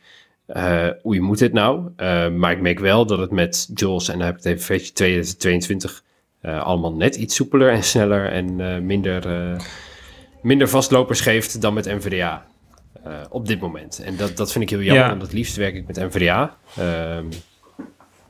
eh, 0.45 0.87
oei, 1.05 1.19
moet 1.19 1.37
dit 1.39 1.53
nou? 1.53 1.89
Eh, 1.95 2.29
maar 2.29 2.51
ik 2.51 2.61
merk 2.61 2.79
wel 2.79 3.05
dat 3.05 3.19
het 3.19 3.31
met 3.31 3.69
JAWS, 3.73 4.09
en 4.09 4.17
dan 4.17 4.25
heb 4.27 4.37
ik 4.37 4.43
het 4.43 4.51
even 4.53 4.65
versie 4.65 4.93
2022, 4.93 6.03
eh, 6.41 6.61
allemaal 6.61 6.93
net 6.93 7.15
iets 7.15 7.35
soepeler 7.35 7.69
en 7.71 7.83
sneller 7.83 8.31
en 8.31 8.59
eh, 8.73 8.79
minder, 8.81 9.27
eh, 9.27 9.59
minder 10.41 10.69
vastlopers 10.69 11.21
geeft 11.21 11.61
dan 11.61 11.73
met 11.73 11.85
NVDA. 11.85 12.45
eh, 13.03 13.11
op 13.29 13.47
dit 13.47 13.59
moment. 13.59 14.01
En 14.05 14.15
dat, 14.17 14.37
dat 14.37 14.51
vind 14.51 14.63
ik 14.63 14.69
heel 14.69 14.81
jammer, 14.81 15.03
Ja. 15.03 15.09
want 15.09 15.21
het 15.21 15.33
liefst 15.33 15.55
werk 15.55 15.75
ik 15.75 15.87
met 15.87 15.95
NVDA. 15.95 16.57
Ehm, 16.77 17.25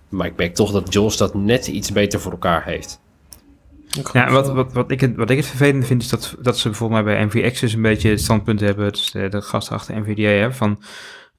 maar 0.10 0.28
ik 0.28 0.36
merk 0.36 0.56
toch 0.56 0.72
dat 0.72 0.94
JAWS 0.94 1.18
dat 1.18 1.34
net 1.34 1.68
iets 1.68 1.92
beter 1.92 2.20
voor 2.20 2.32
elkaar 2.32 2.64
heeft. 2.66 3.00
Ja, 4.14 4.32
wat, 4.32 4.48
wat, 4.52 4.74
wat, 4.74 4.92
ik 4.92 5.02
het, 5.02 5.16
wat 5.16 5.30
ik 5.30 5.38
het 5.38 5.46
vervelend 5.46 5.86
vind, 5.86 6.02
is 6.02 6.10
dat, 6.10 6.36
dat 6.42 6.58
ze 6.58 6.70
bijvoorbeeld 6.70 7.04
mij 7.04 7.28
bij 7.28 7.46
Access 7.46 7.74
een 7.74 7.82
beetje 7.82 8.10
het 8.10 8.22
standpunt 8.22 8.60
hebben, 8.60 8.92
dus 8.92 9.12
de, 9.12 9.28
de 9.30 9.42
gasten 9.42 9.76
achter 9.76 10.00
NVDA 10.00 10.30
hebben, 10.30 10.58
van 10.58 10.82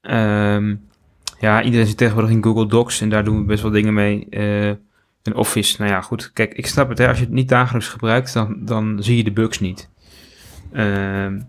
ehm, 0.04 0.74
ja, 1.40 1.62
iedereen 1.62 1.86
zit 1.86 1.96
tegenwoordig 1.96 2.32
in 2.32 2.42
Google 2.42 2.66
Docs 2.66 3.00
en 3.00 3.08
daar 3.08 3.24
doen 3.24 3.38
we 3.38 3.44
best 3.44 3.62
wel 3.62 3.70
dingen 3.70 3.94
mee. 3.94 4.26
eh 4.30 4.72
en 5.24 5.34
Office, 5.34 5.76
nou 5.78 5.92
ja, 5.92 6.00
goed, 6.00 6.32
kijk, 6.32 6.54
ik 6.54 6.66
snap 6.66 6.88
het, 6.88 6.98
hè, 6.98 7.08
als 7.08 7.18
je 7.18 7.24
het 7.24 7.32
niet 7.32 7.48
dagelijks 7.48 7.88
gebruikt, 7.88 8.32
dan, 8.32 8.56
dan 8.64 9.02
zie 9.02 9.16
je 9.16 9.24
de 9.24 9.32
bugs 9.32 9.60
niet. 9.60 9.90
Ehm, 10.72 11.40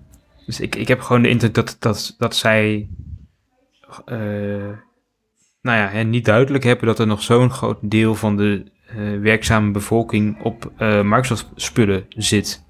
dus 0.46 0.60
ik, 0.60 0.76
ik 0.76 0.88
heb 0.88 1.00
gewoon 1.00 1.22
de 1.22 1.30
indruk 1.30 1.54
dat, 1.54 1.76
dat, 1.80 2.16
dat 2.18 2.36
zij 2.36 2.90
eh, 4.06 4.78
nou 5.62 5.78
ja, 5.78 5.88
hè, 5.88 6.04
niet 6.04 6.26
duidelijk 6.26 6.64
hebben 6.64 6.88
dat 6.88 7.00
er 7.00 7.08
nog 7.08 7.22
zo'n 7.22 7.52
groot 7.52 7.78
deel 7.82 8.16
van 8.16 8.38
de 8.38 8.64
eh, 8.88 9.20
werkzame 9.20 9.72
bevolking 9.72 10.42
op 10.42 10.72
eh, 10.78 11.02
Microsoft 11.02 11.48
spullen 11.56 12.06
zit. 12.10 12.64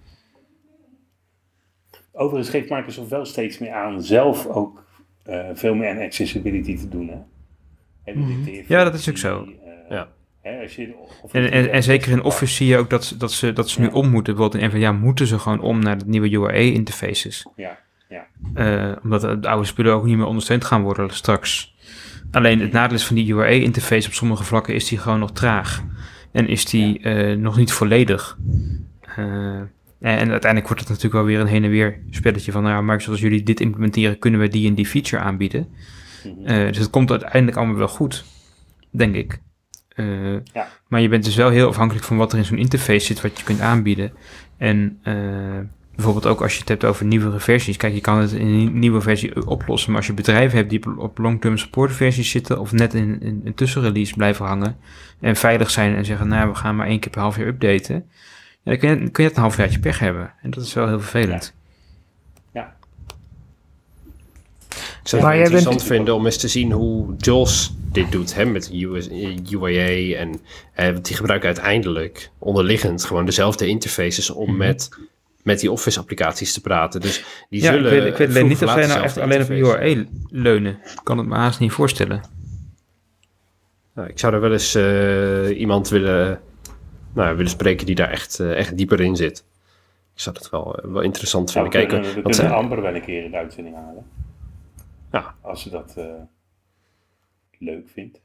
Overigens 2.11 2.49
geeft 2.49 2.69
Microsoft 2.69 3.09
wel 3.09 3.25
steeds 3.25 3.57
meer 3.57 3.73
aan 3.73 4.01
zelf 4.01 4.47
ook 4.47 4.84
eh, 5.25 5.39
veel 5.53 5.75
meer 5.75 5.89
aan 5.89 6.01
accessibility 6.01 6.77
te 6.77 6.89
doen. 6.89 7.07
Hè? 7.07 7.15
En 8.11 8.19
Mhm. 8.19 8.61
Ja, 8.67 8.83
dat 8.83 8.93
is 8.93 9.09
ook 9.09 9.17
zo. 9.17 9.43
eh, 9.43 9.71
Ja. 9.89 10.07
Hè, 10.41 10.61
als 10.61 10.75
je, 10.75 10.93
of 11.23 11.33
En, 11.33 11.51
en, 11.51 11.71
en 11.71 11.83
zeker 11.83 12.11
in 12.11 12.23
Office 12.23 12.53
zie 12.53 12.67
je 12.67 12.77
ook 12.77 12.89
dat, 12.89 13.05
ze- 13.05 13.17
dat 13.17 13.31
ze, 13.31 13.53
dat 13.53 13.69
ze 13.69 13.79
nu 13.79 13.85
Ja. 13.85 13.91
om 13.93 14.09
moeten. 14.09 14.35
Bijvoorbeeld 14.35 14.63
in 14.63 14.69
NVDA 14.69 14.91
moeten 14.91 15.27
ze 15.27 15.39
gewoon 15.39 15.59
om 15.61 15.79
naar 15.79 15.97
de 15.97 16.05
nieuwe 16.07 16.29
UAE-interfaces. 16.31 17.45
Ja, 17.55 17.77
ja. 18.09 18.25
Eh, 18.53 18.95
omdat 19.03 19.21
de 19.43 19.49
oude 19.49 19.67
spullen 19.67 19.93
ook 19.93 20.05
niet 20.05 20.17
meer 20.17 20.25
ondersteund 20.25 20.63
gaan 20.65 20.81
worden 20.81 21.09
straks. 21.09 21.75
Alleen 22.31 22.59
het 22.59 22.71
nadeel 22.71 22.97
is 22.97 23.05
van 23.05 23.15
die 23.15 23.27
UAE-interface 23.33 24.07
op 24.07 24.13
sommige 24.13 24.43
vlakken 24.43 24.73
is 24.73 24.87
die 24.87 24.97
gewoon 24.97 25.19
nog 25.19 25.31
traag. 25.31 25.83
En 26.31 26.47
is 26.47 26.65
die 26.65 27.07
nog 27.35 27.57
niet 27.57 27.71
volledig. 27.71 28.37
En, 29.99 30.17
en 30.17 30.29
uiteindelijk 30.31 30.67
wordt 30.67 30.79
het 30.79 30.89
natuurlijk 30.89 31.13
wel 31.15 31.23
weer 31.25 31.39
een 31.39 31.47
heen 31.47 31.63
en 31.63 31.69
weer 31.69 31.99
spelletje 32.09 32.51
van, 32.51 32.63
nou 32.63 32.75
ja, 32.75 32.81
Microsoft, 32.81 33.09
als 33.11 33.19
jullie 33.21 33.43
dit 33.43 33.59
implementeren, 33.59 34.19
kunnen 34.19 34.39
we 34.39 34.47
die 34.47 34.67
en 34.67 34.73
die 34.75 34.85
feature 34.85 35.21
aanbieden. 35.23 35.67
Mhm. 36.23 36.45
Eh, 36.47 36.67
dus 36.67 36.77
het 36.77 36.89
komt 36.89 37.11
uiteindelijk 37.11 37.57
allemaal 37.57 37.75
wel 37.75 37.87
goed, 37.87 38.25
denk 38.91 39.15
ik. 39.15 39.39
Eh, 39.89 40.33
Ja. 40.33 40.67
Maar 40.87 41.01
je 41.01 41.09
bent 41.09 41.23
dus 41.23 41.35
wel 41.35 41.49
heel 41.49 41.67
afhankelijk 41.67 42.05
van 42.05 42.17
wat 42.17 42.31
er 42.31 42.37
in 42.37 42.45
zo'n 42.45 42.57
interface 42.57 43.05
zit, 43.05 43.21
wat 43.21 43.37
je 43.39 43.43
kunt 43.43 43.59
aanbieden. 43.59 44.11
En 44.57 44.99
eh, 45.03 45.13
bijvoorbeeld 45.95 46.25
ook 46.25 46.41
als 46.41 46.53
je 46.53 46.59
het 46.59 46.69
hebt 46.69 46.85
over 46.85 47.05
nieuwere 47.05 47.39
versies. 47.39 47.77
Kijk, 47.77 47.93
je 47.93 48.01
kan 48.01 48.17
het 48.17 48.31
in 48.31 48.47
een 48.47 48.79
nieuwe 48.79 49.01
versie 49.01 49.47
oplossen, 49.47 49.89
maar 49.89 49.99
als 49.99 50.07
je 50.07 50.13
bedrijven 50.13 50.57
hebt 50.57 50.69
die 50.69 50.85
op- 50.85 50.97
op 50.97 51.17
long-term 51.17 51.57
support 51.57 51.91
versies 51.91 52.29
zitten 52.29 52.59
of 52.59 52.71
net 52.71 52.93
in, 52.93 53.21
in 53.21 53.41
een 53.43 53.53
tussenrelease 53.53 54.13
blijven 54.13 54.45
hangen 54.45 54.77
en 55.19 55.35
veilig 55.35 55.69
zijn 55.71 55.95
en 55.95 56.05
zeggen, 56.05 56.27
nou, 56.27 56.49
we 56.49 56.55
gaan 56.55 56.75
maar 56.75 56.87
één 56.87 56.99
keer 56.99 57.11
per 57.11 57.21
half 57.21 57.37
jaar 57.37 57.47
updaten. 57.47 58.05
Ja, 58.65 58.71
dan 58.71 58.77
kun 58.77 58.89
je, 58.89 59.09
kun 59.09 59.23
je 59.23 59.29
het 59.29 59.37
een 59.37 59.43
half 59.43 59.57
jaartje 59.57 59.79
pech 59.79 59.99
hebben. 59.99 60.33
En 60.41 60.49
dat 60.49 60.63
is 60.63 60.73
wel 60.73 60.87
heel 60.87 60.99
vervelend. 60.99 61.53
Ik 65.03 65.11
zou 65.11 65.23
het 65.23 65.31
bent- 65.33 65.43
interessant 65.45 65.83
vinden 65.83 66.15
om 66.15 66.25
eens 66.25 66.37
te 66.37 66.47
zien 66.47 66.71
hoe 66.71 67.13
JAWS 67.17 67.73
dit 67.91 68.11
doet, 68.11 68.35
hè, 68.35 68.45
met 68.45 68.69
US, 68.73 69.09
UAA. 69.51 70.15
En 70.17 70.39
eh, 70.73 70.95
die 71.01 71.15
gebruiken 71.15 71.47
uiteindelijk 71.47 72.29
onderliggend 72.39 73.03
gewoon 73.05 73.25
dezelfde 73.25 73.67
interfaces 73.67 74.29
om 74.29 74.57
met, 74.57 74.89
met 75.43 75.59
die 75.59 75.71
Office-applicaties 75.71 76.53
te 76.53 76.61
praten. 76.61 77.01
Dus 77.01 77.23
die 77.49 77.61
Ja, 77.61 77.71
ik 77.71 77.75
zullen. 77.75 77.91
weet, 77.91 78.19
ik 78.19 78.27
weet 78.27 78.47
niet 78.47 78.63
of 78.63 78.71
zij 78.71 78.87
nou 78.87 79.01
echt 79.03 79.17
alleen 79.17 79.41
op. 79.41 79.49
URL 79.49 80.03
leunen. 80.29 80.71
Ik 80.71 80.99
kan 81.03 81.17
het 81.17 81.27
me 81.27 81.35
haast 81.35 81.59
niet 81.59 81.71
voorstellen. 81.71 82.21
Nou, 83.95 84.09
ik 84.09 84.19
zou 84.19 84.33
er 84.33 84.41
wel 84.41 84.51
eens 84.51 84.75
eh, 84.75 85.59
iemand 85.59 85.89
willen, 85.89 86.39
nou, 87.15 87.35
willen 87.35 87.51
spreken 87.51 87.85
die 87.85 87.95
daar 87.95 88.09
echt, 88.09 88.39
eh, 88.39 88.57
echt 88.57 88.77
dieper 88.77 88.99
in 89.01 89.15
zit. 89.15 89.45
Ik 90.13 90.21
zou 90.21 90.35
dat 90.35 90.49
wel, 90.49 90.75
eh, 90.77 90.91
wel 90.91 91.01
interessant 91.01 91.53
Nou, 91.53 91.69
vinden. 91.71 91.81
we 91.81 91.87
Kijken, 91.87 92.11
kunnen, 92.13 92.29
we 92.29 92.35
kunnen 92.37 92.57
Amber 92.57 92.81
wel 92.81 92.95
een 92.95 93.01
keer 93.01 93.23
in 93.23 93.31
de 93.31 93.37
uitzending 93.37 93.75
halen. 93.75 94.05
Ja. 95.11 95.35
Als 95.41 95.61
ze 95.61 95.69
dat 95.69 95.93
eh, 95.97 96.05
leuk 97.59 97.89
vindt. 97.89 98.21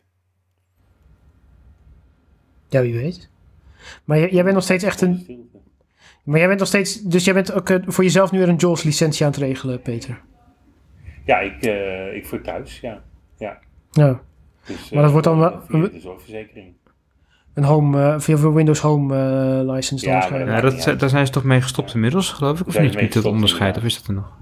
Ja, 2.68 2.80
wie 2.82 2.94
weet. 2.94 3.30
Maar 4.04 4.18
jij, 4.18 4.30
jij 4.30 4.42
bent 4.42 4.54
nog 4.54 4.64
steeds 4.64 4.84
echt 4.84 5.00
een. 5.00 5.48
Maar 6.24 6.38
jij 6.38 6.46
bent 6.46 6.58
nog 6.58 6.68
steeds. 6.68 7.02
Dus 7.02 7.24
jij 7.24 7.34
bent 7.34 7.52
ook 7.52 7.78
voor 7.86 8.04
jezelf 8.04 8.30
nu 8.30 8.38
weer 8.38 8.48
een 8.48 8.56
JAWS 8.56 8.82
licentie 8.82 9.24
aan 9.26 9.30
het 9.32 9.40
regelen, 9.40 9.82
Peter. 9.82 10.20
Ja, 11.24 11.38
ik, 11.40 11.62
eh, 11.62 12.14
ik 12.14 12.26
voor 12.26 12.40
thuis, 12.40 12.80
ja. 12.80 13.02
ja. 13.38 13.58
Ja. 13.90 14.20
Dus, 14.66 14.90
Maar 14.90 15.02
dat 15.02 15.10
wordt 15.10 15.26
dan 15.26 15.38
wel- 15.38 15.62
de 15.68 16.00
zorgverzekering. 16.00 16.74
Een 17.54 17.64
home, 17.64 18.02
eh, 18.02 18.20
via 18.20 18.36
voor 18.36 18.54
Windows 18.54 18.80
Home 18.80 19.16
eh, 19.16 19.74
license 19.74 20.06
Ja. 20.06 20.28
Ja, 20.38 20.60
dat, 20.60 20.86
uit. 20.86 21.00
daar 21.00 21.08
zijn 21.08 21.26
ze 21.26 21.32
toch 21.32 21.44
mee 21.44 21.60
gestopt 21.60 21.94
inmiddels, 21.94 22.30
geloof 22.32 22.60
ik? 22.60 22.66
Of 22.66 22.78
niet? 22.78 22.92
dat 22.92 23.02
gestopt, 23.02 23.24
onderscheid, 23.24 23.76
of 23.76 23.82
is 23.82 23.96
dat 23.96 24.06
er 24.06 24.14
nog? 24.14 24.32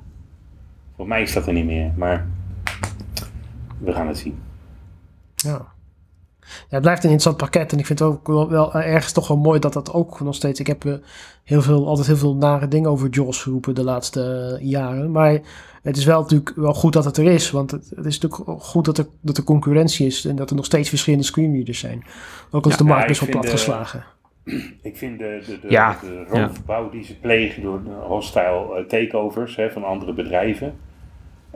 Voor 0.97 1.09
mij 1.09 1.23
is 1.23 1.33
dat 1.33 1.47
er 1.47 1.53
niet 1.53 1.65
meer, 1.65 1.93
maar 1.97 2.27
we 3.79 3.93
gaan 3.93 4.09
het 4.09 4.19
zien. 4.19 4.39
Ja. 5.35 5.67
Ja, 6.49 6.75
het 6.75 6.83
blijft 6.83 7.05
een 7.05 7.11
interessant 7.11 7.37
pakket. 7.37 7.73
En 7.73 7.79
ik 7.79 7.87
vind 7.87 7.99
het 7.99 8.09
ook 8.09 8.27
wel, 8.27 8.49
wel 8.49 8.73
eh, 8.73 8.95
ergens 8.95 9.13
toch 9.13 9.29
wel 9.29 9.37
mooi 9.37 9.59
dat 9.59 9.73
dat 9.73 9.93
ook 9.93 10.21
nog 10.21 10.35
steeds... 10.35 10.61
Ik 10.61 10.67
heb 10.67 11.01
heel 11.45 11.63
veel, 11.63 11.87
altijd 11.89 12.07
heel 12.07 12.17
veel 12.17 12.35
nare 12.35 12.69
dingen 12.69 12.91
over 12.91 13.09
JAWS 13.11 13.43
geroepen 13.43 13.75
de 13.75 13.85
laatste 13.85 14.57
jaren. 14.61 15.11
Maar 15.11 15.41
het 15.89 15.97
is 15.97 16.05
wel 16.05 16.21
natuurlijk 16.21 16.53
wel 16.57 16.75
goed 16.75 16.93
dat 16.93 17.05
het 17.05 17.17
er 17.17 17.25
is. 17.25 17.51
Want 17.51 17.71
het, 17.71 17.93
het 17.97 18.07
is 18.07 18.19
natuurlijk 18.19 18.63
goed 18.63 18.85
dat 18.85 18.99
er, 18.99 19.07
dat 19.21 19.37
er 19.37 19.45
concurrentie 19.45 20.07
is. 20.07 20.25
En 20.25 20.37
dat 20.37 20.51
er 20.51 20.57
nog 20.57 20.65
steeds 20.65 20.89
verschillende 20.89 21.25
screenreaders 21.25 21.79
zijn. 21.79 22.03
Ook 22.51 22.65
al 22.65 22.71
is 22.71 22.77
Ja, 22.77 22.83
de 22.83 22.89
markt 22.89 23.03
ja, 23.03 23.09
best 23.09 23.23
ik 23.23 23.33
wel 23.33 23.43
vind, 23.43 23.45
eh, 23.55 23.65
platgeslagen. 23.65 24.05
Ik 24.83 24.97
vind 24.97 25.19
de, 25.19 25.43
de, 25.47 25.59
de, 25.61 25.67
Ja, 25.71 25.99
de 26.01 26.25
roofbouw 26.29 26.91
die 26.91 27.05
ze 27.05 27.19
plegen 27.19 27.63
door 27.63 27.83
de 27.85 27.91
hostile 27.91 28.75
eh, 28.77 28.85
takeovers 28.85 29.57
hè, 29.57 29.71
van 29.71 29.85
andere 29.85 30.13
bedrijven. 30.13 30.75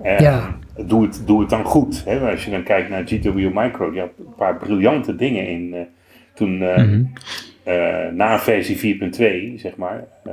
eh, 0.03 0.19
Ja. 0.19 0.59
doe, 0.87 1.03
het, 1.03 1.23
doe 1.27 1.41
het 1.41 1.51
dan 1.51 1.65
goed. 1.65 2.05
Hè? 2.05 2.31
Als 2.31 2.45
je 2.45 2.51
dan 2.51 2.63
kijkt 2.63 2.89
naar 2.89 3.03
GW 3.07 3.37
Micro, 3.55 3.91
die 3.91 4.01
had 4.01 4.11
een 4.19 4.35
paar 4.37 4.57
briljante 4.57 5.17
dingen 5.17 5.49
in. 5.49 5.75
eh, 5.75 5.81
toen 6.35 6.63
eh, 7.65 8.09
na 8.13 8.39
versie 8.39 8.77
4.2, 9.57 9.59
zeg 9.61 9.77
maar, 9.77 10.05
eh 10.25 10.33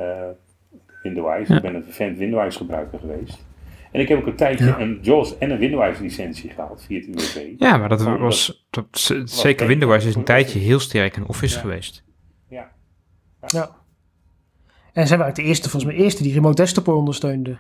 Windows. 1.04 1.50
Ik 1.50 1.62
ben 1.62 1.76
een 1.76 1.84
vervent 1.84 2.18
Windows 2.18 2.56
gebruiker 2.56 3.00
geweest. 3.00 3.46
En 3.92 4.00
ik 4.00 4.08
heb 4.08 4.20
ook 4.20 4.28
een 4.28 4.36
tijdje 4.36 4.66
Ja. 4.66 4.80
een 4.80 5.00
JAWS 5.02 5.38
en 5.38 5.52
een 5.52 5.58
Windows 5.58 6.00
licentie 6.00 6.50
gehaald 6.50 6.84
via 6.88 7.00
het. 7.00 7.56
Ja, 7.58 7.78
maar 7.78 7.90
dat 7.90 8.02
was... 8.02 8.66
Dat, 8.70 9.12
zeker 9.26 9.68
Windows 9.68 10.06
is 10.06 10.16
een 10.16 10.24
tijdje 10.24 10.60
heel 10.60 10.80
sterk 10.80 11.16
in 11.16 11.28
Office 11.28 11.56
Ja. 11.56 11.62
geweest. 11.62 12.04
Ja. 12.50 12.72
Ja. 13.48 13.76
En 14.94 15.08
zij 15.08 15.18
waren 15.18 15.34
de 15.34 15.44
eerste, 15.44 15.70
volgens 15.70 15.92
mij, 15.94 16.02
eerste 16.04 16.24
die 16.24 16.34
remote 16.34 16.56
desktop 16.62 16.88
ondersteunde. 16.88 17.58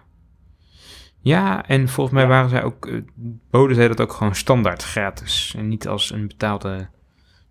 Ja, 1.21 1.67
en 1.67 1.87
volgens 1.89 2.15
mij 2.15 2.23
Ja. 2.23 2.29
waren 2.29 2.49
zij 2.49 2.63
ook... 2.63 2.85
eh, 2.87 3.01
boden 3.51 3.75
zij 3.75 3.87
dat 3.87 4.01
ook 4.01 4.11
gewoon 4.13 4.35
standaard 4.35 4.83
gratis. 4.83 5.53
En 5.57 5.67
niet 5.67 5.87
als 5.87 6.11
een 6.11 6.27
betaalde 6.27 6.87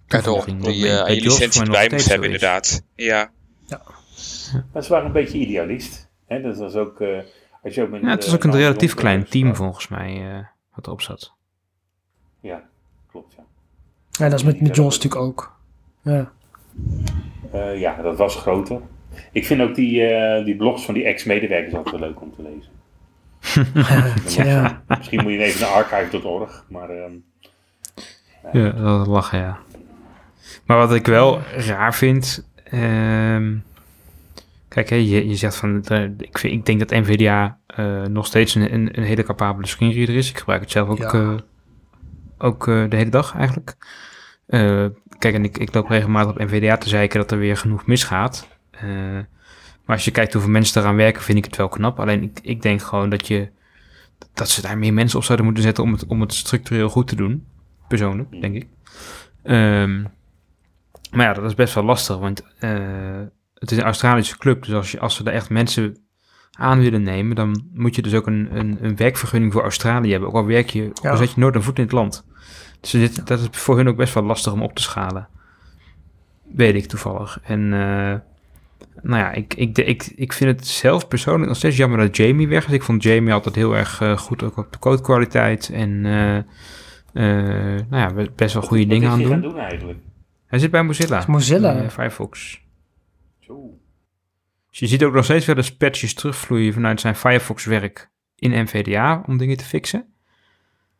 Ja, 0.06 0.20
toevoeging. 0.20 0.62
Die 0.62 0.76
je 0.78 0.86
JAWS 0.86 1.08
licentie 1.24 1.74
steeds 1.74 2.06
hebben, 2.06 2.26
inderdaad. 2.26 2.84
Ja. 2.94 3.30
Maar 4.72 4.82
ze 4.82 4.88
waren 4.90 5.06
een 5.06 5.12
beetje 5.12 5.38
idealist. 5.38 6.08
Hè? 6.26 6.40
Dat 6.42 6.56
was 6.58 6.74
ook, 6.74 7.00
eh, 7.00 7.18
als 7.62 7.74
je 7.74 7.82
ook 7.82 7.90
met, 7.90 8.00
Ja, 8.00 8.08
het 8.08 8.18
was 8.24 8.28
eh, 8.28 8.34
ook 8.34 8.44
een 8.44 8.60
relatief 8.60 8.94
klein 8.94 9.24
team 9.24 9.44
sprak. 9.44 9.56
volgens 9.56 9.88
mij 9.88 10.30
eh, 10.36 10.44
wat 10.74 10.86
erop 10.86 11.00
zat. 11.00 11.32
Ja, 12.40 12.62
klopt. 13.10 13.34
Ja. 13.36 13.42
Ja, 14.10 14.28
dat 14.28 14.38
is 14.38 14.44
met, 14.44 14.60
met 14.60 14.76
JAWS 14.76 14.94
natuurlijk 14.96 15.22
ook. 15.22 15.56
Ja. 16.02 16.30
Eh, 17.52 17.80
ja, 17.80 18.02
dat 18.02 18.16
was 18.16 18.36
groter. 18.36 18.80
Ik 19.32 19.46
vind 19.46 19.60
ook 19.60 19.74
die, 19.74 20.06
eh, 20.06 20.44
die 20.44 20.56
blogs 20.56 20.84
van 20.84 20.94
die 20.94 21.04
ex-medewerkers 21.04 21.74
altijd 21.74 22.00
wel 22.00 22.08
leuk 22.08 22.20
om 22.20 22.34
te 22.34 22.42
lezen. 22.42 22.76
ja. 24.44 24.82
Misschien 24.86 25.22
moet 25.22 25.32
je 25.32 25.38
even 25.38 25.60
naar 25.60 25.70
archive.org, 25.70 26.64
maar 26.68 26.90
ehm, 26.90 27.12
Ja, 28.52 28.70
dat 28.70 29.06
lachen, 29.06 29.38
ja. 29.38 29.58
Maar 30.64 30.76
wat 30.76 30.94
ik 30.94 31.06
wel 31.06 31.40
raar 31.40 31.94
vind... 31.94 32.48
ehm, 32.64 33.56
kijk, 34.68 34.88
je, 34.88 35.28
je 35.28 35.34
zegt 35.34 35.56
van... 35.56 35.84
eh, 35.84 36.02
ik, 36.18 36.38
vind, 36.38 36.52
ik 36.52 36.66
denk 36.66 36.78
dat 36.78 36.90
NVIDIA 36.90 37.58
eh, 37.66 38.02
nog 38.02 38.26
steeds 38.26 38.54
een, 38.54 38.74
een, 38.74 38.98
een 38.98 39.04
hele 39.04 39.22
capabele 39.22 39.66
screenreader 39.66 40.14
is. 40.14 40.30
Ik 40.30 40.38
gebruik 40.38 40.60
het 40.60 40.70
zelf 40.70 40.88
ook, 40.88 40.98
Ja. 40.98 41.12
eh, 41.12 41.34
ook 42.38 42.64
de 42.64 42.96
hele 42.96 43.10
dag 43.10 43.34
eigenlijk. 43.34 43.76
Kijk, 45.18 45.34
en 45.34 45.44
ik, 45.44 45.58
ik 45.58 45.74
loop 45.74 45.88
regelmatig 45.88 46.30
op 46.30 46.38
NVIDIA 46.38 46.76
te 46.76 46.88
zeiken 46.88 47.18
dat 47.20 47.30
er 47.30 47.38
weer 47.38 47.56
genoeg 47.56 47.86
misgaat. 47.86 48.48
Maar 49.84 49.96
als 49.96 50.04
je 50.04 50.10
kijkt 50.10 50.32
hoeveel 50.32 50.50
mensen 50.50 50.80
eraan 50.82 50.96
werken, 50.96 51.22
vind 51.22 51.38
ik 51.38 51.44
het 51.44 51.56
wel 51.56 51.68
knap. 51.68 52.00
Alleen 52.00 52.22
ik, 52.22 52.38
ik 52.42 52.62
denk 52.62 52.82
gewoon 52.82 53.10
dat 53.10 53.26
je... 53.26 53.48
dat 54.34 54.48
ze 54.48 54.62
daar 54.62 54.78
meer 54.78 54.92
mensen 54.92 55.18
op 55.18 55.24
zouden 55.24 55.46
moeten 55.46 55.64
zetten 55.64 55.84
om 55.84 55.92
het, 55.92 56.06
om 56.06 56.20
het 56.20 56.34
structureel 56.34 56.88
goed 56.88 57.06
te 57.08 57.16
doen. 57.16 57.46
Persoonlijk, 57.88 58.40
denk 58.40 58.54
ik. 58.54 58.66
Ehm, 59.42 60.02
maar 61.10 61.26
ja, 61.26 61.32
dat 61.32 61.44
is 61.44 61.54
best 61.54 61.74
wel 61.74 61.84
lastig, 61.84 62.18
want 62.18 62.42
het 63.58 63.70
is 63.70 63.76
een 63.78 63.82
Australische 63.84 64.38
club. 64.38 64.64
Dus 64.64 64.74
als, 64.74 64.90
je, 64.90 65.00
als 65.00 65.14
ze 65.14 65.24
er 65.24 65.32
echt 65.32 65.50
mensen 65.50 65.96
aan 66.52 66.80
willen 66.80 67.02
nemen, 67.02 67.36
dan 67.36 67.64
moet 67.74 67.94
je 67.94 68.02
dus 68.02 68.14
ook 68.14 68.26
een, 68.26 68.48
een, 68.52 68.78
een 68.80 68.96
werkvergunning 68.96 69.52
voor 69.52 69.62
Australië 69.62 70.10
hebben. 70.10 70.28
Ook 70.28 70.34
al 70.34 70.46
werk 70.46 70.70
je, 70.70 70.90
al 71.02 71.16
zet 71.16 71.32
je 71.32 71.40
nooit 71.40 71.54
een 71.54 71.62
voet 71.62 71.76
in 71.78 71.82
het 71.84 71.92
land. 71.92 72.24
Dus 72.80 72.90
dit, 72.90 73.26
dat 73.26 73.40
is 73.40 73.48
voor 73.50 73.76
hun 73.76 73.88
ook 73.88 73.96
best 73.96 74.14
wel 74.14 74.22
lastig 74.22 74.52
om 74.52 74.62
op 74.62 74.74
te 74.74 74.82
schalen. 74.82 75.28
Weet 76.54 76.74
ik 76.74 76.86
toevallig. 76.86 77.38
En 77.42 77.60
eh, 77.72 78.14
nou 79.02 79.22
ja, 79.22 79.32
ik, 79.32 79.54
ik, 79.54 79.78
ik, 79.78 80.12
ik 80.16 80.32
vind 80.32 80.50
het 80.58 80.66
zelf 80.66 81.08
persoonlijk 81.08 81.46
nog 81.48 81.56
steeds 81.56 81.76
jammer 81.76 81.98
dat 81.98 82.16
Jamie 82.16 82.48
weg 82.48 82.66
is. 82.66 82.72
Ik 82.72 82.82
vond 82.82 83.02
Jamie 83.02 83.32
altijd 83.32 83.54
heel 83.54 83.76
erg 83.76 84.00
eh, 84.00 84.16
goed 84.18 84.42
ook 84.42 84.56
op 84.56 84.72
de 84.72 84.78
codekwaliteit. 84.78 85.70
En 85.72 86.06
eh, 86.06 86.36
eh, 86.36 86.44
nou 87.88 88.16
ja, 88.18 88.26
best 88.36 88.54
wel 88.54 88.62
goede 88.62 88.82
Wat 88.82 88.90
dingen 88.92 89.06
is 89.08 89.12
aan 89.14 89.20
hij 89.20 89.28
doen. 89.28 89.40
gaan 89.40 89.50
doen 89.50 89.58
eigenlijk? 89.58 89.98
Hij 90.46 90.58
zit 90.58 90.70
bij 90.70 90.82
Mozilla. 90.82 91.18
is 91.18 91.26
Mozilla. 91.26 91.74
eh, 91.82 91.88
Firefox. 91.88 92.60
Zo. 93.48 93.78
Dus 94.70 94.78
je 94.78 94.86
ziet 94.86 95.04
ook 95.04 95.12
nog 95.14 95.24
steeds 95.24 95.46
wel 95.46 95.56
eens 95.56 95.76
patches 95.76 96.14
terugvloeien 96.14 96.72
vanuit 96.72 97.00
zijn 97.00 97.14
Firefox-werk 97.16 98.10
in 98.34 98.62
NVDA 98.62 99.22
om 99.26 99.36
dingen 99.38 99.56
te 99.56 99.64
fixen. 99.64 100.12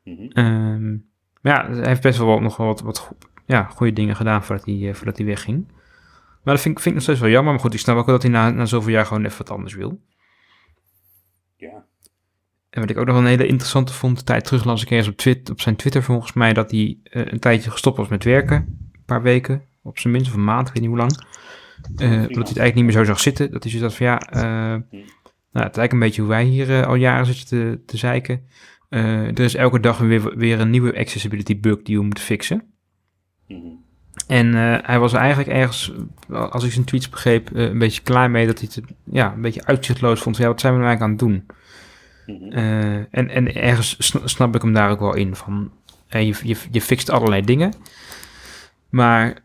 Mhm. 0.05 0.23
Ehm, 0.33 0.91
maar 1.41 1.53
ja, 1.55 1.71
hij 1.71 1.89
heeft 1.89 2.03
best 2.03 2.19
wel 2.19 2.27
wat- 2.27 2.41
nog 2.41 2.57
wel 2.57 2.67
wat, 2.67 2.81
wat 2.81 3.13
ja, 3.47 3.63
goede 3.63 3.93
dingen 3.93 4.17
gedaan 4.17 4.45
voordat 4.45 4.65
hij, 4.67 4.89
eh, 4.89 4.95
voordat 4.95 5.17
hij 5.17 5.27
wegging. 5.27 5.67
Maar 6.43 6.55
dat 6.55 6.61
vind, 6.63 6.77
ik- 6.77 6.83
vind 6.83 6.87
ik 6.87 6.93
nog 6.95 7.03
steeds 7.03 7.21
wel 7.21 7.31
jammer. 7.31 7.53
Maar 7.53 7.63
goed, 7.63 7.75
ik 7.75 7.81
snap 7.81 7.97
ook 7.97 8.07
wel 8.07 8.15
dat 8.15 8.23
hij 8.23 8.33
na, 8.33 8.51
na 8.51 8.65
zoveel 8.65 8.93
jaar 8.93 9.07
gewoon 9.07 9.25
even 9.25 9.39
wat 9.39 9.51
anders 9.51 9.75
wil. 9.75 10.01
Ja. 11.57 11.85
En 12.71 12.81
wat 12.81 12.91
ik 12.91 12.97
ook 12.99 13.07
nog 13.07 13.17
een 13.17 13.27
hele 13.27 13.47
interessante 13.47 13.93
vond, 13.93 14.19
een 14.19 14.25
tijd 14.25 14.45
terug 14.45 14.65
las 14.65 14.83
ik 14.83 14.91
ergens 14.91 15.09
op, 15.09 15.17
twit, 15.17 15.51
op 15.51 15.61
zijn 15.61 15.77
Twitter 15.77 16.03
volgens 16.03 16.33
mij, 16.33 16.53
dat 16.53 16.71
hij 16.71 16.99
eh, 17.03 17.27
een 17.27 17.39
tijdje 17.39 17.71
gestopt 17.71 17.97
was 17.97 18.09
met 18.09 18.25
werken. 18.25 18.57
Een 18.93 19.03
paar 19.07 19.23
weken, 19.23 19.63
op 19.83 19.99
zijn 19.99 20.13
minst, 20.13 20.29
of 20.31 20.35
een 20.37 20.45
maand, 20.45 20.69
ik 20.69 20.73
weet 20.75 20.83
niet 20.83 20.91
hoe 20.91 20.99
lang. 21.01 21.27
Eh, 21.97 22.11
omdat 22.11 22.21
hij 22.21 22.29
het 22.29 22.37
eigenlijk 22.37 22.75
niet 22.75 22.85
meer 22.85 22.93
zo 22.93 23.05
zag 23.05 23.21
zitten. 23.21 23.51
Dat 23.51 23.63
hij 23.63 23.73
zoiets 23.73 23.89
had 23.89 23.97
van, 23.97 24.07
ja, 24.07 24.21
eh, 24.21 24.43
nou, 25.53 25.67
het 25.67 25.77
is 25.77 25.79
eigenlijk 25.79 25.93
een 25.93 25.99
beetje 25.99 26.21
hoe 26.21 26.31
wij 26.31 26.45
hier 26.45 26.71
eh, 26.71 26.87
al 26.87 26.95
jaren 26.95 27.27
zitten 27.27 27.47
te, 27.47 27.81
te 27.87 27.97
zeiken. 27.97 28.47
Er 28.89 29.41
is 29.41 29.55
elke 29.55 29.81
dag 29.81 29.99
weer, 29.99 30.37
weer 30.37 30.61
een 30.61 30.71
nieuwe 30.71 30.99
accessibility 30.99 31.61
bug 31.61 31.83
die 31.83 31.99
we 31.99 32.05
moeten 32.05 32.25
fixen. 32.25 32.63
Mhm. 33.49 33.67
En 34.27 34.55
hij 34.85 34.99
was 34.99 35.13
eigenlijk 35.13 35.49
ergens, 35.49 35.93
als 36.29 36.65
ik 36.65 36.73
zijn 36.73 36.85
tweets 36.85 37.09
begreep, 37.09 37.51
een 37.53 37.79
beetje 37.79 38.03
klaar 38.03 38.31
mee 38.31 38.47
dat 38.47 38.59
hij 38.59 38.69
het 38.75 38.85
ja, 39.05 39.33
een 39.33 39.41
beetje 39.41 39.65
uitzichtloos 39.65 40.21
vond. 40.21 40.37
Ja, 40.37 40.47
wat 40.47 40.61
zijn 40.61 40.73
we 40.73 40.79
nou 40.79 40.91
eigenlijk 40.91 41.23
aan 41.23 41.29
het 41.29 41.47
doen? 41.47 41.57
Mhm. 42.27 43.05
En, 43.11 43.29
en 43.29 43.55
ergens 43.55 43.97
sna- 43.99 44.27
snap 44.27 44.55
ik 44.55 44.63
hem 44.63 44.73
daar 44.73 44.91
ook 44.91 45.01
wel 45.01 45.15
in. 45.15 45.37
Van, 45.37 45.71
je, 46.09 46.35
je, 46.43 46.57
je 46.71 46.81
fixt 46.81 47.11
allerlei 47.11 47.43
dingen. 47.43 47.73
Maar 48.91 49.39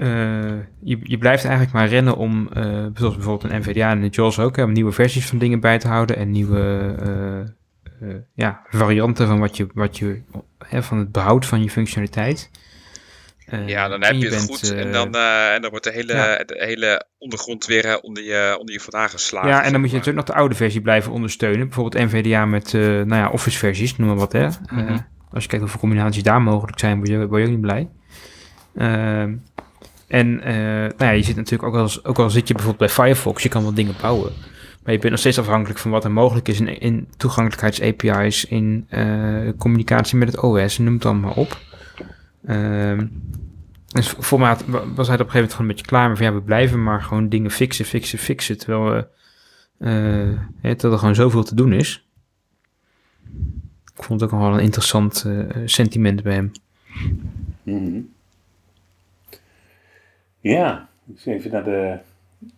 eh, 0.00 0.58
je, 0.82 0.98
je 1.02 1.18
blijft 1.18 1.44
eigenlijk 1.44 1.74
maar 1.74 1.88
rennen 1.88 2.16
om, 2.16 2.48
eh, 2.52 2.86
zoals 2.94 3.14
bijvoorbeeld 3.14 3.52
een 3.52 3.58
NVDA 3.58 3.90
en 3.90 4.00
de 4.00 4.08
JAWS 4.08 4.38
ook, 4.38 4.56
hè, 4.56 4.62
om 4.62 4.72
nieuwe 4.72 4.92
versies 4.92 5.26
van 5.26 5.38
dingen 5.38 5.60
bij 5.60 5.78
te 5.78 5.88
houden. 5.88 6.16
En 6.16 6.30
nieuwe 6.30 6.94
eh, 8.00 8.08
ja, 8.34 8.60
varianten 8.68 9.26
van, 9.26 9.38
wat 9.38 9.56
je, 9.56 9.66
wat 9.74 9.98
je, 9.98 10.22
hè, 10.66 10.82
van 10.82 10.98
het 10.98 11.12
behoud 11.12 11.46
van 11.46 11.62
je 11.62 11.70
functionaliteit. 11.70 12.50
Ja, 13.66 13.88
dan 13.88 14.02
heb 14.02 14.14
je 14.14 14.28
het 14.28 14.30
bent, 14.30 14.44
goed. 14.44 14.74
en, 14.74 14.92
dan, 14.92 15.14
en 15.14 15.60
dan 15.60 15.70
wordt 15.70 15.84
de 15.84 15.92
hele, 15.92 16.12
ja. 16.12 16.44
de 16.44 16.64
hele 16.64 17.06
ondergrond 17.18 17.66
weer 17.66 18.00
onder, 18.00 18.22
je, 18.22 18.56
onder 18.58 18.74
je 18.74 18.80
vandaan 18.80 19.08
geslagen. 19.08 19.48
Ja, 19.48 19.62
en 19.62 19.72
dan 19.72 19.80
moet 19.80 19.90
je 19.90 19.96
natuurlijk 19.96 20.26
nog 20.26 20.36
de 20.36 20.42
oude 20.42 20.54
versie 20.54 20.80
blijven 20.80 21.12
ondersteunen. 21.12 21.66
Bijvoorbeeld 21.66 22.04
NVDA 22.04 22.46
met 22.46 22.72
nou 22.72 23.14
ja, 23.14 23.30
Office 23.30 23.58
versies, 23.58 23.96
noem 23.96 24.08
maar 24.08 24.16
wat. 24.16 24.32
Hè. 24.32 24.44
Eh, 24.44 24.98
als 25.30 25.42
je 25.42 25.48
kijkt 25.48 25.60
hoeveel 25.64 25.80
combinaties 25.80 26.22
daar 26.22 26.42
mogelijk 26.42 26.78
zijn, 26.78 26.96
word 26.96 27.08
je, 27.08 27.26
word 27.26 27.40
je 27.40 27.46
ook 27.48 27.54
niet 27.54 27.60
blij. 27.60 27.88
En 30.10 30.40
eh, 30.40 30.54
nou 30.54 30.94
ja, 30.98 31.10
je 31.10 31.22
zit 31.22 31.36
natuurlijk 31.36 31.74
ook 31.74 31.80
eens, 31.80 32.04
ook 32.04 32.18
al 32.18 32.30
zit 32.30 32.48
je 32.48 32.54
bijvoorbeeld 32.54 32.94
bij 32.94 33.04
Firefox, 33.04 33.42
je 33.42 33.48
kan 33.48 33.62
wel 33.62 33.74
dingen 33.74 33.94
bouwen. 34.00 34.32
Maar 34.82 34.92
je 34.92 34.98
bent 34.98 35.10
nog 35.10 35.18
steeds 35.18 35.38
afhankelijk 35.38 35.78
van 35.78 35.90
wat 35.90 36.04
er 36.04 36.10
mogelijk 36.10 36.48
is 36.48 36.60
in, 36.60 36.80
in 36.80 37.08
toegankelijkheids-API's, 37.16 38.44
in 38.44 38.86
eh, 38.88 39.48
communicatie 39.58 40.18
met 40.18 40.28
het 40.28 40.42
OS, 40.42 40.78
noem 40.78 40.94
het 40.94 41.04
allemaal 41.04 41.32
op. 41.32 41.58
Ehm, 42.44 43.06
dus 43.86 44.08
voor 44.08 44.38
was 44.38 44.56
hij 44.56 44.64
op 44.64 44.96
een 44.96 45.06
gegeven 45.06 45.26
moment 45.26 45.52
gewoon 45.52 45.60
een 45.60 45.66
beetje 45.66 45.86
klaar 45.86 46.06
mee 46.08 46.16
van 46.16 46.26
ja, 46.26 46.32
we 46.34 46.42
blijven 46.42 46.82
maar 46.82 47.02
gewoon 47.02 47.28
dingen 47.28 47.50
fixen, 47.50 47.84
fixen, 47.84 48.18
fixen, 48.18 48.58
terwijl, 48.58 48.84
we, 48.84 49.06
eh, 49.78 50.38
hè, 50.60 50.70
terwijl 50.70 50.92
er 50.92 50.98
gewoon 50.98 51.14
zoveel 51.14 51.42
te 51.42 51.54
doen 51.54 51.72
is. 51.72 52.08
Ik 53.94 54.02
vond 54.02 54.20
het 54.20 54.32
ook 54.32 54.40
wel 54.40 54.54
een 54.54 54.64
interessant 54.64 55.24
eh, 55.26 55.44
sentiment 55.64 56.22
bij 56.22 56.34
hem. 56.34 56.52
Mhm. 57.62 58.00
Ja, 60.40 60.88
ik 61.14 61.18
zit 61.20 61.34
even 61.34 61.50
naar 61.50 61.64
de. 61.64 61.98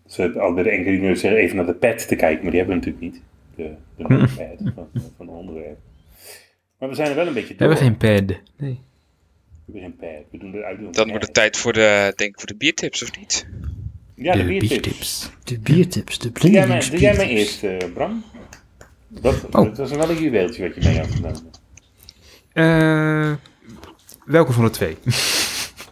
Ze 0.06 0.20
hebben 0.20 0.42
al 0.42 0.54
bij 0.54 0.62
de 0.62 0.70
enkele 0.70 1.14
zeggen 1.14 1.40
even 1.40 1.56
naar 1.56 1.66
de 1.66 1.74
pad 1.74 2.08
te 2.08 2.16
kijken, 2.16 2.42
maar 2.42 2.50
die 2.52 2.60
hebben 2.60 2.78
we 2.80 2.84
natuurlijk 2.86 3.12
niet. 3.14 3.22
De, 3.54 3.70
de 3.96 4.04
Hm. 4.04 4.12
notepad 4.12 4.72
van, 4.74 4.88
van 5.16 5.26
het 5.26 5.36
onderwerp. 5.36 5.78
Maar 6.78 6.88
we 6.88 6.94
zijn 6.94 7.08
er 7.08 7.14
wel 7.14 7.26
een 7.26 7.32
beetje 7.34 7.54
We 7.54 7.58
door. 7.58 7.68
hebben 7.68 7.86
geen 7.86 7.96
pad. 8.26 8.36
Nee. 8.56 8.80
We 9.64 9.78
hebben 9.78 9.82
geen 9.82 9.96
pad. 9.96 10.24
We 10.30 10.38
doen 10.38 10.50
de 10.50 10.64
uitdoen. 10.64 10.92
Dan 10.92 11.08
wordt 11.08 11.24
het 11.24 11.34
tijd 11.34 11.56
voor 11.56 11.72
de, 11.72 12.12
denk 12.16 12.30
ik, 12.30 12.38
voor 12.38 12.48
de 12.48 12.56
biertips, 12.56 13.02
of 13.02 13.18
niet? 13.18 13.46
Ja, 14.14 14.32
de, 14.32 14.38
de 14.38 14.44
biertips. 14.44 14.70
biertips. 14.70 15.30
De 15.44 15.58
biertips, 15.58 16.18
de 16.18 16.32
Doe 16.32 16.50
jij, 16.50 16.66
mij, 16.66 16.78
blindelings 16.78 16.90
doe 16.90 17.00
jij 17.00 17.16
mij 17.16 17.26
biertips. 17.26 17.62
eerst, 17.62 17.82
eh, 17.82 17.92
Bram? 17.92 18.24
Dat, 19.08 19.44
Oh. 19.44 19.50
dat 19.52 19.76
was 19.76 19.90
wel 19.90 20.10
een 20.10 20.22
juweeltje 20.22 20.62
wat 20.62 20.74
je 20.74 20.88
mee 20.88 20.98
had 20.98 21.10
genomen. 21.10 21.50
Eh, 22.52 23.32
welke 24.24 24.52
van 24.52 24.64
de 24.64 24.70
twee? 24.70 24.96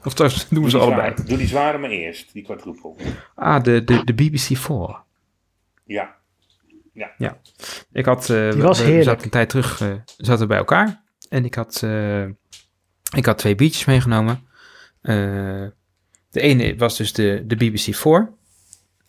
Of 0.05 0.15
trouwens, 0.15 0.49
doen 0.49 0.65
we 0.65 0.71
ze 0.71 0.79
allebei. 0.79 1.15
Doe 1.27 1.39
die 1.39 1.47
zware 1.47 1.79
maar 1.79 1.91
eerst, 1.91 2.33
die 2.33 2.43
quadruple. 2.45 2.95
Ah, 3.35 3.63
de, 3.63 3.85
de, 3.85 4.05
de 4.05 4.15
BBC 4.15 4.57
4. 4.57 5.03
Ja. 5.85 6.19
Ik 7.93 8.05
had, 8.05 8.31
eh, 8.31 8.51
Die 8.53 8.63
was 8.63 8.79
we- 8.79 8.85
heerlijk. 8.85 9.05
zaten 9.05 9.25
een 9.25 9.31
tijd 9.31 9.49
terug, 9.49 9.81
eh, 9.81 9.89
zaten 10.17 10.49
bij 10.49 10.59
elkaar. 10.59 11.03
En 11.29 11.45
ik 11.45 11.55
had, 11.55 11.83
eh, 11.83 12.25
ik 13.17 13.27
had 13.27 13.39
twee 13.39 13.55
biertjes 13.55 13.85
meegenomen. 13.85 14.47
Eh, 15.03 15.15
de 16.31 16.41
ene 16.41 16.77
was 16.77 16.97
dus 16.97 17.13
de, 17.13 17.43
de 17.47 17.57
BBC 17.57 17.95
4. 17.95 18.33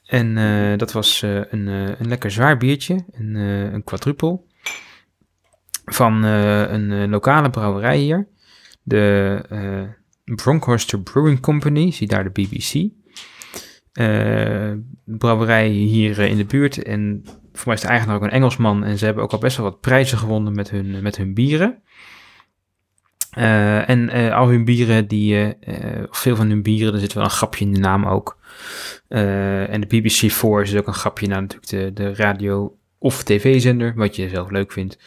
En 0.05 0.37
eh, 0.37 0.77
dat 0.77 0.91
was 0.91 1.21
eh, 1.23 1.35
een, 1.35 1.67
eh, 1.67 1.99
een 1.99 2.07
lekker 2.07 2.31
zwaar 2.31 2.57
biertje, 2.57 3.05
een, 3.11 3.35
eh 3.35 3.73
een 3.73 3.83
quadruple. 3.83 4.39
Van 5.85 6.25
eh, 6.25 6.71
een 6.71 7.09
lokale 7.09 7.49
brouwerij 7.49 7.97
hier. 7.97 8.27
De 8.83 9.39
eh 9.49 9.99
Bronkhorster 10.35 11.01
Brewing 11.01 11.39
Company, 11.39 11.91
zie 11.91 12.07
daar 12.07 12.23
de 12.23 12.29
BBC. 12.29 12.89
Eh, 13.91 14.71
brouwerij 15.05 15.67
hier 15.67 16.19
eh, 16.19 16.29
in 16.29 16.37
de 16.37 16.45
buurt. 16.45 16.83
En 16.83 17.21
voor 17.53 17.65
mij 17.65 17.75
is 17.75 17.81
de 17.81 17.87
eigenaar 17.87 18.15
ook 18.15 18.21
een 18.21 18.29
Engelsman. 18.29 18.83
En 18.83 18.97
ze 18.97 19.05
hebben 19.05 19.23
ook 19.23 19.31
al 19.31 19.39
best 19.39 19.57
wel 19.57 19.65
wat 19.65 19.79
prijzen 19.79 20.17
gewonnen 20.17 20.55
met 20.55 20.69
hun, 20.69 21.01
met 21.01 21.17
hun 21.17 21.33
bieren. 21.33 21.81
Eh, 23.31 23.89
en 23.89 24.09
eh, 24.09 24.35
al 24.35 24.47
hun 24.47 24.65
bieren, 24.65 25.07
die, 25.07 25.35
eh, 25.35 25.99
eh, 25.99 26.03
veel 26.09 26.35
van 26.35 26.49
hun 26.49 26.61
bieren, 26.63 26.93
er 26.93 26.99
zit 26.99 27.13
wel 27.13 27.23
een 27.23 27.29
grapje 27.29 27.65
in 27.65 27.73
de 27.73 27.79
naam 27.79 28.05
ook. 28.05 28.39
Eh, 29.07 29.73
en 29.73 29.81
de 29.81 29.87
BBC 29.87 30.31
4 30.31 30.61
is 30.61 30.75
ook 30.75 30.87
een 30.87 30.93
grapje 30.93 31.27
naar 31.27 31.41
natuurlijk 31.41 31.69
de, 31.69 32.03
de 32.03 32.15
radio- 32.15 32.75
of 32.97 33.23
tv-zender, 33.23 33.93
wat 33.95 34.15
je 34.15 34.29
zelf 34.29 34.49
leuk 34.49 34.71
vindt 34.71 34.97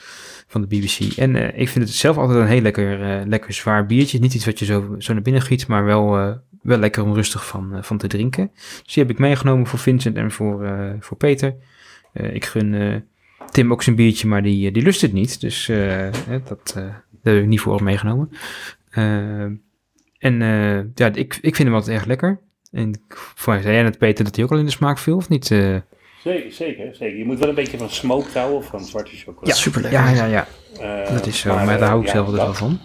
van 0.54 0.66
de 0.68 0.76
BBC. 0.76 1.16
En 1.16 1.36
eh, 1.36 1.60
ik 1.60 1.68
vind 1.68 1.84
het 1.84 1.94
zelf 1.94 2.16
altijd 2.16 2.38
een 2.38 2.46
heel 2.46 2.60
lekker, 2.60 3.02
eh, 3.02 3.26
lekker 3.26 3.52
zwaar 3.52 3.86
biertje. 3.86 4.18
Niet 4.18 4.34
iets 4.34 4.44
wat 4.44 4.58
je 4.58 4.64
zo, 4.64 4.94
zo 4.98 5.12
naar 5.12 5.22
binnen 5.22 5.42
giet, 5.42 5.66
maar 5.66 5.84
wel, 5.84 6.18
eh, 6.18 6.32
wel 6.62 6.78
lekker 6.78 7.02
om 7.02 7.14
rustig 7.14 7.46
van, 7.46 7.78
van 7.80 7.98
te 7.98 8.06
drinken. 8.06 8.50
Dus 8.54 8.94
die 8.94 9.02
heb 9.02 9.12
ik 9.12 9.18
meegenomen 9.18 9.66
voor 9.66 9.78
Vincent 9.78 10.16
en 10.16 10.30
voor, 10.30 10.72
voor 11.00 11.16
Peter. 11.16 11.54
Ik 12.12 12.44
gun 12.44 13.02
Tim 13.50 13.72
ook 13.72 13.82
zijn 13.82 13.96
biertje, 13.96 14.28
maar 14.28 14.42
die, 14.42 14.70
die 14.70 14.82
lust 14.82 15.00
het 15.00 15.12
niet. 15.12 15.40
Dus 15.40 15.70
dat, 16.44 16.74
heb 17.22 17.36
ik 17.36 17.46
niet 17.46 17.60
voor 17.60 17.82
meegenomen. 17.82 18.30
En 20.18 20.38
ja, 20.94 21.14
ik, 21.14 21.38
ik 21.40 21.56
vind 21.56 21.68
hem 21.68 21.74
altijd 21.74 21.96
erg 21.96 22.06
lekker. 22.06 22.40
En 22.70 23.00
voor 23.08 23.52
mij 23.52 23.62
zei 23.62 23.74
jij 23.74 23.82
net, 23.82 23.98
Peter, 23.98 24.24
dat 24.24 24.36
hij 24.36 24.44
ook 24.44 24.52
al 24.52 24.58
in 24.58 24.64
de 24.64 24.70
smaak 24.70 24.98
viel, 24.98 25.16
of 25.16 25.28
niet? 25.28 25.48
Eh? 26.24 26.32
Zeker, 26.32 26.52
zeker, 26.52 26.94
zeker. 26.94 27.18
Je 27.18 27.24
moet 27.24 27.38
wel 27.38 27.48
een 27.48 27.54
beetje 27.54 27.78
van 27.78 27.90
smoke 27.90 28.38
houden 28.38 28.56
of 28.58 28.66
van 28.66 28.84
zwarte 28.84 29.16
chocolade. 29.16 29.46
ja, 29.46 29.54
super 29.54 29.80
lekker. 29.80 30.00
Ja, 30.00 30.08
ja, 30.10 30.24
ja. 30.24 30.46
Eh, 31.06 31.12
Dat 31.14 31.26
is 31.26 31.38
zo. 31.40 31.54
Maar, 31.54 31.78
daar 31.78 31.88
hou 31.88 32.00
ik 32.00 32.06
eh, 32.06 32.12
zelf 32.12 32.30
wel 32.30 32.54
van. 32.54 32.78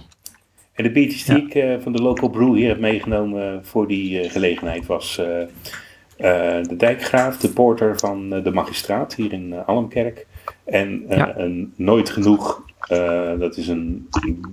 En 0.73 0.83
de 0.83 0.91
biertjes 0.91 1.23
die 1.25 1.35
Ja. 1.37 1.43
ik 1.45 1.55
eh, 1.55 1.83
van 1.83 1.91
de 1.91 2.01
local 2.01 2.29
brew 2.29 2.55
hier 2.55 2.67
heb 2.67 2.79
meegenomen 2.79 3.65
voor 3.65 3.87
die 3.87 4.21
eh, 4.21 4.31
gelegenheid 4.31 4.85
was 4.85 5.17
eh, 5.17 5.41
eh, 5.41 6.63
de 6.63 6.75
dijkgraaf, 6.77 7.37
de 7.37 7.49
porter 7.49 7.99
van 7.99 8.33
eh, 8.33 8.43
de 8.43 8.51
magistraat 8.51 9.15
hier 9.15 9.33
in 9.33 9.53
eh, 9.53 9.67
Almkerk. 9.67 10.25
En 10.65 11.03
eh, 11.07 11.17
Ja. 11.17 11.37
een 11.37 11.73
nooit 11.75 12.09
genoeg, 12.09 12.63
eh, 12.79 13.31
dat 13.39 13.57
is 13.57 13.67
een 13.67 14.09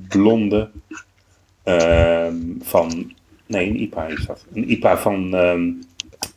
blonde 0.08 0.70
ehm, 1.62 2.36
van, 2.60 3.12
nee 3.46 3.68
een 3.68 3.80
IPA 3.80 4.06
is 4.06 4.26
dat. 4.26 4.44
Een 4.54 4.70
IPA 4.70 4.96
van 4.98 5.34
ehm, 5.34 5.70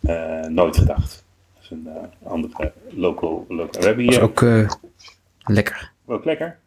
eh, 0.02 0.46
Nooit 0.50 0.78
Gedacht. 0.78 1.24
Is 1.70 1.76
een 1.78 1.88
eh, 1.88 2.32
andere 2.32 2.74
local, 2.90 3.46
local. 3.50 3.82
We 3.82 3.86
hebben 3.88 4.04
hier 4.06 4.22
ook 4.22 4.41
eh, 4.41 4.70
lekker. 5.44 5.91
ook 6.06 6.26
lekker. 6.26 6.58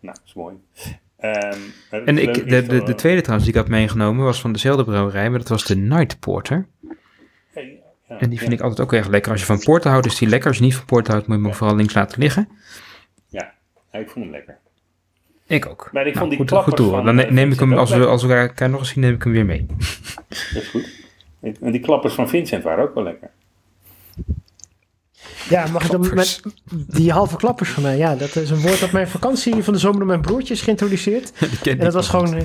Nou, 0.00 0.14
dat 0.16 0.22
is 0.26 0.34
mooi. 0.34 0.54
Ehm, 1.16 1.58
En 1.90 2.14
leuke 2.14 2.20
ik, 2.20 2.34
de, 2.48 2.62
de, 2.62 2.76
dat- 2.78 2.86
de 2.86 2.94
tweede 2.94 3.20
trouwens 3.20 3.48
die 3.50 3.58
ik 3.58 3.62
had 3.62 3.70
meegenomen 3.70 4.24
was 4.24 4.40
van 4.40 4.52
dezelfde 4.52 4.84
brouwerij, 4.84 5.30
maar 5.30 5.38
dat 5.38 5.48
was 5.48 5.64
de 5.64 5.76
Night 5.76 6.20
Porter. 6.20 6.66
Hey, 7.52 7.82
ja, 8.08 8.18
En 8.18 8.28
die 8.30 8.38
vind 8.38 8.50
ja. 8.50 8.56
ik 8.56 8.62
altijd 8.62 8.80
ook 8.80 8.92
erg 8.92 9.06
lekker. 9.08 9.30
Als 9.32 9.40
je 9.40 9.46
van 9.46 9.58
porter 9.58 9.90
houdt, 9.90 10.06
is 10.06 10.18
die 10.18 10.28
lekker. 10.28 10.48
Als 10.48 10.58
je 10.58 10.64
niet 10.64 10.74
van 10.76 10.84
porter 10.84 11.12
houdt, 11.12 11.26
moet 11.28 11.38
je 11.38 11.44
hem 11.44 11.54
vooral 11.54 11.76
links 11.76 11.94
laten 11.94 12.20
liggen. 12.20 12.48
Ja, 13.28 13.52
ik 13.92 14.10
vond 14.10 14.24
hem 14.24 14.30
lekker. 14.34 14.58
Ik 15.46 15.66
ook. 15.66 15.88
Maar 15.92 16.06
ik 16.06 16.14
Nou, 16.14 16.18
vond 16.18 16.30
die 16.30 16.38
goed, 16.38 16.48
klappers 16.48 16.80
goed 16.80 17.04
Dan 17.04 17.14
ne- 17.14 17.22
eh, 17.22 17.30
neem 17.30 17.52
ik 17.52 17.58
hem, 17.60 17.72
als 17.72 17.90
we, 17.90 18.06
als 18.06 18.22
we 18.24 18.34
elkaar 18.34 18.70
nog 18.70 18.80
eens 18.80 18.88
zien, 18.88 19.02
neem 19.02 19.14
ik 19.14 19.22
hem 19.22 19.32
weer 19.32 19.44
mee. 19.46 19.66
Dat 20.28 20.62
is 20.62 20.68
goed. 20.68 20.98
En 21.60 21.70
die 21.72 21.80
klappers 21.80 22.14
van 22.14 22.28
Vincent 22.28 22.62
waren 22.62 22.84
ook 22.84 22.94
wel 22.94 23.04
lekker. 23.04 23.30
Ja, 25.48 25.66
mag 25.72 25.84
ik 25.84 25.90
dan 25.90 26.14
met 26.14 26.40
die 26.70 27.12
halve 27.12 27.36
klappers 27.36 27.70
van 27.70 27.82
mij? 27.82 27.96
Ja, 27.96 28.14
dat 28.14 28.36
is 28.36 28.50
een 28.50 28.60
woord 28.60 28.80
dat 28.80 28.92
mijn 28.92 29.08
vakantie 29.08 29.64
van 29.64 29.72
de 29.72 29.78
zomer 29.78 29.98
door 29.98 30.06
mijn 30.06 30.20
broertje 30.20 30.54
is 30.54 30.62
geïntroduceerd. 30.62 31.32
En 31.64 31.78
dat 31.78 31.94
was 31.94 32.08
gewoon 32.08 32.36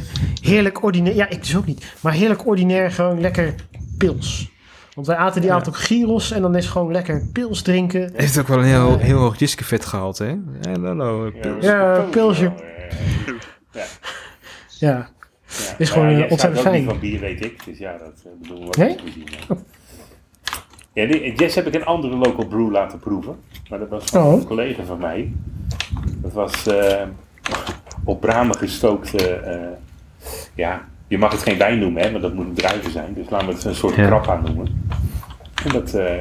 heerlijk 0.42 0.84
ordinair. 0.84 1.16
Ja, 1.16 1.30
ik 1.30 1.40
dus 1.40 1.56
ook 1.56 1.66
niet. 1.66 1.86
Maar 2.02 2.14
heerlijk 2.14 2.48
ordinair, 2.48 2.92
gewoon 2.92 3.22
lekker 3.22 3.56
pils. 3.98 4.54
Want 4.94 5.08
wij 5.08 5.16
aten 5.16 5.42
die 5.42 5.52
avond 5.52 5.68
ook 5.68 5.78
gyros 5.78 6.32
en 6.32 6.42
dan 6.42 6.56
is 6.56 6.68
gewoon 6.68 6.92
lekker 6.92 7.28
pils 7.34 7.62
drinken. 7.62 8.12
Heeft 8.16 8.40
ook 8.40 8.48
wel 8.48 8.58
een 8.58 8.64
heel, 8.64 8.98
heel 8.98 9.18
hoog 9.18 9.38
diskevet 9.38 9.86
gehaald, 9.86 10.18
hè? 10.18 10.36
Hallo, 10.62 11.32
pils. 11.42 11.66
Ja, 11.66 12.06
pilsje. 12.12 12.54
Ja, 13.72 13.86
ja. 14.80 15.10
Is 15.78 15.90
gewoon, 15.90 16.18
ja, 16.18 16.26
eh, 16.26 16.32
ontzettend 16.32 16.62
fijn. 16.62 16.76
niet 16.76 16.90
van 16.90 17.00
bier, 17.00 17.20
weet 17.20 17.46
ik. 17.46 17.66
Dus 17.66 17.78
ja, 17.78 17.98
dat 17.98 18.24
eh, 18.26 18.32
bedoel 18.42 18.68
ik 18.68 18.78
Nee? 18.78 18.96
Ja, 19.48 19.56
die, 21.06 21.34
Jess 21.36 21.56
heb 21.56 21.68
ik 21.68 21.74
een 21.76 21.86
andere 21.86 22.16
local 22.16 22.46
brew 22.46 22.72
laten 22.72 23.00
proeven. 23.00 23.36
Maar 23.70 23.80
dat 23.80 23.90
was 23.90 24.04
van 24.06 24.24
Oh. 24.26 24.34
een 24.34 24.46
collega 24.46 24.84
van 24.84 24.98
mij. 25.00 25.32
Dat 26.18 26.32
was 26.34 26.68
eh, 26.68 27.02
op 28.04 28.22
bramen 28.22 28.56
gestookte... 28.56 29.34
eh, 29.34 29.60
ja, 30.56 30.86
je 31.08 31.18
mag 31.18 31.32
het 31.32 31.42
geen 31.42 31.58
wijn 31.58 31.80
noemen, 31.80 32.02
hè, 32.04 32.12
maar 32.12 32.22
dat 32.22 32.34
moet 32.34 32.46
een 32.46 32.54
druiven 32.54 32.92
zijn. 32.92 33.14
Dus 33.14 33.30
laten 33.30 33.48
we 33.48 33.54
het 33.54 33.64
een 33.64 33.76
soort 33.76 33.96
Ja. 33.96 34.06
grappa 34.06 34.42
noemen. 34.46 34.90
En 35.66 35.72
dat, 35.72 35.94
eh, 35.94 36.20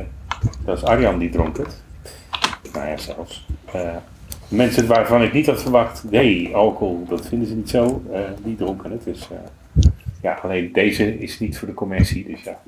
dat 0.64 0.76
is 0.76 0.84
Arjan 0.84 1.18
die 1.18 1.30
dronk 1.30 1.56
het. 1.58 1.82
Nou 2.72 2.86
ja, 2.88 2.96
zelfs. 2.96 3.46
Eh, 3.72 3.96
mensen 4.48 4.86
waarvan 4.86 5.22
ik 5.22 5.32
niet 5.32 5.46
had 5.46 5.62
verwacht, 5.62 6.04
nee, 6.10 6.54
alcohol, 6.56 7.04
dat 7.08 7.26
vinden 7.26 7.48
ze 7.48 7.54
niet 7.54 7.70
zo. 7.70 8.02
eh, 8.12 8.20
die 8.44 8.56
dronken 8.56 8.90
het. 8.90 9.04
Dus 9.04 9.28
eh, 9.30 9.84
ja, 10.22 10.38
alleen 10.42 10.72
deze 10.72 11.18
is 11.18 11.38
niet 11.40 11.58
voor 11.58 11.68
de 11.68 11.74
commercie. 11.74 12.26
Dus 12.28 12.42
ja, 12.42 12.58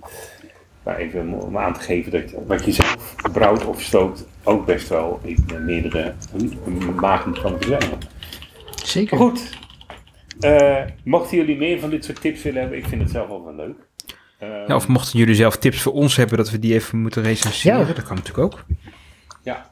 maar 0.86 0.96
even 0.96 1.28
om- 1.32 1.58
aan 1.58 1.72
te 1.74 1.80
geven 1.80 2.12
dat 2.12 2.30
je- 2.30 2.44
wat 2.46 2.64
je 2.64 2.72
zelf 2.72 3.14
brouwt 3.32 3.64
of 3.64 3.82
stookt 3.82 4.24
ook 4.42 4.66
best 4.66 4.88
wel 4.88 5.20
in 5.24 5.44
eh, 5.54 5.58
meerdere 5.60 6.14
magen 7.00 7.32
kan 7.40 7.56
verzamelen. 7.60 7.98
zeker. 8.84 9.16
Goed, 9.16 9.50
eh, 10.40 10.76
mochten 11.04 11.36
jullie 11.36 11.56
meer 11.56 11.80
van 11.80 11.90
dit 11.90 12.04
soort 12.04 12.20
tips 12.20 12.42
willen 12.42 12.60
hebben, 12.60 12.78
ik 12.78 12.86
vind 12.86 13.02
het 13.02 13.10
zelf 13.10 13.28
wel 13.28 13.44
wel 13.44 13.54
leuk. 13.54 13.76
Eh, 14.38 14.48
Ja, 14.66 14.74
of 14.74 14.88
mochten 14.88 15.18
jullie 15.18 15.34
zelf 15.34 15.56
tips 15.56 15.80
voor 15.82 15.92
ons 15.92 16.16
hebben 16.16 16.36
dat 16.36 16.50
we 16.50 16.58
die 16.58 16.74
even 16.74 16.98
moeten 16.98 17.22
recenseren, 17.22 17.78
Ja. 17.78 17.92
dat 17.92 18.02
kan 18.02 18.16
natuurlijk 18.16 18.44
ook. 18.54 18.64
ja, 19.42 19.70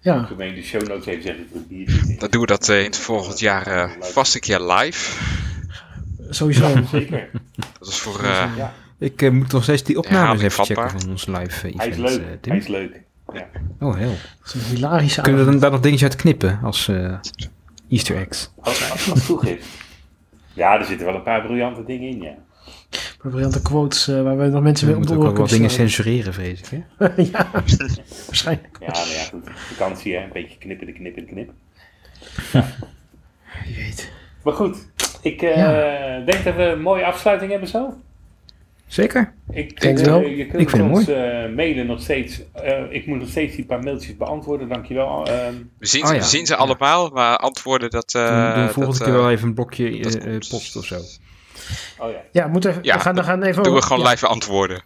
Ja, 0.00 0.28
ben 0.36 0.46
je 0.46 0.54
de 0.54 0.62
show 0.62 0.86
notes 0.88 1.06
even 1.06 1.22
zeggen, 1.22 1.46
ik 1.68 1.86
in. 2.08 2.16
Dan 2.18 2.30
doen 2.30 2.40
we 2.40 2.46
dat 2.46 2.68
eh, 2.68 2.78
in 2.78 2.84
het 2.84 2.96
volgend 2.98 3.38
jaar 3.38 3.66
eh, 3.66 3.90
vast 4.00 4.34
een 4.34 4.40
keer 4.40 4.60
live. 4.60 5.20
sowieso. 6.30 6.68
Zeker. 6.90 7.30
Dat 7.78 7.88
is 7.88 7.98
voor... 7.98 8.22
eh, 8.24 8.50
Ja, 8.56 8.74
Ik 9.02 9.22
eh, 9.22 9.30
moet 9.30 9.52
nog 9.52 9.62
steeds 9.62 9.82
die 9.82 9.98
opnames 9.98 10.42
even 10.42 10.64
checken 10.64 10.90
van 10.90 11.10
ons 11.10 11.26
live 11.26 11.68
eh, 11.68 11.76
hij 11.76 11.88
is 11.88 11.96
event, 11.96 11.98
leuk. 11.98 12.20
eh, 12.20 12.48
hij 12.48 12.56
is 12.56 12.66
leuk. 12.66 13.00
Ja. 13.32 13.46
Oh, 13.80 13.96
heel. 13.96 14.14
Dat 14.42 14.54
is 14.54 14.54
een 14.54 14.74
hilarische 14.76 15.20
Kunnen 15.20 15.46
we 15.46 15.58
daar 15.58 15.70
nog 15.70 15.80
dingetjes 15.80 16.08
uit 16.10 16.20
knippen 16.20 16.58
als 16.62 16.88
eh, 16.88 17.14
easter 17.90 18.16
eggs? 18.16 18.50
Als, 18.60 18.90
als 18.90 19.06
het 19.06 19.24
goed 19.24 19.46
is. 19.46 19.64
Ja, 20.54 20.78
er 20.78 20.84
zitten 20.84 21.06
wel 21.06 21.14
een 21.14 21.22
paar 21.22 21.42
briljante 21.42 21.84
dingen 21.84 22.08
in, 22.08 22.22
ja. 22.22 22.34
Maar 23.22 23.30
briljante 23.32 23.62
quotes 23.62 24.08
eh, 24.08 24.22
waar 24.22 24.38
we 24.38 24.46
nog 24.46 24.62
mensen 24.62 24.86
mee 24.86 24.96
op 24.96 25.02
de 25.02 25.08
moeten 25.08 25.16
ook 25.16 25.22
oren 25.22 25.32
wel 25.32 25.42
wat 25.42 25.50
dingen 25.50 25.70
censureren, 25.70 26.34
vrees 26.34 26.60
ik. 26.60 26.66
Hè? 26.70 27.06
ja, 27.32 27.50
waarschijnlijk. 28.26 28.76
Ja, 28.80 28.90
nou 28.90 29.08
ja, 29.08 29.24
goed. 29.24 29.48
Vakantie, 29.54 30.16
hè. 30.16 30.22
Een 30.24 30.30
beetje 30.32 30.58
knippen, 30.58 30.86
de 30.86 30.92
knippen, 30.92 31.26
de 31.26 31.28
knip. 31.32 31.50
Wie 33.64 33.76
weet. 33.76 34.10
Maar 34.42 34.54
goed, 34.54 34.88
ik 35.22 35.42
eh, 35.42 36.26
denk 36.26 36.44
dat 36.44 36.54
we 36.56 36.62
een 36.62 36.82
mooie 36.82 37.04
afsluiting 37.04 37.50
hebben 37.50 37.68
zo. 37.68 37.94
Zeker. 38.92 39.34
Ik 39.50 39.80
Denk 39.80 39.98
eh, 39.98 40.04
wel. 40.04 40.20
Je 40.20 40.46
kunt 40.46 40.62
Ik 40.62 40.70
vind 40.70 40.82
het 40.82 40.92
ons 40.92 41.08
eh, 41.08 41.54
mailen 41.54 41.86
nog 41.86 42.00
steeds. 42.00 42.40
Eh, 42.52 42.82
ik 42.90 43.06
moet 43.06 43.18
nog 43.18 43.28
steeds 43.28 43.56
die 43.56 43.64
paar 43.64 43.82
mailtjes 43.82 44.16
beantwoorden, 44.16 44.68
dankjewel. 44.68 45.26
Ehm 45.26 45.54
we, 45.78 45.86
zien, 45.86 46.04
Oh 46.04 46.10
ja. 46.12 46.16
we 46.16 46.24
zien 46.24 46.46
ze 46.46 46.56
allemaal, 46.56 47.08
maar 47.08 47.36
antwoorden 47.36 47.90
dat... 47.90 48.14
eh 48.14 48.54
Doen, 48.54 48.68
volgende 48.68 48.98
dat, 48.98 49.08
keer 49.08 49.16
wel 49.16 49.30
even 49.30 49.48
een 49.48 49.54
blokje 49.54 50.08
post 50.48 50.76
of 50.76 50.84
zo. 50.84 50.96
oh 51.98 52.10
ja, 52.10 52.22
Ja, 52.32 52.46
moet 52.46 52.64
even, 52.64 52.82
Ja, 52.82 52.94
we 52.94 53.00
gaan, 53.00 53.14
we 53.14 53.22
gaan 53.22 53.42
even 53.42 53.62
Doen 53.62 53.74
we 53.74 53.82
gewoon 53.82 54.02
ja. 54.02 54.10
live 54.10 54.26
antwoorden. 54.26 54.82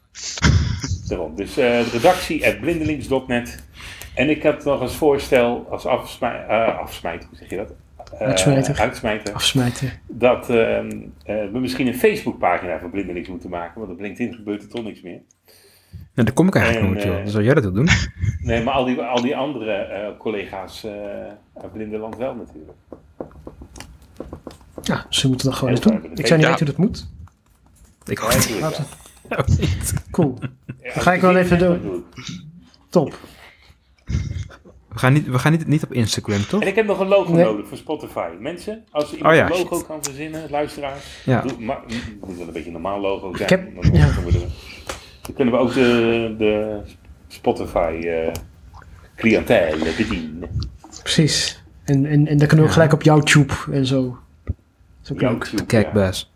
daarom. 1.09 1.37
Dus 1.37 1.57
eh 1.57 1.93
redactie 1.93 2.47
at 2.47 2.61
blindelings.net. 2.61 3.65
En 4.15 4.31
ik 4.31 4.43
had 4.43 4.65
nog 4.65 4.81
als 4.81 4.95
voorstel, 4.95 5.67
als 5.71 5.87
afsmij, 5.87 6.47
eh, 6.49 6.79
afsmijter, 6.79 7.29
hoe 7.29 7.39
zeg 7.39 7.51
je 7.51 7.57
dat? 7.57 7.73
Eh, 8.13 8.27
Uitsmijter. 8.27 8.79
uitsmijter. 8.79 9.35
Afsmijten. 9.35 9.91
Dat 10.07 10.51
ehm, 10.51 10.91
eh, 11.25 11.37
we 11.53 11.59
misschien 11.59 11.87
een 11.87 11.95
Facebookpagina 11.95 12.79
voor 12.79 12.91
Blindelings 12.91 13.29
moeten 13.29 13.51
maken, 13.51 13.81
want 13.81 13.93
op 13.93 14.01
LinkedIn 14.01 14.35
gebeurt 14.35 14.63
er 14.63 14.69
toch 14.69 14.85
niks 14.85 15.03
meer. 15.03 15.21
Nou, 16.15 16.27
daar 16.29 16.33
kom 16.33 16.47
ik 16.49 16.55
eigenlijk 16.55 16.87
En, 16.87 16.93
nooit, 16.93 17.05
joh. 17.07 17.17
eh, 17.17 17.23
Dus 17.25 17.33
zou 17.33 17.45
jij 17.45 17.55
dat 17.55 17.75
doen? 17.75 17.89
Nee, 18.43 18.63
maar 18.63 18.75
al 18.75 18.85
die, 18.85 19.01
al 19.03 19.23
die 19.23 19.37
andere 19.37 19.73
eh, 19.75 20.19
collega's 20.19 20.85
eh 20.85 20.93
uit 21.63 21.73
Blindeland 21.73 22.17
wel 22.17 22.35
natuurlijk. 22.35 22.73
Ja, 24.83 25.07
ze 25.09 25.29
moeten 25.29 25.47
dat 25.47 25.57
gewoon 25.59 25.75
eens 25.75 25.83
doen. 25.85 25.95
Ik 26.15 26.27
zou 26.27 26.41
niet 26.41 26.49
Ja. 26.49 26.53
weten 26.53 26.67
hoe 26.67 26.75
dat 26.75 26.77
moet. 26.77 27.09
Ik 28.05 28.21
Laten 28.21 28.61
wel. 28.61 28.73
Cool. 30.11 30.39
Ja, 30.83 30.91
ga 31.01 31.13
ik 31.13 31.21
wel 31.21 31.37
even 31.37 31.59
doen. 31.59 31.81
dan. 31.83 32.05
Top. 32.91 33.19
We 34.97 35.03
gaan, 35.03 35.13
niet, 35.13 35.27
we 35.27 35.39
gaan 35.39 35.53
niet, 35.53 35.67
niet 35.67 35.83
op 35.85 35.93
Instagram, 35.93 36.47
toch? 36.47 36.63
En 36.63 36.69
ik 36.69 36.75
heb 36.75 36.87
nog 36.87 36.99
een 37.01 37.07
logo 37.09 37.33
Nee. 37.33 37.45
nodig 37.45 37.69
voor 37.69 37.77
Spotify. 37.77 38.29
Mensen, 38.41 38.85
als 38.91 39.13
iemand 39.15 39.31
Oh 39.33 39.39
ja, 39.39 39.45
een 39.45 39.59
logo 39.59 39.81
kan 39.83 40.05
verzinnen, 40.05 40.51
luisteraars. 40.51 41.05
Ja. 41.25 41.41
Doe, 41.41 41.53
maar, 41.61 41.81
het 41.87 42.27
moet 42.27 42.37
wel 42.37 42.47
een 42.47 42.53
beetje 42.53 42.67
een 42.67 42.73
normaal 42.73 43.01
logo 43.01 43.31
zijn. 43.37 43.43
Ik 43.43 43.49
heb- 43.49 43.95
ja. 43.95 44.09
dan 45.23 45.35
kunnen 45.35 45.55
we 45.55 45.61
ook 45.61 45.75
de, 45.75 46.35
de 46.39 46.81
Spotify 47.29 48.01
eh 48.07 48.33
cliëntele 49.17 49.93
bedienen. 49.97 50.49
Precies. 51.03 51.63
En, 51.85 52.07
en, 52.07 52.27
en 52.27 52.37
dan 52.39 52.47
kunnen 52.47 52.65
we 52.67 52.71
Ja. 52.71 52.73
gelijk 52.73 52.93
op 52.93 53.03
YouTube 53.03 53.53
en 53.73 53.87
zo. 53.87 54.19
Leuk. 55.09 55.21
YouTube, 55.21 55.65
Kijk, 55.67 55.87
ja. 55.87 55.93
Bas. 55.93 56.33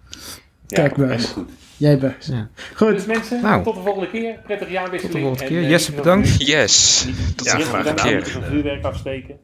Ja, 0.67 0.77
Kijkbaas. 0.83 1.35
Jij 1.81 1.99
bent. 1.99 2.27
Ja. 2.27 2.49
Goed. 2.75 2.95
Dus 2.95 3.05
mensen, 3.07 3.43
Nou. 3.43 3.63
tot 3.65 3.75
de 3.75 3.81
volgende 3.81 4.11
keer. 4.11 4.39
Prettig 4.45 4.71
jaarwisseling. 4.71 5.03
Tot 5.03 5.13
de 5.13 5.19
volgende 5.21 5.43
En, 5.45 5.49
keer. 5.49 5.63
eh, 5.63 5.71
Jesse, 5.71 5.93
veel- 5.93 6.03
bedankt. 6.03 6.47
Yes. 6.47 7.07
Tot 7.37 7.47
ja, 7.47 7.57
de 7.57 7.63
volgende 7.65 7.95
keer. 7.95 8.27
Vuurwerk 8.27 8.85
afsteken. 8.85 9.37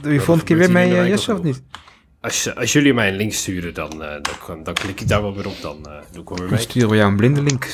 Doe 0.00 0.12
je 0.12 0.18
volgende 0.20 0.44
keer 0.44 0.56
weer 0.56 0.70
mee, 0.70 0.90
in 0.90 0.96
eh, 0.96 1.08
Jesse, 1.08 1.32
of 1.34 1.42
niet? 1.42 1.62
Als, 2.20 2.54
als 2.54 2.72
jullie 2.72 2.94
mij 2.94 3.08
een 3.08 3.16
link 3.16 3.32
sturen, 3.32 3.74
dan, 3.74 4.02
eh, 4.04 4.16
dan, 4.46 4.62
dan 4.62 4.74
klik 4.74 5.00
ik 5.00 5.08
daar 5.08 5.22
wel 5.22 5.34
weer 5.34 5.46
op. 5.46 5.60
Dan 5.60 5.86
eh, 5.86 5.92
doe 6.12 6.22
ik 6.22 6.28
wel 6.28 6.38
weer 6.38 6.46
Dan 6.46 6.54
mee. 6.56 6.58
sturen 6.66 6.88
we 6.88 6.96
jou 6.96 7.10
een 7.10 7.16
blinde 7.16 7.42
link. 7.42 7.66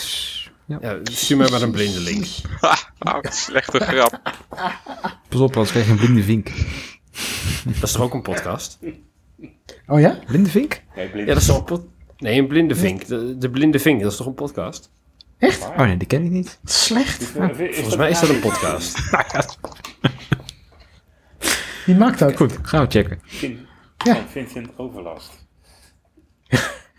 Ja. 0.66 0.79
Ja, 0.81 0.99
stuur 1.03 1.37
mij 1.37 1.51
maar 1.51 1.62
een 1.62 1.71
blinde 1.73 2.01
link. 2.01 2.27
Ha, 2.61 2.79
oh, 3.16 3.19
slechte 3.31 3.81
grap. 3.81 4.21
Pas 5.29 5.41
op, 5.41 5.53
anders 5.53 5.71
krijg 5.71 5.87
je 5.87 5.93
een 5.93 5.99
blinde 5.99 6.23
vink. 6.23 6.51
Dat 7.65 7.83
is 7.83 7.93
toch 7.93 8.03
ook 8.03 8.15
een 8.15 8.23
podcast? 8.23 8.79
Oh 9.87 10.01
ja? 10.01 10.19
Blinde 10.27 10.51
vink? 10.51 10.83
Nee. 10.97 11.11
Ja, 11.15 11.25
dat 11.25 11.37
is 11.37 11.47
toch 11.47 11.59
een 11.59 11.65
pod- 11.65 11.87
Nee, 12.19 12.39
een 12.39 12.47
blinde 12.47 12.74
vink. 12.74 13.07
De, 13.07 13.39
de 13.39 13.51
blinde 13.51 13.78
vink, 13.78 14.03
dat 14.03 14.11
is 14.11 14.16
toch 14.16 14.27
een 14.27 14.35
podcast? 14.35 14.91
Oh 15.61 15.78
nee, 15.78 15.97
die 15.97 16.07
ken 16.09 16.24
ik 16.24 16.31
niet. 16.31 16.59
Slecht. 16.65 17.24
Volgens 17.24 17.97
mij 17.97 18.11
is 18.11 18.20
dat 18.20 18.28
een 18.28 18.41
podcast. 18.41 18.99
Wie 21.86 21.97
maakt 21.97 22.19
dat? 22.19 22.36
Goed, 22.36 22.59
gaan 22.62 22.85
we 22.85 22.91
checken. 22.91 23.20
Vin- 23.24 23.66
Ja. 24.05 24.15
Van 24.15 24.28
Vincent 24.28 24.69
Overlast. 24.77 25.47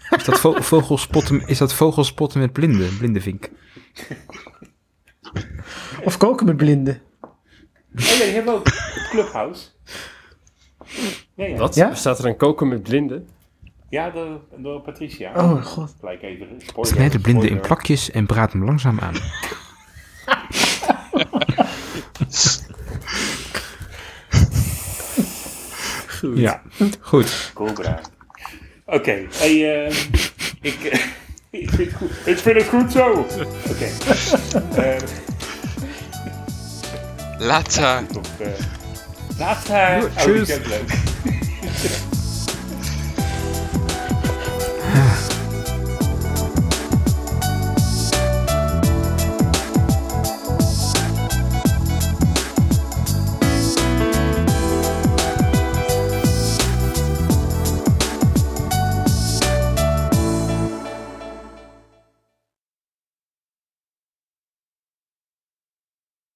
Is 0.10 0.24
dat, 0.26 0.40
vo 0.40 0.54
vogelspotten, 0.62 1.48
is 1.48 1.58
dat 1.58 1.74
vogelspotten 1.74 2.40
met 2.40 2.52
blinde, 2.54 2.88
blinde 2.98 3.22
vink? 3.22 3.50
Of 6.04 6.18
koken 6.18 6.46
met 6.46 6.58
blinden. 6.58 7.02
Oh 7.22 7.30
ja, 7.96 8.24
die 8.24 8.34
hebben 8.34 8.54
we 8.54 8.60
ook. 8.60 8.66
Het 8.66 9.08
Clubhouse. 9.10 9.68
Ja, 11.36 11.46
ja. 11.46 11.56
Wat? 11.58 11.76
Ja? 11.76 11.90
Bestaat 11.90 12.20
er 12.20 12.26
een 12.26 12.38
koken 12.38 12.68
met 12.68 12.84
blinden? 12.84 13.28
Ja, 13.96 14.10
door, 14.10 14.40
door 14.58 14.82
Patricia. 14.82 15.32
Oh 15.36 15.66
god. 15.66 15.96
Gelijk 16.00 16.22
even 16.22 16.48
spoiler. 16.58 16.94
Snijd 16.96 17.12
de 17.12 17.20
blinde 17.20 17.42
in 17.42 17.46
spoiler. 17.46 17.68
plakjes 17.68 18.12
en 18.12 18.26
braad 18.26 18.52
hem 18.52 18.64
langzaam 18.64 19.00
aan. 19.00 19.14
Goed. 26.08 26.38
Ja, 26.38 26.62
goed. 27.00 27.52
Cobra. 27.54 28.00
Oké, 28.86 29.26
hey, 29.32 29.86
eh, 29.86 29.96
ik, 30.62 30.80
ik, 31.50 31.70
vind 31.70 31.78
het 31.78 31.94
goed. 31.94 32.12
ik 32.26 32.38
vind 32.38 32.58
het 32.58 32.68
goed 32.68 32.92
zo. 32.92 33.26
Oké. 33.70 33.86
Eh, 34.82 34.98
Later. 37.40 38.04
Of, 38.18 38.40
eh, 38.40 38.48
laat 39.38 39.68
haar. 39.68 40.04
Oh, 40.04 40.18
Tjus. 40.18 40.48
leuk. 40.48 40.94